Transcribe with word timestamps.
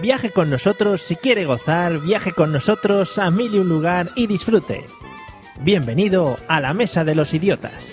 Viaje 0.00 0.30
con 0.30 0.50
nosotros 0.50 1.02
si 1.02 1.16
quiere 1.16 1.44
gozar, 1.44 2.00
viaje 2.00 2.32
con 2.32 2.50
nosotros 2.50 3.18
a 3.18 3.30
mil 3.30 3.54
y 3.54 3.58
un 3.58 3.68
lugar 3.68 4.10
y 4.16 4.26
disfrute. 4.26 4.86
Bienvenido 5.60 6.36
a 6.48 6.60
la 6.60 6.72
Mesa 6.72 7.04
de 7.04 7.14
los 7.14 7.34
Idiotas. 7.34 7.92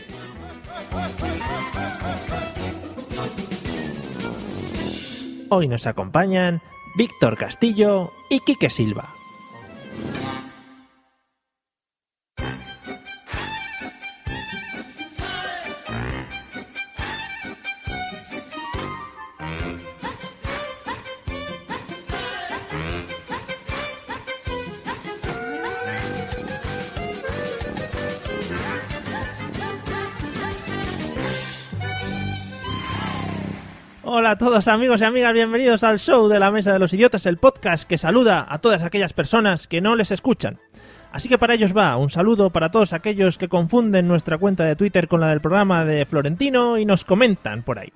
Hoy 5.49 5.67
nos 5.67 5.87
acompañan 5.87 6.61
Víctor 6.95 7.37
Castillo 7.37 8.13
y 8.29 8.39
Quique 8.39 8.69
Silva. 8.69 9.18
Hola 34.11 34.31
a 34.31 34.37
todos 34.39 34.67
amigos 34.67 35.01
y 35.01 35.03
amigas, 35.03 35.33
bienvenidos 35.33 35.83
al 35.83 35.99
show 35.99 36.27
de 36.27 36.39
la 36.39 36.49
Mesa 36.49 36.73
de 36.73 36.79
los 36.79 36.91
Idiotas, 36.93 37.27
el 37.27 37.37
podcast 37.37 37.87
que 37.87 37.99
saluda 37.99 38.43
a 38.49 38.57
todas 38.57 38.81
aquellas 38.81 39.13
personas 39.13 39.67
que 39.67 39.81
no 39.81 39.95
les 39.95 40.09
escuchan. 40.09 40.57
Así 41.11 41.29
que 41.29 41.37
para 41.37 41.53
ellos 41.53 41.77
va, 41.77 41.95
un 41.95 42.09
saludo 42.09 42.49
para 42.49 42.71
todos 42.71 42.93
aquellos 42.93 43.37
que 43.37 43.49
confunden 43.49 44.07
nuestra 44.07 44.39
cuenta 44.39 44.63
de 44.63 44.75
Twitter 44.75 45.07
con 45.07 45.21
la 45.21 45.27
del 45.27 45.41
programa 45.41 45.85
de 45.85 46.07
Florentino 46.07 46.79
y 46.79 46.85
nos 46.85 47.05
comentan 47.05 47.61
por 47.61 47.77
ahí. 47.77 47.93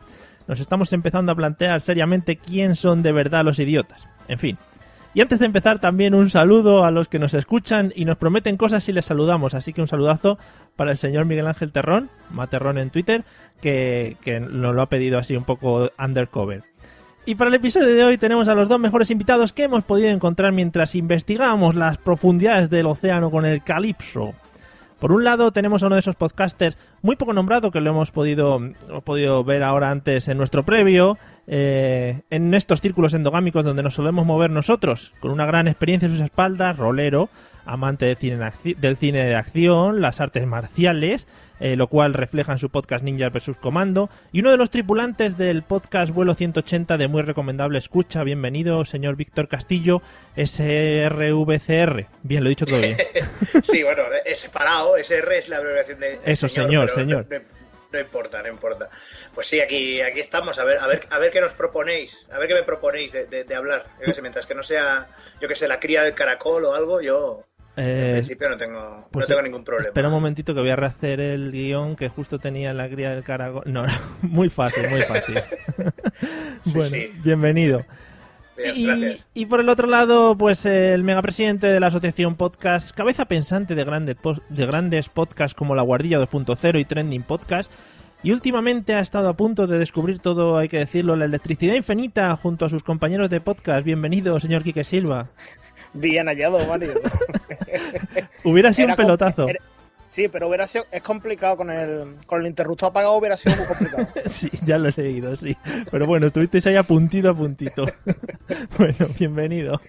Nos 0.48 0.60
estamos 0.60 0.94
empezando 0.94 1.32
a 1.32 1.36
plantear 1.36 1.82
seriamente 1.82 2.36
quién 2.36 2.76
son 2.76 3.02
de 3.02 3.12
verdad 3.12 3.44
los 3.44 3.58
idiotas. 3.58 4.08
En 4.28 4.38
fin. 4.38 4.60
Y 5.14 5.22
antes 5.22 5.40
de 5.40 5.46
empezar 5.46 5.80
también 5.80 6.16
un 6.16 6.30
saludo 6.30 6.84
a 6.84 6.92
los 6.92 7.08
que 7.08 7.20
nos 7.20 7.36
escuchan 7.36 7.94
y 7.96 8.06
nos 8.06 8.18
prometen 8.18 8.58
cosas 8.58 8.84
si 8.84 8.92
les 8.92 9.06
saludamos. 9.06 9.54
Así 9.54 9.72
que 9.72 9.82
un 9.82 9.88
saludazo 9.88 10.40
para 10.76 10.92
el 10.92 10.98
señor 10.98 11.26
Miguel 11.26 11.48
Ángel 11.48 11.72
Terrón, 11.72 12.10
Materrón 12.32 12.80
en 12.80 12.90
Twitter, 12.90 13.24
que, 13.62 14.18
que 14.22 14.40
nos 14.40 14.74
lo 14.74 14.82
ha 14.82 14.90
pedido 14.90 15.20
así 15.20 15.36
un 15.36 15.44
poco 15.44 15.92
undercover. 16.00 16.64
Y 17.26 17.36
para 17.36 17.50
el 17.50 17.56
episodio 17.56 17.96
de 17.96 18.04
hoy 18.04 18.18
tenemos 18.18 18.48
a 18.48 18.56
los 18.56 18.68
dos 18.68 18.80
mejores 18.80 19.10
invitados 19.12 19.54
que 19.54 19.64
hemos 19.64 19.84
podido 19.84 20.10
encontrar 20.10 20.52
mientras 20.52 20.94
investigamos 20.96 21.76
las 21.76 21.98
profundidades 21.98 22.70
del 22.70 22.88
océano 22.88 23.32
con 23.32 23.46
el 23.46 23.64
Calipso. 23.64 24.34
Por 25.04 25.12
un 25.12 25.26
lado 25.26 25.52
tenemos 25.52 25.84
a 25.84 25.88
uno 25.88 25.96
de 25.96 26.00
esos 26.00 26.16
podcasters 26.16 26.78
muy 27.02 27.18
poco 27.18 27.34
nombrado 27.34 27.72
que 27.72 27.82
lo 27.82 27.90
hemos 27.90 28.12
podido, 28.12 28.56
hemos 28.56 29.04
podido 29.04 29.44
ver 29.44 29.62
ahora 29.62 29.92
antes 29.92 30.30
en 30.30 30.38
nuestro 30.38 30.64
previo, 30.64 31.18
eh, 31.46 32.22
en 32.30 32.54
estos 32.54 32.80
círculos 32.80 33.14
endogámicos 33.14 33.66
donde 33.66 33.84
nos 33.84 33.96
solemos 33.96 34.26
mover 34.26 34.50
nosotros, 34.50 35.14
con 35.20 35.32
una 35.32 35.46
gran 35.46 35.68
experiencia 35.68 36.06
en 36.06 36.14
sus 36.14 36.24
espaldas, 36.24 36.78
rolero, 36.78 37.28
amante 37.66 38.16
cine, 38.16 38.50
del 38.78 38.96
cine 38.96 39.26
de 39.26 39.36
acción, 39.36 40.00
las 40.00 40.22
artes 40.22 40.48
marciales, 40.48 41.28
eh, 41.64 41.78
lo 41.78 41.88
cual 41.88 42.14
refleja 42.14 42.52
en 42.52 42.58
su 42.58 42.70
podcast 42.70 43.06
Ninja 43.06 43.30
vs. 43.30 43.56
Comando, 43.56 44.10
y 44.34 44.42
uno 44.42 44.52
de 44.52 44.58
los 44.58 44.70
tripulantes 44.70 45.38
del 45.38 45.64
podcast 45.64 46.14
Vuelo 46.14 46.34
180 46.34 46.98
de 46.98 47.08
muy 47.08 47.22
recomendable 47.22 47.80
escucha. 47.80 48.22
Bienvenido, 48.26 48.84
señor 48.84 49.16
Víctor 49.16 49.48
Castillo, 49.48 50.02
SRVCR. 50.36 52.08
Bien, 52.22 52.44
lo 52.44 52.48
he 52.48 52.50
dicho 52.50 52.66
todo 52.66 52.80
bien. 52.80 52.98
sí, 53.64 53.82
bueno, 53.82 54.04
es 54.26 54.40
separado, 54.40 54.98
SR 54.98 55.38
es 55.38 55.48
la 55.48 55.56
abreviación 55.56 56.02
de... 56.02 56.20
Eso, 56.26 56.50
señor, 56.50 56.90
señor. 56.90 57.28
No, 57.30 57.40
no, 57.94 58.00
importa, 58.00 58.42
no 58.42 58.50
importa. 58.50 58.90
Pues 59.34 59.48
sí, 59.48 59.62
aquí, 59.62 60.02
aquí 60.02 60.20
estamos, 60.20 60.60
a 60.60 60.66
ver, 60.66 60.80
a 60.80 60.88
ver, 60.88 61.08
a 61.12 61.18
ver 61.18 61.32
qué 61.32 61.40
nos 61.40 61.54
proponéis, 61.54 62.26
a 62.30 62.40
ver 62.40 62.50
qué 62.50 62.56
me 62.56 62.64
proponéis 62.64 63.14
de, 63.14 63.26
de, 63.28 63.46
de 63.46 63.56
hablar. 63.56 63.86
Yo 64.06 64.14
sé, 64.14 64.22
mientras 64.22 64.46
que 64.46 64.54
no 64.54 64.64
sea, 64.64 65.08
yo 65.40 65.48
que 65.48 65.56
sé, 65.56 65.70
la 65.70 65.80
cría 65.80 66.04
del 66.04 66.14
caracol 66.14 66.66
o 66.66 66.74
algo, 66.74 67.00
yo 67.00 67.46
eh, 67.76 68.06
en 68.08 68.16
principio 68.18 68.50
no 68.50 68.58
tengo, 68.58 69.08
pues, 69.12 69.24
no 69.24 69.28
tengo 69.28 69.42
ningún 69.42 69.64
problema. 69.64 69.88
Espera 69.88 70.08
un 70.08 70.14
momentito 70.14 70.54
que 70.54 70.62
voy 70.62 70.70
a 70.70 70.76
rehacer 70.76 71.20
el 71.20 71.52
guion 71.52 71.96
que 71.96 72.10
justo 72.10 72.38
tenía 72.40 72.72
en 72.72 72.78
la 72.78 72.88
cría 72.88 73.12
del 73.12 73.24
caracol. 73.24 73.64
No, 73.66 73.86
muy 74.22 74.50
fácil, 74.50 74.90
muy 74.90 75.02
fácil. 75.02 75.36
sí, 76.62 76.72
bueno, 76.74 76.90
sí. 76.90 77.12
bienvenido. 77.24 77.84
Bien, 78.56 79.18
y, 79.34 79.42
y, 79.42 79.46
por 79.48 79.60
el 79.60 79.70
otro 79.70 79.88
lado, 79.88 80.38
pues 80.38 80.68
el 80.68 81.04
megapresidente 81.04 81.66
de 81.66 81.80
la 81.80 81.88
asociación 81.88 82.36
Podcast, 82.36 82.96
cabeza 82.96 83.26
pensante 83.26 83.74
de, 83.74 83.84
grande, 83.84 84.16
de 84.50 84.66
grandes 84.68 85.10
podcasts 85.10 85.56
como 85.56 85.74
La 85.74 85.82
Guardilla 85.82 86.20
2.0 86.20 86.80
y 86.80 86.86
Trending 86.86 87.24
Podcast, 87.24 87.72
y 88.22 88.32
últimamente 88.32 88.94
ha 88.94 89.00
estado 89.00 89.28
a 89.28 89.36
punto 89.36 89.66
de 89.66 89.80
descubrir 89.80 90.20
todo, 90.20 90.58
hay 90.58 90.70
que 90.70 90.78
decirlo, 90.78 91.16
la 91.16 91.26
electricidad 91.26 91.74
infinita 91.74 92.34
junto 92.38 92.66
a 92.66 92.70
sus 92.70 92.84
compañeros 92.84 93.30
de 93.32 93.42
podcast. 93.42 93.84
Bienvenido, 93.84 94.40
señor 94.40 94.64
Quique 94.64 94.84
Silva. 94.86 95.30
Bien 95.94 96.28
hallado, 96.28 96.66
Mario. 96.66 96.94
hubiera 98.44 98.74
sido 98.74 98.86
era 98.86 98.94
un 98.94 98.98
pelotazo. 98.98 99.48
Era, 99.48 99.60
sí, 100.08 100.28
pero 100.28 100.48
hubiera 100.48 100.66
sido, 100.66 100.86
es 100.92 101.02
complicado 101.02 101.58
con 101.58 101.70
el, 101.70 102.16
con 102.26 102.42
el 102.42 102.48
interruptor 102.48 102.90
apagado, 102.90 103.16
hubiera 103.16 103.38
sido 103.38 103.56
muy 103.56 103.66
complicado. 103.66 104.08
sí, 104.26 104.50
ya 104.64 104.78
lo 104.78 104.90
he 104.90 104.94
leído, 104.96 105.36
sí. 105.36 105.56
Pero 105.92 106.08
bueno, 106.08 106.28
estuvisteis 106.28 106.66
ahí 106.68 106.76
a 106.76 106.84
puntito 106.84 107.30
a 107.30 107.36
puntito. 107.36 107.86
bueno, 108.78 109.08
bienvenido. 109.18 109.80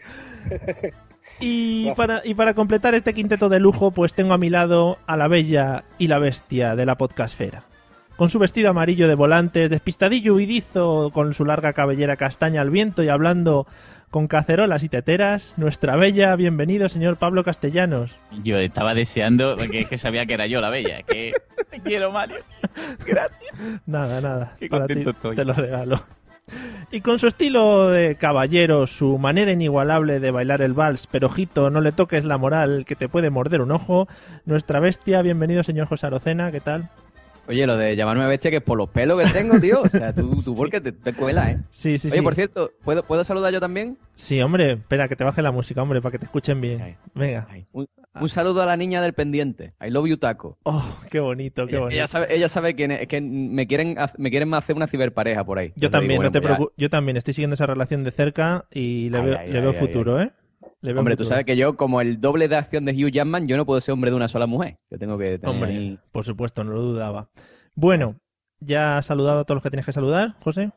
Y 1.40 1.90
para, 1.92 2.20
y 2.24 2.34
para 2.34 2.54
completar 2.54 2.94
este 2.94 3.14
quinteto 3.14 3.48
de 3.48 3.60
lujo, 3.60 3.90
pues 3.90 4.14
tengo 4.14 4.34
a 4.34 4.38
mi 4.38 4.50
lado 4.50 4.98
a 5.06 5.16
la 5.16 5.28
bella 5.28 5.84
y 5.98 6.08
la 6.08 6.18
bestia 6.18 6.76
de 6.76 6.86
la 6.86 6.96
podcastfera. 6.96 7.64
Con 8.16 8.30
su 8.30 8.38
vestido 8.38 8.70
amarillo 8.70 9.08
de 9.08 9.16
volantes, 9.16 9.70
despistadillo 9.70 10.34
huidizo, 10.34 11.10
con 11.12 11.34
su 11.34 11.44
larga 11.44 11.72
cabellera 11.72 12.16
castaña 12.16 12.60
al 12.60 12.70
viento 12.70 13.02
y 13.02 13.08
hablando 13.08 13.66
con 14.14 14.28
cacerolas 14.28 14.84
y 14.84 14.88
teteras, 14.88 15.54
nuestra 15.56 15.96
bella, 15.96 16.36
bienvenido, 16.36 16.88
señor 16.88 17.16
Pablo 17.16 17.42
Castellanos. 17.42 18.16
Yo 18.44 18.58
estaba 18.58 18.94
deseando, 18.94 19.56
porque 19.58 19.80
es 19.80 19.88
que 19.88 19.98
sabía 19.98 20.24
que 20.24 20.34
era 20.34 20.46
yo 20.46 20.60
la 20.60 20.70
bella. 20.70 21.02
Que 21.02 21.32
te 21.70 21.80
quiero, 21.80 22.12
Mario. 22.12 22.36
Gracias. 23.04 23.52
Nada, 23.86 24.20
nada. 24.20 24.54
Qué 24.60 24.68
Para 24.68 24.86
ti 24.86 25.02
estoy. 25.04 25.34
te 25.34 25.44
lo 25.44 25.52
regalo. 25.52 26.00
Y 26.92 27.00
con 27.00 27.18
su 27.18 27.26
estilo 27.26 27.88
de 27.88 28.14
caballero, 28.14 28.86
su 28.86 29.18
manera 29.18 29.50
inigualable 29.50 30.20
de 30.20 30.30
bailar 30.30 30.62
el 30.62 30.74
vals, 30.74 31.08
pero 31.08 31.26
ojito, 31.26 31.70
no 31.70 31.80
le 31.80 31.90
toques 31.90 32.24
la 32.24 32.38
moral 32.38 32.84
que 32.86 32.94
te 32.94 33.08
puede 33.08 33.30
morder 33.30 33.62
un 33.62 33.72
ojo, 33.72 34.06
nuestra 34.44 34.78
bestia, 34.78 35.22
bienvenido, 35.22 35.64
señor 35.64 35.88
José 35.88 36.06
Arocena, 36.06 36.52
¿qué 36.52 36.60
tal? 36.60 36.88
Oye, 37.46 37.66
lo 37.66 37.76
de 37.76 37.94
llamarme 37.94 38.26
bestia 38.26 38.50
que 38.50 38.58
es 38.58 38.62
por 38.62 38.78
los 38.78 38.88
pelos 38.88 39.22
que 39.22 39.28
tengo, 39.30 39.60
tío. 39.60 39.82
O 39.82 39.88
sea, 39.88 40.14
tú, 40.14 40.36
tú 40.42 40.54
porque 40.56 40.80
te, 40.80 40.92
te 40.92 41.12
cuelas, 41.12 41.48
¿eh? 41.50 41.58
Sí, 41.70 41.98
sí, 41.98 42.08
Oye, 42.08 42.16
sí. 42.18 42.22
por 42.22 42.34
cierto, 42.34 42.70
¿puedo, 42.84 43.02
¿puedo 43.02 43.22
saludar 43.24 43.52
yo 43.52 43.60
también? 43.60 43.98
Sí, 44.14 44.40
hombre, 44.40 44.72
espera, 44.72 45.08
que 45.08 45.16
te 45.16 45.24
baje 45.24 45.42
la 45.42 45.52
música, 45.52 45.82
hombre, 45.82 46.00
para 46.00 46.12
que 46.12 46.18
te 46.18 46.24
escuchen 46.24 46.60
bien. 46.60 46.96
Venga. 47.14 47.46
Un, 47.72 47.86
un 48.20 48.28
saludo 48.28 48.62
a 48.62 48.66
la 48.66 48.76
niña 48.76 49.02
del 49.02 49.12
pendiente. 49.12 49.74
I 49.84 49.90
love 49.90 50.06
you, 50.06 50.16
Taco. 50.16 50.56
Oh, 50.62 50.84
qué 51.10 51.20
bonito, 51.20 51.66
qué 51.66 51.76
bonito. 51.78 51.94
ella 51.94 52.06
sabe, 52.06 52.34
ella 52.34 52.48
sabe 52.48 52.74
quién 52.74 52.92
es, 52.92 53.06
que 53.08 53.20
me 53.20 53.66
quieren, 53.66 53.96
me 54.18 54.30
quieren 54.30 54.54
hacer 54.54 54.76
una 54.76 54.86
ciberpareja 54.86 55.44
por 55.44 55.58
ahí. 55.58 55.72
Yo 55.76 55.90
también, 55.90 56.12
digo, 56.20 56.22
no 56.22 56.30
te 56.30 56.40
preocupes. 56.40 56.74
Yo 56.78 56.88
también 56.88 57.16
estoy 57.16 57.34
siguiendo 57.34 57.54
esa 57.54 57.66
relación 57.66 58.04
de 58.04 58.10
cerca 58.12 58.64
y 58.70 59.10
le 59.10 59.18
Ay, 59.18 59.24
veo, 59.24 59.38
ay, 59.38 59.50
le 59.50 59.58
ay, 59.58 59.62
veo 59.62 59.72
ay, 59.72 59.78
futuro, 59.78 60.20
¿eh? 60.22 60.30
Le 60.84 60.98
Hombre, 60.98 61.16
tú 61.16 61.24
sabes 61.24 61.46
que 61.46 61.56
yo, 61.56 61.76
como 61.78 62.02
el 62.02 62.20
doble 62.20 62.46
de 62.46 62.56
acción 62.56 62.84
de 62.84 62.92
Hugh 62.92 63.10
Jackman, 63.10 63.46
yo 63.46 63.56
no 63.56 63.64
puedo 63.64 63.80
ser 63.80 63.94
hombre 63.94 64.10
de 64.10 64.16
una 64.16 64.28
sola 64.28 64.46
mujer. 64.46 64.76
Yo 64.90 64.98
tengo 64.98 65.16
que 65.16 65.38
tener 65.38 65.48
Hombre, 65.54 65.98
por 66.12 66.24
supuesto, 66.26 66.62
no 66.62 66.72
lo 66.74 66.82
dudaba. 66.82 67.30
Bueno, 67.74 68.16
¿ya 68.60 68.98
has 68.98 69.06
saludado 69.06 69.40
a 69.40 69.44
todos 69.44 69.56
los 69.56 69.62
que 69.62 69.70
tienes 69.70 69.86
que 69.86 69.92
saludar, 69.92 70.36
José? 70.40 70.72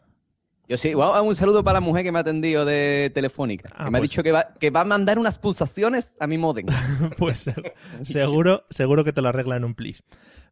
Yo 0.69 0.77
sí, 0.77 0.94
wow, 0.94 1.21
un 1.25 1.36
saludo 1.36 1.62
para 1.62 1.75
la 1.75 1.81
mujer 1.81 2.04
que 2.06 2.12
me 2.13 2.19
ha 2.19 2.21
atendido 2.21 2.63
de 2.63 3.12
Telefónica. 3.13 3.69
Ah, 3.75 3.83
que 3.86 3.92
me 3.92 3.98
ha 3.98 4.01
pues- 4.01 4.12
dicho 4.12 4.24
que 4.24 4.31
va, 4.31 4.54
que 4.59 4.69
va 4.69 4.81
a 4.81 4.86
mandar 4.86 5.19
unas 5.19 5.39
pulsaciones 5.39 6.15
a 6.21 6.27
mi 6.27 6.38
modem. 6.38 6.68
pues 7.18 7.39
se- 7.39 7.56
seguro, 8.04 8.63
seguro 8.69 9.04
que 9.04 9.12
te 9.12 9.21
lo 9.21 9.27
arregla 9.27 9.57
en 9.57 9.65
un 9.65 9.75
plis. 9.75 10.04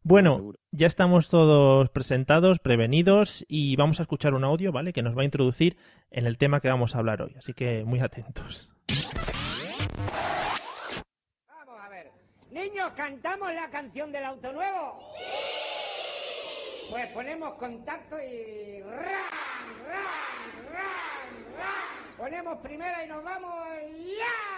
Bueno, 0.04 0.36
Seguro. 0.36 0.60
ya 0.72 0.88
estamos 0.88 1.30
todos 1.30 1.90
presentados, 1.92 2.60
prevenidos 2.60 3.46
y 3.48 3.78
vamos 3.78 4.00
a 4.00 4.04
escuchar 4.04 4.34
un 4.34 4.44
audio, 4.44 4.74
¿vale? 4.74 4.92
Que 4.92 5.02
nos 5.02 5.18
va 5.18 5.22
a 5.22 5.26
introducir 5.26 5.78
en 6.12 6.26
el 6.28 6.38
tema 6.38 6.60
que 6.60 6.68
vamos 6.68 6.94
a 6.94 7.00
hablar 7.00 7.22
hoy. 7.22 7.36
Así 7.38 7.54
que 7.54 7.86
muy 7.86 8.02
atentos. 8.02 8.70
Vamos 11.48 11.82
a 11.82 11.90
ver. 11.90 12.12
Niños, 12.52 12.92
¿cantamos 12.96 13.54
la 13.54 13.70
canción 13.70 14.12
del 14.12 14.26
auto 14.26 14.54
nuevo? 14.54 15.00
Pues 16.90 17.08
ponemos 17.08 17.56
contacto 17.56 18.18
y... 18.22 18.84
Ponemos 22.18 22.58
primera 22.60 23.04
y 23.04 23.08
nos 23.08 23.24
vamos 23.24 23.68
ya. 24.18 24.56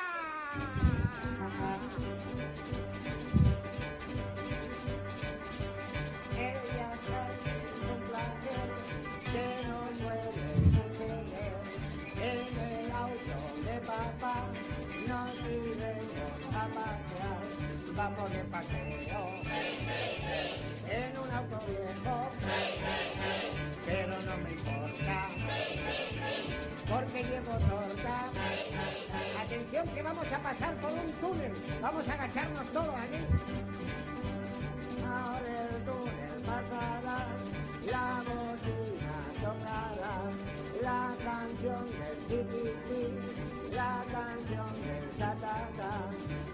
Vamos 17.97 18.31
de 18.31 18.43
paseo 18.43 19.27
en 20.87 21.17
un 21.17 21.31
auto 21.31 21.59
viejo, 21.65 22.29
pero 23.87 24.21
no 24.21 24.37
me 24.37 24.51
importa 24.51 25.29
porque 26.87 27.23
llevo 27.23 27.51
torta. 27.53 28.29
Atención 29.41 29.87
que 29.87 30.03
vamos 30.03 30.31
a 30.31 30.39
pasar 30.43 30.75
por 30.75 30.91
un 30.91 31.11
túnel. 31.13 31.53
Vamos 31.81 32.07
a 32.07 32.13
agacharnos 32.13 32.71
todos 32.71 32.93
allí. 32.93 33.25
Ahora 35.03 35.67
el 35.69 35.83
túnel 35.83 36.41
pasará, 36.45 37.25
la 37.83 38.23
bocina 38.27 39.17
tocará, 39.41 40.21
la 40.83 41.15
canción 41.25 41.85
del 42.29 42.47
ti, 42.47 43.56
la 43.77 44.03
canción 44.11 44.73
del 44.85 45.05
ta 45.19 45.31
ta 45.43 45.57
ta. 45.77 45.93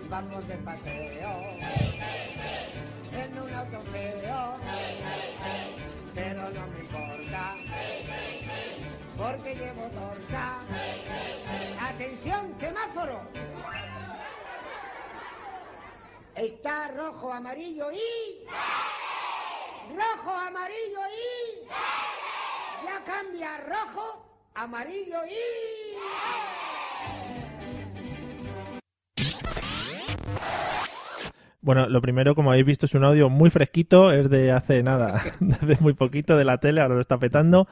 Vamos 0.09 0.45
de 0.45 0.57
paseo 0.57 1.33
en 3.21 3.39
un 3.43 3.53
auto 3.53 3.79
feo, 3.93 4.41
pero 6.13 6.41
no 6.55 6.67
me 6.71 6.79
importa 6.79 7.43
porque 9.17 9.55
llevo 9.55 9.83
torta. 9.99 10.59
Atención, 11.91 12.53
semáforo. 12.59 13.21
Está 16.35 16.89
rojo, 16.89 17.31
amarillo 17.31 17.89
y... 17.91 18.45
Rojo, 19.95 20.31
amarillo 20.31 21.01
y... 21.07 21.65
Ya 22.85 23.01
cambia 23.05 23.57
rojo, 23.57 24.25
amarillo 24.55 25.19
y... 25.25 26.82
Bueno, 31.63 31.88
lo 31.88 32.01
primero, 32.01 32.35
como 32.35 32.51
habéis 32.51 32.65
visto, 32.65 32.85
es 32.88 32.94
un 32.94 33.05
audio 33.05 33.29
muy 33.29 33.50
fresquito, 33.50 34.11
es 34.11 34.29
de 34.29 34.51
hace 34.51 34.83
nada, 34.83 35.23
de 35.39 35.77
muy 35.79 35.94
poquito 35.94 36.35
de 36.35 36.44
la 36.44 36.57
tele, 36.57 36.81
ahora 36.81 36.95
lo 36.95 37.01
está 37.01 37.17
petando. 37.17 37.67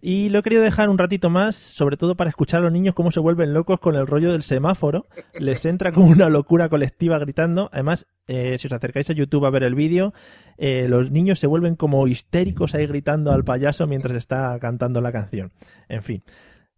Y 0.00 0.30
lo 0.30 0.38
he 0.38 0.42
querido 0.42 0.62
dejar 0.62 0.88
un 0.88 0.96
ratito 0.96 1.28
más, 1.28 1.54
sobre 1.54 1.98
todo 1.98 2.14
para 2.14 2.30
escuchar 2.30 2.60
a 2.60 2.62
los 2.64 2.72
niños 2.72 2.94
cómo 2.94 3.10
se 3.10 3.20
vuelven 3.20 3.52
locos 3.52 3.80
con 3.80 3.96
el 3.96 4.06
rollo 4.06 4.32
del 4.32 4.42
semáforo. 4.42 5.06
Les 5.38 5.64
entra 5.66 5.92
como 5.92 6.06
una 6.06 6.30
locura 6.30 6.70
colectiva 6.70 7.18
gritando. 7.18 7.68
Además, 7.72 8.06
eh, 8.28 8.56
si 8.58 8.66
os 8.66 8.72
acercáis 8.72 9.08
a 9.10 9.14
YouTube 9.14 9.44
a 9.44 9.50
ver 9.50 9.62
el 9.62 9.74
vídeo, 9.74 10.14
eh, 10.56 10.86
los 10.88 11.10
niños 11.10 11.38
se 11.38 11.46
vuelven 11.46 11.74
como 11.74 12.06
histéricos 12.06 12.74
ahí 12.74 12.86
gritando 12.86 13.30
al 13.30 13.44
payaso 13.44 13.86
mientras 13.86 14.16
está 14.16 14.58
cantando 14.58 15.00
la 15.00 15.12
canción. 15.12 15.52
En 15.88 16.02
fin. 16.02 16.22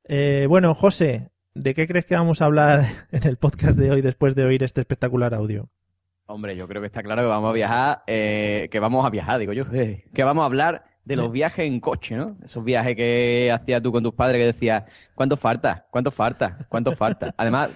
Eh, 0.04 0.46
bueno, 0.48 0.74
José, 0.74 1.30
¿de 1.56 1.74
qué 1.74 1.86
crees 1.86 2.04
que 2.04 2.14
vamos 2.14 2.42
a 2.42 2.44
hablar 2.44 2.84
en 3.12 3.26
el 3.26 3.36
podcast 3.38 3.78
de 3.78 3.90
hoy 3.90 4.02
después 4.02 4.34
de 4.34 4.44
oír 4.44 4.62
este 4.62 4.82
espectacular 4.82 5.34
audio? 5.34 5.68
Hombre, 6.26 6.56
yo 6.56 6.66
creo 6.68 6.82
que 6.82 6.86
está 6.86 7.02
claro 7.02 7.22
que 7.22 7.28
vamos 7.28 7.50
a 7.50 7.52
viajar, 7.52 8.02
eh, 8.06 8.68
que 8.70 8.80
vamos 8.80 9.06
a 9.06 9.10
viajar, 9.10 9.38
digo 9.38 9.52
yo, 9.52 9.64
eh, 9.72 10.04
que 10.14 10.24
vamos 10.24 10.42
a 10.42 10.46
hablar 10.46 10.84
de 11.04 11.14
los 11.16 11.30
viajes 11.30 11.66
en 11.66 11.78
coche, 11.78 12.16
¿no? 12.16 12.36
Esos 12.44 12.64
viajes 12.64 12.96
que 12.96 13.52
hacías 13.52 13.80
tú 13.80 13.92
con 13.92 14.02
tus 14.02 14.12
padres 14.12 14.40
que 14.40 14.46
decías, 14.46 14.84
¿cuánto 15.14 15.36
falta? 15.36 15.86
¿Cuánto 15.90 16.10
falta? 16.10 16.66
¿Cuánto 16.68 16.96
falta? 16.96 17.32
Además, 17.38 17.70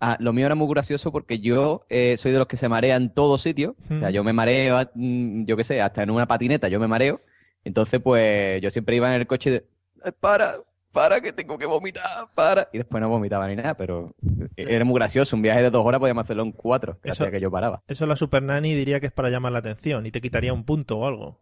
ah, 0.00 0.16
lo 0.18 0.32
mío 0.32 0.46
era 0.46 0.54
muy 0.54 0.66
gracioso 0.68 1.12
porque 1.12 1.38
yo 1.38 1.84
eh, 1.90 2.16
soy 2.16 2.32
de 2.32 2.38
los 2.38 2.48
que 2.48 2.56
se 2.56 2.70
marean 2.70 3.02
en 3.02 3.10
todo 3.10 3.36
sitio. 3.36 3.76
O 3.90 3.98
sea, 3.98 4.08
yo 4.08 4.24
me 4.24 4.32
mareo, 4.32 4.88
mm, 4.94 5.44
yo 5.44 5.54
qué 5.58 5.64
sé, 5.64 5.82
hasta 5.82 6.02
en 6.02 6.10
una 6.10 6.26
patineta 6.26 6.68
yo 6.68 6.80
me 6.80 6.88
mareo. 6.88 7.20
Entonces, 7.62 8.00
pues 8.02 8.62
yo 8.62 8.70
siempre 8.70 8.96
iba 8.96 9.14
en 9.14 9.20
el 9.20 9.26
coche 9.26 9.50
de, 9.50 9.66
"Eh, 10.06 10.12
para, 10.18 10.54
para, 10.92 11.20
que 11.20 11.32
tengo 11.32 11.58
que 11.58 11.66
vomitar, 11.66 12.28
para. 12.34 12.68
Y 12.72 12.78
después 12.78 13.00
no 13.00 13.08
vomitaba 13.08 13.48
ni 13.48 13.56
nada, 13.56 13.74
pero 13.74 14.14
era 14.56 14.84
muy 14.84 14.94
gracioso. 14.96 15.34
Un 15.36 15.42
viaje 15.42 15.62
de 15.62 15.70
dos 15.70 15.84
horas 15.84 15.98
podíamos 16.00 16.24
hacerlo 16.24 16.42
en 16.44 16.52
cuatro, 16.52 16.98
hacía 17.08 17.30
que 17.30 17.40
yo 17.40 17.50
paraba. 17.50 17.82
Eso 17.88 18.06
la 18.06 18.16
Super 18.16 18.42
Nanny 18.42 18.74
diría 18.74 19.00
que 19.00 19.06
es 19.06 19.12
para 19.12 19.30
llamar 19.30 19.52
la 19.52 19.58
atención 19.60 20.06
y 20.06 20.10
te 20.10 20.20
quitaría 20.20 20.52
un 20.52 20.64
punto 20.64 20.98
o 20.98 21.06
algo. 21.06 21.40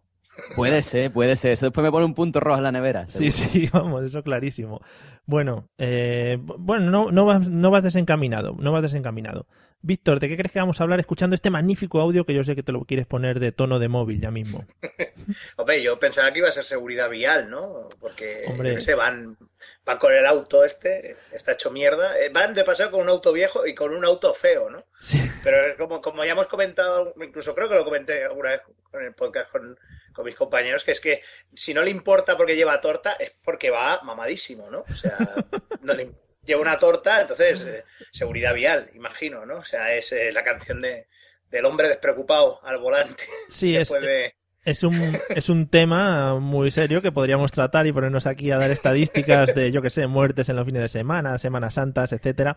Puede 0.56 0.82
ser, 0.82 1.12
puede 1.12 1.37
ser. 1.37 1.52
Eso 1.52 1.67
después 1.67 1.85
me 1.85 1.91
pone 1.91 2.06
un 2.06 2.14
punto 2.14 2.41
rojo 2.41 2.56
en 2.58 2.64
la 2.64 2.73
nevera. 2.73 3.06
Sí, 3.08 3.31
seguro. 3.31 3.52
sí, 3.52 3.69
vamos, 3.73 4.05
eso 4.05 4.23
clarísimo. 4.23 4.81
Bueno, 5.26 5.69
eh, 5.76 6.38
bu- 6.41 6.56
bueno, 6.58 6.91
no, 6.91 7.11
no, 7.11 7.26
vas, 7.26 7.49
no 7.49 7.70
vas 7.70 7.82
desencaminado, 7.82 8.56
no 8.58 8.73
vas 8.73 8.82
desencaminado. 8.82 9.46
Víctor, 9.82 10.21
¿de 10.21 10.29
qué 10.29 10.37
crees 10.37 10.53
que 10.53 10.59
vamos 10.59 10.79
a 10.81 10.85
hablar 10.85 11.00
escuchando 11.00 11.35
este 11.35 11.49
magnífico 11.50 12.00
audio 12.00 12.27
que 12.27 12.35
yo 12.35 12.44
sé 12.44 12.55
que 12.55 12.62
te 12.62 12.73
lo 12.73 12.85
quieres 12.85 13.06
poner 13.06 13.41
de 13.41 13.50
tono 13.50 13.79
de 13.79 13.88
móvil 13.88 14.21
ya 14.21 14.31
mismo? 14.31 14.65
Hombre, 15.56 15.82
yo 15.82 15.99
pensaba 15.99 16.31
que 16.32 16.41
iba 16.41 16.49
a 16.49 16.53
ser 16.53 16.65
seguridad 16.65 17.09
vial, 17.09 17.49
¿no? 17.49 17.88
Porque, 17.99 18.44
Hombre. 18.47 18.81
sé, 18.82 18.94
van, 18.94 19.38
van 19.87 19.97
con 19.99 20.12
el 20.12 20.27
auto 20.27 20.65
este, 20.65 21.17
está 21.32 21.53
hecho 21.53 21.71
mierda. 21.71 22.19
Eh, 22.19 22.29
Van 22.31 22.53
de 22.55 22.62
paseo 22.65 22.91
con 22.91 23.00
un 23.00 23.09
auto 23.09 23.32
viejo 23.32 23.67
y 23.67 23.75
con 23.75 23.94
un 23.94 24.05
auto 24.05 24.35
feo, 24.35 24.69
¿no? 24.69 24.85
Sí, 25.00 25.19
Pero 25.43 25.56
como, 25.79 26.03
como 26.03 26.25
ya 26.27 26.32
hemos 26.32 26.47
comentado, 26.49 27.15
incluso 27.25 27.55
creo 27.55 27.69
que 27.71 27.77
lo 27.77 27.85
comenté 27.85 28.25
alguna 28.25 28.50
vez 28.50 28.61
en 28.93 29.03
el 29.06 29.15
podcast 29.15 29.50
con, 29.50 29.79
con 30.12 30.25
mis 30.27 30.35
compañeros, 30.35 30.85
que 30.85 30.93
es 30.93 31.00
que 31.00 31.23
si 31.55 31.73
no 31.73 31.81
le 31.82 31.91
importa 31.91 32.37
porque 32.37 32.55
lleva 32.56 32.81
torta, 32.82 33.15
es 33.15 33.35
porque 33.43 33.71
va 33.71 34.03
mamadísimo, 34.03 34.71
¿no? 34.71 34.85
O 34.91 34.94
sea, 34.94 35.17
no 35.81 35.94
le- 35.94 36.11
lleva 36.45 36.61
una 36.61 36.79
torta, 36.79 37.21
entonces, 37.21 37.65
eh, 37.65 37.85
seguridad 38.13 38.55
vial, 38.55 38.91
imagino, 38.95 39.47
¿no? 39.47 39.59
O 39.59 39.65
sea, 39.65 39.95
es 39.95 40.13
eh, 40.13 40.33
la 40.33 40.45
canción 40.45 40.81
de, 40.81 41.07
del 41.51 41.65
hombre 41.65 41.89
despreocupado 41.89 42.61
al 42.65 42.79
volante. 42.79 43.25
sí 43.49 43.77
es, 43.77 43.91
de... 43.91 44.35
es, 44.65 44.83
un, 44.83 45.19
es 45.29 45.49
un 45.49 45.69
tema 45.69 46.39
muy 46.39 46.71
serio 46.71 47.03
que 47.03 47.13
podríamos 47.13 47.53
tratar 47.53 47.87
y 47.87 47.93
ponernos 47.93 48.27
aquí 48.27 48.51
a 48.51 48.59
dar 48.59 48.71
estadísticas 48.71 49.55
de, 49.55 49.73
yo 49.73 49.83
que 49.83 49.91
sé, 49.91 50.07
muertes 50.07 50.49
en 50.49 50.57
los 50.57 50.67
fines 50.67 50.83
de 50.83 50.89
semana, 50.89 51.39
Semanas 51.39 51.75
Santas, 51.75 52.13
etcétera. 52.13 52.57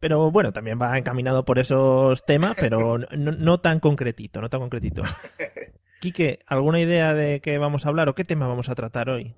Pero 0.00 0.30
bueno, 0.32 0.52
también 0.52 0.80
va 0.80 0.98
encaminado 0.98 1.44
por 1.44 1.60
esos 1.60 2.24
temas, 2.26 2.56
pero 2.58 2.98
no, 2.98 3.32
no 3.32 3.60
tan 3.60 3.78
concretito, 3.78 4.40
no 4.40 4.50
tan 4.50 4.60
concretito. 4.60 5.02
Quique, 6.00 6.40
¿alguna 6.46 6.80
idea 6.80 7.14
de 7.14 7.40
qué 7.40 7.58
vamos 7.58 7.86
a 7.86 7.88
hablar 7.88 8.08
o 8.08 8.16
qué 8.16 8.24
tema 8.24 8.48
vamos 8.48 8.68
a 8.68 8.74
tratar 8.74 9.08
hoy? 9.08 9.36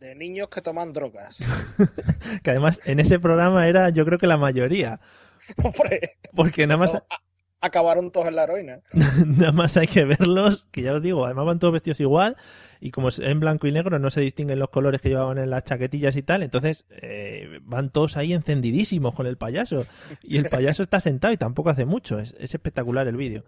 De 0.00 0.14
niños 0.14 0.48
que 0.48 0.60
toman 0.62 0.92
drogas. 0.92 1.38
Que 2.42 2.50
además 2.50 2.80
en 2.84 3.00
ese 3.00 3.18
programa 3.18 3.66
era 3.68 3.88
yo 3.90 4.04
creo 4.04 4.18
que 4.18 4.26
la 4.26 4.36
mayoría. 4.36 5.00
Hombre, 5.62 6.00
Porque 6.34 6.66
nada 6.66 6.80
más, 6.80 6.90
eso 6.90 7.06
a- 7.08 7.20
acabaron 7.60 8.10
todos 8.10 8.26
en 8.26 8.36
la 8.36 8.44
heroína. 8.44 8.80
nada 9.26 9.52
más 9.52 9.76
hay 9.76 9.86
que 9.86 10.04
verlos, 10.04 10.66
que 10.70 10.82
ya 10.82 10.92
os 10.92 11.02
digo, 11.02 11.24
además 11.24 11.46
van 11.46 11.58
todos 11.58 11.72
vestidos 11.72 12.00
igual 12.00 12.36
y 12.80 12.90
como 12.90 13.08
es 13.08 13.18
en 13.20 13.40
blanco 13.40 13.66
y 13.66 13.72
negro 13.72 13.98
no 13.98 14.10
se 14.10 14.20
distinguen 14.20 14.58
los 14.58 14.68
colores 14.68 15.00
que 15.00 15.08
llevaban 15.08 15.38
en 15.38 15.48
las 15.50 15.64
chaquetillas 15.64 16.14
y 16.16 16.22
tal, 16.22 16.42
entonces 16.42 16.84
eh, 16.90 17.58
van 17.62 17.90
todos 17.90 18.16
ahí 18.18 18.34
encendidísimos 18.34 19.14
con 19.14 19.26
el 19.26 19.38
payaso 19.38 19.86
y 20.22 20.36
el 20.36 20.48
payaso 20.50 20.82
está 20.82 21.00
sentado 21.00 21.32
y 21.32 21.38
tampoco 21.38 21.70
hace 21.70 21.86
mucho, 21.86 22.18
es, 22.18 22.34
es 22.38 22.54
espectacular 22.54 23.08
el 23.08 23.16
vídeo. 23.16 23.44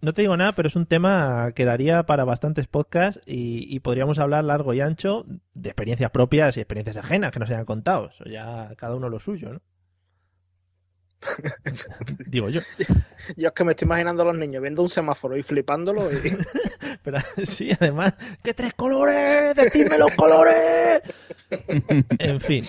No 0.00 0.12
te 0.12 0.22
digo 0.22 0.36
nada, 0.36 0.54
pero 0.54 0.68
es 0.68 0.76
un 0.76 0.86
tema 0.86 1.52
que 1.54 1.64
daría 1.64 2.04
para 2.04 2.24
bastantes 2.24 2.66
podcasts 2.66 3.20
y, 3.26 3.74
y 3.74 3.80
podríamos 3.80 4.18
hablar 4.18 4.44
largo 4.44 4.74
y 4.74 4.80
ancho 4.80 5.24
de 5.54 5.70
experiencias 5.70 6.10
propias 6.10 6.56
y 6.56 6.60
experiencias 6.60 6.96
ajenas 6.96 7.32
que 7.32 7.40
nos 7.40 7.50
hayan 7.50 7.64
contado. 7.64 8.10
Eso 8.10 8.24
ya 8.24 8.74
cada 8.76 8.96
uno 8.96 9.08
lo 9.08 9.18
suyo, 9.18 9.52
¿no? 9.52 9.60
Digo 12.26 12.48
yo. 12.48 12.60
Yo 13.36 13.48
es 13.48 13.54
que 13.54 13.64
me 13.64 13.72
estoy 13.72 13.86
imaginando 13.86 14.22
a 14.22 14.26
los 14.26 14.36
niños 14.36 14.62
viendo 14.62 14.82
un 14.82 14.88
semáforo 14.88 15.36
y 15.36 15.42
flipándolo 15.42 16.12
y 16.12 16.16
Pero 17.02 17.18
sí, 17.44 17.70
además, 17.78 18.14
¡que 18.42 18.54
tres 18.54 18.74
colores! 18.74 19.54
¡Decidme 19.54 19.98
los 19.98 20.10
colores! 20.12 21.02
en 22.18 22.40
fin. 22.40 22.66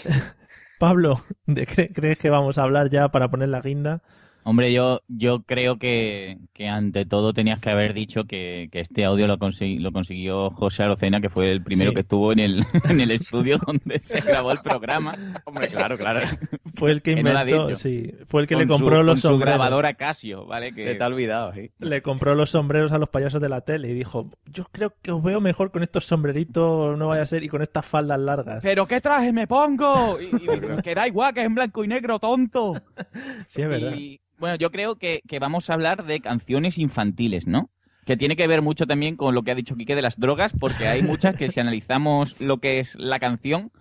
Pablo, 0.79 1.23
¿de 1.45 1.65
qué 1.65 1.91
crees 1.91 2.19
que 2.19 2.29
vamos 2.29 2.57
a 2.57 2.63
hablar 2.63 2.89
ya 2.89 3.09
para 3.09 3.29
poner 3.29 3.49
la 3.49 3.61
guinda? 3.61 4.01
Hombre, 4.47 4.71
yo, 4.71 5.01
yo 5.07 5.41
creo 5.41 5.77
que, 5.79 6.37
que 6.53 6.67
ante 6.67 7.03
todo 7.05 7.33
tenías 7.33 7.59
que 7.59 7.71
haber 7.71 7.95
dicho 7.95 8.25
que, 8.25 8.69
que 8.71 8.79
este 8.79 9.03
audio 9.03 9.25
lo, 9.25 9.37
lo 9.39 9.91
consiguió 9.91 10.51
José 10.51 10.83
Arocena, 10.83 11.19
que 11.19 11.29
fue 11.29 11.51
el 11.51 11.63
primero 11.63 11.89
Sí. 11.89 11.95
que 11.95 12.01
estuvo 12.01 12.31
en 12.31 12.39
el, 12.39 12.63
en 12.89 13.01
el 13.01 13.09
estudio 13.09 13.57
donde 13.65 13.97
se 13.99 14.21
grabó 14.21 14.51
el 14.51 14.59
programa. 14.59 15.15
Hombre, 15.45 15.67
claro, 15.69 15.97
claro. 15.97 16.27
Fue 16.77 16.91
el 16.91 17.01
que 17.01 17.15
no 17.15 17.21
inventó, 17.29 17.73
sí, 17.75 18.11
fue 18.27 18.41
el 18.41 18.47
que 18.47 18.55
Con 18.55 18.63
le 18.63 18.67
compró 18.67 18.97
su, 18.97 19.03
los 19.03 19.13
con 19.13 19.17
su 19.21 19.27
sombreros. 19.29 19.55
grabadora 19.57 19.93
Casio, 19.93 20.45
¿vale? 20.45 20.71
Que, 20.73 20.83
Se 20.83 20.95
te 20.95 21.03
ha 21.03 21.07
olvidado, 21.07 21.53
sí. 21.53 21.71
Le 21.79 22.01
compró 22.01 22.35
los 22.35 22.49
sombreros 22.49 22.91
a 22.91 22.97
los 22.97 23.07
payasos 23.07 23.41
de 23.41 23.47
la 23.47 23.61
tele 23.61 23.89
y 23.89 23.93
dijo, 23.93 24.29
yo 24.45 24.65
creo 24.73 24.93
que 25.01 25.11
os 25.11 25.23
veo 25.23 25.39
mejor 25.39 25.71
con 25.71 25.83
estos 25.83 26.03
sombreritos, 26.05 26.97
no 26.97 27.07
vaya 27.07 27.23
a 27.23 27.25
ser, 27.25 27.43
y 27.45 27.47
con 27.47 27.61
estas 27.61 27.85
faldas 27.85 28.19
largas. 28.19 28.61
¿Pero 28.61 28.85
qué 28.87 28.99
traje 28.99 29.31
me 29.31 29.47
pongo? 29.47 30.19
Y, 30.21 30.25
y- 30.25 30.81
que 30.83 30.93
da 30.93 31.07
igual, 31.07 31.33
que 31.33 31.39
es 31.39 31.45
en 31.45 31.55
blanco 31.55 31.83
y 31.83 31.87
negro, 31.87 32.19
tonto. 32.19 32.73
Sí, 33.47 33.61
es 33.61 33.69
verdad. 33.69 33.93
Y 33.95 34.19
bueno, 34.39 34.55
yo 34.57 34.71
creo 34.71 34.95
que, 34.97 35.21
que 35.27 35.39
vamos 35.39 35.69
a 35.69 35.73
hablar 35.73 36.05
de 36.05 36.19
canciones 36.19 36.77
infantiles, 36.77 37.47
¿no? 37.47 37.69
Que 38.05 38.17
tiene 38.17 38.35
que 38.35 38.47
ver 38.47 38.61
mucho 38.61 38.85
también 38.85 39.15
con 39.15 39.33
lo 39.33 39.43
que 39.43 39.51
ha 39.51 39.55
dicho 39.55 39.75
Quique 39.75 39.95
de 39.95 40.01
las 40.01 40.19
drogas, 40.19 40.53
porque 40.59 40.87
hay 40.87 41.01
muchas 41.01 41.35
que 41.35 41.47
si 41.49 41.59
analizamos 41.59 42.35
lo 42.39 42.59
que 42.59 42.79
es 42.79 42.95
la 42.99 43.19
canción, 43.19 43.71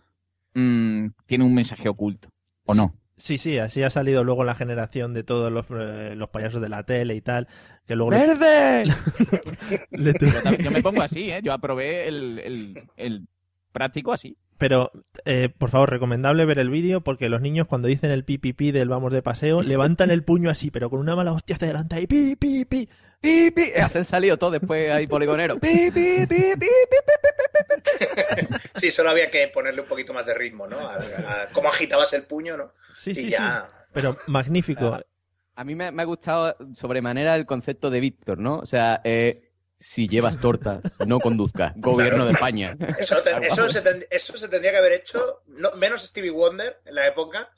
mm, 0.54 1.08
tiene 1.26 1.44
un 1.44 1.54
mensaje 1.54 1.88
oculto. 1.88 2.28
¿O 2.64 2.74
no? 2.74 2.94
Sí, 3.16 3.38
sí, 3.38 3.58
así 3.58 3.82
ha 3.82 3.90
salido 3.90 4.24
luego 4.24 4.42
la 4.42 4.54
generación 4.56 5.14
de 5.14 5.22
todos 5.22 5.52
los, 5.52 5.66
eh, 5.70 6.14
los 6.16 6.30
payasos 6.30 6.60
de 6.60 6.68
la 6.68 6.82
tele 6.84 7.14
y 7.14 7.20
tal. 7.20 7.46
Que 7.86 7.94
luego 7.96 8.10
¡Verde! 8.10 8.86
le 9.92 10.14
tu- 10.14 10.26
Yo, 10.26 10.42
también- 10.42 10.64
yo 10.64 10.70
me 10.70 10.82
pongo 10.82 11.02
así, 11.02 11.30
¿eh? 11.30 11.40
Yo 11.42 11.52
aprobé 11.52 12.08
el, 12.08 12.38
el, 12.40 12.74
el 12.96 13.28
práctico 13.72 14.12
así. 14.12 14.36
Pero, 14.58 14.92
eh, 15.24 15.48
por 15.56 15.70
favor, 15.70 15.90
recomendable 15.90 16.44
ver 16.44 16.58
el 16.58 16.70
vídeo 16.70 17.00
porque 17.02 17.28
los 17.28 17.40
niños 17.40 17.66
cuando 17.66 17.88
dicen 17.88 18.10
el 18.10 18.24
pi, 18.24 18.38
pi, 18.38 18.52
pi 18.52 18.70
del 18.72 18.88
vamos 18.88 19.12
de 19.12 19.22
paseo, 19.22 19.62
levantan 19.62 20.10
el 20.10 20.22
puño 20.22 20.48
así, 20.50 20.70
pero 20.70 20.90
con 20.90 21.00
una 21.00 21.16
mala 21.16 21.32
hostia 21.32 21.56
hacia 21.56 21.66
adelante 21.66 21.96
ahí, 21.96 22.06
pi, 22.06 22.36
pi, 22.36 22.64
pi. 22.64 22.88
¡Pi, 23.20 23.50
pi! 23.52 23.72
Hacen 23.80 24.04
salido 24.04 24.36
todo 24.36 24.50
después 24.50 24.90
ahí 24.92 25.06
poligonero. 25.06 25.58
¡Pi, 25.58 25.90
pi, 25.90 26.26
pi, 26.26 26.26
pi, 26.28 26.36
pi, 26.60 26.66
pi! 27.98 28.56
Sí, 28.74 28.90
solo 28.90 29.10
había 29.10 29.30
que 29.30 29.48
ponerle 29.48 29.80
un 29.80 29.88
poquito 29.88 30.12
más 30.12 30.26
de 30.26 30.34
ritmo, 30.34 30.66
¿no? 30.66 30.78
A, 30.78 30.96
a 30.96 31.46
cómo 31.52 31.68
agitabas 31.68 32.12
el 32.12 32.24
puño, 32.24 32.56
¿no? 32.56 32.72
Sí, 32.94 33.12
y 33.12 33.14
sí, 33.14 33.30
ya. 33.30 33.66
sí. 33.68 33.74
Pero 33.92 34.18
magnífico. 34.26 34.92
Ah, 34.94 35.02
A 35.56 35.64
mí 35.64 35.74
me, 35.74 35.90
me 35.90 36.02
ha 36.02 36.04
gustado 36.04 36.56
sobremanera 36.74 37.34
el 37.36 37.46
concepto 37.46 37.88
de 37.90 38.00
Víctor, 38.00 38.38
¿no? 38.38 38.58
O 38.58 38.66
sea, 38.66 39.00
eh, 39.04 39.52
si 39.86 40.08
llevas 40.08 40.40
torta, 40.40 40.80
no 41.06 41.18
conduzcas. 41.20 41.74
Gobierno 41.76 42.24
de 42.24 42.32
España. 42.32 42.74
Eso, 42.98 43.20
te- 43.22 43.46
eso, 43.46 43.68
se 43.68 43.82
ten- 43.82 44.06
eso 44.10 44.36
se 44.38 44.48
tendría 44.48 44.70
que 44.72 44.78
haber 44.78 44.92
hecho, 44.92 45.42
no- 45.48 45.72
menos 45.72 46.02
Stevie 46.06 46.30
Wonder 46.30 46.80
en 46.86 46.94
la 46.94 47.06
época. 47.06 47.50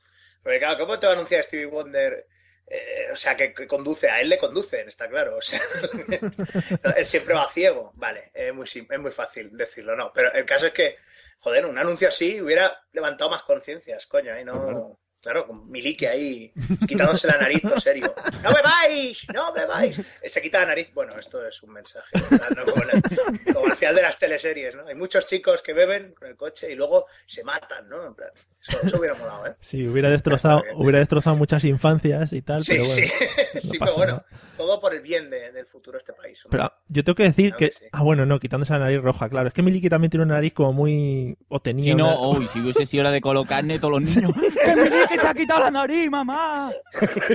Porque, 0.42 0.59
claro, 0.59 0.76
¿cómo 0.78 0.99
te 0.99 1.06
va 1.06 1.12
a 1.12 1.16
anunciar 1.16 1.45
Stevie 1.45 1.66
Wonder? 1.66 2.26
Eh, 2.68 3.06
o 3.12 3.16
sea, 3.16 3.37
que, 3.37 3.54
que 3.54 3.68
conduce, 3.68 4.11
a 4.11 4.21
él 4.21 4.28
le 4.28 4.38
conducen, 4.38 4.88
está 4.88 5.09
claro. 5.09 5.37
O 5.37 5.42
sea, 5.42 5.61
él 6.97 7.06
siempre 7.06 7.35
va 7.35 7.49
ciego. 7.49 7.92
Vale, 7.95 8.30
es 8.35 8.52
muy, 8.52 8.66
es 8.66 8.99
muy 9.00 9.12
fácil 9.12 9.56
decirlo, 9.56 9.95
¿no? 9.97 10.12
Pero 10.12 10.33
el 10.33 10.45
caso 10.45 10.66
es 10.66 10.73
que, 10.73 10.97
joder, 11.38 11.64
un 11.66 11.78
anuncio 11.78 12.09
así 12.09 12.40
hubiera 12.40 12.76
levantado 12.92 13.30
más 13.30 13.42
conciencias, 13.45 14.06
coño, 14.06 14.38
y 14.38 14.45
no. 14.45 14.99
Claro, 15.26 15.45
con 15.49 15.68
Milike 15.68 16.06
ahí 16.06 16.52
quitándose 16.87 17.26
la 17.26 17.37
nariz, 17.37 17.61
todo 17.61 17.80
serio. 17.80 18.14
¡No 18.45 18.54
bebáis! 18.54 19.26
¡No! 19.35 19.52
Eh, 20.23 20.28
Se 20.30 20.40
quita 20.40 20.61
la 20.61 20.66
nariz. 20.66 20.95
Bueno, 20.95 21.18
esto 21.18 21.45
es 21.45 21.61
un 21.64 21.73
mensaje. 21.73 22.06
¿no? 22.54 22.64
Como, 22.64 22.83
el- 22.85 23.52
como 23.52 23.75
de 23.75 24.02
las 24.02 24.21
teleseries, 24.21 24.76
¿no? 24.76 24.87
Hay 24.87 24.95
muchos 24.95 25.26
chicos 25.26 25.62
que 25.62 25.73
beben 25.73 26.14
con 26.14 26.28
el 26.28 26.37
coche 26.37 26.71
y 26.71 26.76
luego 26.76 27.06
se 27.26 27.42
matan, 27.42 27.88
¿no? 27.88 28.06
En 28.06 28.14
plan, 28.14 28.30
eso, 28.68 28.78
eso 28.87 28.99
hubiera 28.99 29.14
molado, 29.14 29.46
¿eh? 29.46 29.54
Sí, 29.61 29.87
hubiera 29.87 30.11
destrozado, 30.11 30.62
hubiera 30.76 30.99
destrozado 30.99 31.37
muchas 31.37 31.64
infancias 31.64 32.32
y 32.32 32.42
tal, 32.42 32.62
Sí, 32.62 32.73
pero 32.73 32.85
bueno. 32.87 33.06
sí, 33.06 33.12
no 33.54 33.61
sí, 33.61 33.78
pero 33.78 33.94
bueno, 33.96 34.12
nada. 34.12 34.26
todo 34.56 34.80
por 34.80 34.94
el 34.94 35.00
bien 35.00 35.30
de- 35.30 35.52
del 35.52 35.66
futuro 35.66 35.92
de 35.96 35.99
este 36.00 36.12
país. 36.12 36.44
hombre. 36.44 36.58
Pero 36.58 36.64
ah, 36.64 36.78
yo 36.88 37.04
tengo 37.04 37.14
que 37.16 37.23
decir 37.25 37.50
Claro 37.50 37.58
que, 37.58 37.66
que 37.66 37.73
sí. 37.73 37.85
ah, 37.92 38.02
bueno, 38.02 38.26
no, 38.26 38.38
quitándose 38.40 38.73
la 38.73 38.80
nariz 38.80 39.00
roja, 39.00 39.28
claro. 39.28 39.49
Es 39.49 39.54
que 39.54 39.62
Miliki 39.62 39.88
también 39.88 40.11
tiene 40.11 40.25
una 40.25 40.35
nariz 40.35 40.52
como 40.52 40.73
muy. 40.73 41.37
O 41.49 41.61
tenía. 41.61 41.85
Si 41.85 41.94
no, 41.94 42.30
una- 42.30 42.38
uy, 42.40 42.49
si 42.49 42.61
hubiese 42.61 42.87
sido 42.87 43.02
hora 43.02 43.11
de 43.11 43.20
colocarle 43.20 43.78
todos 43.78 44.00
los 44.00 44.16
niños. 44.16 44.32
¡Que 44.66 45.06
que 45.08 45.18
te 45.18 45.26
ha 45.26 45.35
quitado 45.35 45.61
la 45.61 45.70
nariz, 45.70 46.11
mamá! 46.11 46.70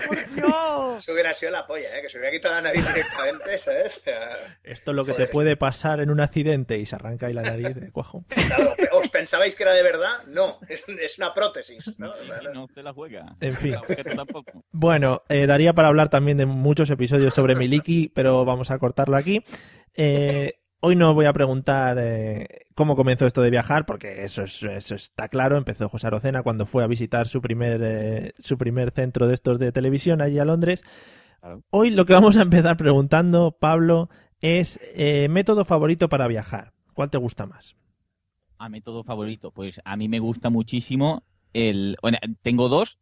¡Por 0.08 0.34
Dios! 0.36 0.98
Eso 1.00 1.14
hubiera 1.14 1.34
sido 1.34 1.52
la 1.52 1.66
polla, 1.66 1.98
¿eh? 1.98 2.02
Que 2.02 2.10
se 2.10 2.18
hubiera 2.18 2.32
quitado 2.34 2.56
la 2.56 2.62
nariz 2.62 2.86
directamente, 2.88 3.58
¿sabes? 3.60 3.98
O 3.98 4.00
sea, 4.04 4.58
Esto 4.64 4.92
es 4.92 4.96
lo 4.96 5.06
que 5.06 5.12
Joder. 5.14 5.28
te 5.28 5.32
puede 5.32 5.56
pasar 5.58 6.00
en 6.02 6.10
un 6.12 6.20
accidente 6.20 6.78
y 6.78 6.86
se 6.86 6.96
arranca 6.96 7.28
ahí 7.28 7.34
la 7.34 7.42
nariz 7.44 7.76
de 7.76 7.92
cuajo. 7.92 8.24
claro, 8.28 8.74
¿Os 8.94 9.08
pensabais 9.10 9.56
que 9.56 9.64
era 9.64 9.74
de 9.74 9.84
verdad? 9.84 10.24
No, 10.28 10.60
es, 10.68 10.84
es 11.02 11.20
una 11.22 11.34
prótesis, 11.34 11.98
¿no? 12.00 12.12
No 12.54 12.68
se 12.68 12.84
la 12.84 12.94
juega. 12.94 13.36
En 13.40 13.54
fin. 13.54 13.76
Tampoco. 14.16 14.64
Bueno, 14.72 15.22
eh, 15.30 15.46
daría 15.48 15.74
para 15.74 15.88
hablar 15.90 16.10
también 16.10 16.38
de 16.38 16.46
muchos 16.46 16.90
episodios 16.90 17.34
sobre 17.34 17.56
Miliki, 17.56 18.12
pero 18.14 18.44
vamos 18.46 18.72
a 18.72 18.80
cortarlo 18.80 19.16
aquí. 19.18 19.44
Eh, 19.94 20.54
hoy 20.80 20.96
no 20.96 21.14
voy 21.14 21.26
a 21.26 21.34
preguntar 21.34 21.98
eh, 22.00 22.48
cómo 22.76 22.96
comenzó 22.96 23.28
esto 23.28 23.42
de 23.42 23.50
viajar, 23.52 23.86
porque 23.86 24.24
eso, 24.24 24.44
es- 24.44 24.64
eso 24.64 24.96
está 24.96 25.28
claro. 25.30 25.58
Empezó 25.58 25.88
José 25.90 26.08
Arocena 26.08 26.44
cuando 26.44 26.66
fue 26.66 26.84
a 26.84 26.88
visitar 26.88 27.28
su 27.28 27.42
primer, 27.42 27.82
eh, 27.84 28.34
su 28.40 28.58
primer 28.58 28.92
centro 28.92 29.28
de 29.28 29.34
estos 29.36 29.60
de 29.60 29.72
televisión 29.72 30.22
allí 30.22 30.40
a 30.40 30.46
Londres. 30.46 30.84
Claro. 31.40 31.64
Hoy 31.72 31.90
lo 31.92 32.06
que 32.06 32.14
vamos 32.14 32.38
a 32.38 32.42
empezar 32.44 32.78
preguntando, 32.78 33.58
Pablo, 33.60 34.10
es 34.42 34.80
eh, 34.96 35.28
método 35.30 35.66
favorito 35.66 36.10
para 36.10 36.28
viajar. 36.28 36.74
¿Cuál 36.94 37.10
te 37.10 37.18
gusta 37.18 37.46
más? 37.46 37.76
A 38.62 38.70
método 38.70 39.04
favorito, 39.04 39.50
pues 39.52 39.82
a 39.86 39.96
mí 39.98 40.08
me 40.08 40.20
gusta 40.20 40.52
muchísimo 40.52 41.24
el... 41.54 41.98
Bueno, 42.02 42.20
tengo 42.44 42.70
dos. 42.70 43.00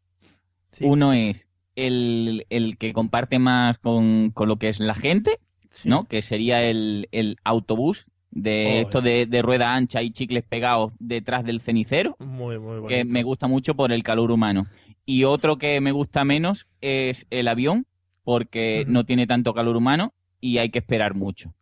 Sí. 0.72 0.86
Uno 0.86 1.12
es 1.12 1.50
el, 1.76 2.46
el 2.50 2.78
que 2.78 2.94
comparte 2.94 3.40
más 3.40 3.78
con, 3.80 4.32
con 4.32 4.48
lo 4.48 4.56
que 4.56 4.70
es 4.70 4.80
la 4.80 4.96
gente, 4.96 5.40
¿no? 5.84 6.06
Que 6.06 6.22
sería 6.22 6.64
el, 6.64 7.10
el 7.12 7.38
autobús 7.44 8.06
de 8.32 8.84
Oh, 8.84 8.88
esto 8.88 9.02
de, 9.02 9.26
de 9.26 9.42
rueda 9.42 9.74
ancha 9.74 10.02
y 10.02 10.12
chicles 10.12 10.44
pegados 10.44 10.94
detrás 11.00 11.44
del 11.44 11.62
cenicero, 11.62 12.16
Muy, 12.20 12.58
muy 12.60 12.88
que 12.88 13.04
me 13.04 13.24
gusta 13.24 13.48
mucho 13.48 13.76
por 13.76 13.92
el 13.92 14.04
calor 14.04 14.32
humano. 14.32 14.68
Y 15.06 15.24
otro 15.24 15.58
que 15.58 15.82
me 15.82 15.92
gusta 15.92 16.24
menos 16.24 16.68
es 16.82 17.26
el 17.32 17.48
avión, 17.48 17.86
porque 18.24 18.86
no 18.88 19.04
tiene 19.04 19.28
tanto 19.28 19.54
calor 19.54 19.76
humano 19.76 20.14
y 20.40 20.60
hay 20.60 20.70
que 20.70 20.80
esperar 20.80 21.16
mucho. 21.16 21.54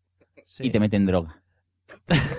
Sí. 0.46 0.68
Y 0.68 0.70
te 0.70 0.80
meten 0.80 1.06
droga. 1.06 1.42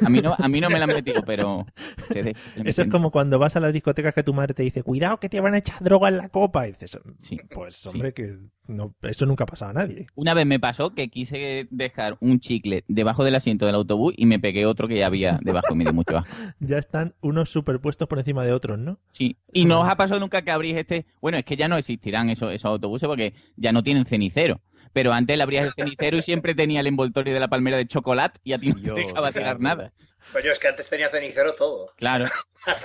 A 0.05 0.09
mí 0.09 0.21
no, 0.21 0.35
a 0.39 0.49
mí 0.49 0.61
no 0.61 0.71
me 0.71 0.79
la 0.79 0.85
han 0.85 0.91
metido, 0.95 1.23
pero... 1.25 1.67
se 2.09 2.23
de- 2.23 2.35
te 2.35 2.69
Eso 2.69 2.83
es 2.83 2.89
como 2.89 3.11
cuando 3.11 3.39
vas 3.39 3.57
a 3.57 3.61
las 3.61 3.73
discotecas 3.73 4.15
que 4.15 4.23
tu 4.23 4.33
madre 4.33 4.55
te 4.55 4.63
dice, 4.63 4.83
cuidado 4.83 5.19
que 5.19 5.29
te 5.29 5.41
van 5.41 5.55
a 5.55 5.59
echar 5.59 5.83
droga 5.83 6.09
en 6.09 6.17
la 6.19 6.29
copa. 6.29 6.67
Y 6.69 6.73
dices, 6.73 6.99
Sí. 7.19 7.39
pues 7.55 7.77
Sí. 7.77 7.89
hombre, 7.89 8.13
que 8.15 8.39
no, 8.67 8.95
eso 9.03 9.27
nunca 9.27 9.45
ha 9.45 9.47
pasado 9.47 9.71
a 9.71 9.75
nadie. 9.75 10.07
Una 10.15 10.35
vez 10.35 10.47
me 10.47 10.59
pasó 10.61 10.95
que 10.95 11.09
quise 11.09 11.67
dejar 11.71 12.17
un 12.21 12.41
chicle 12.41 12.85
debajo 12.89 13.25
del 13.25 13.35
asiento 13.35 13.67
del 13.67 13.75
autobús 13.75 14.15
y 14.17 14.27
me 14.27 14.39
pegué 14.39 14.67
otro 14.67 14.89
que 14.89 14.97
ya 14.99 15.07
había 15.07 15.39
debajo 15.43 15.75
me 15.75 15.85
dio 15.85 15.93
mucho 15.93 16.19
asco. 16.19 16.31
Ya 16.61 16.79
están 16.79 17.15
unos 17.21 17.51
superpuestos 17.51 18.09
por 18.09 18.19
encima 18.19 18.45
de 18.45 18.53
otros, 18.53 18.79
¿no? 18.79 18.99
Sí. 19.09 19.39
Y 19.53 19.65
no 19.65 19.81
os 19.81 19.89
ha 19.89 19.97
pasado 19.97 20.21
nunca 20.21 20.43
que 20.43 20.51
abrís 20.51 20.77
este... 20.77 21.07
Bueno, 21.21 21.39
es 21.39 21.45
que 21.45 21.57
ya 21.57 21.69
no 21.69 21.77
existirán 21.77 22.31
esos, 22.31 22.53
esos 22.53 22.67
autobuses 22.71 23.07
porque 23.07 23.35
ya 23.57 23.73
no 23.73 23.83
tienen 23.83 24.05
cenicero. 24.07 24.61
Pero 24.93 25.13
antes 25.13 25.37
le 25.37 25.43
abrías 25.43 25.67
el 25.67 25.73
cenicero 25.75 26.17
y 26.17 26.23
siempre 26.23 26.55
tenía 26.55 26.81
el 26.81 26.87
envoltorio 26.87 27.35
de 27.35 27.41
la 27.41 27.49
palmera 27.49 27.77
de 27.77 27.87
chocolate 27.87 28.41
y 28.45 28.53
a 28.53 28.59
ti 28.59 28.71
no 28.71 28.83
te 28.83 28.93
dejaba 28.93 29.33
tirar 29.33 29.59
claro. 29.59 29.77
nada. 29.77 29.93
Pues 30.33 30.45
yo 30.45 30.51
es 30.51 30.59
que 30.59 30.69
antes 30.69 30.89
tenía 30.89 31.09
cenicero 31.09 31.55
todo. 31.55 31.87
Claro. 31.97 32.27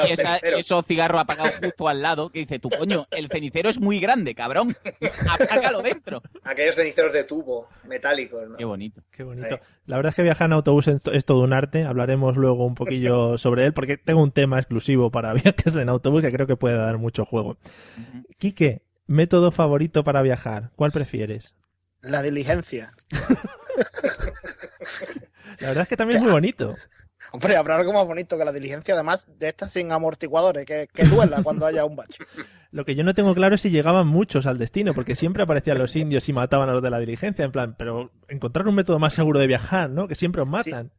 Y 0.08 0.14
esa- 0.14 0.38
esos 0.38 0.86
cigarros 0.86 1.20
apagados 1.20 1.56
justo 1.62 1.90
al 1.90 2.02
lado 2.02 2.30
que 2.30 2.40
dice, 2.40 2.58
tu 2.58 2.70
coño, 2.70 3.06
el 3.12 3.28
cenicero 3.28 3.70
es 3.70 3.82
muy 3.82 4.00
grande, 4.00 4.34
cabrón. 4.34 4.78
Apágalo 5.30 5.82
dentro. 5.82 6.22
Aquellos 6.44 6.76
ceniceros 6.76 7.12
de 7.12 7.26
tubo, 7.26 7.68
metálicos, 7.86 8.48
¿no? 8.48 8.56
Qué 8.56 8.64
bonito. 8.64 9.02
Qué 9.12 9.24
bonito. 9.24 9.56
Ahí. 9.56 9.62
La 9.86 9.98
verdad 9.98 10.12
es 10.12 10.16
que 10.16 10.24
viajar 10.24 10.46
en 10.46 10.54
autobús 10.54 10.88
es 10.88 11.26
todo 11.26 11.42
un 11.42 11.52
arte. 11.52 11.84
Hablaremos 11.84 12.38
luego 12.38 12.66
un 12.66 12.76
poquillo 12.76 13.38
sobre 13.38 13.66
él, 13.66 13.74
porque 13.74 13.98
tengo 13.98 14.24
un 14.24 14.32
tema 14.32 14.58
exclusivo 14.58 15.12
para 15.12 15.34
viajes 15.34 15.76
en 15.76 15.90
autobús 15.90 16.22
que 16.22 16.32
creo 16.32 16.48
que 16.48 16.56
puede 16.56 16.78
dar 16.78 16.98
mucho 16.98 17.26
juego. 17.26 17.58
Quique, 18.38 18.84
método 19.08 19.52
favorito 19.52 20.06
para 20.06 20.22
viajar. 20.22 20.72
¿Cuál 20.78 20.94
prefieres? 20.94 21.56
La 22.04 22.22
diligencia. 22.22 22.94
La 25.60 25.68
verdad 25.70 25.84
es 25.84 25.88
que 25.88 25.98
también 25.98 26.18
es 26.18 26.24
muy 26.24 26.32
bonito. 26.32 26.76
Hombre, 27.32 27.56
habrá 27.56 27.78
algo 27.78 27.94
más 27.94 28.06
bonito 28.06 28.38
que 28.38 28.46
la 28.46 28.52
diligencia, 28.52 28.94
además 28.94 29.28
de 29.40 29.48
estas 29.48 29.72
sin 29.72 29.92
amortiguadores, 29.92 30.66
que, 30.66 30.88
que 30.94 31.06
duela 31.06 31.42
cuando 31.42 31.66
haya 31.66 31.86
un 31.86 31.96
bache. 31.96 32.24
Lo 32.72 32.86
que 32.86 32.96
yo 32.96 33.04
no 33.04 33.14
tengo 33.14 33.34
claro 33.34 33.56
es 33.56 33.62
si 33.62 33.70
llegaban 33.70 34.08
muchos 34.08 34.46
al 34.46 34.58
destino, 34.58 34.94
porque 34.94 35.16
siempre 35.16 35.44
aparecían 35.44 35.78
los 35.78 35.96
indios 35.96 36.28
y 36.28 36.34
mataban 36.34 36.70
a 36.70 36.74
los 36.74 36.84
de 36.84 36.90
la 36.90 37.00
diligencia, 37.00 37.46
en 37.46 37.52
plan, 37.52 37.76
pero 37.78 38.12
encontrar 38.28 38.68
un 38.68 38.76
método 38.76 39.00
más 39.00 39.14
seguro 39.14 39.40
de 39.40 39.48
viajar, 39.48 39.90
¿no? 39.90 40.08
Que 40.08 40.16
siempre 40.16 40.42
os 40.42 40.48
matan. 40.48 40.92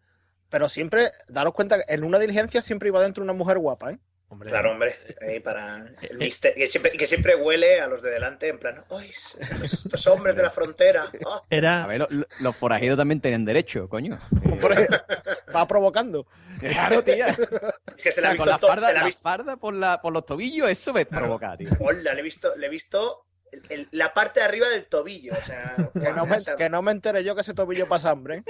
Pero 0.48 0.68
siempre, 0.68 1.10
daros 1.28 1.52
cuenta 1.52 1.76
que 1.78 1.94
en 1.94 2.04
una 2.04 2.18
diligencia 2.18 2.62
siempre 2.62 2.88
iba 2.88 3.02
dentro 3.02 3.22
una 3.22 3.32
mujer 3.32 3.58
guapa, 3.58 3.90
¿eh? 3.92 3.98
Hombre, 4.34 4.50
Claro, 4.50 4.72
hombre, 4.72 4.96
ahí 5.20 5.38
para 5.40 5.86
el 6.02 6.18
mister- 6.18 6.54
que 6.54 6.66
siempre, 6.66 6.90
y 6.92 6.98
que 6.98 7.06
siempre 7.06 7.36
huele 7.36 7.80
a 7.80 7.86
los 7.86 8.02
de 8.02 8.10
delante, 8.10 8.48
en 8.48 8.58
plan, 8.58 8.84
¡ay! 8.90 9.08
Estos, 9.10 9.84
estos 9.86 10.06
hombres 10.08 10.34
de 10.34 10.42
la 10.42 10.50
frontera! 10.50 11.06
ah". 11.26 11.36
A 11.36 11.42
Era, 11.48 11.86
ver, 11.86 12.00
lo- 12.00 12.08
lo- 12.10 12.26
los 12.40 12.56
forajidos 12.56 12.96
también 12.98 13.20
tienen 13.20 13.44
derecho, 13.44 13.88
coño. 13.88 14.18
Hombre, 14.50 14.88
va 15.54 15.66
provocando. 15.66 16.26
Claro, 16.58 17.02
tía. 17.04 17.28
Es 17.28 18.02
que 18.02 18.10
se 18.12 18.20
sea, 18.20 18.36
con 18.36 18.48
la 18.48 18.58
farda, 18.58 18.88
se 18.88 18.92
la 18.92 18.98
ha 18.98 19.02
la 19.02 19.06
visto- 19.06 19.22
farda 19.22 19.56
por, 19.56 19.74
la, 19.74 20.00
por 20.00 20.12
los 20.12 20.26
tobillos, 20.26 20.68
eso 20.68 20.92
me 20.92 21.06
provoca, 21.06 21.56
tío. 21.56 21.68
Hola, 21.80 22.12
le 22.12 22.20
he 22.20 22.22
visto, 22.24 22.54
le 22.56 22.66
he 22.66 22.70
visto 22.70 23.26
el- 23.52 23.62
el- 23.70 23.88
la 23.92 24.12
parte 24.12 24.40
de 24.40 24.46
arriba 24.46 24.68
del 24.68 24.86
tobillo, 24.86 25.34
o 25.40 25.44
sea, 25.44 25.76
Que 25.92 26.10
no, 26.12 26.26
me, 26.26 26.38
que 26.58 26.68
no 26.68 26.82
me 26.82 26.90
entere 26.90 27.22
yo 27.22 27.36
que 27.36 27.42
ese 27.42 27.54
tobillo 27.54 27.86
pasa 27.86 28.10
hambre. 28.10 28.42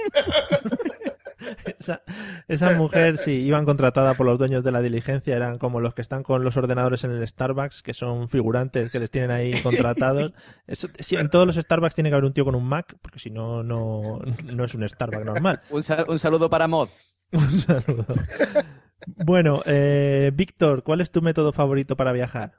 esa, 1.79 2.01
esa 2.47 2.71
mujer, 2.71 3.17
sí, 3.17 3.31
iban 3.31 3.65
contratada 3.65 4.13
por 4.15 4.25
los 4.25 4.37
dueños 4.39 4.63
de 4.63 4.71
la 4.71 4.81
diligencia, 4.81 5.35
eran 5.35 5.57
como 5.57 5.79
los 5.79 5.93
que 5.93 6.01
están 6.01 6.23
con 6.23 6.43
los 6.43 6.57
ordenadores 6.57 7.03
en 7.03 7.11
el 7.11 7.27
Starbucks, 7.27 7.81
que 7.83 7.93
son 7.93 8.29
figurantes 8.29 8.91
que 8.91 8.99
les 8.99 9.11
tienen 9.11 9.31
ahí 9.31 9.51
contratados. 9.63 10.33
Eso- 10.67 10.89
sí, 10.99 11.15
en 11.15 11.29
todos 11.29 11.45
los 11.47 11.55
Starbucks 11.55 11.95
tiene 11.95 12.09
que 12.09 12.15
haber 12.15 12.25
un 12.25 12.33
tío 12.33 12.45
con 12.45 12.55
un 12.55 12.67
Mac, 12.67 12.95
porque 13.01 13.19
si 13.19 13.29
no, 13.29 13.63
no, 13.63 14.19
no 14.43 14.63
es 14.63 14.75
un 14.75 14.87
Starbucks 14.87 15.25
normal. 15.25 15.61
Un, 15.69 15.83
sal- 15.83 16.05
un 16.07 16.19
saludo 16.19 16.49
para 16.49 16.67
Mod. 16.67 16.89
Un 17.31 17.59
saludo. 17.59 18.05
Bueno, 19.07 19.61
eh, 19.65 20.31
Víctor, 20.33 20.83
¿cuál 20.83 21.01
es 21.01 21.11
tu 21.11 21.21
método 21.21 21.51
favorito 21.51 21.95
para 21.95 22.11
viajar? 22.11 22.53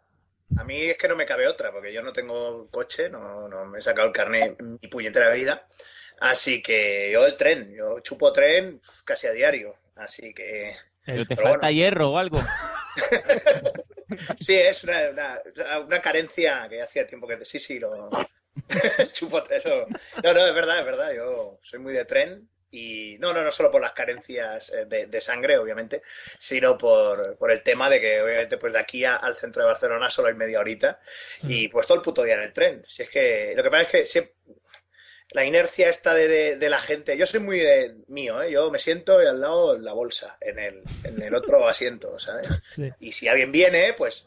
A 0.56 0.64
mí 0.64 0.76
es 0.82 0.96
que 0.96 1.08
no 1.08 1.16
me 1.16 1.26
cabe 1.26 1.48
otra, 1.48 1.72
porque 1.72 1.92
yo 1.92 2.02
no 2.02 2.12
tengo 2.12 2.68
coche, 2.70 3.08
no, 3.10 3.48
no 3.48 3.64
me 3.66 3.78
he 3.78 3.82
sacado 3.82 4.06
el 4.08 4.12
carnet 4.14 4.60
en 4.60 4.78
mi 4.80 4.88
puñetera 4.88 5.30
vida. 5.32 5.66
Así 6.20 6.62
que 6.62 7.10
yo 7.12 7.26
el 7.26 7.36
tren, 7.36 7.72
yo 7.74 8.00
chupo 8.00 8.32
tren 8.32 8.80
casi 9.04 9.26
a 9.26 9.32
diario. 9.32 9.76
Así 9.96 10.32
que 10.34 10.74
Pero 11.04 11.26
te 11.26 11.36
Pero 11.36 11.48
falta 11.48 11.66
bueno. 11.66 11.70
hierro 11.70 12.10
o 12.12 12.18
algo. 12.18 12.40
Sí, 14.38 14.54
es 14.54 14.84
una, 14.84 15.10
una, 15.10 15.80
una 15.80 16.00
carencia 16.00 16.66
que 16.68 16.80
hacía 16.80 17.06
tiempo 17.06 17.26
que... 17.26 17.44
Sí, 17.44 17.58
sí, 17.58 17.78
lo... 17.78 18.08
Chupo 19.12 19.42
eso. 19.50 19.86
No, 20.22 20.32
no, 20.32 20.46
es 20.46 20.54
verdad, 20.54 20.78
es 20.78 20.84
verdad. 20.84 21.12
Yo 21.12 21.58
soy 21.60 21.78
muy 21.78 21.92
de 21.92 22.04
tren 22.04 22.48
y 22.70 23.16
no, 23.18 23.32
no, 23.32 23.42
no 23.42 23.50
solo 23.52 23.70
por 23.70 23.80
las 23.80 23.92
carencias 23.92 24.70
eh, 24.70 24.86
de, 24.86 25.06
de 25.06 25.20
sangre, 25.20 25.58
obviamente, 25.58 26.02
sino 26.38 26.76
por, 26.76 27.36
por, 27.36 27.50
el 27.50 27.62
tema 27.62 27.88
de 27.88 28.00
que, 28.00 28.20
obviamente, 28.20 28.58
pues 28.58 28.72
de 28.72 28.80
aquí 28.80 29.04
a, 29.04 29.16
al 29.16 29.36
centro 29.36 29.62
de 29.62 29.68
Barcelona 29.68 30.10
solo 30.10 30.28
hay 30.28 30.34
media 30.34 30.60
horita 30.60 31.00
y 31.42 31.68
pues 31.68 31.86
todo 31.86 31.98
el 31.98 32.02
puto 32.02 32.22
día 32.22 32.34
en 32.34 32.42
el 32.42 32.52
tren. 32.52 32.84
Si 32.86 33.02
es 33.02 33.10
que 33.10 33.52
lo 33.56 33.62
que 33.62 33.70
pasa 33.70 33.82
es 33.82 33.88
que 33.88 34.06
siempre, 34.06 34.34
la 35.36 35.44
inercia 35.44 35.90
esta 35.90 36.14
de, 36.14 36.28
de, 36.28 36.56
de, 36.56 36.68
la 36.70 36.78
gente. 36.78 37.14
Yo 37.18 37.26
soy 37.26 37.40
muy 37.40 37.58
de 37.58 37.94
mío, 38.08 38.42
¿eh? 38.42 38.50
yo 38.50 38.70
me 38.70 38.78
siento 38.78 39.18
al 39.18 39.38
lado 39.38 39.76
la 39.76 39.92
bolsa, 39.92 40.38
en 40.40 40.58
el, 40.58 40.82
en 41.04 41.20
el 41.20 41.34
otro 41.34 41.68
asiento, 41.68 42.18
¿sabes? 42.18 42.48
Sí. 42.74 42.90
Y 43.00 43.12
si 43.12 43.28
alguien 43.28 43.52
viene, 43.52 43.92
pues, 43.92 44.26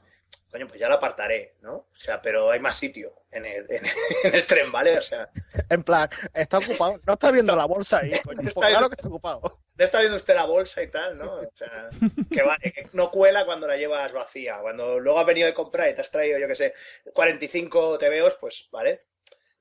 coño, 0.51 0.67
pues 0.67 0.79
ya 0.79 0.87
lo 0.87 0.93
apartaré, 0.95 1.55
¿no? 1.61 1.73
O 1.73 1.95
sea, 1.95 2.21
pero 2.21 2.51
hay 2.51 2.59
más 2.59 2.77
sitio 2.77 3.23
en 3.31 3.43
el, 3.43 3.65
en, 3.71 3.81
en 4.23 4.35
el 4.35 4.45
tren, 4.45 4.71
¿vale? 4.71 4.99
O 4.99 5.01
sea. 5.01 5.27
En 5.67 5.81
plan, 5.81 6.07
está 6.31 6.59
ocupado, 6.59 6.99
no 7.03 7.13
está 7.13 7.31
viendo 7.31 7.55
la 7.55 7.65
bolsa 7.65 8.01
ahí, 8.01 8.11
coño. 8.23 8.47
Está, 8.47 8.69
claro 8.69 8.87
que 8.87 8.93
está 8.93 9.07
ocupado. 9.07 9.41
No 9.79 9.85
está 9.85 9.99
viendo 10.01 10.17
usted 10.17 10.35
la 10.35 10.45
bolsa 10.45 10.83
y 10.83 10.91
tal, 10.91 11.17
¿no? 11.17 11.37
O 11.37 11.51
sea, 11.55 11.89
que, 12.31 12.43
va, 12.43 12.55
que 12.57 12.87
no 12.93 13.09
cuela 13.09 13.45
cuando 13.45 13.65
la 13.65 13.77
llevas 13.77 14.13
vacía. 14.13 14.59
Cuando 14.61 14.99
luego 14.99 15.19
has 15.19 15.25
venido 15.25 15.47
de 15.47 15.55
comprar 15.55 15.89
y 15.89 15.95
te 15.95 16.01
has 16.01 16.11
traído, 16.11 16.37
yo 16.37 16.47
qué 16.47 16.55
sé, 16.55 16.75
45 17.13 17.97
TVOs, 17.97 18.35
pues, 18.35 18.69
¿vale? 18.71 19.08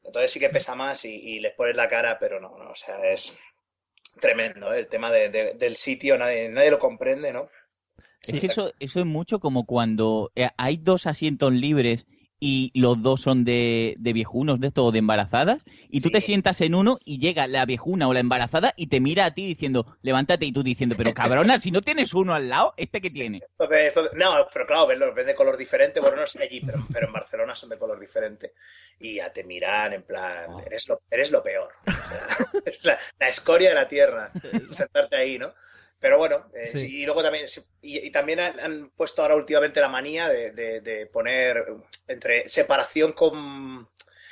Entonces 0.08 0.32
sí 0.32 0.40
que 0.40 0.48
pesa 0.48 0.74
más 0.74 1.04
y, 1.04 1.14
y, 1.14 1.40
les 1.40 1.54
pones 1.54 1.76
la 1.76 1.88
cara, 1.88 2.18
pero 2.18 2.40
no, 2.40 2.56
no, 2.58 2.70
o 2.70 2.74
sea, 2.74 2.98
es 3.10 3.36
tremendo 4.20 4.72
¿eh? 4.72 4.80
el 4.80 4.88
tema 4.88 5.10
de, 5.12 5.28
de, 5.28 5.54
del 5.54 5.76
sitio, 5.76 6.18
nadie, 6.18 6.48
nadie 6.48 6.70
lo 6.70 6.78
comprende, 6.78 7.32
¿no? 7.32 7.48
Es 8.26 8.40
que 8.40 8.46
eso, 8.46 8.72
eso 8.80 9.00
es 9.00 9.06
mucho 9.06 9.38
como 9.38 9.64
cuando 9.64 10.32
eh, 10.34 10.48
hay 10.56 10.76
dos 10.76 11.06
asientos 11.06 11.52
libres 11.52 12.06
y 12.40 12.70
los 12.74 13.02
dos 13.02 13.20
son 13.20 13.44
de, 13.44 13.94
de 13.98 14.12
viejunos, 14.12 14.60
de 14.60 14.68
esto, 14.68 14.90
de 14.92 15.00
embarazadas, 15.00 15.62
y 15.88 16.00
tú 16.00 16.08
sí. 16.08 16.12
te 16.12 16.20
sientas 16.20 16.60
en 16.60 16.74
uno 16.74 16.98
y 17.04 17.18
llega 17.18 17.46
la 17.46 17.64
viejuna 17.66 18.08
o 18.08 18.12
la 18.12 18.20
embarazada 18.20 18.74
y 18.76 18.86
te 18.86 19.00
mira 19.00 19.24
a 19.24 19.34
ti 19.34 19.46
diciendo, 19.46 19.96
levántate, 20.02 20.46
y 20.46 20.52
tú 20.52 20.62
diciendo, 20.62 20.94
pero 20.96 21.14
cabrona, 21.14 21.58
si 21.58 21.70
no 21.70 21.82
tienes 21.82 22.14
uno 22.14 22.34
al 22.34 22.48
lado, 22.48 22.74
¿este 22.76 23.00
qué 23.00 23.08
tiene? 23.08 23.42
Entonces, 23.58 23.94
no, 24.14 24.46
pero 24.52 24.66
claro, 24.66 24.86
ven, 24.86 25.00
ven 25.14 25.26
de 25.26 25.34
color 25.34 25.56
diferente, 25.56 26.00
bueno, 26.00 26.16
no 26.16 26.26
sé 26.26 26.42
allí, 26.42 26.60
pero, 26.60 26.86
pero, 26.92 27.06
en 27.06 27.12
Barcelona 27.12 27.54
son 27.54 27.70
de 27.70 27.78
color 27.78 27.98
diferente. 27.98 28.52
Y 29.00 29.16
ya 29.16 29.32
te 29.32 29.44
miran 29.44 29.92
en 29.92 30.02
plan, 30.02 30.50
oh. 30.50 30.60
eres, 30.60 30.88
lo, 30.88 31.02
eres 31.10 31.30
lo 31.30 31.42
peor. 31.42 31.72
la 33.18 33.28
escoria 33.28 33.70
de 33.70 33.74
la 33.74 33.88
tierra, 33.88 34.30
sentarte 34.70 35.16
ahí, 35.16 35.38
¿no? 35.38 35.52
Pero 36.00 36.18
bueno, 36.18 36.46
eh, 36.54 36.70
sí. 36.74 37.00
y 37.00 37.04
luego 37.04 37.22
también, 37.22 37.46
y, 37.82 38.06
y, 38.06 38.10
también 38.10 38.38
han, 38.38 38.60
han, 38.60 38.90
puesto 38.90 39.22
ahora 39.22 39.34
últimamente 39.34 39.80
la 39.80 39.88
manía 39.88 40.28
de, 40.28 40.52
de, 40.52 40.80
de, 40.80 41.06
poner 41.06 41.64
entre 42.06 42.48
separación 42.48 43.12
con, 43.12 43.88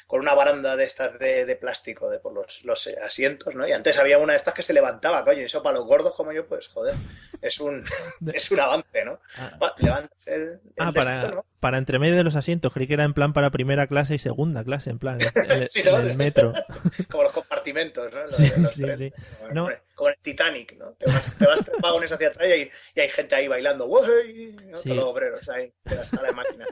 con 0.07 0.21
una 0.21 0.35
baranda 0.35 0.77
de 0.77 0.85
estas 0.85 1.19
de, 1.19 1.45
de 1.45 1.57
plástico 1.57 2.09
de 2.09 2.21
por 2.21 2.33
los, 2.33 2.65
los, 2.65 2.87
asientos, 3.05 3.55
¿no? 3.57 3.67
Y 3.67 3.73
antes 3.73 3.99
había 3.99 4.19
una 4.19 4.35
de 4.35 4.37
estas 4.37 4.55
que 4.55 4.63
se 4.63 4.73
levantaba, 4.73 5.25
coño, 5.25 5.41
y 5.41 5.45
eso 5.45 5.63
para 5.63 5.79
los 5.79 5.87
gordos 5.87 6.15
como 6.15 6.33
yo, 6.33 6.47
pues 6.47 6.69
joder, 6.69 6.95
es 7.43 7.59
un, 7.59 7.85
es 8.33 8.51
un 8.53 8.61
avance, 8.61 9.05
¿no? 9.05 9.19
Ah, 9.37 9.75
Levantas 9.79 10.27
el, 10.27 10.43
el 10.43 10.61
ah 10.79 10.93
para, 10.93 11.23
esto, 11.23 11.35
¿no? 11.35 11.47
Para 11.61 11.79
entre 11.79 11.99
medio 11.99 12.17
de 12.17 12.25
los 12.25 12.37
asientos, 12.37 12.73
creí 12.73 12.87
que 12.87 12.95
era 12.95 13.05
en 13.05 13.15
plan 13.15 13.33
para 13.33 13.51
primera 13.51 13.87
clase 13.87 14.15
y 14.15 14.19
segunda 14.19 14.65
clase, 14.65 14.91
en 14.91 14.99
plan, 14.99 15.19
en, 15.49 15.63
sí, 15.63 15.83
¿no? 15.85 15.99
en 15.99 16.11
el 16.11 16.17
metro. 16.17 16.53
como 17.11 17.25
los 17.25 17.33
compartimentos, 17.33 18.13
¿no? 18.13 18.25
Los, 18.25 18.37
sí, 18.37 18.53
los 18.57 18.73
sí, 18.73 18.85
sí. 18.97 19.13
Como, 19.41 19.53
no. 19.55 19.69
como 19.95 20.11
el 20.11 20.17
Titanic, 20.21 20.77
¿no? 20.79 20.93
Te 20.93 21.11
vas, 21.11 21.37
te 21.39 21.47
vas 21.47 21.65
tres 21.65 21.77
vagones 21.81 22.13
hacia 22.13 22.29
atrás 22.29 22.49
y, 22.49 22.71
y, 22.95 23.01
hay 23.01 23.09
gente 23.09 23.35
ahí 23.35 23.49
bailando. 23.49 23.87
¿no? 23.87 24.77
Sí. 24.79 24.89
Todos 24.91 24.97
los 24.97 25.05
obreros 25.05 25.49
ahí, 25.49 25.73
de 25.85 25.97
la 25.97 26.05
sala 26.05 26.29
de 26.29 26.33
máquina. 26.33 26.67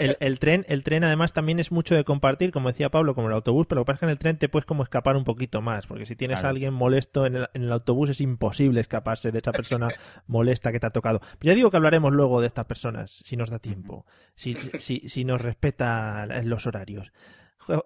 el, 0.00 0.16
el, 0.20 0.38
tren, 0.38 0.64
el 0.68 0.84
tren 0.84 1.04
además 1.04 1.32
también 1.32 1.58
es 1.58 1.72
mucho 1.72 1.94
de 1.94 2.04
compartir, 2.04 2.52
como 2.52 2.68
decía 2.68 2.90
Pablo, 2.90 3.14
como 3.14 3.28
el 3.28 3.34
autobús, 3.34 3.66
pero 3.66 3.80
lo 3.80 3.84
que 3.84 3.86
pasa 3.86 3.96
es 3.96 4.00
que 4.00 4.06
en 4.06 4.10
el 4.10 4.18
tren 4.18 4.38
te 4.38 4.48
puedes 4.48 4.66
como 4.66 4.82
escapar 4.82 5.16
un 5.16 5.24
poquito 5.24 5.60
más, 5.62 5.86
porque 5.86 6.06
si 6.06 6.16
tienes 6.16 6.36
claro. 6.36 6.48
a 6.48 6.50
alguien 6.50 6.74
molesto 6.74 7.26
en 7.26 7.36
el, 7.36 7.48
en 7.54 7.62
el, 7.62 7.72
autobús 7.72 8.10
es 8.10 8.20
imposible 8.20 8.80
escaparse 8.80 9.32
de 9.32 9.38
esa 9.38 9.52
persona 9.52 9.88
molesta 10.26 10.72
que 10.72 10.80
te 10.80 10.86
ha 10.86 10.90
tocado. 10.90 11.20
Pero 11.38 11.52
ya 11.52 11.54
digo 11.54 11.70
que 11.70 11.76
hablaremos 11.76 12.12
luego 12.12 12.40
de 12.40 12.46
estas 12.46 12.66
personas, 12.66 13.22
si 13.24 13.36
nos 13.36 13.47
da 13.50 13.58
tiempo, 13.58 14.06
si, 14.34 14.54
si, 14.54 15.08
si 15.08 15.24
nos 15.24 15.40
respeta 15.40 16.26
los 16.44 16.66
horarios. 16.66 17.12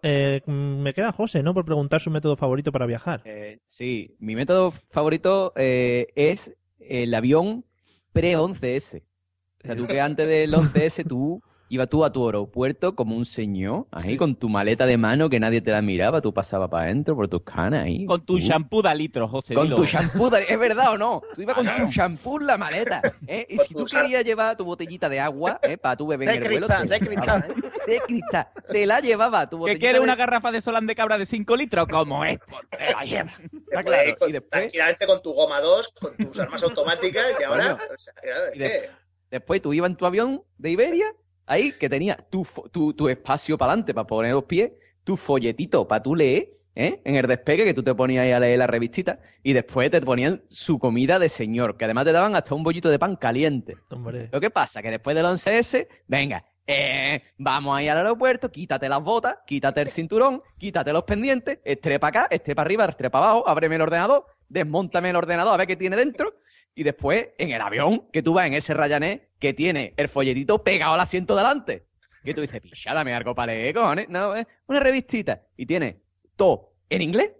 Eh, 0.02 0.42
me 0.46 0.94
queda 0.94 1.12
José, 1.12 1.42
¿no? 1.42 1.54
Por 1.54 1.64
preguntar 1.64 2.00
su 2.00 2.10
método 2.10 2.36
favorito 2.36 2.72
para 2.72 2.86
viajar. 2.86 3.22
Eh, 3.24 3.60
sí, 3.66 4.16
mi 4.20 4.36
método 4.36 4.70
favorito 4.70 5.52
eh, 5.56 6.08
es 6.14 6.54
el 6.78 7.14
avión 7.14 7.64
pre-11S. 8.12 9.02
O 9.02 9.66
sea, 9.66 9.76
tú 9.76 9.86
que 9.86 10.00
antes 10.00 10.26
del 10.26 10.52
11S 10.52 11.06
tú 11.06 11.42
ibas 11.72 11.88
tú 11.88 12.04
a 12.04 12.12
tu 12.12 12.26
aeropuerto 12.26 12.94
como 12.94 13.16
un 13.16 13.24
señor, 13.24 13.86
ahí 13.90 14.10
sí. 14.10 14.16
con 14.18 14.36
tu 14.36 14.50
maleta 14.50 14.84
de 14.84 14.98
mano 14.98 15.30
que 15.30 15.40
nadie 15.40 15.62
te 15.62 15.70
la 15.70 15.80
miraba, 15.80 16.20
tú 16.20 16.34
pasabas 16.34 16.68
para 16.68 16.84
adentro 16.84 17.16
por 17.16 17.28
tus 17.28 17.42
canas 17.44 17.86
ahí. 17.86 18.04
Con 18.04 18.26
tu 18.26 18.38
shampoo 18.38 18.82
de 18.82 18.94
litro, 18.94 19.26
José. 19.26 19.54
Con 19.54 19.64
dilo. 19.64 19.76
tu 19.76 19.86
shampoo, 19.86 20.28
de... 20.28 20.42
¿es 20.46 20.58
verdad 20.58 20.92
o 20.92 20.98
no? 20.98 21.22
Tú 21.34 21.40
ibas 21.40 21.54
con 21.56 21.64
tu 21.64 21.86
shampoo 21.90 22.38
en 22.38 22.46
la 22.46 22.58
maleta, 22.58 23.00
¿eh? 23.26 23.46
Y 23.48 23.56
si 23.56 23.72
tú 23.72 23.86
querías 23.86 24.22
llevar 24.22 24.54
tu 24.54 24.66
botellita 24.66 25.08
de 25.08 25.18
agua, 25.18 25.58
¿eh? 25.62 25.78
Para 25.78 25.96
tu 25.96 26.06
bebé 26.06 26.26
de 26.26 26.34
en 26.34 26.42
el 26.42 26.48
cristal, 26.48 26.86
vuelo. 26.86 26.90
De 26.90 27.00
cristal, 27.00 27.54
De 27.86 28.00
cristal. 28.06 28.48
Te 28.70 28.86
la 28.86 29.00
llevaba 29.00 29.48
tu 29.48 29.56
botellita 29.56 29.78
¿Que 29.78 29.80
quieres 29.80 30.00
de... 30.02 30.04
una 30.04 30.14
garrafa 30.14 30.52
de 30.52 30.60
Solán 30.60 30.86
de 30.86 30.94
cabra 30.94 31.16
de 31.16 31.24
5 31.24 31.56
litros? 31.56 31.88
Como 31.88 32.22
es, 32.26 32.38
te 32.68 32.92
la 32.92 33.02
lleva. 33.02 33.32
Está 33.50 33.82
claro. 33.82 34.28
Y 34.28 34.32
después... 34.32 34.60
Tranquilamente 34.60 35.06
con 35.06 35.22
tu 35.22 35.32
goma 35.32 35.58
2, 35.62 35.94
con 35.98 36.16
tus 36.18 36.38
armas 36.38 36.62
automáticas 36.62 37.24
y 37.40 37.44
ahora... 37.44 37.76
Bueno, 37.76 37.94
o 37.94 37.98
sea, 37.98 38.12
y 38.52 38.58
de... 38.58 38.90
Después 39.30 39.62
tú 39.62 39.72
ibas 39.72 39.88
en 39.88 39.96
tu 39.96 40.04
avión 40.04 40.44
de 40.58 40.70
Iberia 40.70 41.06
ahí 41.46 41.72
que 41.72 41.88
tenía 41.88 42.16
tu, 42.16 42.46
tu, 42.70 42.94
tu 42.94 43.08
espacio 43.08 43.58
para 43.58 43.72
adelante 43.72 43.94
para 43.94 44.06
poner 44.06 44.32
los 44.32 44.44
pies, 44.44 44.72
tu 45.04 45.16
folletito 45.16 45.86
para 45.86 46.02
tú 46.02 46.14
leer, 46.14 46.50
¿eh? 46.74 47.00
En 47.04 47.16
el 47.16 47.26
despegue 47.26 47.64
que 47.64 47.74
tú 47.74 47.82
te 47.82 47.94
ponías 47.94 48.24
ahí 48.24 48.32
a 48.32 48.40
leer 48.40 48.58
la 48.58 48.66
revistita 48.66 49.20
y 49.42 49.52
después 49.52 49.90
te 49.90 50.00
ponían 50.00 50.42
su 50.48 50.78
comida 50.78 51.18
de 51.18 51.28
señor, 51.28 51.76
que 51.76 51.84
además 51.84 52.04
te 52.04 52.12
daban 52.12 52.36
hasta 52.36 52.54
un 52.54 52.62
bollito 52.62 52.88
de 52.88 52.98
pan 52.98 53.16
caliente. 53.16 53.76
Hombre. 53.90 54.28
Lo 54.32 54.40
que 54.40 54.50
pasa 54.50 54.82
que 54.82 54.90
después 54.90 55.14
del 55.16 55.26
11S, 55.26 55.88
venga, 56.06 56.44
eh, 56.66 57.22
vamos 57.38 57.76
ahí 57.76 57.88
al 57.88 57.98
aeropuerto, 57.98 58.50
quítate 58.50 58.88
las 58.88 59.02
botas, 59.02 59.38
quítate 59.46 59.80
el 59.80 59.88
cinturón, 59.88 60.42
quítate 60.56 60.92
los 60.92 61.02
pendientes, 61.04 61.58
estrepa 61.64 62.08
acá, 62.08 62.28
estrepa 62.30 62.62
arriba, 62.62 62.84
estrepa 62.84 63.18
abajo, 63.18 63.48
ábreme 63.48 63.76
el 63.76 63.82
ordenador, 63.82 64.26
desmontame 64.48 65.10
el 65.10 65.16
ordenador 65.16 65.54
a 65.54 65.56
ver 65.56 65.66
qué 65.66 65.76
tiene 65.76 65.96
dentro 65.96 66.34
y 66.74 66.84
después 66.84 67.28
en 67.38 67.50
el 67.50 67.60
avión 67.60 68.08
que 68.12 68.22
tú 68.22 68.32
vas 68.34 68.46
en 68.46 68.54
ese 68.54 68.74
Ryanair 68.74 69.28
que 69.42 69.52
tiene 69.52 69.92
el 69.96 70.08
folletito 70.08 70.62
pegado 70.62 70.94
al 70.94 71.00
asiento 71.00 71.34
delante. 71.34 71.88
Que 72.22 72.32
tú 72.32 72.42
dices, 72.42 72.60
picha, 72.60 72.94
dame 72.94 73.12
algo 73.12 73.34
para 73.34 73.52
leer, 73.52 73.74
cojones. 73.74 74.08
No, 74.08 74.36
es 74.36 74.46
una 74.68 74.78
revistita. 74.78 75.42
Y 75.56 75.66
tiene 75.66 76.00
todo 76.36 76.74
en 76.88 77.02
inglés, 77.02 77.32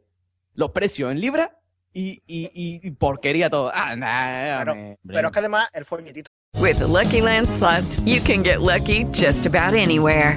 los 0.54 0.72
precios 0.72 1.12
en 1.12 1.20
libras 1.20 1.50
y, 1.92 2.20
y, 2.26 2.50
y 2.54 2.90
porquería 2.90 3.48
todo. 3.48 3.70
Ah, 3.72 3.94
nah, 3.94 4.64
pero, 4.64 4.98
pero 5.06 5.28
es 5.28 5.32
que 5.32 5.38
además 5.38 5.68
el 5.72 5.84
folletito. 5.84 6.28
With 6.58 6.80
the 6.80 6.88
Lucky 6.88 7.20
Land 7.20 7.46
slots, 7.48 8.00
you 8.04 8.20
can 8.20 8.42
get 8.42 8.60
lucky 8.60 9.04
just 9.12 9.46
about 9.46 9.74
anywhere. 9.74 10.36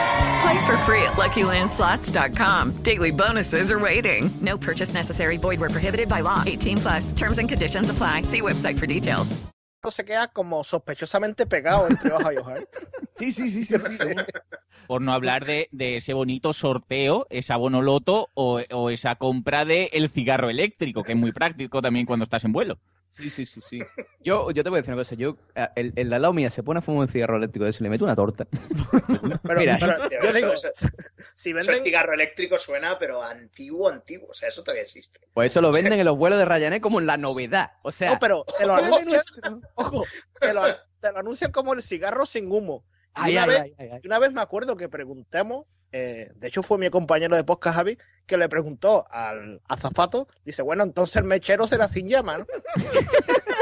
Play 0.41 0.65
for 0.65 0.77
free 0.85 1.03
at 1.03 1.13
LuckyLandSlots.com. 1.13 2.83
Daily 2.83 3.11
bonuses 3.11 3.71
are 3.71 3.79
waiting. 3.79 4.31
No 4.41 4.57
purchase 4.57 4.93
necessary. 4.93 5.37
Void 5.37 5.59
where 5.59 5.69
prohibited 5.69 6.09
by 6.09 6.21
law. 6.21 6.43
18 6.45 6.77
plus. 6.77 7.11
Terms 7.13 7.37
and 7.37 7.47
conditions 7.47 7.89
apply. 7.89 8.23
See 8.23 8.41
website 8.41 8.79
for 8.79 8.87
details. 8.87 9.35
Se 9.89 10.03
queda 10.03 10.27
como 10.27 10.63
sospechosamente 10.63 11.47
pegado 11.47 11.87
entre 11.87 12.11
hoja 12.11 12.33
y 12.33 12.37
hoja. 12.37 12.57
¿eh? 12.57 12.67
Sí, 13.13 13.33
sí, 13.33 13.51
sí, 13.51 13.65
sí. 13.65 13.77
sí, 13.77 13.97
sí. 13.97 14.05
Por 14.87 15.01
no 15.01 15.13
hablar 15.13 15.45
de, 15.45 15.67
de, 15.71 15.97
ese 15.97 16.13
bonito 16.13 16.53
sorteo, 16.53 17.27
esa 17.29 17.55
bonoloto 17.55 18.29
o, 18.33 18.61
o 18.71 18.89
esa 18.89 19.15
compra 19.15 19.63
de 19.65 19.89
el 19.93 20.09
cigarro 20.09 20.49
eléctrico, 20.49 21.03
que 21.03 21.11
es 21.11 21.17
muy 21.17 21.31
práctico 21.31 21.81
también 21.81 22.05
cuando 22.05 22.23
estás 22.23 22.45
en 22.45 22.53
vuelo. 22.53 22.79
Sí, 23.11 23.29
sí, 23.29 23.45
sí, 23.45 23.59
sí. 23.61 23.79
Yo, 24.21 24.51
yo 24.51 24.63
te 24.63 24.69
voy 24.69 24.77
a 24.77 24.81
decir 24.81 24.93
una 24.93 25.01
cosa. 25.01 25.15
Yo, 25.15 25.35
eh, 25.53 25.67
el, 25.75 25.93
el 25.97 26.13
al 26.13 26.21
lado 26.21 26.33
mía 26.33 26.49
se 26.49 26.63
pone 26.63 26.79
a 26.79 26.81
fumar 26.81 27.01
un 27.01 27.07
cigarro 27.09 27.35
eléctrico 27.37 27.65
de 27.65 27.71
ese, 27.71 27.83
le 27.83 27.89
meto 27.89 28.05
una 28.05 28.15
torta. 28.15 28.47
Pero, 29.43 29.59
Mira, 29.59 29.77
pero 29.79 29.93
Tío, 30.09 30.19
yo 30.21 30.29
eso- 30.29 30.33
digo, 30.37 30.53
eso- 30.53 30.69
si 31.35 31.49
eso 31.49 31.57
venden, 31.57 31.75
el 31.75 31.81
cigarro 31.83 32.13
eléctrico 32.13 32.57
suena, 32.57 32.97
pero 32.97 33.21
antiguo, 33.21 33.89
antiguo. 33.89 34.29
O 34.29 34.33
sea, 34.33 34.49
eso 34.49 34.63
todavía 34.63 34.83
existe. 34.83 35.19
Pues 35.33 35.51
eso 35.51 35.61
lo 35.61 35.71
venden 35.71 35.99
en 35.99 36.05
los 36.05 36.17
vuelos 36.17 36.39
de 36.39 36.45
Ryanair 36.45 36.81
como 36.81 37.01
la 37.01 37.17
novedad. 37.17 37.71
O 37.83 37.91
sea, 37.91 38.13
no, 38.13 38.19
pero 38.19 38.45
te 38.57 38.65
lo 38.65 38.75
¿qué 38.77 38.81
es 38.81 38.87
anuncian, 38.87 39.61
ojo, 39.75 40.03
te 40.39 40.53
lo, 40.53 40.61
te 41.01 41.11
lo 41.11 41.19
anuncian 41.19 41.51
como 41.51 41.73
el 41.73 41.83
cigarro 41.83 42.25
sin 42.25 42.49
humo. 42.51 42.85
Y 43.07 43.11
Ay, 43.15 43.33
una, 43.33 43.43
ay, 43.43 43.49
vez, 43.49 43.59
ay, 43.61 43.73
ay, 43.77 43.89
ay. 43.93 43.99
y 44.03 44.07
una 44.07 44.19
vez 44.19 44.31
me 44.31 44.41
acuerdo 44.41 44.77
que 44.77 44.87
preguntamos, 44.87 45.65
eh, 45.91 46.31
de 46.35 46.47
hecho 46.47 46.63
fue 46.63 46.77
mi 46.77 46.89
compañero 46.89 47.35
de 47.35 47.43
podcast 47.43 47.75
Javi, 47.77 47.97
que 48.25 48.37
le 48.37 48.49
preguntó 48.49 49.05
al 49.11 49.61
azafato, 49.67 50.27
dice, 50.45 50.61
bueno, 50.61 50.83
entonces 50.83 51.17
el 51.17 51.23
mechero 51.25 51.67
será 51.67 51.87
sin 51.87 52.07
llama, 52.07 52.37
¿no? 52.39 52.45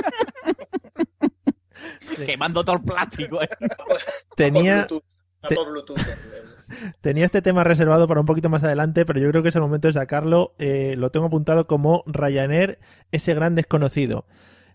Quemando 2.26 2.64
todo 2.64 2.78
el 2.78 2.82
plástico. 2.82 3.42
¿eh? 3.42 3.50
Tenía, 4.36 4.88
te- 4.88 4.96
el- 5.56 6.36
tenía 7.02 7.26
este 7.26 7.42
tema 7.42 7.64
reservado 7.64 8.08
para 8.08 8.20
un 8.20 8.26
poquito 8.26 8.50
más 8.50 8.64
adelante, 8.64 9.06
pero 9.06 9.20
yo 9.20 9.30
creo 9.30 9.44
que 9.44 9.50
es 9.50 9.56
el 9.56 9.62
momento 9.62 9.88
de 9.88 9.94
sacarlo. 9.94 10.54
Eh, 10.60 10.96
lo 10.98 11.12
tengo 11.12 11.28
apuntado 11.28 11.68
como 11.68 12.04
Ryanair, 12.06 12.80
ese 13.12 13.34
gran 13.34 13.56
desconocido. 13.56 14.26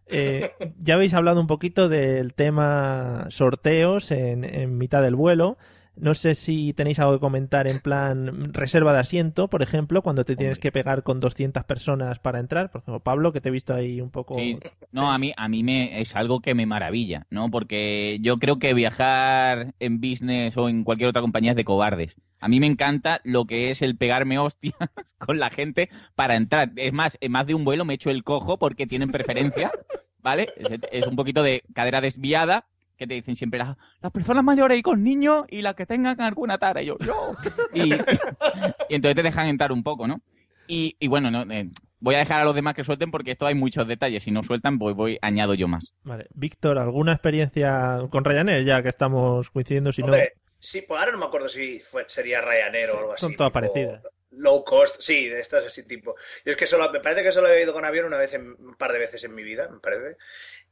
Eh, 0.07 0.53
ya 0.81 0.95
habéis 0.95 1.15
hablado 1.15 1.41
un 1.41 1.47
poquito 1.47 1.89
del 1.89 2.35
tema 2.35 3.27
sorteos 3.29 4.11
en, 4.11 4.45
en 4.45 4.79
mitad 4.79 5.03
del 5.03 5.17
vuelo. 5.17 5.59
No 5.97 6.15
sé 6.15 6.35
si 6.35 6.73
tenéis 6.73 6.99
algo 6.99 7.15
que 7.15 7.21
comentar 7.21 7.69
en 7.69 7.79
plan 7.79 8.53
reserva 8.53 8.93
de 8.93 9.01
asiento, 9.01 9.49
por 9.49 9.63
ejemplo, 9.63 10.03
cuando 10.03 10.25
te 10.25 10.35
tienes 10.35 10.59
que 10.59 10.73
pegar 10.73 11.05
con 11.05 11.21
200 11.21 11.65
personas 11.65 12.19
para 12.19 12.41
entrar. 12.41 12.71
Por 12.71 12.81
ejemplo, 12.81 13.01
Pablo, 13.01 13.33
que 13.33 13.41
te 13.41 13.49
he 13.49 13.53
visto 13.53 13.75
ahí 13.75 14.01
un 14.01 14.11
poco... 14.11 14.35
Sí. 14.35 14.59
No, 14.91 15.13
a 15.13 15.19
mí, 15.19 15.33
a 15.37 15.49
mí 15.49 15.63
me, 15.63 16.01
es 16.01 16.17
algo 16.17 16.41
que 16.41 16.55
me 16.55 16.67
maravilla, 16.67 17.27
¿no? 17.31 17.51
Porque 17.51 18.19
yo 18.21 18.37
creo 18.37 18.59
que 18.59 18.75
viajar 18.75 19.75
en 19.79 20.01
business 20.01 20.57
o 20.57 20.69
en 20.69 20.83
cualquier 20.83 21.11
otra 21.11 21.23
compañía 21.23 21.53
es 21.53 21.57
de 21.57 21.65
cobardes. 21.65 22.17
A 22.41 22.49
mí 22.49 22.59
me 22.59 22.67
encanta 22.67 23.21
lo 23.23 23.47
que 23.47 23.71
es 23.71 23.81
el 23.81 23.97
pegarme 23.97 24.39
hostias 24.41 24.75
con 25.19 25.39
la 25.39 25.51
gente 25.51 25.91
para 26.17 26.37
entrar. 26.37 26.73
Es 26.77 26.93
más, 26.93 27.19
en 27.21 27.31
más 27.31 27.47
de 27.47 27.55
un 27.55 27.65
vuelo 27.65 27.85
me 27.85 27.95
echo 27.95 28.11
el 28.11 28.25
cojo 28.25 28.59
porque 28.59 28.87
tienen 28.87 29.13
preferencia, 29.13 29.71
¿vale? 30.19 30.49
Es, 30.57 30.81
es 30.91 31.07
un 31.07 31.15
poquito 31.15 31.45
de 31.45 31.63
cadera 31.73 32.01
desviada 32.01 32.67
que 32.97 33.07
te 33.07 33.15
dicen 33.15 33.37
siempre 33.37 33.59
las, 33.59 33.77
las 34.01 34.13
personas 34.13 34.45
mayores 34.45 34.79
y 34.79 34.83
con 34.83 35.03
niños 35.03 35.45
y 35.49 35.63
las 35.63 35.75
que 35.75 35.87
tengan 35.87 36.21
alguna 36.21 36.59
tara. 36.59 36.83
Y 36.83 36.87
yo, 36.87 36.97
yo. 37.01 37.35
Y, 37.75 37.93
y 37.93 38.95
entonces 38.95 39.17
te 39.17 39.23
dejan 39.23 39.49
entrar 39.49 39.73
un 39.73 39.83
poco, 39.83 40.07
¿no? 40.07 40.21
Y, 40.67 40.97
y 40.99 41.09
bueno, 41.09 41.31
no, 41.31 41.43
eh, 41.53 41.71
voy 42.01 42.15
a 42.15 42.19
dejar 42.19 42.41
a 42.41 42.45
los 42.45 42.55
demás 42.55 42.75
que 42.75 42.85
suelten 42.85 43.11
porque 43.11 43.33
esto 43.33 43.47
hay 43.47 43.55
muchos 43.55 43.87
detalles. 43.87 44.23
Si 44.23 44.31
no 44.31 44.43
sueltan, 44.43 44.79
pues 44.79 44.95
voy, 44.95 45.19
añado 45.23 45.55
yo 45.55 45.69
más. 45.69 45.93
Vale. 46.03 46.27
Víctor, 46.35 46.79
¿alguna 46.79 47.13
experiencia 47.13 47.99
con 48.11 48.25
Ryanair? 48.25 48.65
Ya 48.65 48.83
que 48.83 48.89
estamos 48.89 49.51
coincidiendo, 49.51 49.93
si 49.93 50.03
no... 50.03 50.15
Sí, 50.59 50.83
pues 50.89 50.99
ahora 50.99 51.13
no 51.13 51.19
me 51.19 51.27
acuerdo 51.27 51.47
si 51.49 51.81
fue, 51.81 52.07
sería 52.09 52.41
Ryanair 52.41 52.89
o 52.91 52.99
algo 52.99 53.13
así. 53.13 53.21
son 53.21 53.37
todas 53.37 53.53
tipo 53.53 53.61
parecidas. 53.61 54.03
Low 54.37 54.65
cost, 54.65 55.01
sí, 55.01 55.29
de 55.29 55.41
estas 55.41 55.65
así 55.65 55.87
tipo. 55.87 56.15
Yo 56.45 56.53
es 56.53 56.57
que 56.57 56.67
solo, 56.67 56.91
me 56.91 57.01
parece 57.01 57.23
que 57.23 57.33
solo 57.33 57.49
he 57.49 57.63
ido 57.63 57.73
con 57.73 57.85
avión 57.85 58.07
una 58.07 58.19
vez, 58.19 58.35
en, 58.35 58.51
un 58.59 58.75
par 58.77 58.93
de 58.93 58.99
veces 58.99 59.25
en 59.25 59.35
mi 59.35 59.43
vida, 59.43 59.69
me 59.69 59.81
parece. 59.81 60.17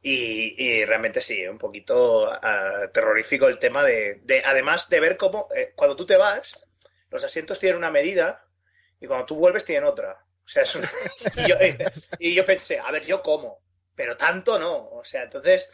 Y, 0.02 0.54
y 0.62 0.84
realmente 0.84 1.20
sí, 1.20 1.46
un 1.46 1.58
poquito 1.58 2.28
ah, 2.32 2.88
terrorífico 2.92 3.48
el 3.48 3.58
tema 3.58 3.84
de, 3.84 4.20
de- 4.24 4.42
además 4.44 4.88
de 4.88 5.00
ver 5.00 5.16
cómo, 5.16 5.48
eh, 5.56 5.72
cuando 5.76 5.96
tú 5.96 6.06
te 6.06 6.16
vas, 6.16 6.58
los 7.10 7.22
asientos 7.24 7.58
tienen 7.60 7.78
una 7.78 7.90
medida 7.90 8.44
y 9.00 9.06
cuando 9.06 9.26
tú 9.26 9.36
vuelves 9.36 9.64
tienen 9.64 9.84
otra. 9.84 10.24
O 10.44 10.48
sea, 10.48 10.62
es 10.62 10.74
una- 10.74 10.90
y, 11.36 11.48
yo, 11.48 11.56
yo 12.34 12.44
pensé, 12.44 12.78
a 12.78 12.90
ver, 12.90 13.04
yo 13.04 13.22
como, 13.22 13.60
pero 13.94 14.16
tanto 14.16 14.58
no. 14.58 14.88
O 14.90 15.04
sea, 15.04 15.22
entonces, 15.24 15.70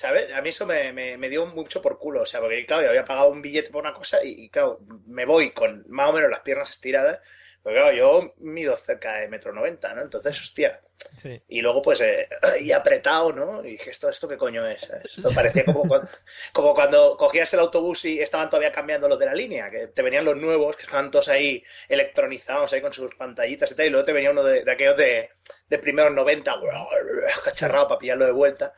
¿sabes? 0.00 0.32
A 0.34 0.42
mí 0.42 0.48
eso 0.50 0.66
me, 0.66 0.92
me- 0.92 1.16
me 1.18 1.28
dio 1.28 1.46
mucho 1.46 1.82
por 1.82 1.98
culo. 1.98 2.22
O 2.22 2.26
sea, 2.26 2.40
porque 2.40 2.66
claro, 2.66 2.82
yo 2.84 2.88
había 2.90 3.04
pagado 3.04 3.28
un 3.30 3.42
billete 3.42 3.70
por 3.70 3.82
una 3.82 3.92
cosa 3.92 4.22
y, 4.24 4.44
y, 4.44 4.50
claro, 4.50 4.80
me 5.06 5.24
voy 5.26 5.52
con 5.52 5.84
más 5.88 6.08
o 6.08 6.12
menos 6.12 6.30
las 6.30 6.40
piernas 6.40 6.70
estiradas. 6.70 7.20
Pero 7.62 7.76
claro, 7.76 7.94
yo 7.96 8.34
mido 8.38 8.74
cerca 8.76 9.16
de 9.16 9.28
metro 9.28 9.52
noventa, 9.52 9.94
¿no? 9.94 10.02
Entonces, 10.02 10.38
hostia. 10.40 10.80
Sí. 11.20 11.42
Y 11.48 11.60
luego, 11.60 11.82
pues, 11.82 12.00
eh, 12.00 12.26
y 12.60 12.72
apretado, 12.72 13.32
¿no? 13.32 13.62
Y 13.64 13.72
dije, 13.72 13.90
¿esto, 13.90 14.08
esto 14.08 14.26
qué 14.28 14.38
coño 14.38 14.66
es? 14.66 14.88
Esto 15.04 15.30
parecía 15.34 15.64
como 15.66 15.86
cuando, 15.86 16.08
como 16.54 16.74
cuando 16.74 17.16
cogías 17.18 17.52
el 17.54 17.60
autobús 17.60 18.04
y 18.06 18.20
estaban 18.20 18.48
todavía 18.48 18.72
cambiando 18.72 19.08
los 19.08 19.18
de 19.18 19.26
la 19.26 19.34
línea, 19.34 19.70
que 19.70 19.88
te 19.88 20.02
venían 20.02 20.24
los 20.24 20.36
nuevos, 20.36 20.76
que 20.76 20.84
estaban 20.84 21.10
todos 21.10 21.28
ahí 21.28 21.62
electronizados, 21.88 22.72
ahí 22.72 22.80
con 22.80 22.92
sus 22.92 23.14
pantallitas 23.14 23.70
y 23.72 23.74
tal, 23.76 23.86
y 23.86 23.90
luego 23.90 24.04
te 24.06 24.12
venía 24.12 24.30
uno 24.30 24.42
de, 24.44 24.64
de 24.64 24.72
aquellos 24.72 24.96
de, 24.96 25.30
de 25.68 25.78
primeros 25.78 26.12
90, 26.14 26.54
cacharrado 27.44 27.88
para 27.88 27.98
pillarlo 27.98 28.26
de 28.26 28.32
vuelta. 28.32 28.74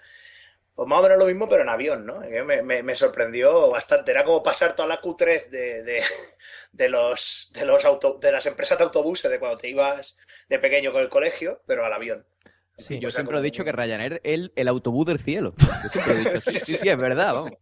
Pues 0.74 0.88
más 0.88 1.00
o 1.00 1.02
menos 1.02 1.18
lo 1.18 1.26
mismo, 1.26 1.48
pero 1.48 1.62
en 1.62 1.68
avión, 1.68 2.06
¿no? 2.06 2.20
Que 2.22 2.42
Me, 2.42 2.62
me- 2.62 2.82
me 2.82 2.94
sorprendió 2.94 3.70
bastante. 3.70 4.10
Era 4.10 4.24
como 4.24 4.42
pasar 4.42 4.74
toda 4.74 4.88
la 4.88 5.00
Q3 5.00 5.48
de, 5.50 5.82
de, 5.82 6.02
de 6.72 6.88
los, 6.88 7.50
de, 7.54 7.64
los 7.66 7.84
auto, 7.84 8.14
de 8.18 8.32
las 8.32 8.46
empresas 8.46 8.78
de 8.78 8.84
autobuses 8.84 9.30
de 9.30 9.38
cuando 9.38 9.58
te 9.58 9.68
ibas 9.68 10.16
de 10.48 10.58
pequeño 10.58 10.92
con 10.92 11.02
el 11.02 11.08
colegio, 11.08 11.60
pero 11.66 11.84
al 11.84 11.92
avión. 11.92 12.24
Sí, 12.78 12.98
yo 12.98 13.10
siempre 13.10 13.38
he 13.38 13.42
dicho 13.42 13.64
que 13.64 13.70
Ryanair 13.72 14.14
es 14.14 14.20
el, 14.24 14.52
el 14.56 14.66
autobús 14.68 15.04
del 15.06 15.18
cielo. 15.20 15.54
Yo 15.82 15.88
siempre 15.90 16.14
he 16.14 16.16
dicho, 16.18 16.40
sí, 16.40 16.58
sí, 16.58 16.76
sí, 16.76 16.88
es 16.88 16.98
verdad, 16.98 17.34
vamos. 17.34 17.52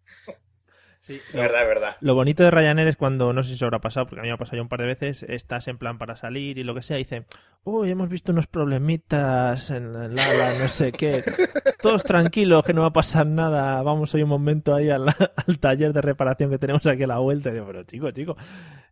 Es 1.08 1.32
verdad, 1.32 1.62
es 1.62 1.68
verdad. 1.68 1.96
Lo 2.00 2.14
bonito 2.14 2.42
de 2.44 2.50
Ryanair 2.50 2.86
es 2.86 2.96
cuando, 2.96 3.32
no 3.32 3.42
sé 3.42 3.48
si 3.50 3.54
os 3.56 3.62
habrá 3.64 3.80
pasado, 3.80 4.06
porque 4.06 4.20
a 4.20 4.22
mí 4.22 4.28
me 4.28 4.34
ha 4.34 4.36
pasado 4.36 4.56
ya 4.58 4.62
un 4.62 4.68
par 4.68 4.80
de 4.80 4.86
veces, 4.86 5.24
estás 5.24 5.66
en 5.66 5.76
plan 5.78 5.98
para 5.98 6.14
salir 6.14 6.58
y 6.58 6.62
lo 6.62 6.74
que 6.74 6.82
sea, 6.82 6.98
y 6.98 7.04
dicen, 7.04 7.26
uy, 7.64 7.90
hemos 7.90 8.08
visto 8.08 8.32
unos 8.32 8.46
problemitas 8.46 9.70
en 9.70 9.96
ala, 9.96 10.54
no 10.60 10.68
sé 10.68 10.92
qué. 10.92 11.24
Todos 11.82 12.04
tranquilos, 12.04 12.64
que 12.64 12.74
no 12.74 12.82
va 12.82 12.88
a 12.88 12.92
pasar 12.92 13.26
nada. 13.26 13.82
Vamos 13.82 14.14
hoy 14.14 14.22
un 14.22 14.28
momento 14.28 14.74
ahí 14.74 14.90
al, 14.90 15.06
al 15.46 15.58
taller 15.58 15.92
de 15.92 16.00
reparación 16.02 16.50
que 16.50 16.58
tenemos 16.58 16.86
aquí 16.86 17.02
a 17.02 17.06
la 17.08 17.18
vuelta. 17.18 17.48
Y 17.48 17.54
digo, 17.54 17.66
pero 17.66 17.82
chico, 17.84 18.10
chico. 18.12 18.36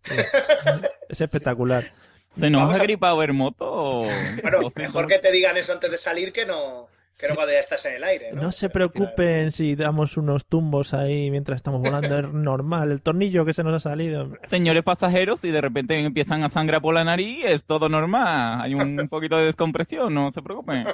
Es 1.09 1.21
espectacular. 1.21 1.85
¿Se 2.29 2.51
nos 2.51 2.61
Vamos 2.63 2.77
ha 2.79 2.81
a- 2.81 2.83
gripado 2.85 3.23
el 3.23 3.33
moto? 3.33 3.65
o- 3.69 4.07
Bueno, 4.43 4.71
se- 4.71 4.83
mejor 4.83 5.07
que 5.07 5.19
te 5.19 5.33
digan 5.33 5.57
eso 5.57 5.73
antes 5.73 5.91
de 5.91 5.97
salir 5.99 6.33
que 6.33 6.45
no, 6.45 6.89
cuando 7.35 7.53
ya 7.53 7.61
estás 7.61 7.85
en 7.87 7.97
el 7.97 8.05
aire, 8.05 8.33
¿no? 8.33 8.43
No 8.43 8.53
se 8.53 8.69
preocupen 8.69 9.53
si 9.53 9.75
damos 9.75 10.17
unos 10.17 10.47
tumbos 10.47 10.95
ahí 10.95 11.31
mientras 11.31 11.57
estamos 11.57 11.81
volando, 11.81 12.19
es 12.19 12.33
normal. 12.33 12.93
El 12.93 13.03
tornillo 13.03 13.45
que 13.45 13.53
se 13.53 13.65
nos 13.65 13.75
ha 13.75 13.91
salido. 13.91 14.33
Señores 14.43 14.83
pasajeros, 14.85 15.41
si 15.41 15.51
de 15.51 15.61
repente 15.61 15.99
empiezan 15.99 16.45
a 16.45 16.49
sangrar 16.49 16.81
por 16.81 16.95
la 16.95 17.05
nariz, 17.05 17.45
es 17.45 17.65
todo 17.65 17.89
normal. 17.89 18.61
Hay 18.61 18.75
un 18.75 19.09
poquito 19.11 19.37
de 19.37 19.47
descompresión, 19.47 20.15
no 20.15 20.31
se 20.31 20.43
preocupen. 20.43 20.87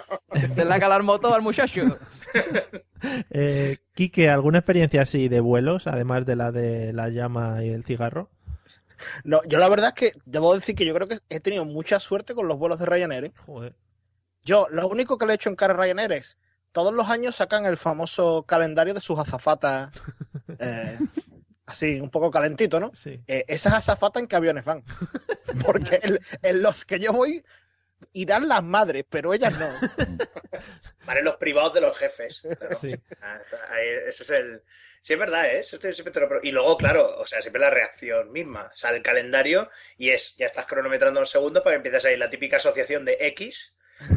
Se 0.54 0.64
le 0.64 0.74
ha 0.74 0.80
calado 0.80 1.00
el 1.00 1.06
motor 1.06 1.34
al 1.34 1.42
muchacho. 1.42 1.82
Eh, 3.28 3.76
Quique, 3.94 4.30
¿alguna 4.30 4.60
experiencia 4.60 5.02
así 5.02 5.28
de 5.28 5.40
vuelos, 5.40 5.86
además 5.86 6.24
de 6.24 6.36
la 6.36 6.52
de 6.52 6.94
la 6.94 7.10
llama 7.10 7.62
y 7.62 7.68
el 7.68 7.84
cigarro? 7.84 8.30
No, 9.24 9.40
yo 9.46 9.58
la 9.58 9.68
verdad 9.68 9.88
es 9.88 9.94
que 9.94 10.18
debo 10.24 10.54
decir 10.54 10.74
que 10.74 10.86
yo 10.86 10.94
creo 10.94 11.06
que 11.06 11.18
he 11.28 11.40
tenido 11.40 11.66
mucha 11.66 12.00
suerte 12.00 12.34
con 12.34 12.48
los 12.48 12.58
vuelos 12.58 12.78
de 12.78 12.86
Ryanair. 12.86 13.24
¿eh? 13.24 13.32
Joder. 13.36 13.74
Yo, 14.44 14.66
lo 14.70 14.88
único 14.88 15.16
que 15.18 15.26
le 15.26 15.32
he 15.32 15.36
hecho 15.36 15.48
en 15.50 15.56
cara 15.56 15.74
a 15.74 15.76
Ryanair 15.76 16.12
es, 16.12 16.38
todos 16.72 16.92
los 16.92 17.08
años 17.08 17.36
sacan 17.36 17.66
el 17.66 17.76
famoso 17.76 18.42
calendario 18.44 18.94
de 18.94 19.00
sus 19.00 19.18
azafatas, 19.18 19.90
eh, 20.58 20.98
así, 21.66 22.00
un 22.00 22.10
poco 22.10 22.30
calentito, 22.30 22.80
¿no? 22.80 22.90
Sí. 22.94 23.20
Eh, 23.26 23.44
esas 23.48 23.74
azafatas 23.74 24.22
en 24.22 24.28
qué 24.28 24.36
aviones 24.36 24.64
van. 24.64 24.82
Porque 25.64 26.00
en, 26.02 26.18
en 26.42 26.62
los 26.62 26.84
que 26.84 26.98
yo 26.98 27.12
voy 27.12 27.44
irán 28.12 28.48
las 28.48 28.62
madres, 28.62 29.04
pero 29.08 29.32
ellas 29.32 29.54
no. 29.58 29.68
Vale, 31.06 31.22
los 31.22 31.36
privados 31.36 31.74
de 31.74 31.80
los 31.80 31.96
jefes. 31.96 32.42
claro. 32.58 32.78
Sí. 32.78 32.92
Ah, 33.20 33.38
ahí, 33.70 33.88
ese 34.08 34.22
es 34.24 34.30
el. 34.30 34.62
Sí, 35.00 35.12
es 35.12 35.18
verdad, 35.18 35.46
¿eh? 35.46 35.58
Eso 35.58 35.78
te- 35.78 35.92
siempre 35.92 36.12
te 36.12 36.20
lo 36.20 36.28
pro- 36.28 36.40
Y 36.42 36.50
luego, 36.50 36.76
claro, 36.78 37.18
o 37.18 37.26
sea, 37.26 37.42
siempre 37.42 37.60
la 37.60 37.68
reacción 37.70 38.32
misma. 38.32 38.70
Sale 38.74 38.96
el 38.98 39.02
calendario 39.02 39.70
y 39.98 40.10
es, 40.10 40.34
ya 40.36 40.46
estás 40.46 40.64
cronometrando 40.66 41.20
los 41.20 41.30
segundos 41.30 41.62
para 41.62 41.74
que 41.74 41.76
empieces 41.78 42.06
ahí 42.06 42.16
la 42.16 42.30
típica 42.30 42.56
asociación 42.56 43.04
de 43.04 43.18
X, 43.20 43.74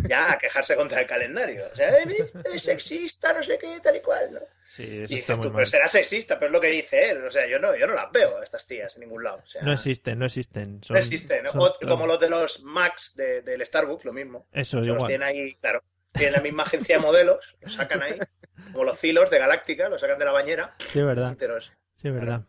ya 0.07 0.31
a 0.33 0.37
quejarse 0.37 0.75
contra 0.75 1.01
el 1.01 1.07
calendario. 1.07 1.65
O 1.71 1.75
sea, 1.75 1.97
"Eh, 1.99 2.05
¿viste? 2.05 2.39
es 2.53 2.63
sexista, 2.63 3.33
no 3.33 3.43
sé 3.43 3.57
qué, 3.57 3.79
tal 3.81 3.95
y 3.95 4.01
cual, 4.01 4.33
¿no? 4.33 4.39
Sí, 4.69 4.83
Y 4.83 5.03
eso 5.03 5.13
dices 5.15 5.29
está 5.29 5.41
tú, 5.41 5.53
pero 5.53 5.65
será 5.65 5.87
sexista, 5.87 6.35
pero 6.37 6.47
es 6.47 6.51
lo 6.53 6.59
que 6.61 6.67
dice 6.67 7.09
él. 7.11 7.25
O 7.25 7.31
sea, 7.31 7.47
yo 7.47 7.57
no, 7.57 7.75
yo 7.77 7.87
no 7.87 7.93
las 7.95 8.11
veo 8.11 8.37
a 8.37 8.43
estas 8.43 8.67
tías 8.67 8.93
en 8.95 9.01
ningún 9.01 9.23
lado. 9.23 9.37
O 9.41 9.45
sea, 9.47 9.61
No 9.61 9.71
existen, 9.71 10.19
no 10.19 10.25
existen. 10.25 10.83
Son- 10.83 10.93
no 10.95 10.99
existen. 10.99 11.43
¿no? 11.43 11.51
son 11.51 11.61
O- 11.61 11.77
como 11.87 12.05
los 12.05 12.19
de 12.19 12.29
los 12.29 12.63
Macs 12.63 13.15
de- 13.15 13.41
del 13.43 13.65
Starbucks, 13.65 14.03
lo 14.03 14.11
mismo. 14.13 14.45
Eso, 14.51 14.79
los 14.79 14.87
igual. 14.87 15.07
tienen 15.07 15.27
ahí, 15.27 15.55
claro. 15.55 15.81
Tienen 16.11 16.33
la 16.33 16.41
misma 16.41 16.63
agencia 16.63 16.97
de 16.97 17.01
modelos, 17.01 17.55
los 17.61 17.73
sacan 17.73 18.01
ahí, 18.03 18.19
como 18.73 18.83
los 18.83 19.01
hilos 19.03 19.29
de 19.29 19.39
Galáctica, 19.39 19.87
los 19.87 20.01
sacan 20.01 20.17
de 20.19 20.25
la 20.25 20.31
bañera. 20.31 20.75
Sí, 20.79 20.99
es 20.99 21.05
verdad. 21.05 21.31
y 21.31 21.35
te 21.35 21.47
los- 21.47 21.71
Sí, 22.01 22.07
es 22.09 22.13
verdad. 22.13 22.41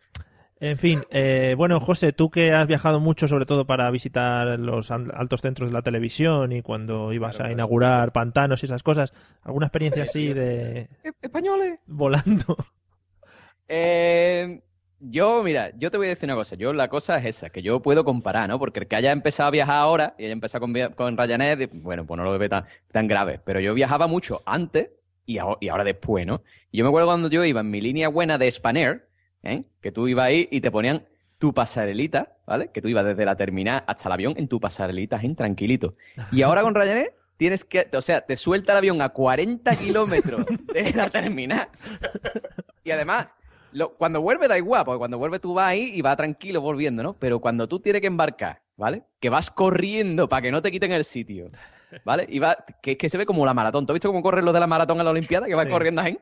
En 0.60 0.76
fin, 0.76 1.02
eh, 1.10 1.54
bueno, 1.56 1.78
José, 1.78 2.12
tú 2.12 2.30
que 2.30 2.52
has 2.52 2.66
viajado 2.66 2.98
mucho, 2.98 3.28
sobre 3.28 3.46
todo 3.46 3.64
para 3.66 3.88
visitar 3.92 4.58
los 4.58 4.90
al- 4.90 5.12
altos 5.14 5.40
centros 5.40 5.68
de 5.68 5.72
la 5.72 5.82
televisión 5.82 6.50
y 6.50 6.62
cuando 6.62 7.12
ibas 7.12 7.36
Claro, 7.36 7.50
a 7.50 7.52
inaugurar 7.52 8.10
pantanos 8.12 8.62
y 8.62 8.66
esas 8.66 8.82
cosas, 8.82 9.12
¿alguna 9.42 9.66
experiencia 9.66 10.02
así 10.02 10.32
de 10.32 10.88
Españoles. 11.22 11.78
volando? 11.86 12.56
Eh, 13.68 14.60
Yo, 15.00 15.42
mira, 15.44 15.70
yo 15.78 15.90
te 15.92 15.96
voy 15.98 16.06
a 16.08 16.10
decir 16.10 16.26
una 16.26 16.34
cosa. 16.34 16.56
Yo, 16.56 16.72
la 16.72 16.88
cosa 16.88 17.18
es 17.18 17.24
esa, 17.36 17.50
que 17.50 17.62
yo 17.62 17.80
puedo 17.82 18.04
comparar, 18.04 18.48
¿no? 18.48 18.58
Porque 18.58 18.80
el 18.80 18.88
que 18.88 18.96
haya 18.96 19.12
empezado 19.12 19.48
a 19.48 19.50
viajar 19.52 19.76
ahora 19.76 20.14
y 20.18 20.24
haya 20.24 20.32
empezado 20.32 20.62
con, 20.62 20.74
con 20.94 21.16
Ryanair, 21.16 21.70
bueno, 21.72 22.04
pues 22.06 22.18
no 22.18 22.24
lo 22.24 22.36
ve 22.38 22.48
tan, 22.48 22.64
tan 22.90 23.06
grave. 23.06 23.40
Pero 23.44 23.60
yo 23.60 23.74
viajaba 23.74 24.08
mucho 24.08 24.42
antes 24.44 24.90
y 25.24 25.38
ahora 25.38 25.84
después, 25.84 26.26
¿no? 26.26 26.42
Y 26.72 26.78
yo 26.78 26.84
me 26.84 26.88
acuerdo 26.88 27.08
cuando 27.08 27.28
yo 27.30 27.44
iba 27.44 27.60
en 27.60 27.70
mi 27.70 27.80
línea 27.80 28.08
buena 28.08 28.38
de 28.38 28.50
Spanair, 28.50 29.07
¿eh? 29.42 29.64
Que 29.80 29.92
tú 29.92 30.08
ibas 30.08 30.26
ahí 30.26 30.48
y 30.50 30.60
te 30.60 30.70
ponían 30.70 31.04
tu 31.38 31.54
pasarelita, 31.54 32.36
¿vale? 32.46 32.70
Que 32.72 32.82
tú 32.82 32.88
ibas 32.88 33.04
desde 33.06 33.24
la 33.24 33.36
terminal 33.36 33.84
hasta 33.86 34.08
el 34.08 34.12
avión 34.12 34.34
en 34.36 34.48
tu 34.48 34.58
pasarelita, 34.60 35.20
¿eh? 35.22 35.34
Tranquilito. 35.36 35.94
Y 36.32 36.42
ahora 36.42 36.62
con 36.62 36.74
Ryanair 36.74 37.12
tienes 37.36 37.64
que, 37.64 37.88
o 37.92 38.02
sea, 38.02 38.20
te 38.22 38.36
suelta 38.36 38.72
el 38.72 38.78
avión 38.78 39.00
a 39.02 39.10
40 39.10 39.76
kilómetros 39.76 40.44
de 40.72 40.92
la 40.94 41.08
terminal. 41.10 41.68
Y 42.84 42.90
además, 42.90 43.28
lo- 43.72 43.94
cuando 43.94 44.20
vuelve 44.20 44.48
da 44.48 44.58
igual, 44.58 44.84
porque 44.84 44.98
cuando 44.98 45.18
vuelve 45.18 45.38
tú 45.38 45.54
vas 45.54 45.68
ahí 45.68 45.92
y 45.94 46.02
vas 46.02 46.16
tranquilo 46.16 46.60
volviendo, 46.60 47.02
¿no? 47.02 47.14
Pero 47.14 47.38
cuando 47.40 47.68
tú 47.68 47.78
tienes 47.80 48.00
que 48.00 48.06
embarcar, 48.08 48.60
¿vale? 48.76 49.02
Que 49.20 49.28
vas 49.30 49.50
corriendo 49.50 50.28
para 50.28 50.42
que 50.42 50.50
no 50.50 50.60
te 50.62 50.70
quiten 50.72 50.90
el 50.92 51.04
sitio, 51.04 51.50
¿vale? 52.04 52.26
Y 52.28 52.38
va, 52.38 52.56
que 52.82 52.92
es 52.92 52.98
que 52.98 53.08
se 53.08 53.18
ve 53.18 53.26
como 53.26 53.44
la 53.46 53.54
maratón. 53.54 53.86
¿Tú 53.86 53.92
has 53.92 53.94
visto 53.94 54.08
cómo 54.08 54.22
corren 54.22 54.44
los 54.44 54.54
de 54.54 54.60
la 54.60 54.66
maratón 54.66 55.00
a 55.00 55.04
la 55.04 55.10
Olimpiada? 55.10 55.46
Que 55.46 55.54
van 55.54 55.66
Sí. 55.66 55.72
corriendo 55.72 56.00
ahí. 56.02 56.18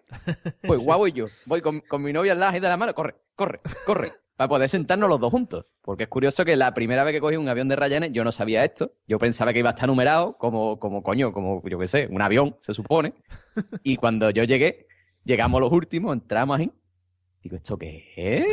Pues 0.67 0.81
guau 0.85 0.99
voy 0.99 1.13
yo. 1.13 1.27
Voy 1.47 1.61
con, 1.61 1.81
con 1.81 2.03
mi 2.03 2.13
novia 2.13 2.33
al 2.33 2.41
lado 2.41 2.53
ahí 2.55 2.61
de 2.61 2.69
la 2.69 2.77
mano. 2.77 2.95
Corre, 2.95 3.15
corre, 3.35 3.61
corre. 3.85 4.13
Para 4.37 4.49
poder 4.49 4.69
sentarnos 4.69 5.09
los 5.09 5.19
dos 5.19 5.31
juntos. 5.31 5.65
Porque 5.81 6.03
es 6.05 6.09
curioso 6.11 6.45
que 6.45 6.57
la 6.57 6.75
primera 6.75 7.05
vez 7.05 7.15
que 7.15 7.21
cogí 7.21 7.37
un 7.37 7.49
avión 7.49 7.69
de 7.69 7.77
Ryanair, 7.77 8.13
yo 8.13 8.23
no 8.23 8.33
sabía 8.33 8.65
esto. 8.65 8.93
Yo 9.07 9.19
pensaba 9.19 9.53
que 9.53 9.61
iba 9.61 9.71
a 9.71 9.73
estar 9.73 9.89
numerado 9.89 10.37
como, 10.37 10.79
como 10.79 11.03
coño, 11.03 11.33
como 11.33 11.63
yo 11.67 11.79
qué 11.79 11.87
sé, 11.87 12.07
un 12.11 12.21
avión, 12.21 12.55
se 12.61 12.75
supone. 12.75 13.15
Y 13.83 13.97
cuando 13.97 14.29
yo 14.31 14.45
llegué, 14.45 14.87
llegamos 15.25 15.59
los 15.61 15.73
últimos, 15.73 16.13
entramos 16.13 16.59
ahí. 16.59 16.71
Digo, 17.43 17.57
¿esto 17.57 17.79
qué 17.79 18.13
es? 18.17 18.45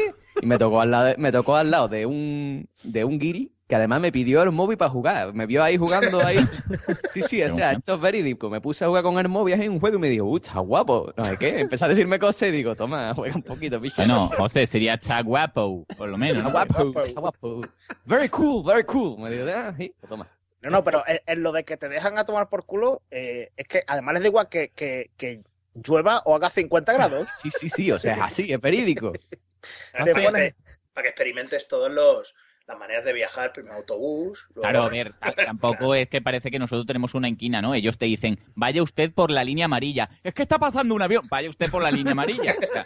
Y 0.42 0.46
me 0.46 0.58
tocó 0.58 0.80
al 0.80 0.92
lado 0.92 1.06
de, 1.06 1.18
me 1.18 1.32
tocó 1.34 1.56
al 1.58 1.70
lado 1.70 1.88
de 1.90 2.06
un, 2.06 2.70
de 2.84 3.04
un 3.04 3.20
guiri 3.20 3.54
que 3.68 3.76
además 3.76 4.02
me 4.02 4.12
pidió 4.12 4.44
el 4.44 4.52
móvil 4.52 4.78
para 4.78 4.92
jugar. 4.92 5.34
Me 5.34 5.46
vio 5.46 5.64
ahí 5.64 5.78
jugando 5.78 6.24
ahí. 6.24 6.38
Sí, 7.14 7.22
sí, 7.22 7.44
o 7.44 7.50
sea, 7.52 7.74
esto 7.74 7.94
es 7.94 8.02
verídico. 8.02 8.50
Me 8.50 8.60
puse 8.60 8.84
a 8.84 8.88
jugar 8.88 9.04
con 9.04 9.20
el 9.20 9.30
móvil 9.30 9.54
en 9.54 9.72
un 9.72 9.80
juego 9.80 9.98
y 9.98 10.00
me 10.00 10.10
dijo, 10.10 10.26
¡uh, 10.26 10.38
está 10.38 10.60
guapo! 10.60 11.14
No 11.16 11.26
sé 11.26 11.38
qué. 11.38 11.60
Empezó 11.60 11.86
a 11.86 11.90
decirme 11.90 12.18
cosas 12.18 12.50
y 12.50 12.52
digo, 12.52 12.76
toma, 12.76 13.14
juega 13.14 13.36
un 13.36 13.44
poquito, 13.44 13.80
bicho. 13.80 13.98
Bueno, 13.98 14.28
José, 14.30 14.66
sería 14.66 14.96
está 14.96 15.22
guapo, 15.22 15.86
por 15.96 16.10
lo 16.10 16.18
menos. 16.18 16.40
Está 16.40 16.50
guapo, 16.50 17.00
está 17.00 17.20
guapo. 17.20 17.62
Very 18.06 18.30
cool, 18.30 18.66
very 18.66 18.84
cool. 18.84 19.20
Me 19.20 19.30
dijo, 19.30 19.46
ah, 19.56 19.74
sí, 19.78 19.94
pues 20.00 20.10
toma. 20.10 20.28
No, 20.62 20.70
no, 20.72 20.84
pero 20.84 21.04
en, 21.06 21.20
en 21.26 21.44
lo 21.44 21.52
de 21.52 21.64
que 21.64 21.78
te 21.78 21.88
dejan 21.88 22.18
a 22.18 22.26
tomar 22.26 22.50
por 22.50 22.66
culo, 22.66 23.02
eh, 23.12 23.52
es 23.56 23.68
que 23.68 23.84
además 23.86 24.16
les 24.16 24.24
da 24.24 24.30
igual 24.30 24.50
que, 24.50 24.70
que, 24.70 25.12
que 25.18 25.44
llueva 25.76 26.22
o 26.26 26.36
haga 26.36 26.50
50 26.50 26.94
grados. 26.94 27.28
Sí, 27.34 27.52
sí, 27.52 27.70
sí, 27.70 27.92
o 27.92 28.00
sea, 28.00 28.16
es 28.16 28.22
así, 28.22 28.52
es 28.52 28.60
verídico. 28.60 29.14
Para 29.94 31.04
que 31.04 31.10
experimentes 31.10 31.68
todos 31.68 31.92
los 31.92 32.36
las 32.68 32.78
maneras 32.80 33.04
de 33.04 33.14
viajar, 33.14 33.52
primero 33.52 33.76
autobús, 33.76 34.46
luego 34.56 34.62
Claro, 34.70 34.84
a 34.86 34.90
ver, 34.90 35.14
ta- 35.20 35.34
tampoco 35.46 35.96
es 35.96 36.08
que 36.10 36.22
parece 36.22 36.50
que 36.50 36.60
nosotros 36.60 36.86
tenemos 36.88 37.14
una 37.14 37.28
inquina, 37.28 37.62
¿no? 37.62 37.74
Ellos 37.74 37.98
te 37.98 38.06
dicen, 38.06 38.40
vaya 38.56 38.82
usted 38.84 39.12
por 39.14 39.32
la 39.32 39.44
línea 39.44 39.66
amarilla. 39.66 40.10
Es 40.24 40.34
que 40.34 40.44
está 40.44 40.58
pasando 40.60 40.96
un 40.96 41.02
avión, 41.02 41.28
vaya 41.30 41.50
usted 41.50 41.70
por 41.70 41.82
la 41.84 41.92
línea 41.92 42.14
amarilla. 42.14 42.56
O 42.58 42.72
sea, 42.72 42.86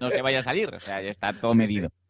no 0.00 0.10
se 0.10 0.22
vaya 0.22 0.40
a 0.40 0.42
salir, 0.42 0.74
o 0.74 0.80
sea, 0.80 1.00
ya 1.02 1.10
está 1.10 1.32
todo 1.32 1.54
medido. 1.54 1.88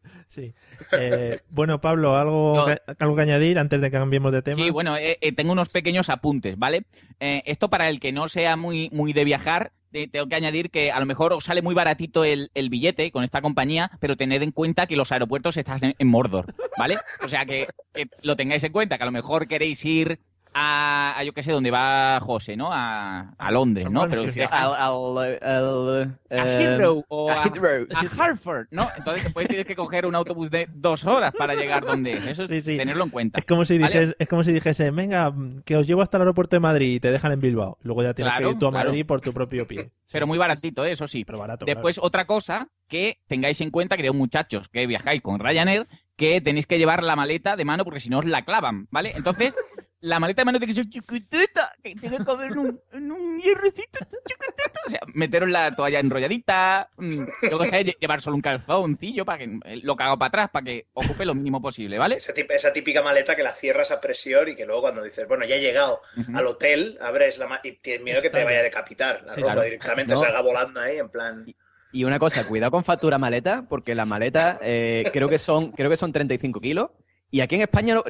Eh, 0.91 1.39
bueno, 1.49 1.81
Pablo, 1.81 2.15
¿algo, 2.17 2.65
No. 2.87 2.95
¿algo 2.99 3.15
que 3.15 3.21
añadir 3.21 3.59
antes 3.59 3.81
de 3.81 3.87
que 3.91 3.97
cambiemos 3.97 4.31
de 4.31 4.41
tema? 4.41 4.55
Sí, 4.55 4.69
bueno, 4.69 4.97
eh, 4.97 5.17
eh, 5.21 5.31
tengo 5.33 5.51
unos 5.51 5.69
pequeños 5.69 6.09
apuntes, 6.09 6.57
¿vale? 6.57 6.83
Eh, 7.19 7.43
esto 7.45 7.69
para 7.69 7.89
el 7.89 7.99
que 7.99 8.11
no 8.11 8.27
sea 8.27 8.55
muy, 8.55 8.89
muy 8.91 9.13
de 9.13 9.23
viajar, 9.23 9.71
tengo 9.91 10.27
que 10.27 10.35
añadir 10.35 10.69
que 10.69 10.89
a 10.89 10.99
lo 11.01 11.05
mejor 11.05 11.33
os 11.33 11.43
sale 11.43 11.61
muy 11.61 11.75
baratito 11.75 12.23
el, 12.23 12.49
el 12.53 12.69
billete 12.69 13.11
con 13.11 13.25
esta 13.25 13.41
compañía, 13.41 13.91
pero 13.99 14.15
tened 14.15 14.41
en 14.41 14.51
cuenta 14.51 14.87
que 14.87 14.95
los 14.95 15.11
aeropuertos 15.11 15.57
están 15.57 15.83
en, 15.83 15.95
en 15.99 16.07
Mordor, 16.07 16.53
¿vale? 16.77 16.97
O 17.25 17.27
sea, 17.27 17.45
que, 17.45 17.67
que 17.93 18.07
lo 18.21 18.37
tengáis 18.37 18.63
en 18.63 18.71
cuenta, 18.71 18.95
que 18.97 19.03
a 19.03 19.07
lo 19.07 19.11
mejor 19.11 19.49
queréis 19.49 19.83
ir 19.83 20.19
a, 20.53 21.15
a 21.17 21.23
yo 21.23 21.33
qué 21.33 21.43
sé, 21.43 21.51
donde 21.51 21.71
va 21.71 22.19
José, 22.21 22.55
¿no? 22.57 22.69
A, 22.71 23.33
a 23.37 23.51
Londres, 23.51 23.89
¿no? 23.91 24.07
Pero 24.09 24.21
Sí, 24.23 24.27
sí, 24.29 24.33
si- 24.41 24.45
sí. 24.45 24.47
Al, 24.51 24.73
al, 24.73 25.39
al, 25.41 26.17
a 26.29 26.45
eh, 26.45 26.63
Heathrow 26.63 27.05
o 27.07 27.29
a 27.31 27.43
a, 27.43 28.23
Hartford, 28.23 28.67
¿no? 28.71 28.87
Entonces 28.97 29.23
después 29.23 29.47
tienes 29.47 29.65
que 29.65 29.75
coger 29.75 30.05
un 30.05 30.15
autobús 30.15 30.49
de 30.51 30.67
dos 30.73 31.05
horas 31.05 31.33
para 31.37 31.55
llegar 31.55 31.85
donde 31.85 32.13
es. 32.13 32.25
Eso 32.27 32.43
es 32.43 32.49
Sí, 32.49 32.61
sí. 32.61 32.77
tenerlo 32.77 33.03
en 33.05 33.09
cuenta. 33.09 33.39
Es 33.39 33.45
como 33.45 33.65
si 33.65 33.77
¿vale? 33.77 33.93
dijes, 33.99 34.15
es 34.19 34.27
como 34.27 34.43
si 34.43 34.51
dijese, 34.51 34.91
venga, 34.91 35.33
que 35.65 35.75
os 35.77 35.87
llevo 35.87 36.01
hasta 36.01 36.17
el 36.17 36.21
aeropuerto 36.23 36.55
de 36.55 36.59
Madrid 36.59 36.95
y 36.95 36.99
te 36.99 37.11
dejan 37.11 37.31
en 37.31 37.39
Bilbao. 37.41 37.77
Luego 37.81 38.03
ya 38.03 38.13
tienes 38.13 38.33
Claro, 38.33 38.47
que 38.47 38.53
ir 38.53 38.59
tú 38.59 38.67
a 38.67 38.71
claro. 38.71 38.89
Madrid 38.89 39.05
por 39.05 39.21
tu 39.21 39.33
propio 39.33 39.67
pie. 39.67 39.91
Pero 40.11 40.27
muy 40.27 40.37
baratito, 40.37 40.85
¿eh? 40.85 40.91
eso 40.91 41.07
sí. 41.07 41.23
Pero 41.25 41.39
barato. 41.39 41.65
Después, 41.65 41.97
otra 42.01 42.25
cosa 42.25 42.67
que 42.87 43.19
tengáis 43.27 43.61
en 43.61 43.71
cuenta, 43.71 43.95
creo, 43.95 44.13
muchachos, 44.13 44.67
que 44.67 44.85
viajáis 44.85 45.21
con 45.21 45.39
Ryanair, 45.39 45.87
que 46.17 46.41
tenéis 46.41 46.67
que 46.67 46.77
llevar 46.77 47.01
la 47.03 47.15
maleta 47.15 47.55
de 47.55 47.63
mano 47.65 47.83
porque 47.85 48.01
si 48.01 48.09
no 48.09 48.19
os 48.19 48.25
la 48.25 48.43
clavan, 48.43 48.87
¿vale? 48.91 49.13
Entonces, 49.15 49.55
la 50.01 50.19
maleta 50.19 50.41
de 50.41 50.45
mano 50.45 50.57
tiene 50.59 50.73
que 50.73 50.81
ser 50.81 50.89
chiquitita, 50.89 51.73
que 51.83 51.93
tiene 51.95 52.17
que 52.17 52.23
caber 52.25 52.51
en 52.51 52.57
un, 52.59 52.81
en 52.91 53.11
un 53.11 53.39
hierrecito 53.39 53.99
chiquitito. 53.99 54.79
O 54.87 54.89
sea, 54.89 54.99
meteros 55.13 55.49
la 55.49 55.75
toalla 55.75 55.99
enrolladita, 55.99 56.89
mm, 56.97 57.23
yo 57.49 57.59
qué 57.59 57.65
sé, 57.65 57.85
lle- 57.85 57.97
llevar 57.99 58.19
solo 58.19 58.35
un 58.35 58.41
calzoncillo 58.41 59.23
para 59.25 59.37
que 59.37 59.43
eh, 59.65 59.79
lo 59.83 59.95
cago 59.95 60.17
para 60.17 60.27
atrás, 60.29 60.49
para 60.51 60.65
que 60.65 60.87
ocupe 60.93 61.23
lo 61.25 61.33
mínimo 61.35 61.61
posible, 61.61 61.97
¿vale? 61.97 62.15
esa, 62.15 62.33
tip- 62.33 62.51
esa 62.51 62.73
típica 62.73 63.01
maleta 63.03 63.35
que 63.35 63.43
la 63.43 63.51
cierras 63.51 63.91
a 63.91 64.01
presión 64.01 64.49
y 64.49 64.55
que 64.55 64.65
luego 64.65 64.81
cuando 64.81 65.03
dices, 65.03 65.27
bueno, 65.27 65.45
ya 65.45 65.55
he 65.55 65.61
llegado 65.61 66.01
al 66.33 66.47
hotel, 66.47 66.97
abres 67.01 67.37
la 67.37 67.47
ma- 67.47 67.61
y 67.63 67.73
tienes 67.73 68.01
miedo 68.03 68.21
que 68.21 68.29
te 68.29 68.43
vaya 68.43 68.59
a 68.59 68.63
decapitar 68.63 69.21
la 69.23 69.33
Sí, 69.33 69.41
ropa 69.41 69.53
claro. 69.53 69.61
directamente, 69.65 70.13
No. 70.13 70.19
salga 70.19 70.41
volando 70.41 70.79
ahí 70.79 70.97
en 70.97 71.09
plan... 71.09 71.45
Y 71.93 72.05
una 72.05 72.19
cosa, 72.19 72.45
cuidado 72.47 72.71
con 72.71 72.85
factura 72.85 73.17
maleta, 73.17 73.65
porque 73.67 73.93
la 73.95 74.05
maleta 74.05 74.57
eh, 74.61 75.03
creo 75.11 75.27
que 75.27 75.37
son 75.37 75.71
creo 75.73 75.89
que 75.89 75.97
son 75.97 76.13
35 76.13 76.61
kilos. 76.61 76.89
Y 77.31 77.39
aquí 77.39 77.55
en 77.55 77.61
España, 77.61 77.95
no- 77.95 78.03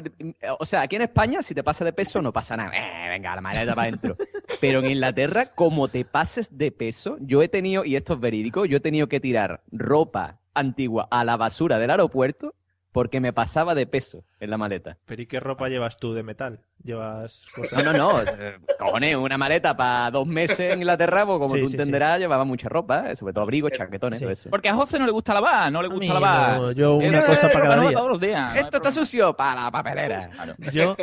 o 0.58 0.66
sea, 0.66 0.80
aquí 0.82 0.96
en 0.96 1.02
España, 1.02 1.42
si 1.42 1.54
te 1.54 1.62
pasas 1.62 1.84
de 1.86 1.92
peso, 1.92 2.20
no 2.20 2.32
pasa 2.32 2.56
nada. 2.56 2.72
Eh, 2.74 3.08
venga, 3.08 3.34
la 3.36 3.40
maleta 3.40 3.74
para 3.74 3.88
adentro. 3.88 4.16
Pero 4.60 4.80
en 4.80 4.90
Inglaterra, 4.90 5.46
como 5.54 5.86
te 5.88 6.04
pases 6.04 6.58
de 6.58 6.72
peso, 6.72 7.16
yo 7.20 7.40
he 7.42 7.48
tenido, 7.48 7.84
y 7.84 7.94
esto 7.96 8.14
es 8.14 8.20
verídico, 8.20 8.64
yo 8.66 8.78
he 8.78 8.80
tenido 8.80 9.06
que 9.08 9.20
tirar 9.20 9.62
ropa 9.70 10.40
antigua 10.54 11.06
a 11.10 11.24
la 11.24 11.36
basura 11.36 11.78
del 11.78 11.90
aeropuerto 11.90 12.54
porque 12.90 13.20
me 13.20 13.32
pasaba 13.32 13.74
de 13.74 13.86
peso 13.86 14.24
en 14.38 14.50
la 14.50 14.58
maleta. 14.58 14.98
Pero 15.06 15.22
¿y 15.22 15.26
qué 15.26 15.40
ropa 15.40 15.68
llevas 15.68 15.96
tú 15.96 16.12
de 16.12 16.22
metal? 16.22 16.60
¿Llevas 16.84 17.46
cosas? 17.54 17.84
No, 17.84 17.92
no, 17.92 17.98
no. 18.22 18.24
Cojones, 18.78 19.14
una 19.16 19.38
maleta 19.38 19.76
para 19.76 20.10
dos 20.10 20.26
meses 20.26 20.58
en 20.72 20.78
Inglaterra, 20.80 21.24
pues 21.24 21.38
como 21.38 21.54
Sí, 21.54 21.60
tú 21.60 21.66
sí, 21.68 21.72
entenderás, 21.74 22.18
llevaba 22.18 22.44
mucha 22.44 22.68
ropa, 22.68 23.10
eh, 23.10 23.16
sobre 23.16 23.32
todo 23.32 23.44
abrigos, 23.44 23.70
chaquetones, 23.72 24.18
Sí. 24.18 24.24
todo 24.24 24.32
eso. 24.32 24.50
Porque 24.50 24.68
a 24.68 24.74
José 24.74 24.98
no 24.98 25.06
le 25.06 25.12
gusta 25.12 25.32
lavar, 25.34 25.70
no 25.70 25.80
le 25.80 25.88
gusta 25.88 26.00
mí 26.00 26.08
lavar. 26.08 26.74
yo 26.74 27.00
Eh, 27.00 27.08
una 27.08 27.24
cosa 27.24 27.48
para 27.52 27.68
cada 27.68 27.82
día. 27.88 27.96
todos 27.96 28.08
los 28.10 28.20
días. 28.20 28.54
no 28.54 28.60
Esto 28.60 28.76
está 28.78 28.90
sucio 28.90 29.36
para 29.36 29.62
la 29.64 29.70
papelera. 29.70 30.28
Claro. 30.32 30.54
Yo, 30.72 30.96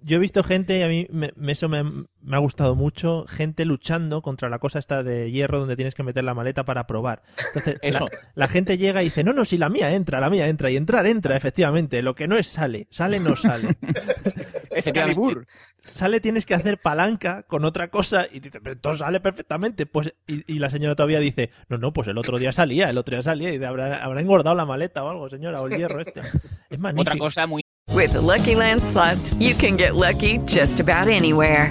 yo 0.00 0.16
he 0.16 0.20
visto 0.20 0.42
gente, 0.42 0.78
y 0.78 0.82
a 0.82 0.88
mí 0.88 1.06
me- 1.10 1.32
eso 1.52 1.68
me, 1.68 1.82
me 1.84 2.36
ha 2.36 2.38
gustado 2.38 2.74
mucho, 2.74 3.26
gente 3.28 3.64
luchando 3.66 4.22
contra 4.22 4.48
la 4.48 4.58
cosa 4.58 4.78
esta 4.78 5.02
de 5.02 5.30
hierro 5.30 5.60
donde 5.60 5.76
tienes 5.76 5.94
que 5.94 6.02
meter 6.02 6.24
la 6.24 6.32
maleta 6.34 6.64
para 6.64 6.86
probar. 6.86 7.22
Entonces, 7.48 7.78
la, 7.82 7.88
Eso. 7.88 8.06
la 8.34 8.48
gente 8.48 8.78
llega 8.78 9.02
y 9.02 9.06
dice, 9.06 9.22
no, 9.22 9.32
no, 9.34 9.44
si 9.44 9.58
la 9.58 9.68
mía 9.68 9.92
entra, 9.92 10.18
la 10.20 10.30
mía 10.30 10.48
entra, 10.48 10.70
y 10.70 10.76
entrar 10.76 11.06
entra, 11.06 11.36
efectivamente. 11.36 12.02
Lo 12.02 12.14
que 12.14 12.26
no 12.26 12.36
es 12.36 12.46
sale, 12.46 12.86
sale 12.90 13.20
no 13.20 13.36
sale. 13.36 13.76
Es 14.76 14.90
Calibur. 14.92 15.46
Sale 15.82 16.20
tienes 16.20 16.46
que 16.46 16.54
hacer 16.54 16.78
palanca 16.78 17.44
con 17.44 17.64
otra 17.64 17.88
cosa 17.88 18.26
y 18.30 18.40
dice, 18.40 18.60
pero 18.60 18.76
todo 18.76 18.94
sale 18.94 19.20
perfectamente. 19.20 19.86
Pues, 19.86 20.14
y, 20.26 20.52
y 20.52 20.58
la 20.58 20.70
señora 20.70 20.94
todavía 20.94 21.20
dice, 21.20 21.50
no, 21.68 21.78
no, 21.78 21.92
pues 21.92 22.08
el 22.08 22.18
otro 22.18 22.38
día 22.38 22.52
salía, 22.52 22.90
el 22.90 22.98
otro 22.98 23.16
día 23.16 23.22
salía, 23.22 23.54
y 23.54 23.62
habrá 23.62 24.20
engordado 24.20 24.54
la 24.54 24.66
maleta 24.66 25.02
o 25.04 25.10
algo, 25.10 25.28
señora, 25.30 25.60
o 25.60 25.66
el 25.66 25.76
hierro 25.76 26.00
este. 26.00 26.20
Es 26.68 26.78
magnífico. 26.78 27.12
Otra 27.12 27.18
cosa 27.18 27.46
muy 27.46 27.62
With 27.94 28.12
the 28.12 28.20
Lucky 28.20 28.54
Land 28.54 28.82
slots, 28.82 29.34
you 29.38 29.54
can 29.54 29.76
get 29.76 29.94
lucky 29.94 30.38
just 30.46 30.80
about 30.80 31.08
anywhere. 31.08 31.70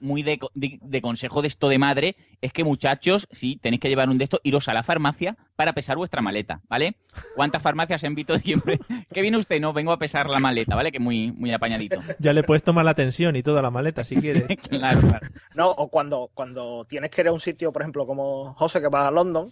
Muy 0.00 0.22
de, 0.22 0.38
de- 0.54 0.78
de 0.80 1.02
consejo 1.02 1.42
de 1.42 1.48
esto 1.48 1.68
de 1.68 1.78
madre 1.78 2.16
es 2.40 2.52
que 2.52 2.64
muchachos, 2.64 3.26
si 3.30 3.56
tenéis 3.56 3.80
que 3.80 3.88
llevar 3.88 4.08
un 4.08 4.18
de 4.18 4.24
estos, 4.24 4.40
iros 4.44 4.68
a 4.68 4.74
la 4.74 4.82
farmacia 4.82 5.36
para 5.56 5.72
pesar 5.72 5.96
vuestra 5.96 6.22
maleta, 6.22 6.60
¿vale? 6.68 6.96
¿Cuántas 7.34 7.62
farmacias 7.62 8.04
han 8.04 8.14
visto 8.14 8.36
siempre? 8.38 8.78
¿Qué 9.12 9.22
viene 9.22 9.36
usted? 9.38 9.60
No, 9.60 9.72
vengo 9.72 9.92
a 9.92 9.98
pesar 9.98 10.28
la 10.28 10.38
maleta, 10.38 10.74
¿vale? 10.76 10.92
Que 10.92 10.98
muy, 11.00 11.32
muy 11.32 11.52
apañadito. 11.52 11.98
Ya 12.18 12.32
le 12.32 12.42
puedes 12.42 12.62
tomar 12.62 12.84
la 12.84 12.94
tensión 12.94 13.36
y 13.36 13.42
toda 13.42 13.62
la 13.62 13.70
maleta 13.70 14.04
si 14.04 14.16
quieres. 14.16 14.44
Claro, 14.68 15.00
claro. 15.00 15.26
No, 15.54 15.70
o 15.70 15.88
cuando, 15.88 16.30
cuando 16.34 16.84
tienes 16.84 17.10
que 17.10 17.22
ir 17.22 17.28
a 17.28 17.32
un 17.32 17.40
sitio, 17.40 17.72
por 17.72 17.82
ejemplo, 17.82 18.06
como 18.06 18.54
José, 18.54 18.80
que 18.80 18.88
va 18.88 19.08
a 19.08 19.10
London, 19.10 19.50